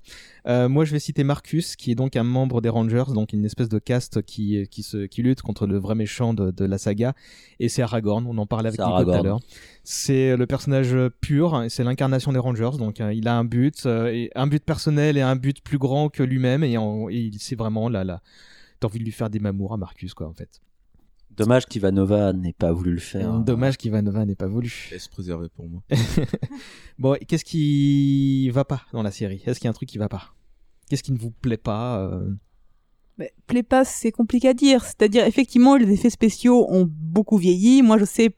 Euh, 0.47 0.67
moi 0.69 0.85
je 0.85 0.91
vais 0.91 0.99
citer 0.99 1.23
Marcus 1.23 1.75
qui 1.75 1.91
est 1.91 1.95
donc 1.95 2.15
un 2.15 2.23
membre 2.23 2.61
des 2.61 2.69
Rangers 2.69 3.03
donc 3.13 3.33
une 3.33 3.45
espèce 3.45 3.69
de 3.69 3.79
caste 3.79 4.21
qui 4.23 4.67
qui 4.69 4.83
se 4.83 5.05
qui 5.05 5.21
lutte 5.21 5.41
contre 5.41 5.67
le 5.67 5.77
vrai 5.77 5.95
méchant 5.95 6.33
de, 6.33 6.51
de 6.51 6.65
la 6.65 6.77
saga 6.77 7.13
et 7.59 7.69
c'est 7.69 7.81
Aragorn 7.81 8.25
on 8.27 8.37
en 8.37 8.45
parlait 8.45 8.67
avec 8.69 8.79
Nico 8.79 9.03
tout 9.03 9.09
à 9.11 9.23
l'heure. 9.23 9.39
C'est 9.83 10.35
le 10.37 10.45
personnage 10.47 10.95
pur 11.21 11.65
c'est 11.69 11.83
l'incarnation 11.83 12.31
des 12.33 12.39
Rangers 12.39 12.77
donc 12.77 12.99
euh, 13.01 13.13
il 13.13 13.27
a 13.27 13.37
un 13.37 13.43
but 13.45 13.85
et 13.85 14.31
un 14.35 14.47
but 14.47 14.63
personnel 14.63 15.17
et 15.17 15.21
un 15.21 15.35
but 15.35 15.61
plus 15.61 15.77
grand 15.77 16.09
que 16.09 16.23
lui-même 16.23 16.63
et, 16.63 16.77
en- 16.77 17.09
et 17.09 17.15
il 17.17 17.39
c'est 17.39 17.55
vraiment 17.55 17.89
là 17.89 18.03
là 18.03 18.21
t'as 18.79 18.87
envie 18.87 18.99
de 18.99 19.03
lui 19.03 19.11
faire 19.11 19.29
des 19.29 19.39
mamours 19.39 19.73
à 19.73 19.77
Marcus 19.77 20.13
quoi 20.13 20.27
en 20.27 20.33
fait. 20.33 20.61
Dommage 21.37 21.65
qu'Ivanova 21.65 22.33
n'ait 22.33 22.53
pas 22.53 22.71
voulu 22.71 22.91
le 22.93 22.99
faire. 22.99 23.39
Dommage 23.39 23.77
qu'Ivanova 23.77 24.25
n'ait 24.25 24.35
pas 24.35 24.47
voulu. 24.47 24.89
Laisse 24.91 25.07
préserver 25.07 25.47
pour 25.55 25.67
moi. 25.69 25.81
bon, 26.99 27.17
qu'est-ce 27.27 27.45
qui 27.45 28.49
va 28.49 28.65
pas 28.65 28.81
dans 28.93 29.01
la 29.03 29.11
série? 29.11 29.41
Est-ce 29.45 29.59
qu'il 29.59 29.65
y 29.65 29.67
a 29.67 29.71
un 29.71 29.73
truc 29.73 29.89
qui 29.89 29.97
va 29.97 30.09
pas? 30.09 30.33
Qu'est-ce 30.89 31.03
qui 31.03 31.11
ne 31.13 31.17
vous 31.17 31.31
plaît 31.31 31.57
pas 31.57 31.99
euh? 32.01 32.29
Mais 33.17 33.33
plaît 33.47 33.63
pas, 33.63 33.85
c'est 33.85 34.11
compliqué 34.11 34.49
à 34.49 34.53
dire. 34.53 34.83
C'est-à-dire, 34.83 35.25
effectivement, 35.25 35.75
les 35.77 35.89
effets 35.91 36.09
spéciaux 36.09 36.65
ont 36.69 36.87
beaucoup 36.89 37.37
vieilli. 37.37 37.81
Moi, 37.81 37.97
je 37.97 38.05
sais, 38.05 38.35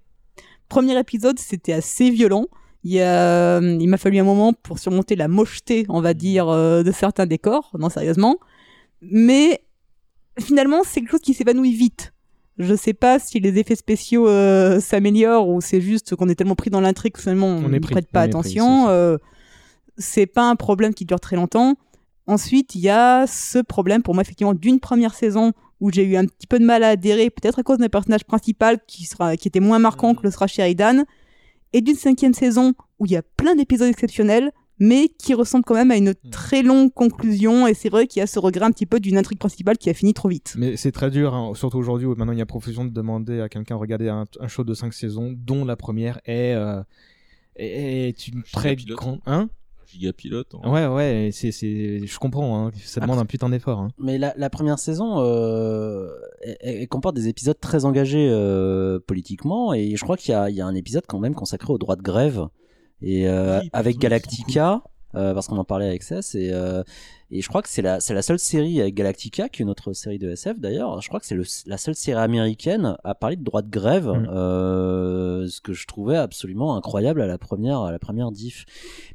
premier 0.70 0.98
épisode, 1.00 1.40
c'était 1.40 1.74
assez 1.74 2.10
violent. 2.12 2.46
Il, 2.84 3.00
a- 3.00 3.60
il 3.62 3.88
m'a 3.88 3.98
fallu 3.98 4.18
un 4.20 4.24
moment 4.24 4.54
pour 4.54 4.78
surmonter 4.78 5.16
la 5.16 5.28
mocheté, 5.28 5.86
on 5.90 6.02
va 6.02 6.14
dire, 6.14 6.48
euh, 6.50 6.84
de 6.84 6.92
certains 6.92 7.26
décors. 7.26 7.72
Non, 7.80 7.90
sérieusement. 7.90 8.38
Mais 9.02 9.64
finalement, 10.40 10.82
c'est 10.84 11.00
quelque 11.02 11.12
chose 11.12 11.22
qui 11.22 11.34
s'évanouit 11.34 11.74
vite. 11.74 12.13
Je 12.58 12.76
sais 12.76 12.94
pas 12.94 13.18
si 13.18 13.40
les 13.40 13.58
effets 13.58 13.76
spéciaux 13.76 14.28
euh, 14.28 14.80
s'améliorent 14.80 15.50
ou 15.50 15.60
c'est 15.60 15.82
juste 15.82 16.16
qu'on 16.16 16.30
est 16.30 16.36
tellement 16.36 16.56
pris 16.56 16.70
dans 16.70 16.82
l'intrigue 16.82 17.14
que 17.14 17.22
finalement 17.22 17.48
on 17.48 17.68
ne 17.68 17.80
prête 17.80 18.08
pas 18.08 18.22
on 18.22 18.26
attention. 18.26 18.90
Euh, 18.90 19.18
c'est 19.98 20.28
pas 20.28 20.50
un 20.50 20.56
problème 20.56 20.94
qui 20.94 21.06
dure 21.06 21.20
très 21.20 21.36
longtemps. 21.36 21.76
Ensuite, 22.28 22.76
il 22.76 22.82
y 22.82 22.90
a 22.90 23.26
ce 23.28 23.60
problème 23.60 24.02
pour 24.02 24.14
moi 24.14 24.22
effectivement 24.22 24.54
d'une 24.54 24.80
première 24.80 25.14
saison 25.14 25.54
où 25.82 25.92
j'ai 25.92 26.06
eu 26.06 26.16
un 26.16 26.26
petit 26.26 26.48
peu 26.48 26.60
de 26.60 26.66
mal 26.66 26.84
à 26.84 26.90
adhérer, 26.90 27.30
peut-être 27.30 27.60
à 27.60 27.64
cause 27.64 27.80
d'un 27.80 27.90
personnage 27.90 28.24
principal 28.24 28.80
qui 28.88 29.06
sera 29.06 29.36
qui 29.36 29.48
était 29.48 29.60
moins 29.60 29.80
marquant 29.80 30.16
que 30.16 30.24
le 30.24 30.32
sera 30.32 30.48
Sheridan, 30.48 31.04
et 31.74 31.82
d'une 31.82 31.96
cinquième 31.96 32.34
saison 32.34 32.74
où 33.00 33.06
il 33.06 33.12
y 33.12 33.18
a 33.18 33.24
plein 33.24 33.56
d'épisodes 33.56 33.90
exceptionnels, 33.90 34.52
mais 34.80 35.08
qui 35.08 35.34
ressemblent 35.34 35.64
quand 35.66 35.76
même 35.76 35.92
à 35.92 35.98
une 35.98 36.14
très 36.32 36.64
longue 36.64 36.94
conclusion. 36.94 37.68
Et 37.68 37.74
c'est 37.74 37.90
vrai 37.90 38.08
qu'il 38.08 38.20
y 38.20 38.24
a 38.24 38.28
ce 38.28 38.40
regret 38.40 38.66
un 38.66 38.72
petit 38.72 38.86
peu 38.86 39.00
d'une 39.00 39.18
intrigue 39.18 39.40
principale 39.40 39.78
qui 39.78 39.90
a 39.90 39.94
fini 39.94 40.14
trop 40.14 40.30
vite. 40.30 40.56
Mais 40.58 40.78
c'est 40.78 40.92
très 40.92 41.10
dur, 41.12 41.34
hein, 41.34 41.54
surtout 41.56 41.78
aujourd'hui 41.78 42.08
où 42.08 42.16
maintenant 42.16 42.34
il 42.34 42.40
y 42.40 42.42
a 42.42 42.46
profusion 42.46 42.84
de 42.86 42.90
demander 42.92 43.40
à 43.42 43.50
quelqu'un 43.50 43.76
de 43.76 43.80
regarder 43.80 44.10
un, 44.10 44.26
un 44.40 44.48
show 44.48 44.64
de 44.64 44.74
5 44.74 44.94
saisons, 44.94 45.34
dont 45.38 45.64
la 45.66 45.76
première 45.76 46.20
est, 46.26 46.54
euh, 46.56 46.82
est, 47.56 48.28
une 48.28 48.44
très 48.52 48.76
pilote. 48.76 48.98
grande. 48.98 49.20
Hein 49.26 49.50
Gigapilote. 49.86 50.56
hein. 50.64 50.72
Ouais, 50.72 50.88
ouais, 50.88 51.30
c'est, 51.32 51.52
c'est, 51.52 52.08
je 52.08 52.18
comprends, 52.18 52.66
hein, 52.68 52.72
ça 52.84 53.00
demande 53.00 53.20
un 53.20 53.26
putain 53.26 53.50
d'effort. 53.50 53.80
Hein. 53.80 53.90
Mais 54.00 54.18
la, 54.18 54.34
la 54.38 54.50
première 54.50 54.80
saison, 54.80 55.20
euh, 55.20 56.08
elle, 56.42 56.58
elle 56.62 56.88
comporte 56.88 57.16
des 57.16 57.28
épisodes 57.28 57.60
très 57.60 57.86
engagés 57.86 58.28
euh, 58.32 59.00
politiquement, 59.06 59.72
et 59.72 59.96
je 59.96 60.04
crois 60.04 60.18
qu'il 60.18 60.32
y 60.32 60.36
a, 60.36 60.50
il 60.50 60.56
y 60.56 60.62
a 60.62 60.66
un 60.66 60.74
épisode 60.74 61.04
quand 61.08 61.20
même 61.20 61.36
consacré 61.36 61.72
au 61.72 61.78
droit 61.78 61.96
de 61.96 62.02
grève, 62.02 62.48
et 63.04 63.28
euh, 63.28 63.60
Oui, 63.62 63.70
avec 63.74 63.98
Galactica, 63.98 64.82
euh, 65.16 65.34
parce 65.34 65.48
qu'on 65.48 65.58
en 65.58 65.64
parlait 65.64 65.88
avec 65.88 66.02
Cess, 66.04 66.34
et, 66.36 66.50
euh, 66.54 66.84
et 67.30 67.42
je 67.42 67.48
crois 67.48 67.62
que 67.62 67.70
c'est 67.70 67.82
la, 67.84 68.00
c'est 68.00 68.14
la 68.16 68.22
seule 68.24 68.40
série 68.40 68.82
avec 68.82 68.96
Galactica, 68.96 69.50
qui 69.50 69.62
est 69.62 69.66
notre 69.66 69.94
série 69.94 70.18
de 70.20 70.32
SF 70.32 70.60
d'ailleurs, 70.60 71.02
je 71.02 71.08
crois 71.08 71.20
que 71.20 71.26
c'est 71.26 71.36
le- 71.36 71.46
la 71.68 71.78
seule 71.78 71.96
série 71.96 72.20
américaine 72.20 72.96
à 73.04 73.14
parler 73.16 73.36
de 73.36 73.44
droit 73.44 73.62
de 73.62 73.70
grève, 73.70 74.08
Mm. 74.08 74.28
euh, 74.32 75.48
ce 75.48 75.62
que 75.62 75.74
je 75.74 75.86
trouvais 75.88 76.18
absolument 76.18 76.76
incroyable 76.76 77.22
à 77.22 77.28
la 77.28 77.38
première, 77.38 77.82
à 77.82 77.92
la 77.92 78.00
première 78.00 78.32
diff. 78.32 78.66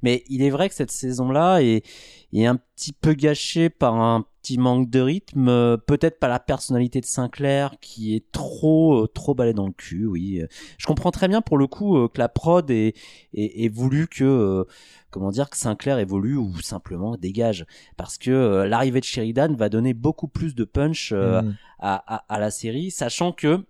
Mais 0.03 0.23
il 0.29 0.43
est 0.43 0.51
vrai 0.51 0.69
que 0.69 0.75
cette 0.75 0.91
saison-là 0.93 1.61
est, 1.63 1.85
est 2.33 2.47
un 2.47 2.57
petit 2.57 2.93
peu 2.93 3.15
gâchée 3.15 3.71
par 3.71 3.95
un 3.95 4.25
petit 4.43 4.59
manque 4.59 4.89
de 4.91 5.01
rythme, 5.01 5.49
euh, 5.49 5.77
peut-être 5.77 6.19
pas 6.19 6.29
la 6.29 6.39
personnalité 6.41 7.01
de 7.01 7.07
Sinclair 7.07 7.75
qui 7.81 8.15
est 8.15 8.31
trop, 8.33 9.05
euh, 9.05 9.07
trop 9.07 9.35
balai 9.35 9.53
dans 9.53 9.67
le 9.67 9.73
cul, 9.73 10.07
oui. 10.07 10.43
Je 10.79 10.87
comprends 10.87 11.11
très 11.11 11.29
bien 11.29 11.41
pour 11.43 11.59
le 11.59 11.67
coup 11.67 11.97
euh, 11.97 12.09
que 12.09 12.19
la 12.19 12.29
prod 12.29 12.71
ait, 12.71 12.95
ait, 13.35 13.65
ait 13.65 13.69
voulu 13.69 14.07
que, 14.09 14.67
comment 15.11 15.31
dire, 15.31 15.51
que 15.51 15.57
Sinclair 15.57 15.99
évolue 15.99 16.37
ou 16.37 16.59
simplement 16.61 17.17
dégage. 17.17 17.67
Parce 17.97 18.19
que 18.19 18.65
l'arrivée 18.65 19.01
de 19.01 19.05
Sheridan 19.05 19.55
va 19.55 19.69
donner 19.69 19.95
beaucoup 19.95 20.29
plus 20.29 20.55
de 20.55 20.65
punch 20.65 21.13
Mm. 21.13 21.55
à, 21.79 22.17
à, 22.17 22.35
à 22.35 22.39
la 22.39 22.51
série, 22.51 22.91
sachant 22.91 23.33
que 23.33 23.65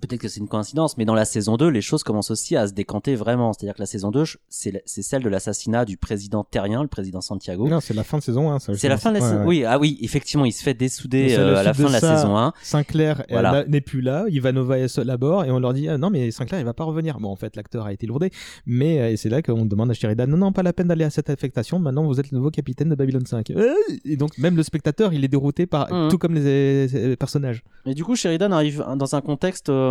Peut-être 0.00 0.20
que 0.20 0.28
c'est 0.28 0.40
une 0.40 0.48
coïncidence, 0.48 0.96
mais 0.96 1.04
dans 1.04 1.14
la 1.14 1.24
saison 1.24 1.56
2, 1.56 1.68
les 1.68 1.80
choses 1.80 2.02
commencent 2.04 2.30
aussi 2.30 2.56
à 2.56 2.66
se 2.68 2.72
décanter 2.72 3.14
vraiment. 3.16 3.52
C'est-à-dire 3.52 3.74
que 3.74 3.80
la 3.80 3.86
saison 3.86 4.10
2, 4.10 4.24
je- 4.24 4.36
c'est 4.48 4.80
celle 4.86 5.22
de 5.22 5.28
l'assassinat 5.28 5.84
du 5.84 5.96
président 5.96 6.44
terrien, 6.44 6.82
le 6.82 6.88
président 6.88 7.20
Santiago. 7.20 7.68
Non, 7.68 7.80
c'est 7.80 7.94
la 7.94 8.04
fin 8.04 8.18
de 8.18 8.22
saison 8.22 8.50
1. 8.52 8.58
ça, 8.60 8.74
C'est 8.76 8.88
la 8.88 8.96
fin 8.96 9.10
de 9.10 9.18
la 9.18 9.20
saison. 9.22 9.38
ouais. 9.40 9.46
Oui, 9.46 9.64
ah 9.64 9.78
oui, 9.78 9.98
effectivement, 10.02 10.44
il 10.44 10.52
se 10.52 10.62
fait 10.62 10.74
dessouder 10.74 11.34
euh, 11.36 11.56
à 11.56 11.62
la 11.62 11.74
fin 11.74 11.84
de 11.88 11.92
la 11.92 12.00
ça, 12.00 12.16
saison 12.16 12.36
1. 12.36 12.52
Sinclair 12.62 13.24
Voilà. 13.30 13.64
n'est 13.66 13.80
plus 13.80 14.00
là, 14.00 14.24
Ivanova 14.28 14.78
est 14.78 14.88
seule 14.88 15.10
à 15.10 15.16
bord 15.16 15.44
et 15.44 15.50
on 15.50 15.58
leur 15.58 15.72
dit 15.74 15.88
ah, 15.88 15.98
non 15.98 16.10
mais 16.10 16.30
Sinclair 16.30 16.60
il 16.60 16.64
va 16.64 16.74
pas 16.74 16.84
revenir. 16.84 17.18
Bon 17.20 17.30
en 17.30 17.36
fait 17.36 17.56
l'acteur 17.56 17.86
a 17.86 17.92
été 17.92 18.06
lourdé, 18.06 18.30
mais 18.66 19.00
euh, 19.00 19.16
c'est 19.16 19.28
là 19.28 19.42
qu'on 19.42 19.64
demande 19.66 19.90
à 19.90 19.94
Sheridan 19.94 20.26
non 20.26 20.36
non 20.36 20.52
pas 20.52 20.62
la 20.62 20.72
peine 20.72 20.88
d'aller 20.88 21.04
à 21.04 21.10
cette 21.10 21.30
affectation. 21.30 21.78
Maintenant 21.78 22.04
vous 22.06 22.20
êtes 22.20 22.30
le 22.30 22.36
nouveau 22.38 22.50
capitaine 22.50 22.88
de 22.90 22.94
Babylon 22.94 23.24
5. 23.24 23.50
Euh, 23.50 23.72
Et 24.04 24.16
donc 24.16 24.38
même 24.38 24.56
le 24.56 24.62
spectateur 24.62 25.12
il 25.12 25.24
est 25.24 25.28
dérouté 25.28 25.66
par 25.66 25.92
Mhm. 25.92 26.08
tout 26.10 26.18
comme 26.18 26.34
les 26.34 27.16
personnages. 27.18 27.62
Et 27.86 27.94
du 27.94 28.04
coup, 28.04 28.14
Sheridan 28.16 28.52
arrive 28.52 28.84
dans 28.96 29.14
un 29.14 29.20
contexte 29.20 29.68
euh, 29.70 29.87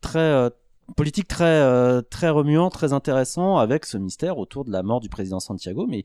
très 0.00 0.18
euh, 0.18 0.50
politique 0.96 1.28
très 1.28 1.44
euh, 1.44 2.02
très 2.02 2.30
remuant, 2.30 2.70
très 2.70 2.92
intéressant, 2.92 3.58
avec 3.58 3.86
ce 3.86 3.96
mystère 3.98 4.38
autour 4.38 4.64
de 4.64 4.72
la 4.72 4.82
mort 4.82 5.00
du 5.00 5.08
président 5.08 5.40
Santiago, 5.40 5.86
mais 5.88 6.02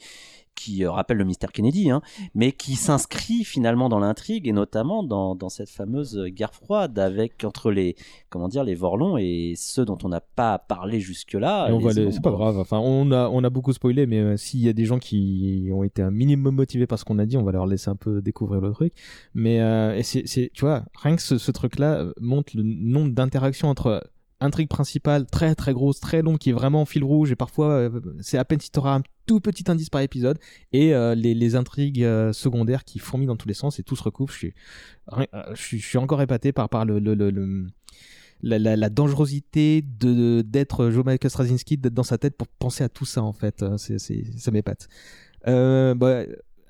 qui 0.56 0.84
euh, 0.84 0.92
rappelle 0.92 1.18
le 1.18 1.26
mystère 1.26 1.52
Kennedy, 1.52 1.90
hein, 1.90 2.02
mais 2.34 2.52
qui 2.52 2.76
s'inscrit 2.76 3.44
finalement 3.44 3.90
dans 3.90 4.00
l'intrigue 4.00 4.48
et 4.48 4.54
notamment 4.54 5.04
dans, 5.04 5.36
dans 5.36 5.50
cette 5.50 5.70
fameuse 5.70 6.20
guerre 6.28 6.54
froide 6.54 6.98
avec 6.98 7.44
entre 7.44 7.72
les 7.72 7.96
comment 8.30 8.48
dire 8.48 8.64
les 8.64 8.76
Vorlons 8.76 9.18
et 9.18 9.54
ceux 9.58 9.86
dont 9.86 9.98
on 10.04 10.10
n'a 10.10 10.22
pas 10.22 10.58
parlé 10.58 11.00
jusque-là. 11.00 11.70
Les 11.70 12.12
c'est 12.12 12.22
pas 12.22 12.32
grave. 12.32 12.58
Enfin, 12.58 12.80
on 12.80 13.12
a, 13.12 13.30
on 13.30 13.44
a 13.44 13.50
beaucoup 13.50 13.74
spoilé, 13.74 14.06
mais 14.08 14.20
euh, 14.20 14.38
s'il 14.38 14.62
y 14.62 14.70
a 14.70 14.74
des 14.74 14.86
gens 14.86 15.00
qui 15.00 15.70
ont 15.74 15.84
été 15.84 16.02
un 16.02 16.12
minimum 16.12 16.56
motivés 16.56 16.88
par 16.88 16.98
ce 17.00 17.06
qu'on 17.06 17.20
a 17.20 17.26
dit, 17.26 17.38
on 17.38 17.44
va 17.44 17.52
leur 17.52 17.68
laisser 17.68 17.90
un 17.90 17.96
peu 17.96 18.22
découvrir 18.22 18.62
le 18.62 18.72
truc. 18.72 18.94
Mais 19.34 19.62
euh, 19.62 20.02
c'est, 20.04 20.24
tu 20.54 20.62
vois, 20.62 20.86
rien 20.96 21.16
que 21.16 21.22
ce, 21.22 21.38
ce 21.38 21.52
truc-là 21.52 22.06
montre 22.20 22.54
le 22.56 22.64
nombre 22.64 23.14
d'interactions 23.14 23.70
entre 23.70 24.04
intrigue 24.46 24.70
principale 24.70 25.26
très 25.26 25.56
très 25.56 25.74
grosse, 25.74 26.00
très 26.00 26.22
longue, 26.22 26.38
qui 26.38 26.52
est 26.52 26.54
vraiment 26.54 26.82
en 26.82 26.86
fil 26.86 27.04
rouge 27.04 27.32
et 27.32 27.36
parfois 27.36 27.72
euh, 27.72 27.90
c'est 28.22 28.38
à 28.38 28.46
peine 28.46 28.60
si 28.62 28.72
t'auras 28.72 28.96
un 28.96 29.04
tout 29.26 29.40
petit 29.42 29.70
indice 29.70 29.90
par 29.90 30.02
épisode 30.02 30.38
et 30.72 30.94
euh, 30.94 31.16
les, 31.16 31.34
les 31.34 31.56
intrigues 31.56 32.04
euh, 32.04 32.32
secondaires 32.32 32.84
qui 32.86 33.00
fourmillent 33.00 33.28
dans 33.28 33.36
tous 33.36 33.48
les 33.48 33.54
sens 33.56 33.80
et 33.80 33.84
tout 33.84 33.96
se 33.96 34.04
recoupe. 34.04 34.32
Je 34.32 34.38
suis, 34.38 34.54
je 35.18 35.56
suis, 35.56 35.80
je 35.80 35.86
suis 35.86 35.98
encore 35.98 36.22
épaté 36.22 36.52
par 36.54 36.70
par 36.70 36.86
le, 36.86 37.00
le, 37.00 37.14
le- 37.16 37.32
le- 37.32 37.68
la, 38.42 38.60
la, 38.60 38.76
la 38.76 38.90
dangerosité 38.90 39.82
de 39.82 40.42
d'être 40.42 40.90
Joe 40.92 41.04
Michael 41.06 41.32
Straczynski, 41.32 41.78
d'être 41.78 41.94
dans 41.94 42.04
sa 42.04 42.18
tête 42.18 42.38
pour 42.38 42.48
penser 42.48 42.84
à 42.84 42.90
tout 42.90 43.06
ça 43.06 43.24
en 43.24 43.34
fait. 43.34 43.64
C'est, 43.78 43.98
c'est, 43.98 44.24
ça 44.38 44.52
m'épate. 44.52 44.88
Euh, 45.48 45.96
bah, 45.96 46.24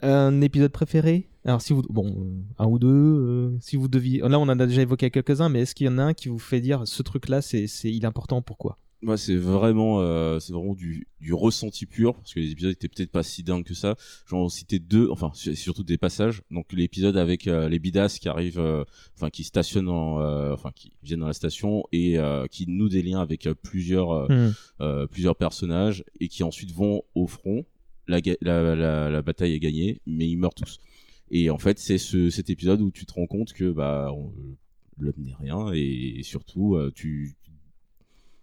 un 0.05 0.41
épisode 0.41 0.71
préféré? 0.71 1.27
Alors 1.45 1.61
si 1.61 1.73
vous 1.73 1.83
bon 1.89 2.33
un 2.57 2.65
ou 2.65 2.79
deux, 2.79 2.87
euh, 2.87 3.57
si 3.59 3.75
vous 3.75 3.87
deviez. 3.87 4.19
Là 4.19 4.39
on 4.39 4.43
en 4.43 4.59
a 4.59 4.65
déjà 4.65 4.81
évoqué 4.81 5.11
quelques-uns, 5.11 5.49
mais 5.49 5.61
est-ce 5.61 5.75
qu'il 5.75 5.85
y 5.85 5.89
en 5.89 5.97
a 5.97 6.03
un 6.03 6.13
qui 6.13 6.29
vous 6.29 6.39
fait 6.39 6.61
dire 6.61 6.81
ce 6.85 7.03
truc-là 7.03 7.41
c'est 7.41 7.67
c'est 7.67 7.91
il 7.91 8.03
est 8.03 8.07
important 8.07 8.41
pourquoi? 8.41 8.77
Moi, 9.01 9.17
c'est 9.17 9.35
vraiment, 9.35 9.99
euh, 9.99 10.39
c'est 10.39 10.51
vraiment 10.51 10.73
du, 10.73 11.07
du 11.21 11.31
ressenti 11.31 11.85
pur, 11.85 12.15
parce 12.15 12.33
que 12.33 12.39
les 12.39 12.49
épisodes 12.49 12.71
étaient 12.71 12.87
peut-être 12.87 13.11
pas 13.11 13.21
si 13.21 13.43
dingues 13.43 13.65
que 13.65 13.75
ça. 13.75 13.95
J'en 14.25 14.49
citais 14.49 14.79
deux, 14.79 15.09
enfin, 15.11 15.29
surtout 15.33 15.83
des 15.83 15.99
passages. 15.99 16.41
Donc, 16.49 16.73
l'épisode 16.73 17.15
avec 17.15 17.45
euh, 17.45 17.69
les 17.69 17.77
bidas 17.77 18.17
qui 18.19 18.27
arrivent, 18.27 18.57
euh, 18.57 18.83
enfin, 19.15 19.29
qui 19.29 19.43
stationnent 19.43 19.89
en, 19.89 20.17
enfin, 20.51 20.71
qui 20.73 20.93
viennent 21.03 21.19
dans 21.19 21.27
la 21.27 21.33
station 21.33 21.83
et 21.91 22.17
qui 22.49 22.65
nouent 22.67 22.89
des 22.89 23.03
liens 23.03 23.19
avec 23.19 23.47
plusieurs, 23.61 24.27
Hmm. 24.79 25.05
plusieurs 25.11 25.35
personnages 25.35 26.03
et 26.19 26.27
qui 26.27 26.41
ensuite 26.43 26.71
vont 26.71 27.03
au 27.13 27.27
front. 27.27 27.63
La, 28.07 29.21
bataille 29.21 29.53
est 29.53 29.59
gagnée, 29.59 30.01
mais 30.05 30.27
ils 30.27 30.37
meurent 30.37 30.55
tous. 30.55 30.79
Et 31.31 31.49
en 31.49 31.57
fait, 31.57 31.79
c'est 31.79 31.97
ce, 31.97 32.29
cet 32.29 32.49
épisode 32.49 32.81
où 32.81 32.91
tu 32.91 33.05
te 33.05 33.13
rends 33.13 33.27
compte 33.27 33.53
que 33.53 33.71
bah 33.71 34.11
l'homme 34.97 35.13
n'est 35.17 35.35
rien 35.35 35.71
et, 35.73 36.21
surtout 36.23 36.75
euh, 36.75 36.91
tu 36.93 37.35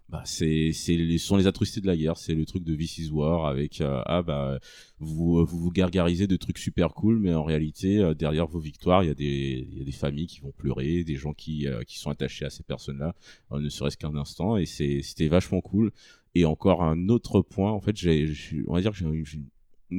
bah 0.09 0.21
c'est 0.25 0.71
ce 0.73 1.17
sont 1.17 1.37
les 1.37 1.47
atrocités 1.47 1.81
de 1.81 1.87
la 1.87 1.95
guerre 1.95 2.17
c'est 2.17 2.35
le 2.35 2.45
truc 2.45 2.63
de 2.63 2.75
This 2.75 2.99
is 2.99 3.09
War 3.09 3.47
avec 3.47 3.81
euh, 3.81 4.01
ah 4.05 4.21
bah 4.21 4.59
vous 4.99 5.43
vous 5.45 5.71
gargarisez 5.71 6.27
de 6.27 6.35
trucs 6.35 6.59
super 6.59 6.93
cool 6.93 7.19
mais 7.19 7.33
en 7.33 7.43
réalité 7.43 7.99
euh, 7.99 8.13
derrière 8.13 8.45
vos 8.45 8.59
victoires 8.59 9.03
il 9.03 9.07
y 9.07 9.11
a 9.11 9.15
des 9.15 9.67
y 9.71 9.81
a 9.81 9.85
des 9.85 9.91
familles 9.91 10.27
qui 10.27 10.41
vont 10.41 10.51
pleurer 10.51 11.03
des 11.03 11.15
gens 11.15 11.33
qui 11.33 11.65
qui 11.87 11.97
sont 11.97 12.11
attachés 12.11 12.45
à 12.45 12.49
ces 12.49 12.63
personnes 12.63 12.99
là 12.99 13.15
ne 13.51 13.69
serait-ce 13.69 13.97
qu'un 13.97 14.15
instant 14.15 14.57
et 14.57 14.65
c'était 14.65 15.27
vachement 15.29 15.61
cool 15.61 15.91
et 16.35 16.45
encore 16.45 16.83
un 16.83 17.07
autre 17.07 17.41
point 17.41 17.71
en 17.71 17.79
fait 17.79 17.95
j'ai 17.95 18.31
on 18.67 18.73
va 18.73 18.81
dire 18.81 18.91
que 18.91 18.97
j'ai 18.97 19.05
une- 19.05 19.47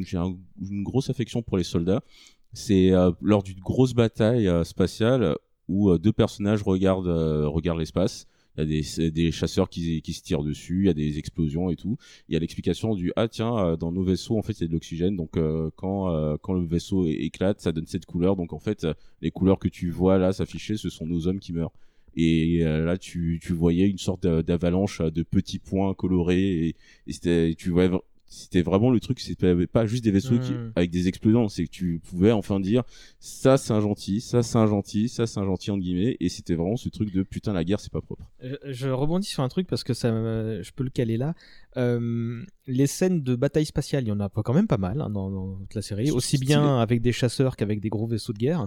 j'ai 0.03 0.17
un- 0.17 0.37
une 0.61 0.83
grosse 0.83 1.11
affection 1.11 1.43
pour 1.43 1.57
les 1.59 1.65
soldats 1.65 2.03
c'est 2.53 2.91
euh, 2.93 3.11
lors 3.21 3.43
d'une 3.43 3.59
grosse 3.61 3.95
bataille 3.95 4.49
euh, 4.49 4.65
spatiale 4.65 5.37
où 5.69 5.91
euh, 5.91 5.99
deux 5.99 6.13
personnages 6.13 6.63
regardent 6.63 7.09
regardent 7.47 7.79
l'espace 7.81 8.27
il 8.57 8.61
y 8.61 8.63
a 8.63 8.83
des, 8.99 9.11
des 9.11 9.33
chasseurs 9.33 9.69
qui, 9.69 10.01
qui 10.01 10.13
se 10.13 10.23
tirent 10.23 10.45
dessus, 10.45 10.83
il 10.83 10.87
y 10.87 10.89
a 10.89 10.95
des 10.95 11.19
explosions 11.19 11.71
et 11.71 11.75
tout. 11.75 11.97
Il 12.29 12.35
y 12.35 12.37
a 12.37 12.39
l'explication 12.39 12.95
du 12.95 13.13
ah 13.17 13.27
tiens 13.27 13.77
dans 13.77 13.91
nos 13.91 14.05
vaisseaux 14.05 14.39
en 14.39 14.43
fait 14.43 14.53
il 14.53 14.61
y 14.63 14.65
a 14.65 14.69
de 14.69 14.73
l'oxygène 14.73 15.17
donc 15.17 15.33
quand 15.75 16.37
quand 16.41 16.53
le 16.53 16.65
vaisseau 16.65 17.05
éclate 17.07 17.61
ça 17.61 17.73
donne 17.73 17.87
cette 17.89 18.07
couleur 18.07 18.37
donc 18.37 18.53
en 18.53 18.61
fait 18.61 18.87
les 19.23 19.33
couleurs 19.33 19.59
que 19.59 19.67
tu 19.67 19.91
vois 19.91 20.19
là 20.19 20.33
s'afficher 20.33 20.77
ce 20.77 20.89
sont 20.89 21.05
nos 21.07 21.27
hommes 21.27 21.41
qui 21.41 21.53
meurent. 21.53 21.73
Et 22.17 22.61
là 22.63 22.97
tu, 22.97 23.41
tu 23.43 23.53
voyais 23.55 23.89
une 23.89 23.99
sorte 23.99 24.23
d'a- 24.23 24.45
d'avalanche 24.45 25.01
de 25.03 25.23
petits 25.25 25.59
points 25.59 25.93
colorés 25.95 26.69
et, 27.09 27.55
tu 27.57 27.71
voyais 27.71 27.91
c'était 28.27 28.63
vraiment 28.63 28.91
le 28.91 29.01
truc 29.01 29.21
c'était 29.21 29.67
pas 29.67 29.87
juste 29.87 30.03
des 30.03 30.11
vaisseaux 30.11 30.39
qui, 30.39 30.53
Mm. 30.53 30.73
avec 30.77 30.91
des 30.91 31.09
explosions 31.09 31.49
c'est 31.49 31.65
que 31.67 31.71
tu 31.71 32.01
pouvais 32.03 32.33
enfin 32.33 32.59
dire 32.59 32.83
ça 33.21 33.57
c'est 33.59 33.73
un 33.73 33.81
gentil 33.81 34.21
ça 34.21 34.43
c'est 34.43 34.59
un 34.59 34.67
gentil 34.67 35.09
ça 35.09 35.27
c'est 35.27 35.39
un 35.41 35.45
gentil 35.45 35.71
entre 35.71 35.83
guillemets 35.83 36.17
et 36.21 36.29
c'était 36.29 36.55
vraiment 36.55 36.77
ce 36.77 36.89
truc 36.89 37.13
de 37.13 37.23
putain 37.23 37.53
la 37.53 37.65
guerre 37.65 37.81
c'est 37.81 37.93
pas 37.93 38.01
propre 38.01 38.25
Je, 38.43 38.55
je 38.65 38.89
rebondis 38.89 39.29
sur 39.29 39.43
un 39.43 39.49
truc 39.49 39.67
parce 39.67 39.85
que 39.85 39.95
ça, 39.95 40.09
je 40.11 40.71
peux 40.75 40.85
le 40.85 40.91
caler 40.91 41.17
là. 41.17 41.35
Euh, 41.77 42.43
les 42.67 42.87
scènes 42.87 43.23
de 43.23 43.35
bataille 43.37 43.67
spatiale, 43.67 44.05
il 44.05 44.09
y 44.09 44.13
en 44.13 44.21
a 44.21 44.29
quand 44.29 44.55
même 44.55 44.67
pas 44.69 44.79
mal 44.79 45.01
hein, 45.01 45.11
dans, 45.11 45.31
dans 45.31 45.57
toute 45.57 45.75
la 45.75 45.83
série, 45.83 46.11
aussi 46.11 46.39
bien 46.39 46.79
avec 46.79 47.03
des 47.03 47.13
chasseurs 47.13 47.57
qu'avec 47.57 47.81
des 47.81 47.89
gros 47.89 48.07
vaisseaux 48.07 48.33
de 48.33 48.39
guerre. 48.39 48.67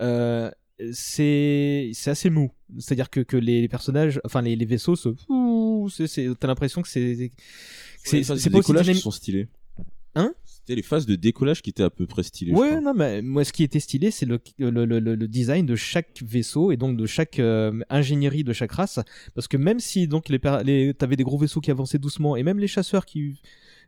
Euh, 0.00 0.50
c'est 0.92 1.90
c'est 1.94 2.10
assez 2.10 2.30
mou. 2.30 2.50
C'est-à-dire 2.78 3.10
que, 3.10 3.20
que 3.20 3.36
les, 3.36 3.68
personnages, 3.68 4.20
enfin 4.24 4.42
les, 4.42 4.54
les 4.56 4.64
vaisseaux, 4.64 4.96
se, 4.96 5.08
c'est- 5.90 6.06
c'est- 6.06 6.28
t'as 6.38 6.46
l'impression 6.48 6.82
que 6.82 6.88
c'est 6.88 7.32
c'est 8.04 8.22
c'est 8.22 8.50
pas 8.50 8.58
aussi 8.58 8.72
qui 8.94 9.00
sont 9.00 9.10
stylés. 9.10 9.48
Hein? 10.14 10.32
C'était 10.44 10.74
les 10.74 10.82
phases 10.82 11.06
de 11.06 11.14
décollage 11.14 11.62
qui 11.62 11.70
étaient 11.70 11.82
à 11.82 11.90
peu 11.90 12.06
près 12.06 12.22
stylées 12.22 12.52
Ouais, 12.52 12.80
non, 12.80 12.92
mais 12.92 13.22
moi, 13.22 13.44
ce 13.44 13.52
qui 13.52 13.62
était 13.62 13.80
stylé, 13.80 14.10
c'est 14.10 14.26
le, 14.26 14.38
le, 14.58 14.70
le, 14.84 14.98
le- 15.00 15.14
le 15.14 15.28
design 15.28 15.64
de 15.64 15.76
chaque 15.76 16.22
vaisseau 16.22 16.72
et 16.72 16.76
donc 16.76 16.96
de 16.96 17.06
chaque 17.06 17.38
euh, 17.38 17.80
ingénierie 17.88 18.44
de 18.44 18.52
chaque 18.52 18.72
race. 18.72 18.98
Parce 19.34 19.48
que 19.48 19.56
même 19.56 19.80
si 19.80 20.08
donc 20.08 20.28
les, 20.28 20.38
les 20.64 20.92
t'avais 20.94 21.16
des 21.16 21.24
gros 21.24 21.38
vaisseaux 21.38 21.60
qui 21.60 21.70
avançaient 21.70 21.98
doucement 21.98 22.36
et 22.36 22.42
même 22.42 22.58
les 22.58 22.68
chasseurs 22.68 23.06
qui, 23.06 23.40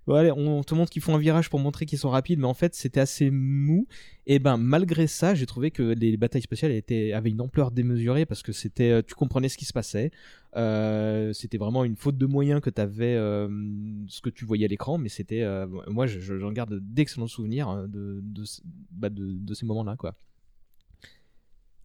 voilà, 0.06 0.34
on 0.34 0.62
te 0.64 0.74
montre 0.74 0.90
qu'ils 0.90 1.02
font 1.02 1.14
un 1.14 1.18
virage 1.18 1.50
pour 1.50 1.60
montrer 1.60 1.86
qu'ils 1.86 1.98
sont 1.98 2.10
rapides, 2.10 2.38
mais 2.38 2.46
en 2.46 2.54
fait 2.54 2.74
c'était 2.74 3.00
assez 3.00 3.30
mou. 3.30 3.86
Et 4.26 4.38
ben 4.38 4.56
malgré 4.56 5.06
ça, 5.06 5.34
j'ai 5.34 5.46
trouvé 5.46 5.70
que 5.70 5.82
les 5.82 6.16
batailles 6.16 6.42
spatiales 6.42 6.72
étaient 6.72 7.12
avaient 7.12 7.30
une 7.30 7.40
ampleur 7.40 7.70
démesurée 7.70 8.26
parce 8.26 8.42
que 8.42 8.52
c'était, 8.52 8.90
euh, 8.90 9.02
tu 9.06 9.14
comprenais 9.14 9.48
ce 9.48 9.56
qui 9.58 9.64
se 9.66 9.72
passait. 9.72 10.10
Euh, 10.56 11.32
c'était 11.32 11.58
vraiment 11.58 11.84
une 11.84 11.96
faute 11.96 12.16
de 12.18 12.26
moyens 12.26 12.60
que 12.60 12.70
tu 12.70 12.80
avais 12.80 13.14
ce 13.14 14.20
que 14.20 14.30
tu 14.30 14.44
voyais 14.44 14.64
à 14.64 14.68
l'écran, 14.68 14.98
mais 14.98 15.08
c'était, 15.08 15.42
euh, 15.42 15.66
moi 15.88 16.06
je- 16.06 16.18
je- 16.18 16.38
j'en 16.38 16.50
garde 16.52 16.80
d'excellents 16.80 17.26
souvenirs 17.28 17.68
euh, 17.70 18.20
ce- 18.44 18.62
bah, 18.90 19.10
de, 19.10 19.34
de 19.38 19.54
ces 19.54 19.64
moments-là 19.66 19.96
quoi. 19.96 20.16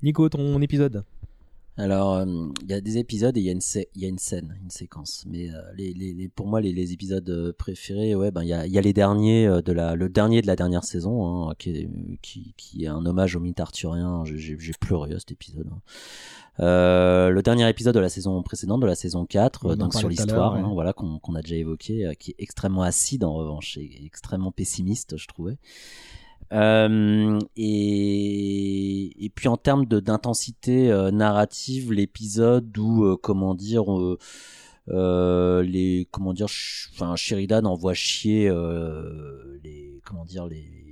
Nico, 0.02 0.28
ton 0.30 0.62
épisode? 0.62 1.04
Alors, 1.78 2.14
euh, 2.14 2.26
il 2.64 2.70
y 2.70 2.74
a 2.74 2.80
des 2.80 2.98
épisodes 2.98 3.36
et 3.36 3.42
il 3.42 3.46
y, 3.46 3.50
a 3.50 3.52
une 3.52 3.60
sé- 3.60 3.90
il 3.96 4.02
y 4.02 4.06
a 4.06 4.08
une 4.08 4.18
scène, 4.18 4.58
une 4.64 4.70
séquence. 4.70 5.26
Mais 5.28 5.50
euh, 5.50 5.56
les, 5.76 5.94
les, 5.94 6.14
les- 6.14 6.30
pour 6.30 6.48
moi, 6.48 6.62
les, 6.62 6.72
les 6.72 6.94
épisodes 6.94 7.30
euh, 7.30 7.52
préférés, 7.52 8.16
ouais, 8.16 8.32
ben 8.32 8.44
il 8.44 8.48
y 8.48 8.54
a, 8.54 8.66
il 8.66 8.72
y 8.72 8.78
a 8.78 8.82
les 8.82 8.94
derniers 8.94 9.46
de 9.62 9.72
la, 9.74 9.96
le 9.96 10.08
dernier 10.08 10.42
de 10.42 10.48
la 10.48 10.56
dernière 10.56 10.86
saison, 10.86 11.50
hein, 11.50 11.54
qui, 11.60 11.72
est, 11.72 11.90
qui, 12.22 12.54
qui 12.56 12.86
est 12.86 12.88
un 12.88 13.06
hommage 13.06 13.36
au 13.36 13.42
mythe 13.42 13.60
arthurien. 13.60 14.24
J'ai- 14.26 14.56
pleuré 14.80 15.14
à 15.14 15.20
cet 15.20 15.32
épisode. 15.32 15.68
hein. 15.70 15.82
Euh, 16.62 17.30
le 17.30 17.42
dernier 17.42 17.68
épisode 17.70 17.94
de 17.96 18.00
la 18.00 18.08
saison 18.08 18.42
précédente, 18.42 18.80
de 18.82 18.86
la 18.88 18.96
saison 18.96 19.26
4, 19.26 19.66
On 19.66 19.70
euh, 19.70 19.74
en 19.74 19.76
donc 19.76 19.94
sur 19.94 20.08
l'histoire, 20.10 20.54
ouais. 20.54 20.60
hein, 20.62 20.72
voilà, 20.74 20.94
qu'on 20.94 21.36
a 21.36 21.42
déjà 21.42 21.56
évoqué, 21.58 22.06
euh, 22.06 22.14
qui 22.14 22.32
est 22.32 22.36
extrêmement 22.40 22.84
acide 22.84 23.26
en 23.26 23.34
revanche 23.34 23.78
et 23.78 24.06
extrêmement 24.06 24.52
pessimiste, 24.54 25.18
je 25.18 25.28
trouvais. 25.28 25.58
Euh, 26.54 27.40
et, 27.56 29.32
puis 29.36 29.48
en 29.48 29.58
termes 29.58 29.86
d'intensité 29.86 30.92
euh, 30.92 31.12
narrative, 31.12 31.92
l'épisode 31.92 32.78
où, 32.78 33.06
euh, 33.06 33.18
comment 33.22 33.56
dire, 33.56 33.86
les, 34.88 36.08
comment 36.12 36.34
dire, 36.34 36.48
enfin 36.94 37.16
Sheridan 37.16 37.66
envoie 37.66 37.94
chier 37.94 38.50
les, 39.64 40.00
comment 40.06 40.26
dire, 40.26 40.46
les, 40.48 40.85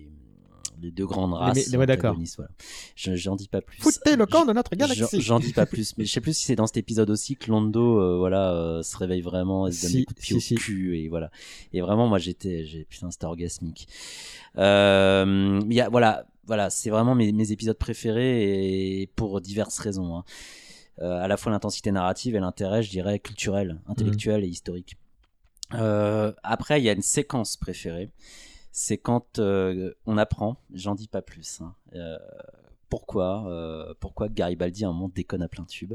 les 0.83 0.91
deux 0.91 1.05
grandes 1.07 1.33
races. 1.33 1.67
les- 1.71 1.77
ouais, 1.77 1.85
d'accord. 1.85 2.15
voilà. 2.37 2.51
J'en 2.95 3.35
dis 3.35 3.47
pas 3.47 3.61
plus. 3.61 3.77
Foutez 3.81 4.15
le 4.15 4.25
camp 4.25 4.45
de 4.45 4.53
notre 4.53 4.75
galaxie. 4.75 5.21
J'en 5.21 5.39
dis 5.39 5.53
pas 5.53 5.65
plus, 5.65 5.97
mais 5.97 6.05
je 6.05 6.11
sais 6.11 6.21
plus 6.21 6.37
si 6.37 6.43
c'est 6.45 6.55
dans 6.55 6.67
cet 6.67 6.77
épisode 6.77 7.09
aussi 7.09 7.35
que 7.35 7.49
Lando, 7.49 7.99
euh, 7.99 8.17
voilà, 8.17 8.51
euh, 8.53 8.83
se 8.83 8.95
réveille 8.97 9.21
vraiment, 9.21 9.67
et 9.67 9.71
se 9.71 9.81
donne 9.83 9.91
Si, 9.91 9.97
des 9.97 10.05
coups 10.05 10.15
de 10.17 10.21
pied 10.21 10.39
si, 10.39 10.53
au 10.55 10.57
si. 10.59 10.63
cul 10.63 10.97
et 10.99 11.07
voilà. 11.09 11.31
Et 11.73 11.81
vraiment, 11.81 12.07
moi, 12.07 12.19
j'étais, 12.19 12.65
j'ai, 12.65 12.83
putain, 12.85 13.09
c'était 13.11 13.25
orgasmique. 13.25 13.87
Euh, 14.57 15.59
il 15.65 15.73
y 15.73 15.81
a, 15.81 15.89
voilà, 15.89 16.25
voilà, 16.45 16.69
c'est 16.69 16.89
vraiment 16.89 17.15
mes, 17.15 17.31
mes 17.31 17.51
épisodes 17.51 17.77
préférés 17.77 19.01
et 19.01 19.07
pour 19.07 19.41
diverses 19.41 19.79
raisons. 19.79 20.17
hein. 20.17 20.23
Euh, 21.01 21.23
à 21.23 21.27
la 21.27 21.37
fois 21.37 21.51
l'intensité 21.51 21.91
narrative 21.91 22.35
et 22.35 22.39
l'intérêt, 22.39 22.83
je 22.83 22.91
dirais, 22.91 23.17
culturel, 23.17 23.79
intellectuel 23.87 24.43
et 24.43 24.47
historique. 24.47 24.95
Après, 25.71 26.79
il 26.79 26.83
y 26.83 26.89
a 26.89 26.93
une 26.93 27.01
séquence 27.01 27.57
préférée. 27.57 28.11
C'est 28.75 28.97
quand 28.97 29.37
euh, 29.37 29.93
on 30.07 30.17
apprend, 30.17 30.57
j'en 30.73 30.95
dis 30.95 31.07
pas 31.07 31.21
plus, 31.21 31.61
hein, 31.61 31.75
euh, 31.95 32.17
pourquoi, 32.89 33.45
euh, 33.47 33.93
pourquoi 33.99 34.29
Garibaldi 34.29 34.83
à 34.83 34.87
un 34.89 34.93
moment 34.93 35.11
déconne 35.13 35.43
à 35.43 35.47
plein 35.47 35.63
tube. 35.63 35.93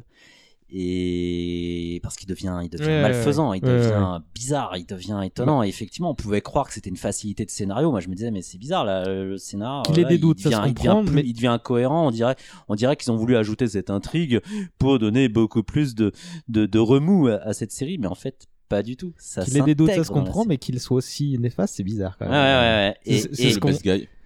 Et 0.70 1.98
parce 2.02 2.16
qu'il 2.16 2.28
devient, 2.28 2.60
il 2.62 2.68
devient 2.68 2.84
Ouais, 2.84 3.02
malfaisant, 3.02 3.52
il 3.52 3.64
ouais, 3.64 3.68
devient 3.70 4.20
bizarre, 4.34 4.76
il 4.76 4.86
devient 4.86 5.20
étonnant. 5.24 5.62
Et 5.62 5.68
effectivement, 5.68 6.10
on 6.10 6.14
pouvait 6.14 6.40
croire 6.42 6.66
que 6.68 6.74
c'était 6.74 6.90
une 6.90 6.96
facilité 6.96 7.44
de 7.44 7.50
scénario. 7.50 7.90
Moi, 7.90 8.00
je 8.00 8.08
me 8.08 8.14
disais, 8.14 8.30
mais 8.30 8.42
c'est 8.42 8.58
bizarre, 8.58 8.84
là, 8.84 9.04
le 9.08 9.38
scénar. 9.38 9.82
Qu'il 9.84 9.98
ait 9.98 10.02
là, 10.02 10.08
des 10.10 10.14
il 10.16 10.20
doutes, 10.20 10.38
ça 10.40 10.50
se 10.50 10.56
devient- 10.56 10.68
il 10.68 10.74
devient 10.74 11.02
plus- 11.06 11.14
mais- 11.14 11.22
il 11.24 11.32
devient 11.32 11.46
incohérent. 11.48 12.06
On 12.06 12.10
dirait, 12.10 12.36
on 12.68 12.74
dirait 12.74 12.96
qu'ils 12.96 13.10
ont 13.10 13.16
voulu 13.16 13.36
ajouter 13.36 13.66
cette 13.66 13.90
intrigue 13.90 14.40
pour 14.78 14.98
donner 14.98 15.28
beaucoup 15.28 15.62
plus 15.62 15.94
de, 15.94 16.12
de, 16.48 16.66
de 16.66 16.78
remous 16.78 17.28
à, 17.28 17.36
à 17.36 17.54
cette 17.54 17.72
série. 17.72 17.98
Mais 17.98 18.06
en 18.06 18.14
fait, 18.14 18.46
pas 18.68 18.82
du 18.82 18.96
tout. 18.96 19.12
Ça 19.18 19.44
Qu'il 19.44 19.56
ait 19.56 19.62
des 19.62 19.74
doutes, 19.74 19.92
ça 19.92 20.04
se 20.04 20.10
comprend, 20.10 20.44
mais 20.44 20.58
qu'il 20.58 20.78
soit 20.80 20.96
aussi 20.98 21.38
néfaste, 21.38 21.74
c'est 21.76 21.82
bizarre 21.82 22.16
quand 22.18 22.26
Ouais, 22.26 22.30
même. 22.32 22.60
ouais, 22.60 22.88
ouais. 22.90 22.96
Et, 23.06 23.18
C'est- 23.18 23.34
c'est 23.34 23.42
et- 23.44 23.52
ce 23.52 23.58
qu'on- 23.58 23.72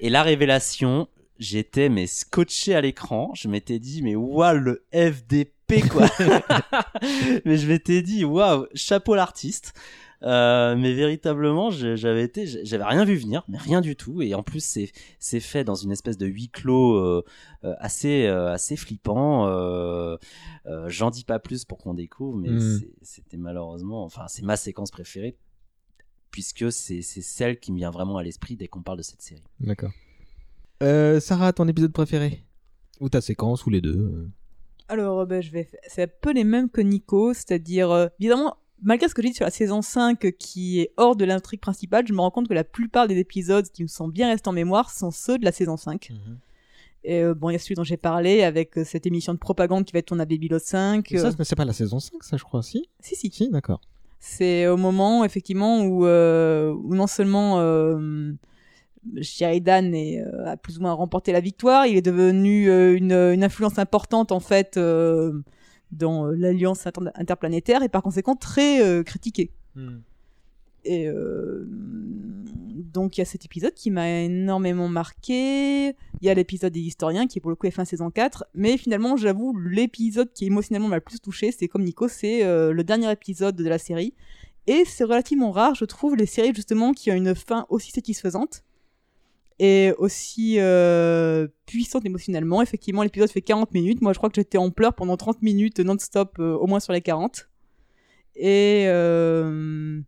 et 0.01 0.11
la 0.11 0.23
révélation, 0.23 1.09
j'étais 1.39 1.89
mais 1.89 2.07
scotché 2.07 2.75
à 2.75 2.81
l'écran. 2.81 3.31
Je 3.35 3.49
m'étais 3.49 3.79
dit, 3.79 4.03
mais 4.03 4.15
waouh, 4.17 4.57
le 4.59 4.85
FDP, 4.93 5.83
quoi. 5.89 6.07
mais 7.45 7.57
je 7.57 7.67
m'étais 7.69 8.03
dit, 8.03 8.25
waouh, 8.25 8.67
chapeau 8.75 9.15
l'artiste. 9.15 9.75
Euh, 10.25 10.77
mais 10.77 10.93
véritablement, 10.93 11.71
j'avais 11.71 12.23
été, 12.23 12.47
j'avais 12.47 12.85
rien 12.85 13.05
vu 13.05 13.17
venir, 13.17 13.43
mais 13.49 13.59
rien 13.59 13.81
du 13.81 13.97
tout. 13.97 14.23
Et 14.23 14.35
en 14.35 14.43
plus, 14.43 14.63
c'est 14.65 14.93
c'est 15.19 15.41
fait 15.41 15.65
dans 15.65 15.75
une 15.75 15.91
espèce 15.93 16.17
de 16.17 16.27
huis 16.27 16.49
clos 16.49 16.95
euh, 16.97 17.25
euh, 17.65 17.75
assez 17.79 18.27
euh, 18.27 18.53
assez 18.53 18.77
flippant. 18.77 19.49
Euh, 19.49 20.17
euh, 20.67 20.89
J'en 20.89 21.11
dis 21.11 21.25
pas 21.25 21.39
plus 21.39 21.65
pour 21.65 21.79
qu'on 21.79 21.95
découvre, 21.95 22.37
mais 22.39 22.51
Mm. 22.51 22.79
c'est- 22.79 22.91
c'était 23.03 23.37
malheureusement, 23.37 24.05
enfin, 24.05 24.27
c'est 24.29 24.43
ma 24.45 24.57
séquence 24.57 24.91
préférée 24.91 25.37
puisque 26.31 26.73
c'est 26.73 27.03
celle 27.03 27.61
qui 27.61 27.73
me 27.73 27.77
vient 27.79 27.91
vraiment 27.91 28.17
à 28.17 28.23
l'esprit 28.23 28.57
dès 28.57 28.67
qu'on 28.69 28.81
parle 28.83 28.97
de 28.99 29.03
cette 29.03 29.21
série. 29.21 29.43
D'accord. 29.61 29.91
Euh, 30.83 31.21
Sarah, 31.21 31.53
ton 31.53 31.69
épisode 31.69 31.93
préféré? 31.93 32.43
Ou 33.01 33.09
ta 33.09 33.21
séquence, 33.21 33.67
ou 33.67 33.71
les 33.71 33.81
deux. 33.81 34.29
Alors, 34.89 35.27
ben, 35.27 35.43
je 35.43 35.51
vais. 35.51 35.69
C'est 35.89 36.05
un 36.05 36.09
peu 36.23 36.33
les 36.33 36.45
mêmes 36.45 36.71
que 36.71 36.81
Nico, 36.81 37.35
c'est-à-dire, 37.35 37.91
euh, 37.91 38.07
évidemment, 38.19 38.57
malgré 38.83 39.09
ce 39.09 39.15
que 39.15 39.23
j'ai 39.23 39.29
dit 39.29 39.35
sur 39.35 39.45
la 39.45 39.51
saison 39.51 39.83
5 39.83 40.25
euh, 40.25 40.31
qui 40.31 40.81
est 40.81 40.93
hors 40.97 41.17
de 41.17 41.25
l'intrigue 41.25 41.61
principale, 41.61 42.07
je 42.07 42.13
me 42.13 42.21
rends 42.21 42.31
compte 42.31 42.49
que 42.49 42.55
la 42.55 42.65
plupart 42.65 43.09
des 43.09 43.19
épisodes 43.19 43.67
qui 43.69 43.83
me 43.83 43.89
sont 43.89 44.09
bien 44.09 44.29
restés 44.29 44.49
en 44.49 44.53
mémoire 44.53 44.91
sont 44.91 45.11
ceux 45.11 45.39
de 45.39 45.45
la 45.45 45.53
saison 45.53 45.77
5. 45.77 46.11
Et 47.05 47.23
euh, 47.23 47.35
bon, 47.35 47.51
il 47.51 47.55
y 47.55 47.57
a 47.57 47.59
celui 47.59 47.75
dont 47.75 47.85
j'ai 47.85 47.97
parlé 47.97 48.43
avec 48.43 48.79
euh, 48.79 48.85
cette 48.85 49.07
émission 49.07 49.33
de 49.33 49.39
propagande 49.39 49.85
qui 49.85 49.93
va 49.93 50.01
être 50.01 50.07
tournée 50.07 50.23
à 50.23 50.27
Babylon 50.27 50.59
5. 50.63 51.09
Ça, 51.17 51.31
mais 51.39 51.45
c'est 51.45 51.57
pas 51.57 51.65
la 51.65 51.73
saison 51.73 51.99
5, 51.99 52.23
ça, 52.23 52.37
je 52.37 52.45
crois, 52.45 52.63
si? 52.63 52.89
Si, 53.01 53.17
si. 53.17 53.31
Si, 53.33 53.51
d'accord. 53.51 53.81
C'est 54.21 54.69
au 54.69 54.77
moment, 54.77 55.25
effectivement, 55.25 55.83
où, 55.83 56.05
où 56.05 56.95
non 56.95 57.09
seulement 57.09 57.57
Sheridan 59.21 59.93
est, 59.93 60.23
a 60.45 60.57
plus 60.57 60.79
ou 60.79 60.83
moins 60.83 60.93
remporté 60.93 61.33
la 61.33 61.41
victoire, 61.41 61.87
il 61.89 61.97
est 61.97 62.03
devenu 62.03 62.69
une, 62.95 63.11
une 63.11 63.43
influence 63.43 63.81
importante, 63.81 64.31
en 64.31 64.39
fait, 64.39 64.79
dans 65.93 66.27
euh, 66.27 66.35
l'Alliance 66.35 66.87
inter- 66.87 67.11
interplanétaire, 67.15 67.83
et 67.83 67.89
par 67.89 68.03
conséquent 68.03 68.35
très 68.35 68.83
euh, 68.83 69.03
critiqué. 69.03 69.51
Et 70.85 71.07
euh, 71.07 71.65
donc 71.67 73.17
il 73.17 73.21
y 73.21 73.23
a 73.23 73.25
cet 73.25 73.45
épisode 73.45 73.73
qui 73.75 73.91
m'a 73.91 74.23
énormément 74.23 74.89
marqué. 74.89 75.89
Il 75.89 76.27
y 76.27 76.29
a 76.29 76.35
l'épisode 76.35 76.73
des 76.73 76.81
historiens 76.81 77.27
qui 77.27 77.39
est 77.39 77.41
pour 77.41 77.51
le 77.51 77.57
coup 77.57 77.67
F1 77.67 77.85
saison 77.85 78.11
4. 78.11 78.47
Mais 78.55 78.77
finalement, 78.77 79.17
j'avoue, 79.17 79.57
l'épisode 79.57 80.33
qui 80.33 80.47
émotionnellement 80.47 80.89
m'a 80.89 80.97
le 80.97 81.01
plus 81.03 81.21
touché, 81.21 81.53
c'est 81.53 81.69
comme 81.69 81.85
Nico, 81.85 82.09
c'est 82.09 82.45
euh, 82.45 82.73
le 82.73 82.83
dernier 82.83 83.11
épisode 83.13 83.55
de 83.55 83.69
la 83.69 83.79
série. 83.79 84.15
Et 84.67 84.85
c'est 84.85 85.05
relativement 85.05 85.51
rare, 85.53 85.75
je 85.75 85.85
trouve, 85.85 86.17
les 86.17 86.27
séries 86.27 86.55
justement 86.55 86.93
qui 86.93 87.11
ont 87.11 87.15
une 87.15 87.35
fin 87.35 87.67
aussi 87.69 87.91
satisfaisante 87.91 88.65
et 89.63 89.95
aussi 89.97 90.57
euh, 90.59 91.47
puissante 91.67 92.05
émotionnellement. 92.05 92.63
Effectivement, 92.63 93.05
l'épisode 93.05 93.31
fait 93.31 93.43
40 93.43 93.73
minutes. 93.73 94.03
Moi, 94.03 94.13
je 94.13 94.19
crois 94.19 94.29
que 94.29 94.35
j'étais 94.35 94.59
en 94.59 94.73
pleurs 94.73 94.93
pendant 94.93 95.17
30 95.17 95.41
minutes 95.41 95.79
non-stop, 95.79 96.35
euh, 96.41 96.55
au 96.55 96.67
moins 96.67 96.81
sur 96.81 96.93
les 96.93 97.01
40. 97.01 97.49
Et 98.35 98.87
euh, 98.89 100.01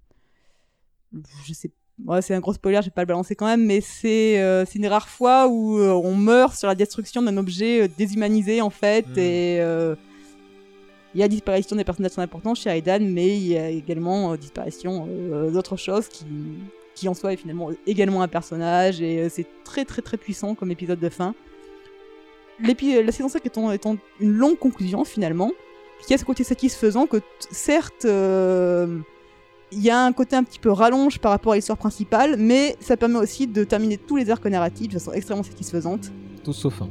je 1.47 1.53
sais 1.53 1.71
ouais, 2.05 2.21
c'est 2.21 2.35
un 2.35 2.41
gros 2.41 2.53
spoiler, 2.53 2.81
je 2.81 2.87
vais 2.87 2.91
pas 2.91 3.03
le 3.03 3.07
balancer 3.07 3.37
quand 3.37 3.47
même, 3.47 3.65
mais 3.65 3.81
c'est 3.81 4.41
une 4.75 4.87
rare 4.89 5.09
fois 5.09 5.47
où 5.47 5.79
on 5.79 6.17
meurt 6.17 6.57
sur 6.57 6.67
la 6.67 6.75
destruction 6.75 7.23
d'un 7.23 7.37
objet 7.37 7.87
déshumanisé 7.87 8.61
en 8.61 8.71
fait, 8.71 9.07
Hmm. 9.07 9.19
et 9.19 9.59
il 11.15 11.21
y 11.21 11.23
a 11.23 11.29
disparition 11.29 11.77
des 11.77 11.85
personnages 11.85 12.19
importants 12.19 12.57
chez 12.57 12.71
Aidan, 12.71 12.99
mais 13.03 13.37
il 13.37 13.47
y 13.47 13.57
a 13.57 13.69
également 13.69 14.35
disparition 14.35 15.07
d'autres 15.53 15.77
choses 15.77 16.09
qui 16.09 16.25
qui 16.95 17.09
en 17.09 17.15
soi 17.15 17.33
est 17.33 17.37
finalement 17.37 17.71
également 17.87 18.23
un 18.23 18.29
personnage, 18.29 19.01
et 19.01 19.21
euh, 19.21 19.29
c'est 19.31 19.47
très 19.65 19.85
très 19.85 20.03
très 20.03 20.17
puissant 20.17 20.55
comme 20.55 20.71
épisode 20.71 21.01
de 21.01 21.09
fin. 21.09 21.35
L'épi- 22.61 23.03
la 23.03 23.11
saison 23.13 23.29
5 23.29 23.45
étant, 23.47 23.71
étant 23.73 23.97
une 24.21 24.33
longue 24.33 24.59
conclusion 24.59 25.05
finalement, 25.05 25.51
qui 26.07 26.15
a 26.15 26.19
ce 26.19 26.25
côté 26.25 26.45
satisfaisant 26.45 27.07
que 27.07 27.17
certes 27.51 28.05
euh, 28.05 28.99
il 29.73 29.81
y 29.81 29.91
a 29.91 30.05
un 30.05 30.13
côté 30.13 30.37
un 30.37 30.45
petit 30.45 30.61
peu 30.61 30.71
rallonge 30.71 31.19
par 31.19 31.33
rapport 31.33 31.53
à 31.55 31.57
l'histoire 31.57 31.79
principale, 31.79 32.37
mais 32.39 32.77
ça 32.79 32.97
permet 32.97 33.19
aussi 33.19 33.47
de 33.49 33.65
terminer 33.65 33.97
tous 33.97 34.17
les 34.17 34.31
arcs 34.31 34.45
narratifs 34.47 34.89
de 34.89 34.93
façon 34.99 35.13
extrêmement 35.13 35.43
satisfaisante. 35.43 36.13
Tout 36.45 36.53
sauf 36.53 36.81
un. 36.83 36.89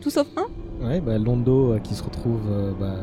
Tout 0.00 0.08
sauf 0.10 0.26
un? 0.36 0.46
Ouais, 0.86 1.00
bah, 1.00 1.18
Londo 1.18 1.72
euh, 1.74 1.78
qui 1.80 1.94
se 1.94 2.02
retrouve 2.02 2.40
euh, 2.48 2.72
bah, 2.78 2.96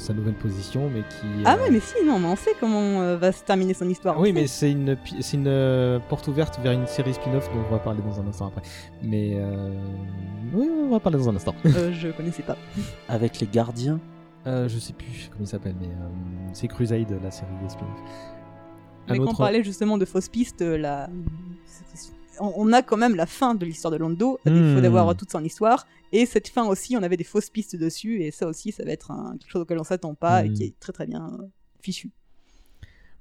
sa 0.00 0.12
nouvelle 0.12 0.34
position, 0.34 0.90
mais 0.90 1.00
qui. 1.00 1.26
Ah 1.44 1.54
euh, 1.54 1.62
ouais, 1.62 1.70
mais 1.70 1.80
si, 1.80 2.04
non, 2.04 2.18
mais 2.18 2.26
on 2.26 2.36
sait 2.36 2.54
comment 2.58 3.00
euh, 3.02 3.16
va 3.16 3.30
se 3.32 3.44
terminer 3.44 3.74
son 3.74 3.88
histoire. 3.88 4.18
Oui, 4.18 4.32
mais 4.32 4.46
c'est 4.46 4.72
une, 4.72 4.96
c'est 5.20 5.36
une 5.36 5.46
euh, 5.46 5.98
porte 6.08 6.26
ouverte 6.28 6.58
vers 6.60 6.72
une 6.72 6.86
série 6.86 7.14
spin-off 7.14 7.48
dont 7.52 7.60
on 7.68 7.70
va 7.72 7.78
parler 7.78 8.00
dans 8.02 8.20
un 8.20 8.26
instant 8.26 8.48
après. 8.48 8.62
Mais 9.02 9.34
euh, 9.34 9.70
oui, 10.52 10.68
on 10.68 10.90
va 10.90 10.98
parler 11.00 11.18
dans 11.18 11.28
un 11.28 11.36
instant. 11.36 11.54
Euh, 11.66 11.92
je 11.92 12.08
connaissais 12.08 12.42
pas. 12.42 12.56
Avec 13.08 13.38
les 13.40 13.46
gardiens 13.46 14.00
Euh, 14.46 14.68
je 14.68 14.78
sais 14.78 14.94
plus 14.94 15.28
comment 15.30 15.44
il 15.44 15.46
s'appelle, 15.48 15.74
mais 15.80 15.88
euh, 15.88 16.08
c'est 16.54 16.66
Crusade, 16.66 17.10
la 17.22 17.30
série 17.30 17.50
des 17.62 17.68
spin-off. 17.68 18.00
Mais 19.10 19.18
quand 19.18 19.32
on 19.32 19.34
parlait 19.34 19.62
justement 19.62 19.98
de 19.98 20.04
fausses 20.04 20.28
pistes, 20.28 20.62
euh, 20.62 20.78
la... 20.78 21.08
on 22.40 22.52
on 22.56 22.72
a 22.72 22.82
quand 22.82 22.96
même 22.96 23.14
la 23.14 23.26
fin 23.26 23.54
de 23.54 23.64
l'histoire 23.66 23.92
de 23.92 23.96
Londo, 23.98 24.38
à 24.46 24.50
défaut 24.50 24.78
Hmm. 24.78 24.82
d'avoir 24.82 25.16
toute 25.16 25.30
son 25.30 25.44
histoire. 25.44 25.86
Et 26.12 26.26
cette 26.26 26.48
fin 26.48 26.66
aussi, 26.66 26.96
on 26.96 27.02
avait 27.02 27.16
des 27.16 27.24
fausses 27.24 27.50
pistes 27.50 27.76
dessus, 27.76 28.22
et 28.22 28.30
ça 28.32 28.48
aussi, 28.48 28.72
ça 28.72 28.84
va 28.84 28.90
être 28.90 29.10
un- 29.12 29.36
quelque 29.38 29.50
chose 29.50 29.62
auquel 29.62 29.78
on 29.78 29.84
s'attend 29.84 30.14
pas, 30.14 30.44
et 30.44 30.48
Hmm. 30.48 30.54
qui 30.54 30.64
est 30.64 30.78
très 30.80 30.92
très 30.92 31.06
bien 31.06 31.28
euh, 31.40 31.46
fichu. 31.80 32.10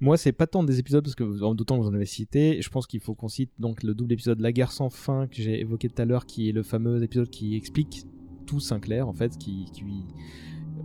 Moi, 0.02 0.16
c'est 0.18 0.32
pas 0.32 0.48
tant 0.48 0.64
des 0.64 0.80
épisodes 0.80 1.04
parce 1.04 1.14
que 1.16 1.54
d'autant 1.54 1.78
que 1.78 1.84
vous 1.84 1.90
en 1.90 1.94
avez 1.94 2.06
cité. 2.06 2.62
Je 2.62 2.70
pense 2.70 2.88
qu'il 2.88 3.02
faut 3.02 3.16
qu'on 3.16 3.28
cite 3.28 3.52
donc 3.60 3.84
le 3.84 3.94
double 3.94 4.14
épisode 4.14 4.40
La 4.40 4.54
guerre 4.54 4.72
sans 4.72 4.90
fin 4.90 5.28
que 5.28 5.36
j'ai 5.42 5.60
évoqué 5.60 5.90
tout 5.90 6.02
à 6.02 6.06
l'heure, 6.06 6.26
qui 6.26 6.48
est 6.48 6.54
le 6.54 6.64
fameux 6.64 7.04
épisode 7.04 7.30
qui 7.30 7.56
explique 7.58 8.06
tout 8.46 8.62
Sinclair 8.62 9.10
en 9.10 9.14
fait, 9.14 9.38
qui, 9.38 9.66
qui 9.74 9.84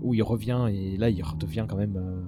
où 0.03 0.12
il 0.14 0.22
revient 0.22 0.66
et 0.70 0.97
là 0.97 1.09
il 1.11 1.22
redevient 1.22 1.64
quand 1.68 1.76
même. 1.76 1.97
euh, 1.97 2.20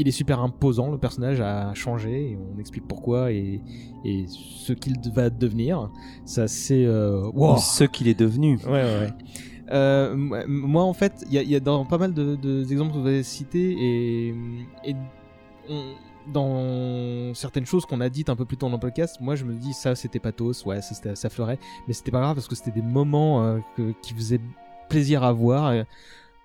il 0.00 0.08
est 0.08 0.12
super 0.12 0.40
imposant, 0.40 0.90
le 0.90 0.98
personnage 0.98 1.40
a 1.40 1.74
changé 1.74 2.30
et 2.30 2.38
on 2.54 2.58
explique 2.58 2.86
pourquoi 2.88 3.32
et, 3.32 3.60
et 4.04 4.24
ce 4.28 4.72
qu'il 4.72 4.94
va 5.12 5.28
devenir. 5.28 5.90
Ça 6.24 6.48
c'est 6.48 6.84
euh, 6.86 7.28
wow. 7.34 7.56
Ce 7.58 7.84
qu'il 7.84 8.08
est 8.08 8.18
devenu. 8.18 8.56
Ouais, 8.64 8.70
ouais, 8.72 8.98
ouais. 9.00 9.08
Euh, 9.70 10.16
moi- 10.16 10.84
en 10.84 10.94
fait, 10.94 11.24
il 11.26 11.34
y, 11.34 11.38
a- 11.38 11.42
il 11.42 11.50
y 11.50 11.56
a 11.56 11.60
dans 11.60 11.84
pas 11.84 11.98
mal 11.98 12.14
de, 12.14 12.36
de- 12.36 12.64
d'exemples 12.64 12.92
que 12.94 12.98
vous 12.98 13.06
avez 13.06 13.22
cités 13.22 13.76
et, 13.78 14.28
et 14.84 14.94
on- 15.68 15.94
dans 16.32 17.32
certaines 17.34 17.64
choses 17.66 17.86
qu'on 17.86 18.00
a 18.00 18.08
dites 18.08 18.28
un 18.28 18.36
peu 18.36 18.44
plus 18.44 18.56
tôt 18.56 18.66
dans 18.66 18.72
le 18.74 18.78
podcast, 18.80 19.16
moi 19.20 19.34
je 19.34 19.44
me 19.44 19.54
dis 19.54 19.72
ça 19.72 19.94
c'était 19.94 20.18
pathos, 20.18 20.64
ouais, 20.66 20.80
ça, 20.82 21.14
ça 21.14 21.28
fleurait, 21.30 21.58
mais 21.86 21.94
c'était 21.94 22.10
pas 22.10 22.20
grave 22.20 22.34
parce 22.34 22.46
que 22.48 22.54
c'était 22.54 22.70
des 22.70 22.82
moments 22.82 23.42
euh, 23.44 23.58
que- 23.76 23.92
qui 24.02 24.12
faisaient 24.14 24.40
plaisir 24.88 25.22
à 25.24 25.32
voir. 25.32 25.72
Et, 25.72 25.84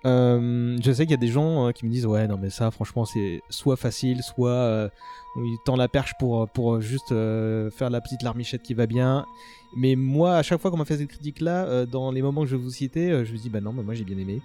euh, 0.06 0.76
je 0.82 0.92
sais 0.92 1.04
qu'il 1.04 1.12
y 1.12 1.14
a 1.14 1.18
des 1.18 1.28
gens 1.28 1.68
euh, 1.68 1.72
qui 1.72 1.86
me 1.86 1.90
disent 1.90 2.04
ouais 2.04 2.26
non 2.28 2.36
mais 2.36 2.50
ça 2.50 2.70
franchement 2.70 3.06
c'est 3.06 3.40
soit 3.48 3.76
facile 3.76 4.22
soit 4.22 4.50
euh, 4.50 4.88
il 5.36 5.56
tend 5.64 5.76
la 5.76 5.88
perche 5.88 6.12
pour 6.18 6.46
pour 6.50 6.80
juste 6.80 7.08
faire 7.08 7.90
la 7.90 8.00
petite 8.00 8.22
larmichette 8.22 8.62
qui 8.62 8.74
va 8.74 8.86
bien. 8.86 9.26
Mais 9.76 9.96
moi 9.96 10.36
à 10.36 10.42
chaque 10.42 10.60
fois 10.60 10.70
qu'on 10.70 10.76
m'a 10.76 10.84
fait 10.84 10.98
cette 10.98 11.08
critique 11.08 11.40
là 11.40 11.86
dans 11.86 12.12
les 12.12 12.22
moments 12.22 12.42
que 12.42 12.48
je 12.48 12.56
vous 12.56 12.70
euh, 12.70 13.24
je 13.24 13.32
me 13.32 13.38
dis 13.38 13.50
bah 13.50 13.60
non 13.60 13.72
mais 13.72 13.82
moi 13.82 13.94
j'ai 13.94 14.04
bien 14.04 14.18
aimé 14.18 14.40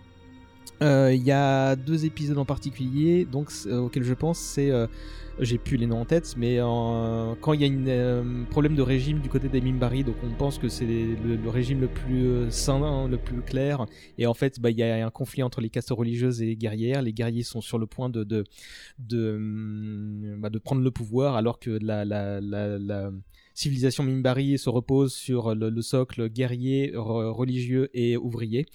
Euh, 0.82 1.14
il 1.14 1.24
y 1.24 1.32
a 1.32 1.76
deux 1.76 2.06
épisodes 2.06 2.38
en 2.38 2.46
particulier 2.46 3.26
donc 3.26 3.52
euh, 3.66 3.80
auxquels 3.80 4.04
je 4.04 4.14
pense 4.14 4.40
c'est 4.40 4.72
euh, 4.72 4.88
j'ai 5.38 5.58
plus 5.58 5.76
les 5.76 5.86
noms 5.86 6.00
en 6.00 6.06
tête 6.06 6.36
mais 6.38 6.58
euh, 6.60 7.34
quand 7.42 7.52
il 7.52 7.62
y 7.62 7.92
a 7.92 8.18
un 8.20 8.46
problème 8.46 8.76
de 8.76 8.82
régime 8.82 9.20
du 9.20 9.28
côté 9.28 9.50
des 9.50 9.60
Mimbari 9.60 10.06
donc 10.06 10.16
on 10.24 10.30
pense 10.30 10.58
que 10.58 10.70
c'est 10.70 10.86
le, 10.86 11.50
régime 11.50 11.82
le 11.82 11.90
plus 11.90 12.28
euh, 12.28 12.50
sain 12.50 12.82
hein, 12.82 13.10
le 13.10 13.18
plus 13.18 13.42
clair. 13.42 13.86
Et 14.18 14.26
en 14.26 14.34
fait 14.34 14.62
bah, 14.62 14.70
il 14.70 14.78
y 14.78 14.84
a 14.84 15.06
un 15.06 15.10
conflit 15.10 15.44
entre 15.44 15.60
les 15.60 15.70
castes 15.70 15.92
religieuses 15.92 16.42
et 16.42 16.56
guerrières. 16.56 17.02
Les 17.02 17.12
guerriers 17.12 17.44
sont 17.44 17.60
sur 17.60 17.78
le 17.78 17.86
point 17.86 18.10
de 18.10 18.24
de 18.24 18.46
de, 19.00 19.36
hum, 19.36 20.38
bah, 20.40 20.50
de 20.50 20.60
prendre 20.60 20.82
le 20.82 20.92
pouvoir 20.92 21.36
alors 21.36 21.60
que 21.60 21.72
la, 21.72 22.06
la, 22.06 22.40
la, 22.42 22.78
la 22.78 23.12
civilisation 23.54 24.04
Mimbari 24.04 24.58
se 24.58 24.70
repose 24.70 25.14
sur 25.14 25.54
le, 25.56 25.70
le 25.70 25.82
socle 25.82 26.30
guerrier 26.30 26.94
re- 26.94 27.32
religieux 27.32 27.90
et 27.94 28.16
ouvrier 28.18 28.66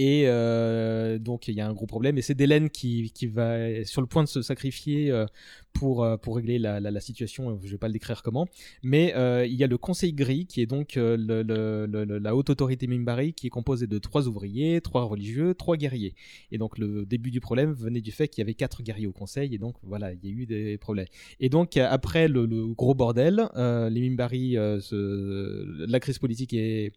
et 0.00 0.22
euh, 0.24 1.18
donc 1.18 1.46
il 1.46 1.54
y 1.54 1.60
a 1.60 1.68
un 1.68 1.74
gros 1.74 1.84
problème 1.84 2.16
et 2.16 2.22
c'est 2.22 2.34
Délène 2.34 2.70
qui, 2.70 3.12
va 3.26 3.84
sur 3.84 4.00
le 4.00 4.06
point 4.06 4.24
de 4.24 4.28
se 4.30 4.40
sacrifier 4.40 5.10
euh, 5.10 5.26
pour, 5.74 6.02
euh, 6.02 6.16
pour 6.16 6.36
régler 6.36 6.58
la, 6.58 7.00
situation, 7.00 7.58
je 7.62 7.70
vais 7.70 7.76
pas 7.76 7.86
le 7.86 7.92
décrire 7.92 8.22
comment, 8.22 8.46
mais 8.82 9.12
il 9.46 9.54
y 9.54 9.62
a 9.62 9.66
le 9.66 9.76
Conseil 9.76 10.14
Gris 10.14 10.46
qui 10.46 10.62
est 10.62 10.66
donc 10.66 10.94
la 10.96 12.34
haute 12.34 12.48
autorité 12.48 12.86
Mimbari 12.86 13.34
qui 13.34 13.48
est 13.48 13.50
composée 13.50 13.86
de 13.86 13.98
trois 13.98 14.26
ouvriers, 14.26 14.80
trois 14.80 15.04
religieux, 15.04 15.52
trois 15.54 15.76
guerriers. 15.76 16.14
Et 16.50 16.56
donc 16.56 16.78
le 16.78 17.04
début 17.04 17.30
du 17.30 17.40
problème 17.40 17.72
venait 17.72 18.00
du 18.00 18.10
fait 18.10 18.28
qu'il 18.28 18.40
y 18.40 18.44
avait 18.44 18.54
quatre 18.54 18.82
guerriers 18.82 19.06
au 19.06 19.12
Conseil 19.12 19.54
et 19.54 19.58
donc 19.58 19.76
voilà, 19.82 20.14
il 20.14 20.18
y 20.24 20.28
a 20.28 20.34
eu 20.34 20.46
des 20.46 20.78
problèmes. 20.78 21.08
Et 21.40 21.50
donc 21.50 21.76
après 21.76 22.26
le, 22.26 22.46
gros 22.74 22.94
bordel, 22.94 23.48
les 23.54 24.08
Mimbari, 24.08 24.56
la 24.56 26.00
crise 26.00 26.18
politique 26.18 26.54
est, 26.54 26.92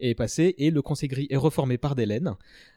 est 0.00 0.14
passée 0.14 0.56
et 0.58 0.72
le 0.72 0.82
Conseil 0.82 1.08
Gris 1.08 1.28
est 1.30 1.36
reformé 1.36 1.78
par 1.78 1.94
Délène. 1.94 2.34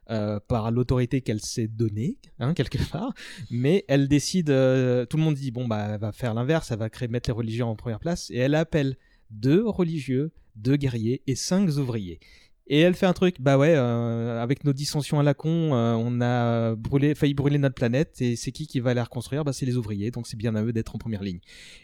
Euh, 0.09 0.39
par 0.45 0.72
l'autorité 0.72 1.22
qu'elle 1.22 1.39
s'est 1.39 1.67
donnée, 1.67 2.17
hein, 2.39 2.53
quelque 2.53 2.78
part, 2.91 3.13
mais 3.49 3.86
elle 3.88 4.07
décide, 4.07 4.49
euh, 4.49 5.05
tout 5.05 5.17
le 5.17 5.24
monde 5.24 5.36
dit, 5.36 5.51
bon, 5.51 5.67
bah, 5.67 5.89
elle 5.93 5.99
va 5.99 6.11
faire 6.11 6.34
l'inverse, 6.34 6.72
elle 6.72 6.80
va 6.80 6.89
mettre 7.09 7.30
les 7.30 7.34
religions 7.34 7.69
en 7.69 7.76
première 7.76 7.99
place, 7.99 8.30
et 8.32 8.38
elle 8.38 8.55
appelle 8.55 8.97
deux 9.30 9.65
religieux, 9.65 10.32
deux 10.55 10.76
guerriers 10.76 11.22
et 11.28 11.36
cinq 11.36 11.69
ouvriers. 11.78 12.19
Et 12.68 12.80
elle 12.80 12.93
fait 12.93 13.05
un 13.05 13.14
truc, 13.14 13.36
bah 13.39 13.57
ouais, 13.57 13.74
euh, 13.76 14.41
avec 14.41 14.64
nos 14.64 14.72
dissensions 14.72 15.20
à 15.20 15.24
la 15.24 15.34
con, 15.34 15.74
euh, 15.74 15.93
on 15.97 16.22
a 16.22 16.74
brûlé, 16.76 17.16
failli 17.16 17.34
brûler 17.34 17.57
notre 17.57 17.76
planète, 17.76 18.22
et 18.22 18.38
c'est 18.38 18.53
qui 18.53 18.66
qui 18.66 18.80
va 18.80 18.93
la 18.93 19.03
reconstruire? 19.03 19.43
Bah 19.43 19.51
c'est 19.51 19.66
les 19.66 19.76
ouvriers, 19.76 20.09
donc 20.12 20.26
c'est 20.26 20.38
bien 20.38 20.55
à 20.55 20.64
eux 20.64 20.72
d'être 20.72 20.95
en 20.95 20.97
première 20.97 21.22
ligne. 21.22 21.39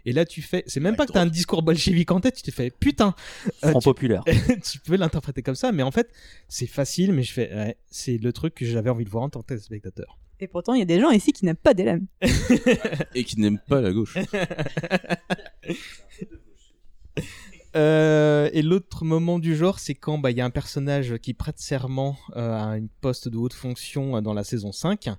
Et 0.05 0.13
là 0.13 0.23
tu 0.25 0.41
fais, 0.41 0.63
c'est 0.67 0.80
même 0.80 0.95
pas 0.95 1.05
que 1.05 1.11
t'as 1.11 1.21
un 1.21 1.25
discours 1.25 1.61
bolchevique 1.61 2.11
en 2.11 2.21
tête, 2.21 2.36
tu 2.36 2.43
te 2.43 2.51
fais, 2.51 2.69
putain 2.69 3.15
Front 3.61 3.80
tu- 3.80 3.84
populaire. 3.86 4.23
tu 4.63 4.80
peux 4.80 4.95
l'interpréter 4.95 5.41
comme 5.41 5.55
ça, 5.55 5.73
mais 5.73 5.84
en 5.84 5.91
fait 5.91 6.09
c'est 6.47 6.67
facile, 6.67 7.11
mais 7.11 7.23
je 7.23 7.34
fais, 7.34 7.53
ouais, 7.53 7.78
c'est 7.89 8.17
le 8.17 8.32
truc 8.32 8.53
que 8.55 8.65
j'avais 8.65 8.89
envie 8.89 9.03
de 9.03 9.09
voir 9.09 9.23
en 9.23 9.30
tant 9.30 9.41
que 9.41 9.57
spectateur. 9.57 10.17
Et 10.39 10.47
pourtant, 10.47 10.75
il 10.75 10.80
y 10.80 10.84
a 10.84 10.86
des 10.86 10.99
gens 11.01 11.09
ici 11.09 11.34
qui 11.34 11.45
n'aiment 11.45 11.55
pas 11.55 11.73
Délem. 11.73 12.05
Et 13.15 13.23
qui 13.23 13.39
n'aime 13.39 13.57
pas 13.67 13.82
la 13.82 13.91
gauche. 13.91 14.15
Euh, 17.78 18.49
et 18.53 18.63
l'autre 18.63 19.05
moment 19.05 19.38
du 19.38 19.55
genre, 19.55 19.80
c'est 19.80 19.93
quand 19.93 20.17
bah, 20.17 20.32
il 20.32 20.38
y 20.38 20.41
a 20.41 20.45
un 20.45 20.49
personnage 20.49 21.17
qui 21.19 21.34
prête 21.36 21.59
serment 21.59 22.17
euh, 22.36 22.53
à 22.53 22.78
une 22.78 22.89
poste 22.89 23.30
de 23.30 23.38
haute 23.38 23.53
fonction 23.53 24.17
euh, 24.17 24.21
dans 24.21 24.34
la 24.34 24.43
saison 24.43 24.71
5, 24.71 25.09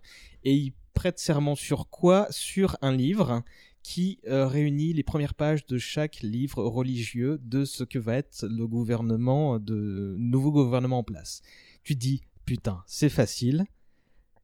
et 0.42 0.54
il 0.54 0.72
prête 0.92 1.20
serment 1.20 1.54
sur 1.54 1.88
quoi? 1.88 2.26
Sur 2.30 2.76
un 2.82 2.92
livre 2.92 3.42
qui 3.84 4.18
réunit 4.26 4.92
les 4.92 5.04
premières 5.04 5.32
pages 5.32 5.64
de 5.64 5.78
chaque 5.78 6.20
livre 6.20 6.62
religieux 6.64 7.38
de 7.42 7.64
ce 7.64 7.84
que 7.84 7.98
va 7.98 8.16
être 8.16 8.44
le 8.46 8.66
gouvernement, 8.66 9.58
de 9.58 10.14
nouveau 10.18 10.52
gouvernement 10.52 10.98
en 10.98 11.04
place. 11.04 11.40
Tu 11.84 11.94
dis, 11.94 12.20
putain, 12.44 12.82
c'est 12.86 13.08
facile, 13.08 13.64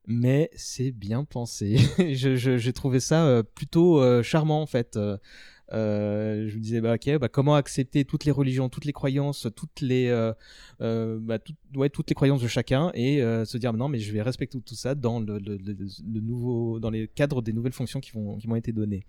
mais 0.07 0.49
c'est 0.55 0.93
bien 0.93 1.25
pensé. 1.25 1.77
j'ai 2.15 2.73
trouvé 2.73 3.01
ça 3.01 3.43
plutôt 3.55 4.23
charmant 4.23 4.63
en 4.63 4.67
fait. 4.67 4.99
Euh, 5.73 6.47
je 6.49 6.57
me 6.57 6.61
disais 6.61 6.81
bah 6.83 6.95
ok 6.97 7.19
bah 7.19 7.29
comment 7.31 7.55
accepter 7.55 8.05
toutes 8.05 8.27
les 8.27 8.31
religions 8.33 8.69
toutes 8.69 8.85
les 8.85 8.93
croyances 8.93 9.47
toutes 9.57 9.81
les 9.81 10.09
euh, 10.09 10.35
euh, 10.83 11.19
bah, 11.19 11.39
tout- 11.39 11.55
ouais, 11.75 11.89
toutes 11.89 12.11
les 12.11 12.15
croyances 12.15 12.43
de 12.43 12.49
chacun 12.49 12.91
et 12.93 13.23
euh, 13.23 13.47
se 13.47 13.57
dire 13.57 13.73
non 13.73 13.89
mais 13.89 13.99
je 13.99 14.13
vais 14.13 14.21
respecter 14.21 14.61
tout 14.61 14.75
ça 14.75 14.95
dans 14.95 15.21
le, 15.21 15.39
le- 15.39 15.57
le- 15.57 15.75
le 15.75 16.21
nouveau 16.21 16.79
dans 16.81 16.91
les 16.91 17.09
cadres 17.09 17.41
des 17.41 17.55
nouvelles 17.55 17.73
fonctions 17.73 18.01
qui 18.01 18.11
vont 18.13 18.37
qui 18.37 18.47
m'ont 18.47 18.57
été 18.57 18.73
données 18.73 19.05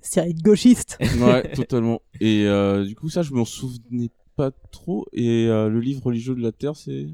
Série 0.00 0.32
de 0.32 0.40
gauchistes. 0.42 0.96
ouais, 1.00 1.42
totalement. 1.54 2.00
Et 2.20 2.46
euh, 2.46 2.84
du 2.84 2.94
coup, 2.94 3.10
ça, 3.10 3.22
je 3.22 3.32
m'en 3.34 3.44
souvenais 3.44 4.10
pas 4.36 4.52
trop. 4.70 5.06
Et 5.12 5.48
euh, 5.48 5.68
le 5.68 5.80
livre 5.80 6.04
religieux 6.04 6.36
de 6.36 6.40
la 6.40 6.52
Terre, 6.52 6.76
c'est? 6.76 7.08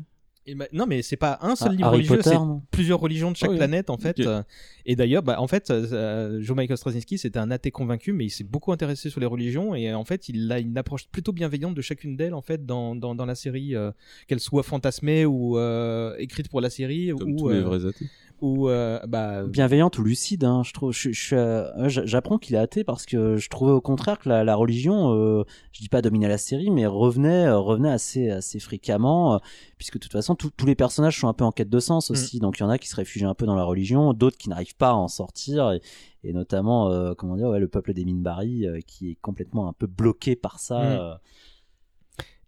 Et 0.46 0.54
bah, 0.54 0.66
non, 0.72 0.86
mais 0.86 1.00
c'est 1.02 1.16
pas 1.16 1.38
un 1.40 1.56
seul 1.56 1.68
Ah, 1.70 1.74
livre 1.74 1.86
Harry 1.86 1.96
religieux, 1.96 2.16
Potter, 2.16 2.30
c'est 2.30 2.36
non 2.36 2.62
plusieurs 2.70 3.00
religions 3.00 3.30
de 3.30 3.36
chaque 3.36 3.50
oui. 3.50 3.56
planète 3.56 3.88
en 3.88 3.96
fait. 3.96 4.20
Euh, 4.20 4.42
Et 4.84 4.94
d'ailleurs, 4.94 5.22
bah, 5.22 5.40
en 5.40 5.46
fait, 5.46 5.70
euh, 5.70 6.42
Joe 6.42 6.54
Michael 6.56 6.76
Straczynski 6.76 7.16
c'était 7.16 7.38
un 7.38 7.50
athée 7.50 7.70
convaincu, 7.70 8.12
mais 8.12 8.26
il 8.26 8.30
s'est 8.30 8.44
beaucoup 8.44 8.70
intéressé 8.72 9.08
sur 9.08 9.20
les 9.20 9.26
religions 9.26 9.74
et 9.74 9.88
euh, 9.90 9.96
en 9.96 10.04
fait, 10.04 10.28
il 10.28 10.52
a 10.52 10.58
une 10.58 10.76
approche 10.76 11.06
plutôt 11.08 11.32
bienveillante 11.32 11.74
de 11.74 11.80
chacune 11.80 12.16
d'elles 12.16 12.34
en 12.34 12.42
fait 12.42 12.66
dans, 12.66 12.94
dans, 12.94 13.14
dans 13.14 13.24
la 13.26 13.34
série, 13.34 13.74
euh, 13.74 13.90
qu'elle 14.28 14.40
soit 14.40 14.62
fantasmée 14.62 15.24
ou 15.24 15.56
euh, 15.56 16.14
écrite 16.18 16.48
pour 16.48 16.60
la 16.60 16.68
série 16.70 17.12
Comme 17.18 17.32
ou 17.32 17.36
tous 17.38 17.48
les 17.48 17.56
euh, 17.56 17.62
vrais 17.62 17.86
athées. 17.86 18.06
Ou 18.44 18.68
euh, 18.68 19.00
bah 19.08 19.46
bienveillante 19.46 19.98
ou 19.98 20.02
lucide 20.04 20.44
hein, 20.44 20.62
je 20.66 20.74
trouve 20.74 20.92
je, 20.92 21.10
je 21.12 21.18
suis, 21.18 21.34
euh, 21.34 21.88
j'apprends 21.88 22.36
qu'il 22.36 22.54
est 22.54 22.58
athée 22.58 22.84
parce 22.84 23.06
que 23.06 23.38
je 23.38 23.48
trouvais 23.48 23.72
au 23.72 23.80
contraire 23.80 24.18
que 24.18 24.28
la, 24.28 24.44
la 24.44 24.54
religion 24.54 25.14
euh, 25.14 25.44
je 25.72 25.80
dis 25.80 25.88
pas 25.88 26.02
dominer 26.02 26.28
la 26.28 26.36
série 26.36 26.70
mais 26.70 26.84
revenait 26.84 27.46
euh, 27.46 27.58
revenait 27.58 27.90
assez 27.90 28.28
assez 28.28 28.60
fréquemment 28.60 29.36
euh, 29.36 29.38
puisque 29.78 29.94
de 29.94 30.00
toute 30.00 30.12
façon 30.12 30.34
tous 30.34 30.50
tous 30.50 30.66
les 30.66 30.74
personnages 30.74 31.18
sont 31.18 31.28
un 31.28 31.32
peu 31.32 31.44
en 31.44 31.52
quête 31.52 31.70
de 31.70 31.80
sens 31.80 32.10
aussi. 32.10 32.38
Donc 32.38 32.58
il 32.58 32.60
y 32.60 32.66
en 32.66 32.68
a 32.68 32.76
qui 32.76 32.88
se 32.88 32.96
réfugient 32.96 33.24
un 33.24 33.34
peu 33.34 33.46
dans 33.46 33.56
la 33.56 33.64
religion 33.64 34.12
d'autres 34.12 34.36
qui 34.36 34.50
n'arrivent 34.50 34.76
pas 34.76 34.90
à 34.90 34.94
en 34.94 35.08
sortir 35.08 35.72
et, 35.72 35.80
et 36.22 36.34
notamment 36.34 37.14
comment 37.14 37.36
dire 37.36 37.48
ouais, 37.48 37.60
le 37.60 37.68
peuple 37.68 37.94
des 37.94 38.04
Minbari 38.04 38.66
qui 38.86 39.12
est 39.12 39.18
complètement 39.22 39.68
un 39.68 39.72
peu 39.72 39.86
bloqué 39.86 40.36
par 40.36 40.58
ça 40.58 40.74
Mm. 40.74 41.18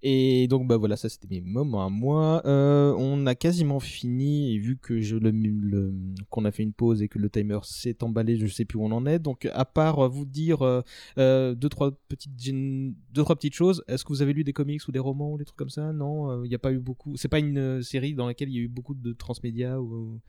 Euh. 0.06 0.42
Et 0.42 0.46
donc 0.48 0.66
bah 0.68 0.76
voilà, 0.76 0.96
ça 0.96 1.08
c'était 1.08 1.26
mes 1.28 1.40
moments 1.40 1.84
à 1.84 1.88
moi. 1.90 2.42
Euh, 2.46 2.94
on 2.98 3.26
a 3.26 3.34
quasiment 3.34 3.80
fini 3.80 4.54
et 4.54 4.58
vu 4.58 4.76
que 4.76 5.00
je 5.00 5.16
le, 5.16 5.30
le- 5.30 5.94
qu'on 6.30 6.44
a 6.44 6.52
fait 6.52 6.62
une 6.62 6.72
pause 6.72 7.02
et 7.02 7.08
que 7.08 7.18
le 7.18 7.28
timer 7.30 7.58
s'est 7.64 8.02
emballé, 8.02 8.36
je 8.36 8.46
sais 8.46 8.64
plus 8.64 8.78
où 8.78 8.84
on 8.84 8.92
en 8.92 9.06
est. 9.06 9.18
Donc 9.18 9.48
à 9.52 9.64
part 9.64 9.98
euh, 10.00 10.08
vous 10.08 10.24
dire 10.26 10.62
euh, 10.62 10.82
euh, 11.18 11.54
deux 11.54 11.68
trois 11.68 11.90
petites 12.08 12.30
deux 12.36 13.22
trois 13.22 13.36
petites 13.36 13.54
choses. 13.54 13.82
Est-ce 13.88 14.04
que 14.04 14.08
vous 14.08 14.22
avez 14.22 14.32
lu 14.32 14.44
des 14.44 14.52
comics 14.52 14.86
ou 14.86 14.92
des 14.92 14.98
romans 14.98 15.32
ou 15.32 15.38
des 15.38 15.44
trucs 15.44 15.56
comme 15.58 15.70
ça? 15.70 15.92
Non, 15.92 16.44
il 16.44 16.48
n'y 16.48 16.54
a 16.54 16.58
pas 16.58 16.72
eu 16.72 16.78
beaucoup. 16.78 17.16
C'est 17.16 17.28
pas 17.28 17.38
une 17.38 17.58
euh, 17.58 17.82
série 17.82 18.14
dans 18.14 18.26
laquelle 18.26 18.48
il 18.48 18.54
y 18.54 18.58
a 18.58 18.62
eu 18.62 18.68
beaucoup 18.68 18.94
de 18.94 19.12
transmédia 19.12 19.80
ou 19.80 20.20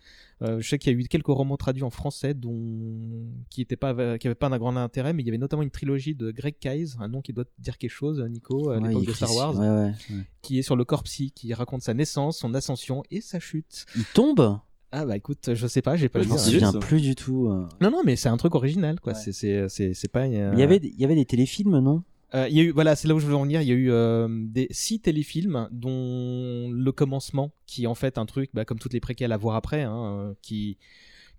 euh, 0.42 0.60
je 0.60 0.68
sais 0.68 0.78
qu'il 0.78 0.92
y 0.92 0.96
a 0.96 1.00
eu 1.00 1.04
quelques 1.08 1.28
romans 1.28 1.58
traduits 1.58 1.84
en 1.84 1.90
français 1.90 2.34
dont 2.34 3.28
qui 3.50 3.62
étaient 3.62 3.76
pas 3.76 4.18
qui 4.18 4.28
avaient 4.28 4.36
pas 4.36 4.48
un 4.48 4.58
grand 4.58 4.76
intérêt, 4.76 5.14
mais 5.14 5.24
il 5.24 5.26
y 5.26 5.30
avait 5.30 5.38
notamment 5.38 5.64
une 5.64 5.72
trilogie 5.72 6.16
de 6.16 6.32
Greg 6.32 6.56
Keyes, 6.60 6.96
un 7.00 7.08
nom 7.08 7.22
qui 7.22 7.34
doit 7.34 7.46
te 7.46 7.52
dire 7.60 7.78
quelque 7.78 7.92
chose, 7.92 8.22
Nico, 8.30 8.70
à 8.70 8.80
Ouais, 8.80 8.88
l'époque 8.88 9.06
de 9.06 9.14
Star 9.14 9.34
Wars 9.36 9.58
ouais, 9.58 9.67
ouais, 9.76 9.92
ouais. 10.12 10.24
qui 10.42 10.60
est 10.60 10.62
sur 10.62 10.76
le 10.76 10.86
Corpsy, 10.86 11.32
qui 11.32 11.54
raconte 11.54 11.82
sa 11.82 11.94
naissance, 11.94 12.38
son 12.40 12.54
ascension 12.54 13.04
et 13.12 13.22
sa 13.22 13.40
chute. 13.40 13.86
il 13.96 14.06
tombe 14.06 14.60
Ah 14.92 15.06
bah 15.06 15.16
écoute, 15.18 15.50
je 15.54 15.68
sais 15.68 15.82
pas, 15.82 15.96
j'ai 15.96 16.10
pas 16.10 16.22
je 16.22 16.28
m'en 16.30 16.38
souviens 16.38 16.74
plus 16.74 17.02
du 17.02 17.16
tout 17.16 17.48
euh. 17.48 17.68
Non 17.82 17.92
non, 17.92 18.02
mais 18.06 18.16
c'est 18.16 18.30
un 18.30 18.38
truc 18.38 18.56
original 18.56 19.00
quoi. 19.00 19.14
Ouais. 19.14 19.20
C'est 19.20 19.32
c'est 19.34 19.68
c'est 19.70 19.94
c'est 19.94 20.08
pas. 20.12 20.26
euh, 20.26 20.52
il 20.54 20.60
y 20.60 20.64
avait 20.64 20.78
il 20.84 21.00
y 21.00 21.06
avait 21.06 21.16
des 21.16 21.26
téléfilms 21.26 21.80
non? 21.80 22.04
Euh, 22.36 22.46
il 22.50 22.58
y 22.58 22.60
a 22.60 22.64
eu 22.64 22.72
voilà, 22.72 22.98
c'est 22.98 23.08
là 23.08 23.16
où 23.16 23.20
je 23.20 23.26
voulais 23.26 23.38
en 23.38 23.44
venir. 23.44 23.62
Il 23.62 23.68
y 23.70 23.72
a 23.72 23.76
eu 23.76 23.90
euh, 23.90 24.28
des 24.30 24.68
six 24.70 25.00
téléfilms, 25.00 25.70
dont 25.72 26.70
le 26.70 26.92
commencement, 26.92 27.52
qui 27.66 27.86
est 27.86 27.88
en 27.88 27.96
fait 27.96 28.18
un 28.18 28.26
truc, 28.26 28.50
bah, 28.54 28.66
comme 28.66 28.80
toutes 28.80 28.92
les 28.92 29.00
préquelles 29.00 29.32
à 29.32 29.38
voir 29.38 29.56
après, 29.56 29.84
hein, 29.84 30.36
qui 30.42 30.78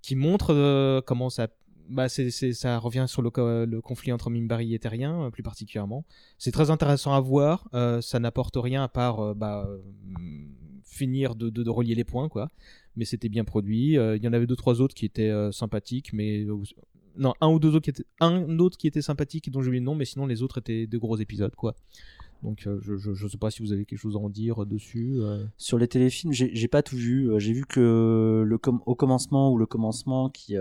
qui 0.01 0.17
montre 0.17 0.55
euh, 0.55 1.03
comment 1.05 1.29
ça. 1.29 1.49
Bah, 1.89 2.09
c'est, 2.09 2.31
ça 2.31 2.79
revient 2.79 3.07
sur 3.09 3.23
le, 3.23 3.31
co- 3.31 3.65
le 3.65 3.81
conflit 3.81 4.13
entre 4.13 4.29
Mimbari 4.31 4.75
et 4.75 4.79
Terrien, 4.79 5.25
euh, 5.25 5.31
plus 5.31 5.43
particulièrement. 5.43 6.05
C'est 6.37 6.53
très 6.53 6.71
intéressant 6.71 7.15
à 7.15 7.21
voir. 7.21 7.69
euh, 7.73 8.01
ça 8.03 8.19
n'apporte 8.21 8.57
rien 8.57 8.83
à 8.83 8.89
part 8.89 9.21
euh, 9.21 9.35
bah, 9.35 9.69
finir 10.85 11.35
de, 11.35 11.49
de, 11.49 11.71
relier 11.71 11.95
les 11.95 12.05
points, 12.05 12.29
quoi. 12.29 12.49
Mais 12.97 13.05
c'était 13.05 13.29
bien 13.29 13.45
produit. 13.45 13.93
Il 13.95 14.21
y 14.23 14.29
en 14.29 14.33
avait 14.33 14.47
deux, 14.47 14.57
trois 14.57 14.81
autres 14.81 14.95
qui 14.95 15.07
étaient 15.07 15.33
sympathiques, 15.53 16.13
mais 16.13 16.45
non, 17.17 17.33
un 17.41 17.49
ou 17.49 17.59
deux 17.59 17.69
autres 17.75 17.85
qui 17.85 17.91
étaient, 17.91 18.05
un 18.21 18.59
autre 18.59 18.77
qui 18.77 18.87
était 18.89 19.03
sympathique 19.03 19.47
et 19.49 19.51
dont 19.51 19.63
j'ai 19.63 19.69
oublié 19.69 19.81
le 19.81 19.87
nom, 19.87 19.95
mais 19.95 20.05
sinon 20.05 20.27
les 20.27 20.43
autres 20.43 20.59
étaient 20.59 20.87
de 20.87 20.99
gros 20.99 21.17
épisodes, 21.17 21.55
quoi. 21.55 21.75
Donc 22.43 22.69
je, 22.81 22.97
je 22.97 23.29
sais 23.29 23.39
pas 23.39 23.51
si 23.51 23.63
vous 23.63 23.73
avez 23.73 23.85
quelque 23.85 23.99
chose 23.99 24.17
à 24.17 24.19
en 24.19 24.29
dire 24.29 24.67
dessus. 24.67 25.19
Sur 25.57 25.79
les 25.79 25.87
téléfilms, 25.89 26.33
j'ai 26.33 26.69
pas 26.69 26.83
tout 26.83 26.97
vu. 26.97 27.31
J'ai 27.39 27.53
vu 27.53 27.65
que 27.65 28.43
le 28.45 28.59
au 28.87 28.95
commencement 28.97 29.53
ou 29.53 29.59
le 29.59 29.67
commencement 29.67 30.29
qui 30.29 30.57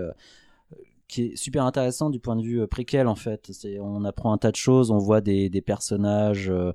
qui 1.08 1.22
est 1.22 1.36
super 1.36 1.64
intéressant 1.64 2.10
du 2.10 2.20
point 2.20 2.36
de 2.36 2.42
vue 2.42 2.60
euh, 2.60 2.66
préquel 2.66 3.06
en 3.08 3.14
fait. 3.16 3.50
On 3.80 4.04
apprend 4.04 4.32
un 4.32 4.38
tas 4.38 4.50
de 4.50 4.56
choses, 4.56 4.90
on 4.90 4.98
voit 4.98 5.20
des, 5.20 5.48
des 5.50 5.60
personnages 5.62 6.48
euh, 6.50 6.72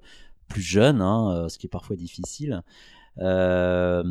plus 0.47 0.61
jeunes, 0.61 1.01
hein, 1.01 1.31
euh, 1.31 1.49
ce 1.49 1.57
qui 1.57 1.67
est 1.67 1.69
parfois 1.69 1.95
difficile. 1.95 2.61
Euh, 3.19 4.03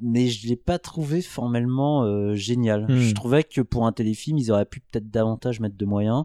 mais 0.00 0.28
je 0.28 0.46
l'ai 0.48 0.56
pas 0.56 0.78
trouvé 0.78 1.22
formellement 1.22 2.04
euh, 2.04 2.34
génial. 2.34 2.84
Hmm. 2.88 2.96
Je 2.96 3.14
trouvais 3.14 3.42
que 3.44 3.60
pour 3.60 3.86
un 3.86 3.92
téléfilm, 3.92 4.38
ils 4.38 4.50
auraient 4.52 4.64
pu 4.64 4.80
peut-être 4.80 5.10
davantage 5.10 5.60
mettre 5.60 5.76
de 5.76 5.84
moyens 5.84 6.24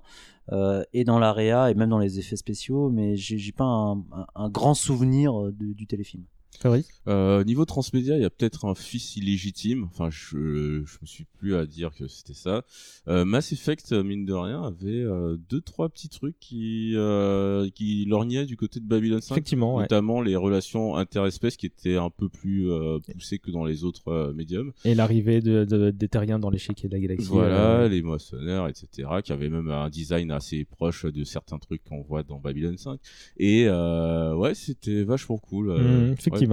euh, 0.51 0.83
et 0.93 1.03
dans 1.03 1.19
l'area 1.19 1.71
et 1.71 1.73
même 1.73 1.89
dans 1.89 1.99
les 1.99 2.19
effets 2.19 2.35
spéciaux, 2.35 2.89
mais 2.89 3.15
j'ai 3.15 3.51
pas 3.51 3.63
un, 3.63 3.93
un- 4.11 4.27
un 4.35 4.49
grand 4.49 4.73
souvenir 4.75 5.33
de- 5.33 5.73
du 5.73 5.87
téléfilm. 5.87 6.23
Euh, 7.07 7.43
niveau 7.43 7.65
transmédia, 7.65 8.15
il 8.15 8.21
y 8.21 8.25
a 8.25 8.29
peut-être 8.29 8.65
un 8.65 8.75
fils 8.75 9.17
illégitime. 9.17 9.83
Enfin, 9.85 10.09
je, 10.09 10.83
je 10.85 10.97
me 11.01 11.05
suis 11.05 11.25
plus 11.39 11.55
à 11.55 11.65
dire 11.65 11.91
que 11.93 12.07
c'était 12.07 12.33
ça. 12.33 12.63
Euh, 13.07 13.25
Mass 13.25 13.51
Effect, 13.51 13.91
mine 13.91 14.25
de 14.25 14.33
rien, 14.33 14.63
avait 14.63 15.01
euh, 15.03 15.35
deux 15.49 15.59
trois 15.61 15.89
petits 15.89 16.09
trucs 16.09 16.39
qui 16.39 16.93
euh, 16.95 17.69
qui 17.75 18.05
lorgnaient 18.05 18.45
du 18.45 18.55
côté 18.55 18.79
de 18.79 18.85
Babylon 18.85 19.19
5. 19.21 19.33
Effectivement, 19.35 19.75
ouais. 19.75 19.83
notamment 19.83 20.21
les 20.21 20.35
relations 20.35 20.95
interespèces 20.95 21.57
qui 21.57 21.65
étaient 21.65 21.97
un 21.97 22.09
peu 22.09 22.29
plus 22.29 22.71
euh, 22.71 22.99
poussées 23.11 23.39
que 23.39 23.51
dans 23.51 23.65
les 23.65 23.83
autres 23.83 24.07
euh, 24.09 24.33
médiums. 24.33 24.71
Et 24.85 24.95
l'arrivée 24.95 25.41
de, 25.41 25.65
de, 25.65 25.91
des 25.91 26.07
Terriens 26.07 26.39
dans 26.39 26.49
l'échiquier 26.49 26.87
de 26.87 26.93
la 26.93 26.99
galaxie. 27.01 27.27
Voilà, 27.27 27.81
euh, 27.81 27.89
les 27.89 28.01
moissonneurs, 28.01 28.67
etc., 28.69 29.09
qui 29.23 29.33
avaient 29.33 29.49
même 29.49 29.69
un 29.69 29.89
design 29.89 30.31
assez 30.31 30.63
proche 30.65 31.05
de 31.05 31.23
certains 31.23 31.57
trucs 31.59 31.83
qu'on 31.83 32.01
voit 32.01 32.23
dans 32.23 32.39
Babylon 32.39 32.77
5. 32.77 32.99
Et 33.37 33.65
euh, 33.67 34.35
ouais, 34.35 34.53
c'était 34.55 35.03
vachement 35.03 35.37
cool. 35.37 35.69
euh, 35.71 36.07
Mhm, 36.07 36.13
effectivement. 36.13 36.52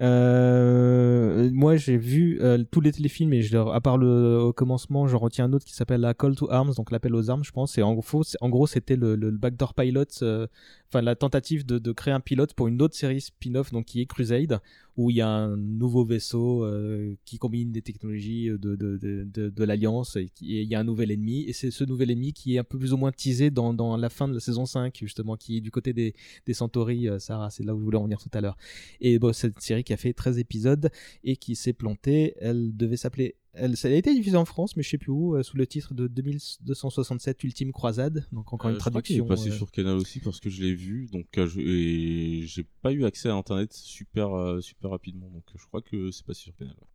Euh, 0.00 1.50
moi, 1.52 1.76
j'ai 1.76 1.96
vu 1.96 2.38
euh, 2.40 2.64
tous 2.70 2.80
les 2.80 2.92
téléfilms 2.92 3.32
et 3.32 3.42
à 3.54 3.80
part 3.80 3.98
le 3.98 4.50
commencement, 4.52 5.06
j'en 5.06 5.18
retiens 5.18 5.44
un 5.44 5.52
autre 5.52 5.64
qui 5.64 5.74
s'appelle 5.74 6.00
la 6.00 6.14
Call 6.14 6.34
to 6.34 6.50
Arms, 6.50 6.72
donc 6.76 6.90
l'appel 6.90 7.14
aux 7.14 7.30
armes, 7.30 7.44
je 7.44 7.52
pense. 7.52 7.78
Et 7.78 7.82
en 7.82 7.94
gros, 7.94 8.66
c'était 8.66 8.96
le, 8.96 9.16
backdoor 9.30 9.74
pilot, 9.74 10.04
euh, 10.22 10.46
enfin 10.92 11.00
la 11.00 11.16
tentative 11.16 11.64
de, 11.64 11.92
créer 11.92 12.12
un 12.12 12.20
pilote 12.20 12.52
pour 12.52 12.68
une 12.68 12.82
autre 12.82 12.94
série 12.94 13.22
spin-off, 13.22 13.72
donc 13.72 13.86
qui 13.86 14.02
est 14.02 14.06
Crusade, 14.06 14.60
où 14.98 15.10
il 15.10 15.16
y 15.16 15.20
a 15.22 15.28
un 15.28 15.56
nouveau 15.56 16.04
vaisseau 16.04 16.64
euh, 16.64 17.14
qui 17.24 17.38
combine 17.38 17.72
des 17.72 17.80
technologies 17.80 18.50
de, 18.50 18.76
de, 18.76 19.64
l'Alliance 19.64 20.16
et, 20.16 20.30
il 20.42 20.64
y 20.64 20.74
a 20.74 20.80
un 20.80 20.84
nouvel 20.84 21.10
ennemi. 21.10 21.44
Et 21.44 21.54
c'est 21.54 21.70
ce 21.70 21.84
nouvel 21.84 22.10
ennemi 22.10 22.34
qui 22.34 22.56
est 22.56 22.58
un 22.58 22.64
peu 22.64 22.78
plus 22.78 22.92
ou 22.92 22.98
moins 22.98 23.10
teasé 23.10 23.50
dans, 23.50 23.96
la 23.96 24.10
fin 24.10 24.28
de 24.28 24.34
la 24.34 24.40
saison 24.40 24.66
5, 24.66 24.98
justement, 25.00 25.36
qui 25.36 25.56
est 25.56 25.60
du 25.60 25.70
côté 25.70 25.94
des, 25.94 26.14
Centauri, 26.52 27.08
euh, 27.08 27.18
Sarah, 27.18 27.48
c'est 27.48 27.64
là 27.64 27.74
où 27.74 27.78
je 27.78 27.84
voulais 27.84 27.96
en 27.96 28.04
venir 28.04 28.20
tout 28.20 28.30
à 28.34 28.42
l'heure. 28.42 28.58
Et 29.00 29.18
cette 29.32 29.60
série 29.60 29.84
qui 29.84 29.94
a 29.94 29.96
fait 29.96 30.12
13 30.12 30.38
épisodes 30.38 30.90
et 31.24 31.36
qui 31.36 31.56
s'est 31.56 31.72
plantée, 31.72 32.34
elle 32.38 32.76
devait 32.76 32.98
s'appeler. 32.98 33.36
Elle, 33.54 33.76
ça 33.76 33.88
a 33.88 33.90
été 33.90 34.14
diffusée 34.14 34.36
en 34.38 34.44
France, 34.46 34.76
mais 34.76 34.82
je 34.82 34.88
sais 34.88 34.98
plus 34.98 35.10
où, 35.12 35.34
euh, 35.36 35.42
sous 35.42 35.56
le 35.58 35.66
titre 35.66 35.92
de 35.94 36.06
2267 36.08 37.44
Ultime 37.44 37.72
Croisade. 37.72 38.26
Donc 38.32 38.52
encore 38.52 38.70
Euh, 38.70 38.74
une 38.74 38.76
je 38.76 38.80
crois 38.80 38.90
est 38.90 38.92
traduction. 39.02 39.26
passé 39.26 39.50
euh, 39.50 39.52
sur 39.52 39.70
Canal 39.70 39.96
aussi 39.96 40.20
parce 40.20 40.40
que 40.40 40.48
je 40.48 40.62
l'ai 40.62 40.74
vu, 40.74 41.06
donc 41.12 41.26
euh, 41.36 41.46
j'ai 41.46 42.64
pas 42.80 42.92
eu 42.92 43.04
accès 43.04 43.28
à 43.28 43.34
Internet 43.34 43.72
super 43.72 44.32
euh, 44.36 44.60
super 44.60 44.90
rapidement, 44.90 45.28
donc 45.30 45.44
je 45.54 45.66
crois 45.66 45.82
que 45.82 46.10
c'est 46.10 46.24
passé 46.24 46.40
sur 46.42 46.56
Canal. 46.56 46.74
ouais. 46.80 46.86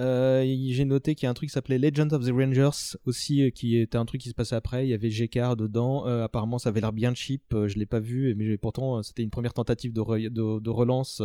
Euh, 0.00 0.42
J'ai 0.68 0.84
noté 0.84 1.14
qu'il 1.14 1.24
y 1.24 1.28
a 1.28 1.30
un 1.30 1.34
truc 1.34 1.50
qui 1.50 1.52
s'appelait 1.52 1.78
Legend 1.78 2.12
of 2.12 2.24
the 2.24 2.30
Rangers 2.32 2.96
aussi, 3.04 3.42
euh, 3.42 3.50
qui 3.50 3.76
était 3.76 3.98
un 3.98 4.04
truc 4.04 4.20
qui 4.20 4.28
se 4.30 4.34
passait 4.34 4.54
après. 4.56 4.86
Il 4.86 4.90
y 4.90 4.94
avait 4.94 5.10
GK 5.10 5.54
dedans. 5.56 6.06
Euh, 6.06 6.24
apparemment, 6.24 6.58
ça 6.58 6.70
avait 6.70 6.80
l'air 6.80 6.92
bien 6.92 7.14
cheap. 7.14 7.42
Je 7.52 7.78
l'ai 7.78 7.86
pas 7.86 8.00
vu, 8.00 8.34
mais 8.34 8.56
pourtant, 8.56 9.02
c'était 9.02 9.22
une 9.22 9.30
première 9.30 9.52
tentative 9.52 9.92
de, 9.92 10.00
re- 10.00 10.28
de, 10.30 10.60
de 10.60 10.70
relance. 10.70 11.20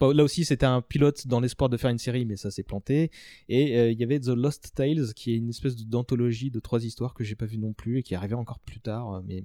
Là 0.00 0.22
aussi, 0.22 0.44
c'était 0.44 0.66
un 0.66 0.80
pilote 0.82 1.26
dans 1.26 1.40
l'espoir 1.40 1.68
de 1.70 1.76
faire 1.76 1.90
une 1.90 1.98
série, 1.98 2.24
mais 2.24 2.36
ça 2.36 2.50
s'est 2.50 2.62
planté. 2.62 3.10
Et 3.48 3.90
il 3.90 3.98
y 3.98 4.04
avait 4.04 4.20
The 4.20 4.28
Lost 4.28 4.72
Tales, 4.74 5.12
qui 5.14 5.32
est 5.32 5.36
une 5.36 5.48
espèce 5.50 5.76
d'anthologie 5.76 6.50
de 6.50 6.60
trois 6.60 6.84
histoires 6.84 7.14
que 7.14 7.24
j'ai 7.24 7.34
pas 7.34 7.46
vu 7.46 7.58
non 7.58 7.72
plus 7.72 7.98
et 7.98 8.02
qui 8.02 8.14
arrivé 8.14 8.34
encore 8.34 8.60
plus 8.60 8.80
tard. 8.80 9.22
mais, 9.26 9.42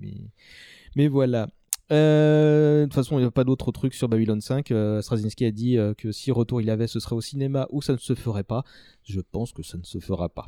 mais 0.95 1.07
voilà. 1.07 1.49
Euh, 1.91 2.81
de 2.81 2.85
toute 2.85 2.93
façon, 2.93 3.17
il 3.17 3.21
n'y 3.21 3.27
a 3.27 3.31
pas 3.31 3.43
d'autres 3.43 3.71
trucs 3.71 3.93
sur 3.93 4.07
Babylon 4.09 4.39
5. 4.39 4.71
Euh, 4.71 5.01
Straczynski 5.01 5.45
a 5.45 5.51
dit 5.51 5.77
euh, 5.77 5.93
que 5.95 6.11
si 6.11 6.31
retour 6.31 6.61
il 6.61 6.69
avait, 6.69 6.87
ce 6.87 6.99
serait 6.99 7.15
au 7.15 7.21
cinéma 7.21 7.67
ou 7.71 7.81
ça 7.81 7.93
ne 7.93 7.97
se 7.97 8.13
ferait 8.15 8.43
pas. 8.43 8.63
Je 9.03 9.19
pense 9.21 9.51
que 9.53 9.63
ça 9.63 9.77
ne 9.77 9.83
se 9.83 9.99
fera 9.99 10.29
pas. 10.29 10.45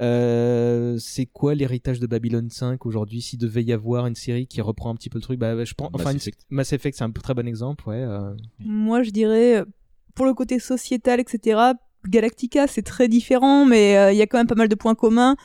Euh, 0.00 0.96
c'est 0.98 1.26
quoi 1.26 1.54
l'héritage 1.54 2.00
de 2.00 2.06
Babylon 2.06 2.48
5 2.48 2.86
aujourd'hui 2.86 3.20
S'il 3.20 3.38
devait 3.38 3.62
y 3.62 3.72
avoir 3.72 4.06
une 4.06 4.14
série 4.14 4.46
qui 4.46 4.60
reprend 4.60 4.90
un 4.90 4.94
petit 4.94 5.10
peu 5.10 5.18
le 5.18 5.22
truc, 5.22 5.38
bah, 5.38 5.64
je 5.64 5.74
pense. 5.74 5.90
Mass 5.92 6.00
Enfin, 6.00 6.10
une- 6.12 6.16
Effect. 6.16 6.40
Mass 6.50 6.72
Effect, 6.72 6.96
c'est 6.96 7.04
un 7.04 7.10
très 7.10 7.34
bon 7.34 7.46
exemple, 7.46 7.86
ouais. 7.88 7.96
euh. 8.02 8.34
Moi, 8.60 9.02
je 9.02 9.10
dirais, 9.10 9.64
pour 10.14 10.24
le 10.26 10.34
côté 10.34 10.58
sociétal, 10.58 11.20
etc., 11.20 11.60
Galactica, 12.08 12.66
c'est 12.66 12.80
très 12.80 13.08
différent, 13.08 13.66
mais 13.66 13.98
euh, 13.98 14.10
il 14.12 14.16
y 14.16 14.22
a 14.22 14.26
quand 14.26 14.38
même 14.38 14.46
pas 14.46 14.54
mal 14.54 14.68
de 14.68 14.74
points 14.74 14.94
communs. 14.94 15.36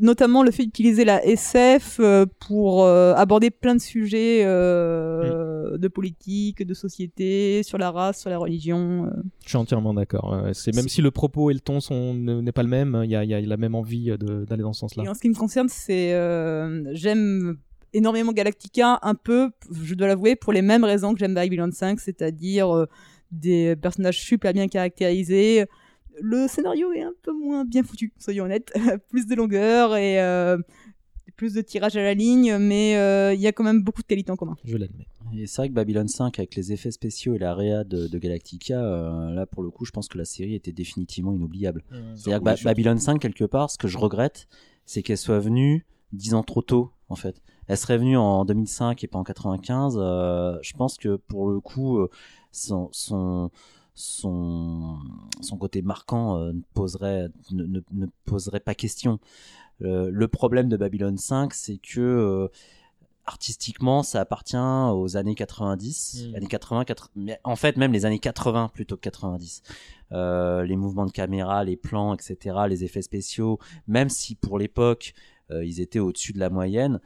Notamment 0.00 0.42
le 0.42 0.50
fait 0.50 0.64
d'utiliser 0.64 1.04
la 1.04 1.24
SF 1.24 1.98
euh, 2.00 2.26
pour 2.46 2.84
euh, 2.84 3.14
aborder 3.14 3.50
plein 3.50 3.74
de 3.74 3.80
sujets 3.80 4.42
euh, 4.44 5.78
de 5.78 5.88
politique, 5.88 6.66
de 6.66 6.74
société, 6.74 7.62
sur 7.62 7.78
la 7.78 7.90
race, 7.90 8.20
sur 8.20 8.30
la 8.30 8.38
religion. 8.38 9.10
Je 9.44 9.48
suis 9.48 9.56
entièrement 9.58 9.94
d'accord. 9.94 10.44
C'est 10.52 10.74
même 10.74 10.88
si 10.88 11.02
le 11.02 11.10
propos 11.10 11.50
et 11.50 11.54
le 11.54 11.60
ton 11.60 11.80
sont 11.80 12.14
ne- 12.14 12.40
n'est 12.40 12.52
pas 12.52 12.62
le 12.62 12.68
même, 12.68 13.00
il 13.04 13.10
y 13.10 13.16
a, 13.16 13.24
il 13.24 13.30
y 13.30 13.34
a 13.34 13.40
la 13.40 13.56
même 13.56 13.74
envie 13.74 14.10
d'aller 14.18 14.62
dans 14.62 14.72
ce 14.72 14.80
sens-là. 14.80 15.04
Et 15.04 15.08
en 15.08 15.14
ce 15.14 15.20
qui 15.20 15.28
me 15.28 15.34
concerne, 15.34 15.68
c'est 15.68 16.10
j'aime 16.92 17.56
énormément 17.94 18.32
Galactica, 18.32 18.98
un 19.02 19.14
peu, 19.14 19.50
je 19.72 19.94
dois 19.94 20.08
l'avouer, 20.08 20.36
pour 20.36 20.52
les 20.52 20.62
mêmes 20.62 20.84
raisons 20.84 21.14
que 21.14 21.20
j'aime 21.20 21.34
Babylon 21.34 21.70
5, 21.72 22.00
c'est-à-dire 22.00 22.74
euh, 22.74 22.86
des 23.30 23.76
personnages 23.76 24.20
super 24.20 24.52
bien 24.52 24.68
caractérisés. 24.68 25.66
Le 26.20 26.46
scénario 26.48 26.92
est 26.92 27.02
un 27.02 27.12
peu 27.22 27.32
moins 27.32 27.64
bien 27.64 27.82
foutu, 27.82 28.12
soyons 28.18 28.44
honnêtes. 28.44 28.72
plus 29.08 29.26
de 29.26 29.34
longueur 29.34 29.96
et 29.96 30.20
euh, 30.20 30.58
plus 31.36 31.54
de 31.54 31.60
tirage 31.60 31.96
à 31.96 32.02
la 32.02 32.14
ligne, 32.14 32.56
mais 32.58 32.96
euh, 32.96 33.34
il 33.34 33.40
y 33.40 33.46
a 33.46 33.52
quand 33.52 33.64
même 33.64 33.82
beaucoup 33.82 34.02
de 34.02 34.06
qualités 34.06 34.30
en 34.30 34.36
commun. 34.36 34.56
Je 34.64 34.76
l'admets. 34.76 35.06
Et 35.36 35.46
c'est 35.46 35.62
vrai 35.62 35.68
que 35.68 35.74
Babylon 35.74 36.06
5, 36.06 36.38
avec 36.38 36.54
les 36.54 36.72
effets 36.72 36.90
spéciaux 36.90 37.34
et 37.34 37.38
la 37.38 37.54
réa 37.54 37.82
de, 37.82 38.06
de 38.06 38.18
Galactica, 38.18 38.80
euh, 38.80 39.30
là 39.30 39.46
pour 39.46 39.62
le 39.62 39.70
coup, 39.70 39.84
je 39.84 39.90
pense 39.90 40.08
que 40.08 40.18
la 40.18 40.24
série 40.24 40.54
était 40.54 40.72
définitivement 40.72 41.32
inoubliable. 41.32 41.82
Mmh. 41.90 41.96
C'est-à-dire 42.16 42.38
que 42.40 42.44
Ba-. 42.44 42.56
Babylon 42.62 42.98
5, 42.98 43.18
quelque 43.20 43.44
part, 43.44 43.70
ce 43.70 43.78
que 43.78 43.88
je 43.88 43.98
regrette, 43.98 44.46
c'est 44.86 45.02
qu'elle 45.02 45.18
soit 45.18 45.40
venue 45.40 45.86
dix 46.12 46.34
ans 46.34 46.42
trop 46.42 46.62
tôt, 46.62 46.92
en 47.08 47.16
fait. 47.16 47.42
Elle 47.66 47.78
serait 47.78 47.98
venue 47.98 48.16
en 48.16 48.44
2005 48.44 49.02
et 49.02 49.06
pas 49.06 49.18
en 49.18 49.24
95. 49.24 49.96
euh, 49.98 50.58
je 50.62 50.72
pense 50.74 50.96
que 50.96 51.16
pour 51.16 51.48
le 51.48 51.60
coup, 51.60 51.98
euh, 51.98 52.10
son, 52.52 52.88
son, 52.92 53.50
son, 53.94 54.98
son 55.40 55.56
côté 55.56 55.82
marquant 55.82 56.36
euh, 56.38 56.52
ne, 56.52 56.60
poserait, 56.74 57.28
ne, 57.52 57.64
ne- 57.64 57.80
ne 57.92 58.06
poserait 58.24 58.60
pas 58.60 58.74
question. 58.74 59.20
Euh, 59.82 60.08
le 60.12 60.28
problème 60.28 60.68
de 60.68 60.76
Babylon 60.76 61.16
5, 61.16 61.52
c'est 61.54 61.78
que 61.78 62.00
euh, 62.00 62.48
artistiquement, 63.26 64.02
ça 64.02 64.20
appartient 64.20 64.56
aux 64.56 65.16
années 65.16 65.34
90, 65.34 66.28
Mm. 66.30 66.34
années 66.36 66.46
80, 66.46 66.84
80, 66.84 67.10
mais 67.16 67.40
en 67.44 67.56
fait 67.56 67.76
même 67.76 67.92
les 67.92 68.04
années 68.04 68.18
80 68.18 68.70
plutôt 68.72 68.96
que 68.96 69.02
90. 69.02 69.62
Euh, 70.12 70.62
les 70.64 70.76
mouvements 70.76 71.06
de 71.06 71.10
caméra, 71.10 71.64
les 71.64 71.76
plans, 71.76 72.14
etc., 72.14 72.56
les 72.68 72.84
effets 72.84 73.02
spéciaux, 73.02 73.58
même 73.88 74.08
si 74.10 74.34
pour 74.34 74.58
l'époque 74.58 75.14
ils 75.50 75.80
étaient 75.80 75.98
au-dessus 75.98 76.32
de 76.32 76.38
la 76.40 76.48
moyenne, 76.50 77.00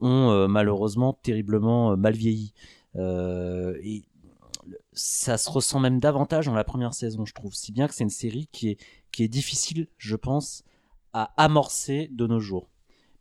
ont 0.00 0.48
malheureusement 0.48 1.12
terriblement 1.22 1.96
mal 1.96 2.14
vieilli. 2.14 2.52
Et 2.96 4.02
ça 4.92 5.38
se 5.38 5.50
ressent 5.50 5.80
même 5.80 6.00
davantage 6.00 6.46
dans 6.46 6.54
la 6.54 6.64
première 6.64 6.94
saison, 6.94 7.24
je 7.24 7.34
trouve. 7.34 7.54
Si 7.54 7.72
bien 7.72 7.88
que 7.88 7.94
c'est 7.94 8.04
une 8.04 8.10
série 8.10 8.48
qui 8.52 8.70
est, 9.18 9.28
difficile, 9.28 9.88
je 9.96 10.16
pense, 10.16 10.62
à 11.12 11.32
amorcer 11.42 12.08
de 12.12 12.26
nos 12.26 12.38
jours. 12.40 12.68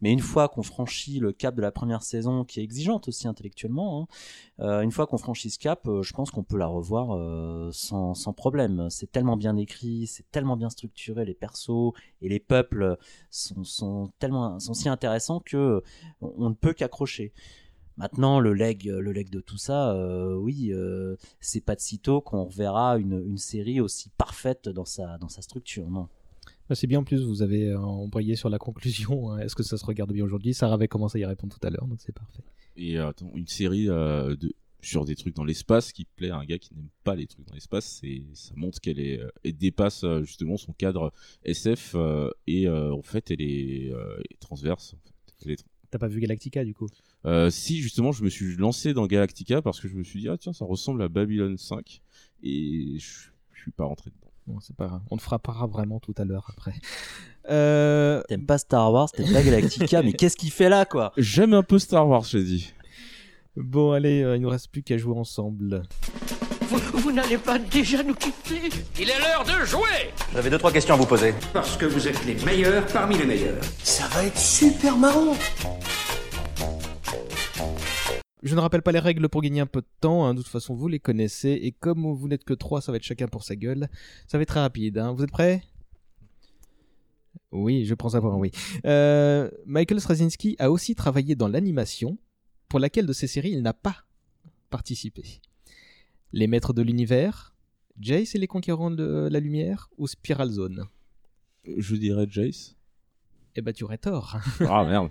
Mais 0.01 0.11
une 0.11 0.19
fois 0.19 0.49
qu'on 0.49 0.61
franchit 0.61 1.19
le 1.19 1.31
cap 1.31 1.55
de 1.55 1.61
la 1.61 1.71
première 1.71 2.03
saison, 2.03 2.43
qui 2.43 2.59
est 2.59 2.63
exigeante 2.63 3.07
aussi 3.07 3.29
intellectuellement, 3.29 4.01
hein, 4.01 4.07
euh, 4.59 4.81
une 4.81 4.91
fois 4.91 5.07
qu'on 5.07 5.17
franchit 5.17 5.49
ce 5.49 5.57
cap, 5.57 5.87
euh, 5.87 6.03
je 6.03 6.13
pense 6.13 6.31
qu'on 6.31 6.43
peut 6.43 6.57
la 6.57 6.67
revoir 6.67 7.15
euh, 7.15 7.69
sans, 7.71 8.13
problème. 8.33 8.89
C'est 8.89 9.09
tellement 9.09 9.37
bien 9.37 9.55
écrit, 9.55 10.05
c'est 10.07 10.29
tellement 10.31 10.57
bien 10.57 10.69
structuré, 10.69 11.23
les 11.23 11.33
persos 11.33 11.93
et 12.21 12.27
les 12.27 12.41
peuples 12.41 12.97
sont, 13.29 14.11
tellement 14.19 14.59
sont 14.59 14.73
si 14.73 14.89
intéressants 14.89 15.39
que 15.39 15.81
on 16.19 16.49
ne 16.49 16.55
peut 16.55 16.73
qu'accrocher. 16.73 17.31
Maintenant, 17.97 18.39
le 18.39 18.53
leg, 18.53 18.85
le 18.85 19.11
leg 19.11 19.29
de 19.29 19.39
tout 19.39 19.57
ça, 19.57 19.93
euh, 19.95 20.35
oui, 20.35 20.71
euh, 20.73 21.15
c'est 21.39 21.61
pas 21.61 21.75
de 21.75 21.79
sitôt 21.79 22.19
qu'on 22.21 22.43
reverra 22.45 22.97
une, 22.97 23.23
une 23.25 23.37
série 23.37 23.79
aussi 23.79 24.09
parfaite 24.17 24.67
dans 24.67 24.83
sa, 24.85 25.17
dans 25.17 25.29
sa 25.29 25.41
structure, 25.41 25.89
non. 25.89 26.09
Bah, 26.67 26.75
C'est 26.75 26.87
bien 26.87 26.99
en 26.99 27.03
plus, 27.03 27.23
vous 27.23 27.41
avez 27.41 27.69
euh, 27.69 27.79
embrayé 27.79 28.35
sur 28.35 28.49
la 28.49 28.57
conclusion. 28.57 29.31
hein. 29.31 29.39
Est-ce 29.39 29.55
que 29.55 29.63
ça 29.63 29.77
se 29.77 29.85
regarde 29.85 30.11
bien 30.11 30.25
aujourd'hui? 30.25 30.53
Sarah 30.53 30.73
avait 30.73 30.87
commencé 30.89 31.19
à 31.19 31.21
y 31.21 31.25
répondre 31.25 31.57
tout 31.57 31.65
à 31.65 31.69
l'heure, 31.69 31.87
donc 31.87 32.01
c'est 32.01 32.11
parfait. 32.13 32.43
Et 32.75 32.97
attends, 32.97 33.31
une 33.35 33.47
série 33.47 33.89
euh, 33.89 34.35
de 34.35 34.53
sur 34.81 35.03
des 35.03 35.15
trucs 35.15 35.35
dans 35.35 35.43
l'espace 35.45 35.91
qui 35.91 36.05
plaît 36.05 36.29
à 36.29 36.37
un 36.37 36.45
gars 36.45 36.59
qui 36.59 36.75
n'aime 36.75 36.89
pas 37.03 37.15
les 37.15 37.25
trucs 37.25 37.47
dans 37.47 37.55
l'espace, 37.55 37.85
c'est 38.01 38.21
ça 38.35 38.53
montre 38.55 38.79
qu'elle 38.79 38.99
est 38.99 39.19
elle 39.43 39.57
dépasse 39.57 40.05
justement 40.21 40.57
son 40.57 40.73
cadre 40.73 41.11
SF 41.43 41.93
euh, 41.95 42.29
et 42.45 42.67
euh, 42.67 42.93
en 42.93 43.01
fait 43.01 43.31
elle 43.31 43.41
est, 43.41 43.91
euh, 43.91 44.15
elle 44.17 44.25
est 44.29 44.39
transverse. 44.39 44.93
en 44.93 45.43
fait. 45.43 45.65
T'as 45.89 45.97
pas 45.97 46.07
vu 46.07 46.19
Galactica 46.19 46.63
du 46.63 46.75
coup? 46.75 46.87
Euh, 47.25 47.49
si 47.49 47.81
justement 47.81 48.11
je 48.11 48.23
me 48.23 48.29
suis 48.29 48.55
lancé 48.55 48.93
dans 48.93 49.07
Galactica 49.07 49.61
parce 49.61 49.79
que 49.79 49.87
je 49.87 49.95
me 49.95 50.03
suis 50.03 50.19
dit 50.19 50.29
ah 50.29 50.37
tiens 50.37 50.53
ça 50.53 50.63
ressemble 50.63 51.01
à 51.01 51.07
Babylon 51.07 51.57
5 51.57 52.01
et 52.43 52.97
je, 52.99 53.29
je 53.53 53.61
suis 53.61 53.71
pas 53.71 53.85
rentré 53.85 54.11
dedans. 54.11 54.31
Bon, 54.47 54.59
c'est 54.59 54.75
pas 54.75 54.85
grave. 54.85 55.01
On 55.09 55.17
te 55.17 55.23
frappera 55.23 55.65
vraiment 55.65 55.99
tout 55.99 56.13
à 56.17 56.25
l'heure 56.25 56.47
après. 56.55 56.73
Euh... 57.47 58.23
T'aimes 58.27 58.47
pas 58.47 58.57
Star 58.57 58.91
Wars, 58.91 59.11
t'aimes 59.11 59.31
pas 59.31 59.43
Galactica, 59.43 60.01
mais 60.01 60.13
qu'est-ce 60.13 60.35
qu'il 60.35 60.49
fait 60.49 60.67
là, 60.67 60.83
quoi? 60.83 61.13
J'aime 61.15 61.53
un 61.53 61.61
peu 61.61 61.77
Star 61.77 62.07
Wars, 62.09 62.23
j'ai 62.23 62.43
dit. 62.43 62.73
Bon, 63.55 63.91
allez, 63.91 64.23
euh, 64.23 64.35
il 64.35 64.41
nous 64.41 64.49
reste 64.49 64.71
plus 64.71 64.81
qu'à 64.81 64.97
jouer 64.97 65.15
ensemble. 65.15 65.83
Vous, 66.61 66.79
vous 66.97 67.11
n'allez 67.11 67.37
pas 67.37 67.59
déjà 67.59 68.01
nous 68.01 68.15
quitter? 68.15 68.69
Il 68.99 69.11
est 69.11 69.19
l'heure 69.19 69.45
de 69.45 69.63
jouer 69.63 70.11
J'avais 70.33 70.49
deux 70.49 70.57
trois 70.57 70.71
questions 70.71 70.95
à 70.95 70.97
vous 70.97 71.05
poser. 71.05 71.35
Parce 71.53 71.77
que 71.77 71.85
vous 71.85 72.07
êtes 72.07 72.25
les 72.25 72.33
meilleurs 72.43 72.87
parmi 72.87 73.15
les 73.15 73.25
meilleurs. 73.25 73.63
Ça 73.83 74.07
va 74.07 74.25
être 74.25 74.39
super 74.39 74.97
marrant. 74.97 75.35
Je 78.43 78.53
ne 78.53 78.59
rappelle 78.59 78.81
pas 78.81 78.91
les 78.91 78.99
règles 78.99 79.27
pour 79.29 79.41
gagner 79.41 79.61
un 79.61 79.65
peu 79.65 79.81
de 79.81 79.87
temps, 80.01 80.25
hein, 80.25 80.33
de 80.33 80.41
toute 80.41 80.51
façon 80.51 80.75
vous 80.75 80.87
les 80.87 80.99
connaissez, 80.99 81.51
et 81.51 81.71
comme 81.71 82.05
vous 82.13 82.27
n'êtes 82.27 82.43
que 82.43 82.53
trois, 82.53 82.81
ça 82.81 82.91
va 82.91 82.97
être 82.97 83.03
chacun 83.03 83.27
pour 83.27 83.43
sa 83.43 83.55
gueule. 83.55 83.89
Ça 84.27 84.37
va 84.37 84.43
être 84.43 84.49
très 84.49 84.59
rapide, 84.59 84.97
hein. 84.97 85.13
vous 85.13 85.23
êtes 85.23 85.31
prêts? 85.31 85.63
Oui, 87.51 87.85
je 87.85 87.93
pense 87.93 88.15
avoir 88.15 88.35
un 88.35 88.37
oui. 88.37 88.51
Euh, 88.85 89.49
Michael 89.65 90.01
Straczynski 90.01 90.55
a 90.59 90.69
aussi 90.69 90.93
travaillé 90.93 91.35
dans 91.35 91.47
l'animation, 91.47 92.17
pour 92.67 92.79
laquelle 92.79 93.05
de 93.05 93.13
ces 93.13 93.27
séries 93.27 93.51
il 93.51 93.61
n'a 93.61 93.73
pas 93.73 94.03
participé. 94.69 95.23
Les 96.33 96.47
Maîtres 96.47 96.73
de 96.73 96.81
l'Univers, 96.81 97.55
Jace 97.99 98.35
et 98.35 98.39
les 98.39 98.47
Conquérants 98.47 98.91
de 98.91 99.29
la 99.31 99.39
Lumière, 99.39 99.89
ou 99.97 100.07
Spiral 100.07 100.49
Zone? 100.49 100.83
Je 101.77 101.95
dirais 101.95 102.27
Jace. 102.29 102.75
Eh 103.55 103.61
ben 103.61 103.73
tu 103.73 103.85
aurais 103.85 103.97
tort. 103.97 104.37
Ah 104.67 104.83
merde. 104.83 105.09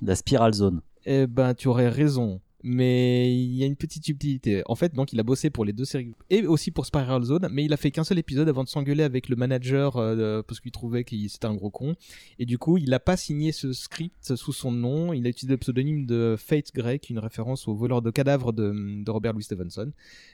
La 0.00 0.14
Spiral 0.14 0.54
Zone. 0.54 0.80
Eh 1.06 1.26
ben, 1.26 1.54
tu 1.54 1.68
aurais 1.68 1.88
raison. 1.88 2.40
Mais 2.64 3.32
il 3.32 3.54
y 3.54 3.62
a 3.62 3.66
une 3.66 3.76
petite 3.76 4.04
subtilité. 4.04 4.62
En 4.66 4.74
fait, 4.74 4.92
donc, 4.92 5.12
il 5.12 5.20
a 5.20 5.22
bossé 5.22 5.48
pour 5.48 5.64
les 5.64 5.72
deux 5.72 5.84
séries 5.84 6.12
et 6.28 6.44
aussi 6.44 6.72
pour 6.72 6.86
Spiral 6.86 7.22
Zone, 7.22 7.48
mais 7.52 7.64
il 7.64 7.72
a 7.72 7.76
fait 7.76 7.92
qu'un 7.92 8.02
seul 8.02 8.18
épisode 8.18 8.48
avant 8.48 8.64
de 8.64 8.68
s'engueuler 8.68 9.04
avec 9.04 9.28
le 9.28 9.36
manager 9.36 9.96
euh, 9.96 10.42
parce 10.42 10.58
qu'il 10.58 10.72
trouvait 10.72 11.04
qu'il 11.04 11.30
c'était 11.30 11.46
un 11.46 11.54
gros 11.54 11.70
con. 11.70 11.94
Et 12.40 12.46
du 12.46 12.58
coup, 12.58 12.76
il 12.76 12.90
n'a 12.90 12.98
pas 12.98 13.16
signé 13.16 13.52
ce 13.52 13.72
script 13.72 14.34
sous 14.34 14.52
son 14.52 14.72
nom. 14.72 15.12
Il 15.12 15.24
a 15.26 15.30
utilisé 15.30 15.52
le 15.54 15.58
pseudonyme 15.58 16.04
de 16.04 16.34
Fate 16.36 16.74
Grey, 16.74 16.98
qui 16.98 17.12
est 17.12 17.14
une 17.14 17.20
référence 17.22 17.68
au 17.68 17.74
voleur 17.76 18.02
de 18.02 18.10
cadavres 18.10 18.52
de, 18.52 19.04
de 19.04 19.10
Robert 19.10 19.34
Louis 19.34 19.44
Stevenson. 19.44 19.92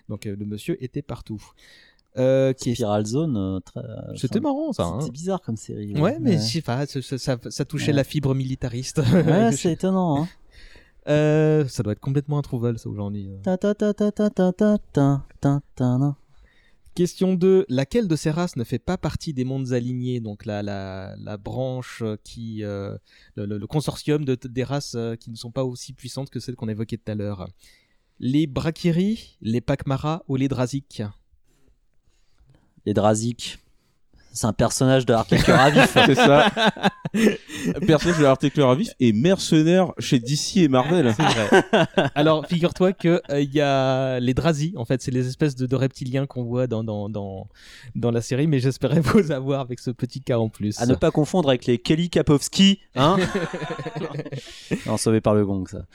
Donc, 0.09 0.24
euh, 0.27 0.35
le 0.35 0.47
monsieur 0.47 0.82
était 0.82 1.03
partout. 1.03 1.43
Euh, 2.16 2.53
qui 2.55 2.70
est- 2.70 2.74
Spiral 2.77 3.05
Zone, 3.05 3.36
euh, 3.36 3.61
très- 3.61 3.82
C'était 4.16 4.41
marrant 4.41 4.73
ça. 4.73 4.85
hein. 4.85 5.01
C'était 5.01 5.12
bizarre 5.12 5.43
comme 5.43 5.57
série. 5.57 5.93
Ouais, 6.01 6.16
mais 6.20 6.35
je 6.35 6.39
sais 6.39 6.62
pas, 6.62 6.86
ça, 6.86 7.03
ça- 7.03 7.19
ça- 7.19 7.39
ça 7.51 7.65
touchait 7.66 7.89
Ouais. 7.89 7.97
la 7.97 8.05
fibre 8.05 8.35
militariste. 8.35 8.99
Ouais, 8.99 9.51
c'est 9.53 9.73
étonnant. 9.73 10.23
Hein. 10.23 10.28
Euh, 11.09 11.66
ça 11.68 11.82
doit 11.82 11.93
être 11.93 12.01
complètement 12.01 12.39
introuvable 12.39 12.78
ça 12.78 12.89
aujourd'hui. 12.89 13.28
Question 16.94 17.35
2. 17.35 17.66
Laquelle 17.68 18.06
de 18.06 18.14
ces 18.14 18.31
races 18.31 18.55
ne 18.55 18.62
fait 18.62 18.78
pas 18.78 18.97
partie 18.97 19.35
des 19.35 19.44
mondes 19.44 19.72
alignés? 19.72 20.20
Donc 20.20 20.44
la, 20.44 20.62
la, 20.62 21.16
la 21.18 21.36
branche 21.36 22.02
euh, 22.02 22.16
qui... 22.22 22.62
Euh, 22.62 22.97
le, 23.35 23.66
consortium 23.66 24.24
de, 24.24 24.36
des 24.36 24.62
races 24.62 24.94
euh, 24.94 25.16
qui 25.16 25.31
ne 25.31 25.36
sont 25.36 25.51
pas 25.51 25.64
aussi 25.64 25.93
puissantes 25.93 26.31
que 26.31 26.39
celles 26.39 26.55
qu'on 26.55 26.68
évoquait 26.68 26.97
tout 26.97 27.10
à 27.10 27.16
l'heure. 27.16 27.48
Les 28.20 28.47
Brakiri, 28.47 29.36
les 29.40 29.60
Pakmara 29.60 30.22
ou 30.28 30.36
les 30.36 30.47
Drazik? 30.47 31.02
Les 32.86 32.94
Drazik. 32.94 33.59
C'est 34.36 34.47
un 34.47 34.52
personnage 34.52 35.06
de 35.06 35.12
Arctic 35.15 35.48
à 35.48 35.70
vif. 35.70 35.97
C'est 36.06 36.15
ça. 36.16 36.51
Personnage 37.86 38.19
de 38.19 38.24
l'article 38.24 38.62
à 38.62 38.74
vif 38.74 38.90
et 38.98 39.12
mercenaire 39.12 39.93
chez 40.01 40.19
DC 40.19 40.56
et 40.56 40.69
Marvel. 40.69 41.15
C'est 41.16 41.23
vrai. 41.23 41.86
Alors, 42.16 42.44
figure-toi 42.47 42.93
que 42.93 43.23
euh, 43.31 43.40
il 43.40 43.55
y 43.55 43.61
a 43.61 44.19
les 44.19 44.35
Drazi, 44.35 44.74
en 44.77 44.85
fait, 44.85 45.01
c'est 45.02 45.12
les 45.12 45.28
espèces 45.28 45.55
de, 45.55 45.66
de 45.66 45.77
reptiliens 45.77 46.27
qu'on 46.27 46.43
voit 46.43 46.66
dans, 46.66 46.82
dans, 46.82 47.09
dans, 47.09 47.47
dans 47.94 48.11
la 48.11 48.20
série, 48.20 48.48
mais 48.48 48.59
j'espérais 48.59 49.01
vous 49.05 49.31
avoir 49.31 49.61
avec 49.61 49.78
ce 49.78 49.93
petit 49.93 50.20
cas 50.20 50.39
en 50.39 50.48
plus. 50.48 50.81
À 50.81 50.86
ne 50.86 50.94
pas 50.97 51.12
confondre 51.12 51.48
avec 51.48 51.66
les 51.66 51.78
Kelly 51.78 52.11
Kapowski, 52.11 52.81
hein 52.97 53.16
Non, 54.86 54.97
sauvé 54.97 55.20
par 55.20 55.35
le 55.35 55.47
gong, 55.47 55.65
ça. 55.69 55.86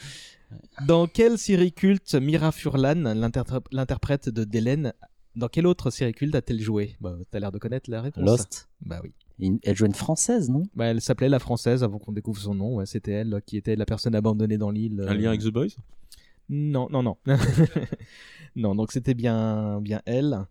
Dans 0.88 1.06
quelle 1.08 1.38
série 1.38 1.74
culte 1.74 2.16
Mira 2.16 2.52
Furlan, 2.54 3.14
l'interpr- 3.14 3.62
l'interprète 3.72 4.30
de 4.30 4.46
Delen, 4.46 4.94
dans 5.36 5.48
quelle 5.48 5.68
autre 5.68 5.90
série 5.92 6.14
culte 6.14 6.36
a-t-elle 6.36 6.60
joué? 6.60 6.96
Bah, 7.02 7.16
T'as 7.32 7.40
l'air 7.40 7.52
de 7.52 7.58
connaître 7.60 7.90
la 7.90 8.02
réponse. 8.02 8.24
Lost. 8.26 8.70
Bah 8.82 9.00
oui. 9.04 9.12
Une- 9.40 9.60
Elle 9.64 9.76
jouait 9.76 9.88
une 9.88 9.94
française, 9.94 10.50
non? 10.50 10.64
Bah, 10.76 10.86
elle 10.86 11.00
s'appelait 11.02 11.30
la 11.30 11.40
française 11.40 11.84
avant 11.84 11.98
qu'on 12.00 12.12
découvre 12.12 12.40
son 12.42 12.54
nom. 12.56 12.76
Ouais, 12.76 12.86
C'était 12.86 13.12
elle 13.12 13.34
euh, 13.36 13.40
qui 13.40 13.56
était 13.58 13.76
la 13.76 13.86
personne 13.86 14.16
abandonnée 14.16 14.58
dans 14.58 14.72
l'île. 14.72 15.02
Un 15.08 15.12
euh, 15.12 15.14
lien 15.14 15.30
avec 15.30 15.42
The 15.42 15.48
Boys? 15.48 15.68
Non, 16.50 16.88
non, 16.90 17.04
non. 17.04 17.16
non, 18.56 18.76
donc 18.76 18.92
c'était 18.92 19.14
bien, 19.14 19.80
bien 19.82 20.02
elle. 20.06 20.46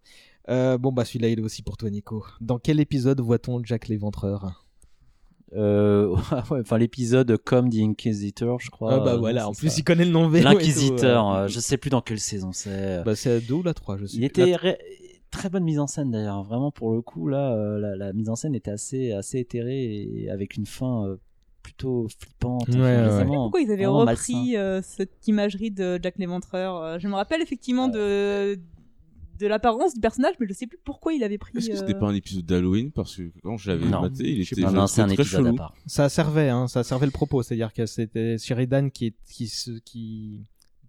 Euh, 0.49 0.79
bon, 0.79 0.93
bah 0.93 1.05
celui-là, 1.05 1.29
il 1.29 1.39
est 1.41 1.43
aussi 1.43 1.63
pour 1.63 1.77
toi, 1.77 1.91
Nico. 1.91 2.25
Dans 2.41 2.59
quel 2.59 2.81
épisode 2.81 3.21
voit-on 3.21 3.63
Jack 3.65 3.89
l'éventreur? 3.89 4.65
Euh, 5.57 6.15
enfin 6.51 6.79
l'épisode 6.79 7.37
comme 7.39 7.71
The 7.71 7.77
Inquisitor, 7.81 8.61
je 8.61 8.71
crois. 8.71 8.95
Ah 8.95 9.01
bah 9.01 9.15
Euh, 9.15 9.17
voilà, 9.17 9.49
en 9.49 9.53
plus 9.53 9.71
ça. 9.71 9.77
il 9.79 9.85
connaît 9.85 10.05
le 10.05 10.11
nom 10.11 10.29
tout, 10.29 10.35
L'inquisiteur, 10.37 11.35
euh. 11.35 11.49
je 11.49 11.59
sais 11.61 11.77
plus 11.79 11.91
dans 11.91 12.01
quelle 12.03 12.21
saison 12.21 12.53
c'est. 12.53 13.03
Bah, 13.05 13.15
c'est 13.17 13.31
la 13.35 13.41
2 13.41 13.55
ou 13.55 13.63
la 13.63 13.75
3, 13.75 13.97
je 13.97 14.07
sais 14.07 14.17
Il 14.17 14.19
plus. 14.21 14.27
était 14.27 14.51
La- 14.51 14.57
ré- 14.59 14.79
très 15.31 15.49
bonne 15.49 15.65
mise 15.65 15.79
en 15.79 15.87
scène 15.87 16.11
d'ailleurs. 16.11 16.43
Vraiment 16.43 16.71
pour 16.71 16.93
le 16.93 17.01
coup 17.03 17.29
là, 17.29 17.55
la, 17.79 17.97
la 17.97 18.13
mise 18.13 18.29
en 18.29 18.37
scène 18.37 18.55
était 18.55 18.71
assez 18.71 19.13
assez 19.13 19.39
éthérée 19.39 20.03
et 20.25 20.31
avec 20.31 20.57
une 20.57 20.67
fin 20.67 21.17
plutôt 21.63 22.07
flippante. 22.19 22.69
Ouais, 22.69 22.77
ouais. 22.81 23.03
vraiment- 23.03 23.11
Je 23.11 23.19
sais 23.19 23.25
plus 23.25 23.35
pourquoi 23.37 23.61
ils 23.61 23.71
avaient 23.73 23.87
repris 23.87 24.57
euh, 24.57 24.81
cette 24.83 25.27
imagerie 25.29 25.71
de 25.71 25.99
Jack 26.03 26.17
l'Éventreur. 26.19 26.99
Je 26.99 27.09
me 27.09 27.15
rappelle 27.15 27.43
effectivement 27.43 27.89
de 27.89 28.59
de 29.39 29.47
l'apparence 29.47 29.95
du 29.95 30.01
personnage, 30.01 30.35
mais 30.41 30.47
je 30.49 30.53
sais 30.53 30.67
plus 30.67 30.79
pourquoi 30.85 31.13
il 31.15 31.23
avait 31.25 31.39
pris. 31.39 31.57
Est-ce 31.57 31.69
que 31.71 31.77
c'était 31.77 31.95
euh, 31.95 31.99
pas 31.99 32.07
un 32.09 32.15
épisode 32.15 32.45
d'Halloween 32.45 32.91
Parce 32.93 33.17
que 33.17 33.31
quand 33.43 33.57
je 33.57 33.71
l'avais 33.71 33.87
Non. 33.87 34.03
maté, 34.03 34.31
il 34.31 34.43
était 34.43 34.61
Non, 34.63 34.83
le 34.83 34.87
c'est 34.87 35.01
un 35.03 35.07
très 35.07 35.15
épisode 35.15 35.41
à 35.41 35.49
chelou. 35.49 35.57
part. 35.57 35.75
Ça 35.87 36.09
servait, 36.09 36.49
hein, 36.49 36.67
ça 36.69 36.83
servait 36.85 37.07
le 37.07 37.13
propos, 37.13 37.43
c'est-à-dire 37.43 37.73
que 37.73 37.87
c'était 37.87 38.37
Sheridan 38.39 38.89
qui, 38.91 39.15
qui, 39.31 39.51
qui 39.85 40.41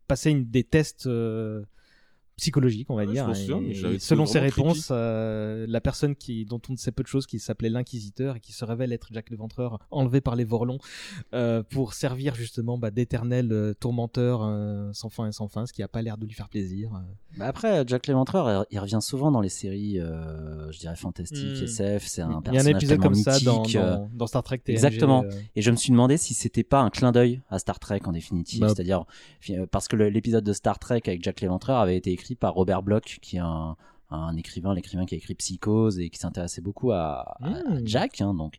passait 0.07 0.31
une, 0.31 0.45
des 0.49 0.63
tests 0.63 1.07
euh, 1.07 1.63
psychologiques, 2.39 2.89
on 2.89 2.95
va 2.95 3.05
Ouais, 3.05 3.11
dire. 3.13 3.29
et- 3.29 3.71
et 3.95 3.99
selon 3.99 4.25
ses 4.25 4.39
réponses, 4.39 4.89
euh, 4.91 5.65
la 5.67 5.81
personne 5.81 6.15
qui, 6.15 6.45
dont 6.45 6.61
on 6.69 6.73
ne 6.73 6.77
sait 6.77 6.91
peu 6.91 7.03
de 7.03 7.07
choses, 7.07 7.27
qui 7.27 7.39
s'appelait 7.39 7.69
l'inquisiteur 7.69 8.37
et 8.37 8.39
qui 8.39 8.51
se 8.53 8.65
révèle 8.65 8.91
être 8.93 9.07
Jack 9.11 9.29
l'Éventreur, 9.29 9.79
enlevé 9.91 10.21
par 10.21 10.35
les 10.35 10.43
Vorlons, 10.45 10.79
euh, 11.33 11.61
pour 11.63 11.93
servir 11.93 12.35
justement 12.35 12.77
bah, 12.77 12.91
d'éternel 12.91 13.51
euh, 13.51 13.73
tourmenteur 13.73 14.41
euh, 14.43 14.89
sans 14.93 15.09
fin 15.09 15.27
et 15.27 15.31
sans 15.31 15.47
fin, 15.47 15.65
ce 15.65 15.73
qui 15.73 15.83
a 15.83 15.87
pas 15.87 16.01
l'air 16.01 16.17
de 16.17 16.25
lui 16.25 16.33
faire 16.33 16.49
plaisir. 16.49 16.89
Bah 17.37 17.45
après, 17.47 17.83
Jack 17.87 18.07
l'Éventreur, 18.07 18.65
il 18.71 18.79
revient 18.79 18.99
souvent 19.01 19.31
dans 19.31 19.41
les 19.41 19.49
séries, 19.49 19.99
euh, 19.99 20.71
je 20.71 20.79
dirais 20.79 20.95
fantastiques, 20.95 21.59
Hmm. 21.61 21.63
SF. 21.65 22.07
C'est 22.07 22.21
un 22.21 22.27
Il 22.29 22.31
y 22.31 22.33
a 22.33 22.37
un 22.37 22.41
personnage 22.41 22.67
épisode 22.75 22.99
tellement 22.99 23.03
comme 23.03 23.15
ça 23.15 23.39
dans- 23.41 23.59
mythique, 23.61 23.75
dans- 23.75 23.81
euh, 23.83 23.97
dans 24.13 24.27
Star 24.27 24.43
Trek 24.43 24.57
TNG, 24.59 24.73
Exactement. 24.73 25.23
euh. 25.23 25.31
Et 25.55 25.61
je 25.61 25.71
me 25.71 25.75
suis 25.75 25.91
demandé 25.91 26.17
si 26.17 26.33
c'était 26.33 26.63
pas 26.63 26.79
un 26.81 26.89
clin 26.89 27.11
d'œil 27.11 27.41
à 27.49 27.59
Star 27.59 27.79
Trek 27.79 28.01
en 28.05 28.11
définitive, 28.11 28.61
Bah. 28.61 28.69
c'est-à-dire 28.69 29.05
parce 29.71 29.87
que 29.87 29.95
l'épisode 29.95 30.43
de 30.43 30.53
Star 30.53 30.79
Trek 30.79 31.01
avec 31.05 31.23
Jack 31.23 31.41
l'Éventreur 31.41 31.77
avait 31.79 31.97
été 31.97 32.11
écrit 32.11 32.28
par 32.35 32.53
Robert 32.53 32.83
Bloch, 32.83 33.19
qui 33.21 33.37
est 33.37 33.39
un, 33.41 33.75
un 34.11 34.35
écrivain, 34.37 34.73
l'écrivain 34.73 35.05
qui 35.05 35.15
a 35.15 35.17
écrit 35.17 35.35
Psychose 35.35 35.99
et 35.99 36.09
qui 36.09 36.17
s'intéressait 36.19 36.61
beaucoup 36.61 36.91
à, 36.91 37.35
à- 37.41 37.47
à 37.47 37.49
Hmm. 37.79 37.81
Jack. 37.85 38.21
hein, 38.21 38.33
donc, 38.33 38.55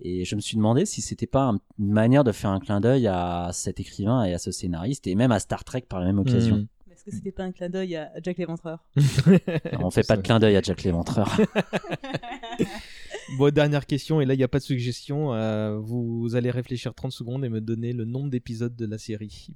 et 0.00 0.24
je 0.24 0.34
me 0.36 0.40
suis 0.40 0.56
demandé 0.56 0.84
si 0.86 1.00
c'était 1.00 1.26
pas 1.26 1.44
un- 1.48 1.60
une 1.78 1.92
manière 1.92 2.22
de 2.24 2.32
faire 2.32 2.50
un 2.50 2.60
clin 2.60 2.80
d'œil 2.80 3.06
à 3.06 3.50
cet 3.52 3.80
écrivain 3.80 4.24
et 4.24 4.34
à 4.34 4.38
ce 4.38 4.50
scénariste 4.52 5.06
et 5.06 5.14
même 5.14 5.32
à 5.32 5.38
Star 5.40 5.64
Trek 5.64 5.82
par 5.88 6.00
la 6.00 6.06
même 6.06 6.18
occasion. 6.18 6.56
Hmm. 6.56 6.66
Est-ce 6.92 7.04
que 7.04 7.10
c'était 7.16 7.32
pas 7.32 7.44
un 7.44 7.52
clin 7.52 7.70
d'œil 7.70 7.96
à 7.96 8.10
Jack 8.22 8.36
l'Éventreur? 8.36 8.84
Non, 9.72 9.86
on 9.86 9.90
fait 9.90 10.06
pas 10.06 10.18
de 10.18 10.22
clin 10.22 10.38
d'œil 10.38 10.56
à 10.56 10.60
Jack 10.60 10.82
l'Éventreur. 10.82 11.34
Bon, 13.38 13.52
dernière 13.54 13.86
question, 13.86 14.20
et 14.20 14.26
là, 14.26 14.34
il 14.34 14.38
n'y 14.38 14.42
a 14.44 14.48
pas 14.48 14.58
de 14.58 14.64
suggestion. 14.64 15.32
euh, 15.32 15.78
vous 15.78 16.34
allez 16.34 16.50
réfléchir 16.50 16.94
30 16.94 17.12
secondes 17.12 17.44
et 17.44 17.48
me 17.48 17.60
donner 17.60 17.92
le 17.92 18.04
nombre 18.04 18.28
d'épisodes 18.28 18.74
de 18.74 18.86
la 18.86 18.98
série. 18.98 19.48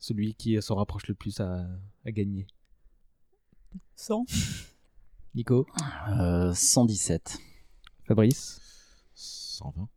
Celui 0.00 0.34
qui 0.34 0.60
s'en 0.62 0.74
rapproche 0.76 1.06
le 1.06 1.14
plus 1.14 1.38
à, 1.40 1.66
à 2.04 2.10
gagner. 2.10 2.46
100 3.96 4.24
Nico 5.34 5.66
Euh, 6.18 6.52
117. 6.54 7.38
Fabrice 8.08 8.60
120. 9.14 9.88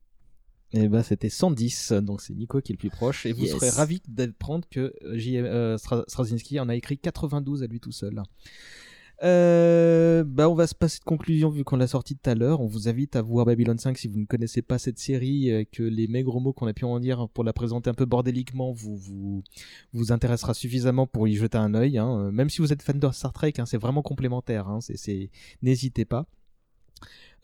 Eh 0.75 0.87
ben, 0.87 1.03
c'était 1.03 1.29
110, 1.29 1.91
donc 1.93 2.19
c'est 2.21 2.33
Nico 2.33 2.59
qui 2.59 2.71
est 2.71 2.75
le 2.75 2.79
plus 2.79 2.89
proche. 2.89 3.25
Et 3.25 3.31
vous 3.31 3.43
Yes. 3.43 3.51
serez 3.51 3.69
ravi 3.69 4.01
d'apprendre 4.07 4.67
que 4.69 4.93
euh, 5.03 5.17
J. 5.17 5.37
euh, 5.37 5.77
Stra- 5.77 6.03
Straczynski 6.07 6.59
en 6.59 6.67
a 6.67 6.75
écrit 6.75 6.97
92 6.97 7.63
à 7.63 7.67
lui 7.67 7.79
tout 7.79 7.91
seul. 7.91 8.21
Euh, 9.23 10.25
bah 10.25 10.49
on 10.49 10.53
va 10.53 10.67
se 10.67 10.75
passer 10.75 10.99
de 10.99 11.05
conclusion 11.05 11.49
vu 11.49 11.63
qu'on 11.63 11.77
l'a 11.77 11.87
sorti 11.87 12.15
tout 12.17 12.29
à 12.29 12.35
l'heure. 12.35 12.59
On 12.59 12.67
vous 12.67 12.89
invite 12.89 13.15
à 13.15 13.21
voir 13.21 13.45
Babylon 13.45 13.77
5 13.77 13.97
si 13.97 14.09
vous 14.09 14.19
ne 14.19 14.25
connaissez 14.25 14.61
pas 14.61 14.77
cette 14.77 14.99
série, 14.99 15.49
euh, 15.49 15.63
que 15.71 15.81
les 15.83 16.07
maigres 16.07 16.41
mots 16.41 16.51
qu'on 16.51 16.67
a 16.67 16.73
pu 16.73 16.83
en 16.83 16.99
dire 16.99 17.29
pour 17.33 17.45
la 17.45 17.53
présenter 17.53 17.89
un 17.89 17.93
peu 17.93 18.05
bordéliquement 18.05 18.73
vous 18.73 18.97
vous, 18.97 19.43
vous 19.93 20.11
intéressera 20.11 20.53
suffisamment 20.53 21.07
pour 21.07 21.27
y 21.27 21.35
jeter 21.35 21.57
un 21.57 21.73
œil. 21.73 21.97
hein. 21.97 22.09
Euh, 22.19 22.31
Même 22.31 22.49
si 22.49 22.61
vous 22.61 22.73
êtes 22.73 22.81
fan 22.81 22.99
de 22.99 23.11
Star 23.11 23.31
Trek, 23.31 23.53
hein, 23.59 23.65
c'est 23.65 23.77
vraiment 23.77 24.01
complémentaire. 24.01 24.67
hein. 24.67 24.79
C'est- 24.81 25.29
N'hésitez 25.61 26.03
pas. 26.05 26.25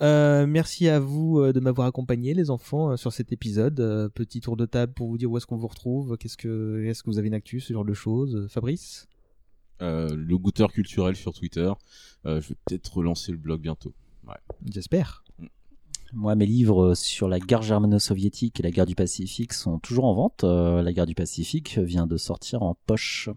Euh, 0.02 0.46
merci 0.48 0.88
à 0.90 1.00
vous 1.00 1.52
de 1.52 1.60
m'avoir 1.60 1.88
accompagné, 1.88 2.34
les 2.34 2.50
enfants, 2.50 2.96
sur 2.98 3.12
cet 3.14 3.32
épisode. 3.32 4.12
Petit 4.16 4.42
tour 4.42 4.58
de 4.58 4.66
table 4.66 4.94
pour 4.94 5.08
vous 5.08 5.18
dire 5.18 5.30
où 5.32 5.38
est-ce 5.38 5.46
qu'on 5.46 5.58
vous 5.58 5.68
retrouve. 5.68 6.18
Qu'est-ce 6.18 6.38
que, 6.38 6.84
est-ce 6.86 7.04
que 7.04 7.10
vous 7.10 7.20
avez 7.20 7.28
une 7.28 7.34
actu, 7.34 7.60
ce 7.62 7.72
genre 7.74 7.86
de 7.86 7.94
choses, 7.94 8.48
Fabrice? 8.50 9.08
Euh, 9.82 10.10
le 10.16 10.38
goûteur 10.38 10.72
culturel 10.72 11.16
sur 11.16 11.34
Twitter. 11.34 11.72
Euh, 12.26 12.42
je 12.42 12.50
vais 12.50 12.56
peut-être 12.66 12.98
relancer 12.98 13.32
le 13.32 13.38
blog 13.38 13.62
bientôt. 13.62 13.94
Ouais. 14.28 14.36
J'espère. 14.70 15.24
Moi, 16.12 16.36
mes 16.36 16.46
livres 16.46 16.96
sur 16.96 17.28
la 17.28 17.40
guerre 17.40 17.62
germano-soviétique 17.62 18.60
et 18.60 18.64
la 18.64 18.72
guerre 18.72 18.88
du 18.88 18.96
Pacifique 18.96 19.54
sont 19.54 19.80
toujours 19.80 20.06
en 20.06 20.16
vente. 20.16 20.44
Euh, 20.44 20.82
la 20.82 20.92
guerre 20.92 21.06
du 21.06 21.16
Pacifique 21.16 21.78
vient 21.78 22.08
de 22.08 22.18
sortir 22.18 22.64
en 22.64 22.76
poche. 22.88 23.30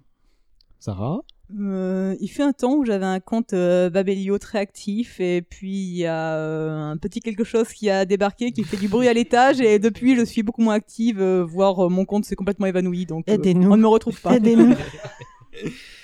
Sarah 0.80 1.20
Euh, 1.60 2.16
il 2.18 2.26
fait 2.28 2.42
un 2.42 2.52
temps 2.52 2.74
où 2.74 2.84
j'avais 2.84 3.04
un 3.06 3.20
compte 3.20 3.52
euh, 3.52 3.88
Babelio 3.88 4.38
très 4.38 4.58
actif 4.58 5.20
et 5.20 5.42
puis 5.42 5.70
il 5.70 5.96
y 5.98 6.06
a 6.06 6.34
euh, 6.36 6.90
un 6.90 6.96
petit 6.96 7.20
quelque 7.20 7.44
chose 7.44 7.68
qui 7.68 7.88
a 7.88 8.04
débarqué 8.04 8.50
qui 8.50 8.64
fait 8.64 8.78
du 8.78 8.88
bruit 8.88 9.06
à 9.06 9.12
l'étage 9.12 9.60
et 9.60 9.78
depuis 9.78 10.16
je 10.16 10.24
suis 10.24 10.42
beaucoup 10.42 10.62
moins 10.62 10.74
active 10.74 11.20
euh, 11.20 11.44
voire 11.44 11.86
euh, 11.86 11.88
mon 11.88 12.04
compte 12.04 12.24
s'est 12.24 12.34
complètement 12.34 12.66
évanoui 12.66 13.06
donc 13.06 13.28
euh, 13.28 13.34
Aidez-nous. 13.34 13.70
on 13.70 13.76
ne 13.76 13.82
me 13.82 13.86
retrouve 13.86 14.20
pas. 14.20 14.36
Aidez-nous. 14.36 14.74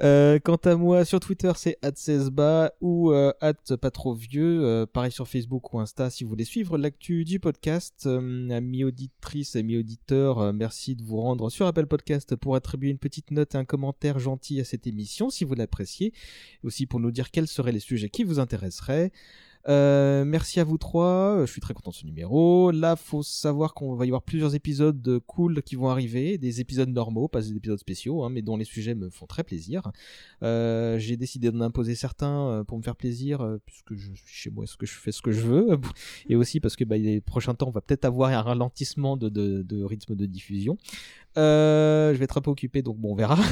Euh, 0.00 0.38
quant 0.38 0.56
à 0.56 0.76
moi, 0.76 1.04
sur 1.04 1.18
Twitter, 1.18 1.50
c'est 1.56 1.78
@csba 1.82 2.72
ou 2.80 3.12
euh, 3.12 3.32
pas 3.80 3.90
trop 3.90 4.14
vieux. 4.14 4.64
Euh, 4.64 4.86
pareil 4.86 5.10
sur 5.10 5.26
Facebook 5.26 5.72
ou 5.72 5.80
Insta 5.80 6.08
si 6.10 6.24
vous 6.24 6.30
voulez 6.30 6.44
suivre 6.44 6.78
l'actu 6.78 7.24
du 7.24 7.40
podcast. 7.40 8.04
Euh, 8.06 8.50
amis 8.50 8.84
auditrices, 8.84 9.56
amis 9.56 9.76
auditeurs, 9.76 10.38
euh, 10.38 10.52
merci 10.52 10.94
de 10.94 11.02
vous 11.02 11.20
rendre 11.20 11.50
sur 11.50 11.66
Apple 11.66 11.86
Podcast 11.86 12.36
pour 12.36 12.54
attribuer 12.54 12.90
une 12.90 12.98
petite 12.98 13.30
note 13.32 13.54
et 13.54 13.58
un 13.58 13.64
commentaire 13.64 14.18
gentil 14.18 14.60
à 14.60 14.64
cette 14.64 14.86
émission 14.86 15.30
si 15.30 15.44
vous 15.44 15.54
l'appréciez. 15.54 16.12
Aussi 16.62 16.86
pour 16.86 17.00
nous 17.00 17.10
dire 17.10 17.30
quels 17.30 17.48
seraient 17.48 17.72
les 17.72 17.80
sujets 17.80 18.08
qui 18.08 18.22
vous 18.24 18.38
intéresseraient. 18.38 19.10
Euh, 19.68 20.24
merci 20.24 20.60
à 20.60 20.64
vous 20.64 20.78
trois, 20.78 21.44
je 21.44 21.52
suis 21.52 21.60
très 21.60 21.74
content 21.74 21.90
de 21.90 21.94
ce 21.96 22.06
numéro. 22.06 22.70
Là, 22.70 22.96
faut 22.96 23.22
savoir 23.22 23.74
qu'on 23.74 23.94
va 23.96 24.06
y 24.06 24.08
avoir 24.08 24.22
plusieurs 24.22 24.54
épisodes 24.54 25.02
de 25.02 25.18
cool 25.18 25.62
qui 25.62 25.76
vont 25.76 25.90
arriver, 25.90 26.38
des 26.38 26.60
épisodes 26.60 26.88
normaux, 26.88 27.28
pas 27.28 27.42
des 27.42 27.52
épisodes 27.52 27.78
spéciaux, 27.78 28.24
hein, 28.24 28.30
mais 28.30 28.40
dont 28.40 28.56
les 28.56 28.64
sujets 28.64 28.94
me 28.94 29.10
font 29.10 29.26
très 29.26 29.44
plaisir. 29.44 29.92
Euh, 30.42 30.98
J'ai 30.98 31.16
décidé 31.18 31.50
d'en 31.50 31.60
imposer 31.60 31.94
certains 31.94 32.48
euh, 32.48 32.64
pour 32.64 32.78
me 32.78 32.82
faire 32.82 32.96
plaisir, 32.96 33.42
euh, 33.42 33.58
puisque 33.66 33.94
je 33.94 34.14
suis 34.14 34.34
chez 34.34 34.50
moi, 34.50 34.64
est-ce 34.64 34.76
que 34.76 34.86
je 34.86 34.94
fais 34.94 35.12
ce 35.12 35.20
que 35.20 35.32
je 35.32 35.40
veux, 35.40 35.78
et 36.28 36.36
aussi 36.36 36.60
parce 36.60 36.76
que 36.76 36.84
bah, 36.84 36.96
les 36.96 37.20
prochains 37.20 37.54
temps, 37.54 37.68
on 37.68 37.72
va 37.72 37.82
peut-être 37.82 38.06
avoir 38.06 38.30
un 38.30 38.40
ralentissement 38.40 39.16
de, 39.16 39.28
de 39.28 39.84
rythme 39.84 40.14
de 40.14 40.24
diffusion. 40.24 40.78
Euh, 41.36 42.12
je 42.12 42.18
vais 42.18 42.24
être 42.24 42.38
un 42.38 42.40
peu 42.40 42.50
occupé, 42.50 42.82
donc 42.82 42.98
bon, 42.98 43.12
on 43.12 43.14
verra. 43.14 43.38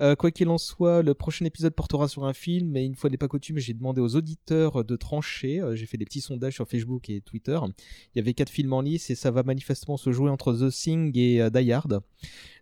Euh, 0.00 0.14
quoi 0.14 0.30
qu'il 0.30 0.48
en 0.48 0.56
soit, 0.56 1.02
le 1.02 1.12
prochain 1.12 1.44
épisode 1.44 1.74
portera 1.74 2.08
sur 2.08 2.24
un 2.24 2.32
film, 2.32 2.70
mais 2.70 2.86
une 2.86 2.94
fois 2.94 3.10
n'est 3.10 3.18
pas 3.18 3.28
coutume, 3.28 3.58
j'ai 3.58 3.74
demandé 3.74 4.00
aux 4.00 4.16
auditeurs 4.16 4.82
de 4.82 4.96
trancher. 4.96 5.60
Euh, 5.60 5.76
j'ai 5.76 5.84
fait 5.84 5.98
des 5.98 6.06
petits 6.06 6.22
sondages 6.22 6.54
sur 6.54 6.66
Facebook 6.66 7.10
et 7.10 7.20
Twitter. 7.20 7.58
Il 8.14 8.18
y 8.18 8.20
avait 8.20 8.32
quatre 8.32 8.48
films 8.48 8.72
en 8.72 8.80
lice 8.80 9.10
et 9.10 9.14
ça 9.14 9.30
va 9.30 9.42
manifestement 9.42 9.98
se 9.98 10.10
jouer 10.10 10.30
entre 10.30 10.54
The 10.54 10.70
Thing 10.72 11.12
et 11.18 11.42
euh, 11.42 11.50
Die 11.50 11.70
Hard. 11.70 12.00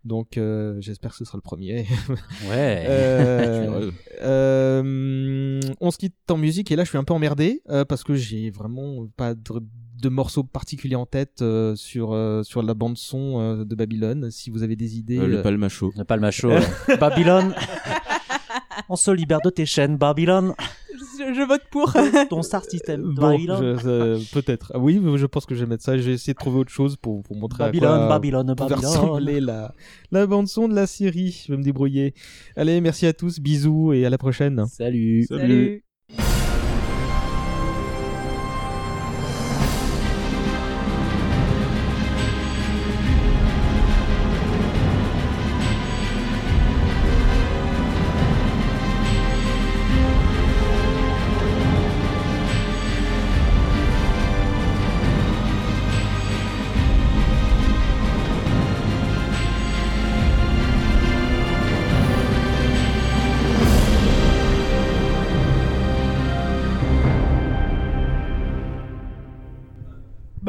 Donc 0.05 0.37
euh, 0.37 0.81
j'espère 0.81 1.11
que 1.11 1.17
ce 1.19 1.25
sera 1.25 1.37
le 1.37 1.43
premier. 1.43 1.87
Ouais. 2.49 2.87
Euh, 2.89 3.91
euh, 4.23 5.61
on 5.81 5.91
se 5.91 5.99
quitte 5.99 6.15
en 6.31 6.37
musique 6.37 6.71
et 6.71 6.77
là 6.77 6.85
je 6.85 6.89
suis 6.89 6.99
un 6.99 7.05
peu 7.05 7.13
emmerdé 7.13 7.63
euh, 7.69 7.85
parce 7.85 8.03
que 8.03 8.15
j'ai 8.15 8.51
vraiment 8.51 9.07
pas 9.17 9.35
de, 9.35 9.41
de 10.01 10.09
morceaux 10.09 10.45
particuliers 10.45 10.97
en 10.97 11.07
tête 11.07 11.43
euh, 11.43 11.75
sur 11.77 12.13
euh, 12.13 12.43
sur 12.43 12.63
la 12.63 12.75
bande 12.75 12.97
son 12.97 13.41
euh, 13.41 13.65
de 13.65 13.75
Babylone. 13.75 14.31
Si 14.31 14.51
vous 14.51 14.63
avez 14.63 14.77
des 14.77 14.97
idées, 14.99 15.19
Euh, 15.19 15.27
le 15.27 15.39
euh, 15.39 15.43
palmacho. 15.43 15.93
Le 15.97 16.05
palmacho. 16.05 16.51
Babylone. 17.01 17.55
On 18.89 18.97
se 18.97 19.11
libère 19.11 19.41
de 19.45 19.51
tes 19.51 19.67
chaînes, 19.67 19.97
Babylone. 19.97 20.55
Je, 21.19 21.35
je 21.35 21.47
vote 21.47 21.63
pour. 21.71 21.95
Ton 22.31 22.43
star 22.43 22.65
system, 22.65 23.03
Bon, 23.15 23.37
euh, 23.49 24.19
peut-être. 24.33 24.71
Ah 24.75 24.79
oui, 24.79 25.01
je 25.17 25.27
pense 25.27 25.47
que 25.47 25.55
je 25.55 25.61
vais 25.65 25.67
mettre 25.71 25.83
ça. 25.85 25.97
Je 25.97 26.03
vais 26.03 26.13
essayer 26.13 26.33
de 26.33 26.39
trouver 26.39 26.59
autre 26.61 26.71
chose 26.71 26.97
pour, 26.97 27.23
pour 27.23 27.37
montrer 27.37 27.59
Babylone, 27.65 27.91
à 27.91 27.97
quoi 27.97 28.09
Babylone, 28.09 28.55
Babylone. 28.55 28.79
ressembler 28.85 29.41
la, 29.41 29.75
la 30.13 30.27
bande 30.27 30.47
son 30.49 30.69
de 30.69 30.75
la 30.75 30.87
série. 30.87 31.45
Je 31.47 31.53
vais 31.53 31.59
me 31.59 31.63
débrouiller. 31.65 32.15
Allez, 32.57 32.81
merci 32.81 33.07
à 33.07 33.13
tous, 33.13 33.41
bisous 33.41 33.93
et 33.93 34.07
à 34.07 34.11
la 34.11 34.19
prochaine. 34.19 34.65
Salut. 34.69 35.25
Salut. 35.29 35.83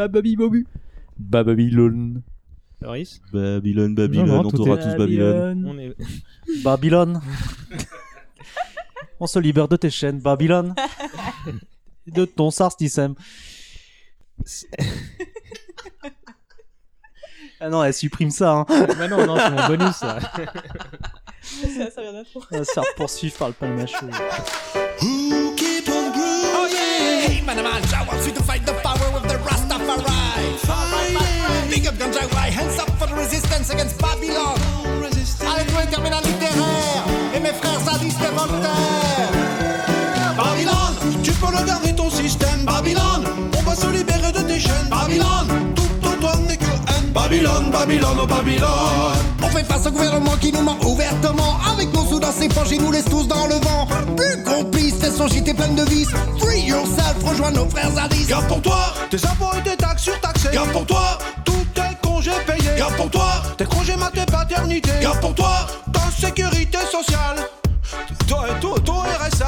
Baby, 0.07 0.35
baby. 0.35 0.65
Babylone. 1.17 2.21
Loris 2.81 3.19
Babylone, 3.33 3.93
Babylone, 3.93 4.27
Non, 4.27 4.35
non, 4.35 4.39
on 4.47 4.49
tout 4.51 4.57
t'aura 4.57 4.77
est- 4.79 4.83
tous 4.91 4.97
Babylone. 4.97 5.65
On 5.67 5.77
est... 5.77 5.93
Babylone. 6.63 7.21
On 9.19 9.27
se 9.27 9.37
libère 9.37 9.67
de 9.67 9.75
tes 9.75 9.89
chaînes, 9.89 10.19
Babylone. 10.19 10.73
de 12.07 12.23
ton 12.23 12.51
sars 12.51 12.75
Dissem. 12.79 13.15
ah 17.59 17.69
non, 17.69 17.83
elle 17.83 17.93
supprime 17.93 18.31
ça. 18.31 18.51
Hein. 18.53 18.65
Bah 18.69 19.07
non, 19.09 19.25
non, 19.25 19.35
c'est 19.37 19.51
mon 19.51 19.67
bonus, 19.67 19.95
ça. 19.97 20.19
ça, 21.41 21.91
ça 21.91 22.01
vient 22.01 22.13
d'intro. 22.13 22.41
Elle 22.51 22.59
va 22.59 22.63
se 22.63 22.71
faire 22.71 22.83
poursuivre 22.95 23.35
par 23.37 23.49
le 23.49 23.53
palmachot. 23.55 24.05
Who 25.01 25.53
keep 25.57 25.89
on 25.89 26.11
grooving? 26.11 26.53
Oh 26.55 26.67
yeah! 26.71 27.27
Hey 27.29 27.41
man, 27.41 27.57
man, 27.57 27.83
I 27.83 28.07
want 28.07 28.25
you 28.25 28.31
to 28.33 28.43
fight 28.43 28.65
the 28.65 28.71
power 28.81 28.88
Ganja 31.99 32.25
Wai, 32.33 32.49
hands 32.49 32.79
up 32.79 32.89
for 32.97 33.07
the 33.07 33.15
resistance 33.15 33.69
against 33.71 33.99
Babylon. 33.99 34.55
Terminal 35.89 36.21
littéraire, 36.23 37.03
et 37.33 37.39
mes 37.39 37.51
frères 37.53 37.79
sadistes 37.83 38.19
et 38.21 38.35
Voltaire. 38.35 39.31
Babylone, 40.37 41.23
tu 41.23 41.31
peux 41.31 41.47
regarder 41.47 41.95
ton 41.95 42.09
système. 42.11 42.63
Babylone, 42.63 43.25
on 43.57 43.61
va 43.63 43.75
se 43.75 43.87
libérer 43.87 44.31
de 44.31 44.41
tes 44.41 44.59
chaînes. 44.59 44.87
Babylone, 44.89 45.73
tout 45.75 46.07
Antoine 46.07 46.45
n'est 46.47 46.57
que 46.57 46.65
haine. 46.65 47.11
Babylone, 47.11 47.71
Babylone, 47.71 48.17
oh 48.21 48.27
Babylone. 48.27 48.69
On 49.41 49.47
fait 49.47 49.63
face 49.63 49.87
au 49.87 49.91
gouvernement 49.91 50.37
qui 50.39 50.51
nous 50.51 50.61
ment 50.61 50.77
ouvertement. 50.85 51.57
Avec 51.73 51.91
nos 51.93 52.05
sous 52.05 52.19
dans 52.19 52.31
ses 52.31 52.49
poches, 52.49 52.71
il 52.71 52.81
nous 52.81 52.91
laisse 52.91 53.05
tous 53.05 53.27
dans 53.27 53.47
le 53.47 53.55
vent. 53.55 53.87
Plus 54.15 54.43
complice, 54.43 54.99
tes 54.99 55.11
sociétés 55.11 55.55
pleines 55.55 55.75
de 55.75 55.85
vices. 55.85 56.11
Free 56.37 56.61
yourself, 56.61 57.15
rejoins 57.25 57.51
nos 57.51 57.67
frères 57.67 57.91
zadistes. 57.91 58.29
Garde 58.29 58.47
pour 58.47 58.61
toi 58.61 58.93
tes 59.09 59.25
impôts 59.25 59.57
et 59.57 59.63
tes 59.67 59.75
taxes 59.75 60.03
surtaxées. 60.03 60.49
Garde 60.53 60.71
pour 60.71 60.85
toi 60.85 61.17
tous 61.43 61.51
tes 61.51 61.68
congés 62.19 62.31
payés. 62.45 62.77
Garde 62.77 62.95
pour 62.95 63.09
toi 63.09 63.41
tes 63.57 63.65
congés 63.65 63.95
mat 63.95 64.11
et 64.15 64.25
paternité. 64.25 64.91
Garde 65.01 65.19
pour 65.21 65.33
toi 65.35 65.67
ta 65.93 66.11
sécurité 66.11 66.79
sociale. 66.91 67.37
Toi 68.27 68.45
et 68.49 68.59
tout, 68.59 68.77
ton 68.79 68.99
RSA. 68.99 69.47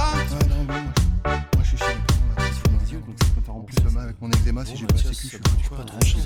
avec 4.02 4.19
mon 4.19 4.31
eczéma 4.31 4.65
si 4.65 4.77
j'ai 4.77 4.88
pas 4.88 4.98
sécu, 4.98 5.39
je 6.02 6.07
suis 6.07 6.18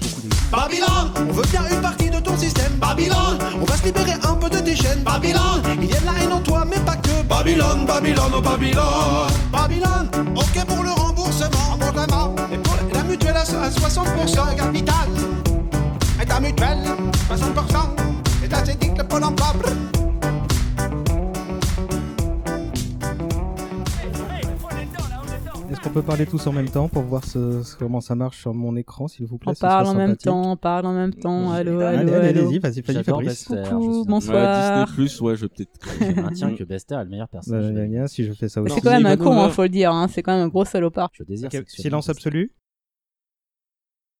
Babylone, 0.50 1.12
on 1.18 1.34
veut 1.34 1.44
bien 1.52 1.62
une 1.70 1.82
partie 1.82 2.10
de 2.10 2.20
ton 2.20 2.38
système. 2.38 2.72
Babylone, 2.78 3.38
on 3.60 3.66
va 3.66 3.76
se 3.76 3.84
libérer 3.84 4.14
un 4.24 4.36
peu 4.36 4.50
de 4.50 4.60
tes 4.60 4.76
chaînes. 4.76 5.04
Babylone, 5.04 5.62
il 5.82 5.90
y 5.90 5.94
a 5.94 6.00
de 6.00 6.06
la 6.06 6.24
haine 6.24 6.32
en 6.32 6.40
toi, 6.40 6.64
mais 6.66 6.80
pas 6.80 6.96
que. 6.96 7.22
Babylone, 7.28 7.86
Babylone, 7.86 8.32
oh 8.34 8.42
Babylone. 8.42 9.30
Babylone, 9.52 10.10
ok 10.36 10.66
pour 10.66 10.84
le 10.84 10.92
remboursement. 10.92 11.72
Remboursement. 11.72 12.36
Et 12.54 12.58
pour 12.60 12.76
la 12.94 13.04
mutuelle 13.04 13.36
à 13.36 13.44
60% 13.44 14.56
capital. 14.56 14.96
Et 16.26 16.28
ta 16.28 16.40
mutuelle, 16.40 16.80
60%. 17.30 18.44
Et 18.44 18.48
ta 18.50 18.66
sédic, 18.66 18.98
le 18.98 19.04
pôle 19.04 19.24
emploi. 19.24 19.54
brr. 19.60 19.72
Est-ce 25.72 25.82
qu'on 25.82 25.90
peut 25.90 26.04
parler 26.04 26.26
tous 26.26 26.46
en 26.48 26.52
même 26.54 26.70
temps 26.70 26.88
pour 26.88 27.02
voir 27.04 27.24
ce- 27.26 27.64
ce- 27.64 27.76
comment 27.76 28.00
ça 28.00 28.14
marche 28.16 28.40
sur 28.40 28.54
mon 28.54 28.76
écran, 28.76 29.08
s'il 29.08 29.26
vous 29.26 29.38
plaît 29.38 29.52
On 29.52 29.56
ce 29.56 29.60
parle 29.60 29.88
en 29.88 29.94
même 29.96 30.10
sympathique. 30.10 30.26
temps, 30.26 30.52
on 30.52 30.56
parle 30.58 30.86
en 30.86 30.94
même 30.94 31.14
temps. 31.14 31.52
Allô, 31.52 31.80
Allez, 31.80 32.00
allô, 32.00 32.14
allez, 32.14 32.14
allô. 32.30 32.42
allez-y, 32.48 32.60
vas-y, 32.60 32.82
vas-y, 32.82 32.96
J'adore 32.96 33.20
Fabrice. 33.20 33.50
Bester, 33.50 33.70
Coucou, 33.70 33.88
je 33.92 33.98
suis- 34.00 34.08
bonsoir. 34.08 34.86
Disney 34.86 34.96
Plus, 34.96 35.22
ouais, 35.22 35.36
je 35.36 35.42
vais 35.42 35.50
peut-être. 35.50 35.72
Je 36.16 36.22
maintiens 36.22 36.56
que 36.56 36.64
Bester 36.64 36.96
est 36.96 37.04
le 37.04 37.10
meilleur 37.10 37.28
personnage. 37.28 37.66
Bah, 37.66 37.72
gna, 37.72 37.88
gna, 37.88 38.08
si 38.08 38.24
je 38.26 38.34
fais 38.34 38.48
ça 38.48 38.62
aussi. 38.62 38.76
C'est 38.76 38.82
quand 38.82 38.92
même 38.92 39.06
un 39.06 39.18
con, 39.18 39.38
hein, 39.42 39.50
faut 39.50 39.64
le 39.64 39.70
dire. 39.70 39.92
hein, 39.92 40.08
C'est 40.10 40.22
quand 40.22 40.34
même 40.34 40.46
un 40.46 40.50
gros 40.50 40.66
salopard. 40.66 41.10
Je 41.14 41.24
désire 41.24 41.48
Ok, 41.48 41.54
sexuellement 41.54 42.02
Silence 42.02 42.10
absolu. 42.10 42.52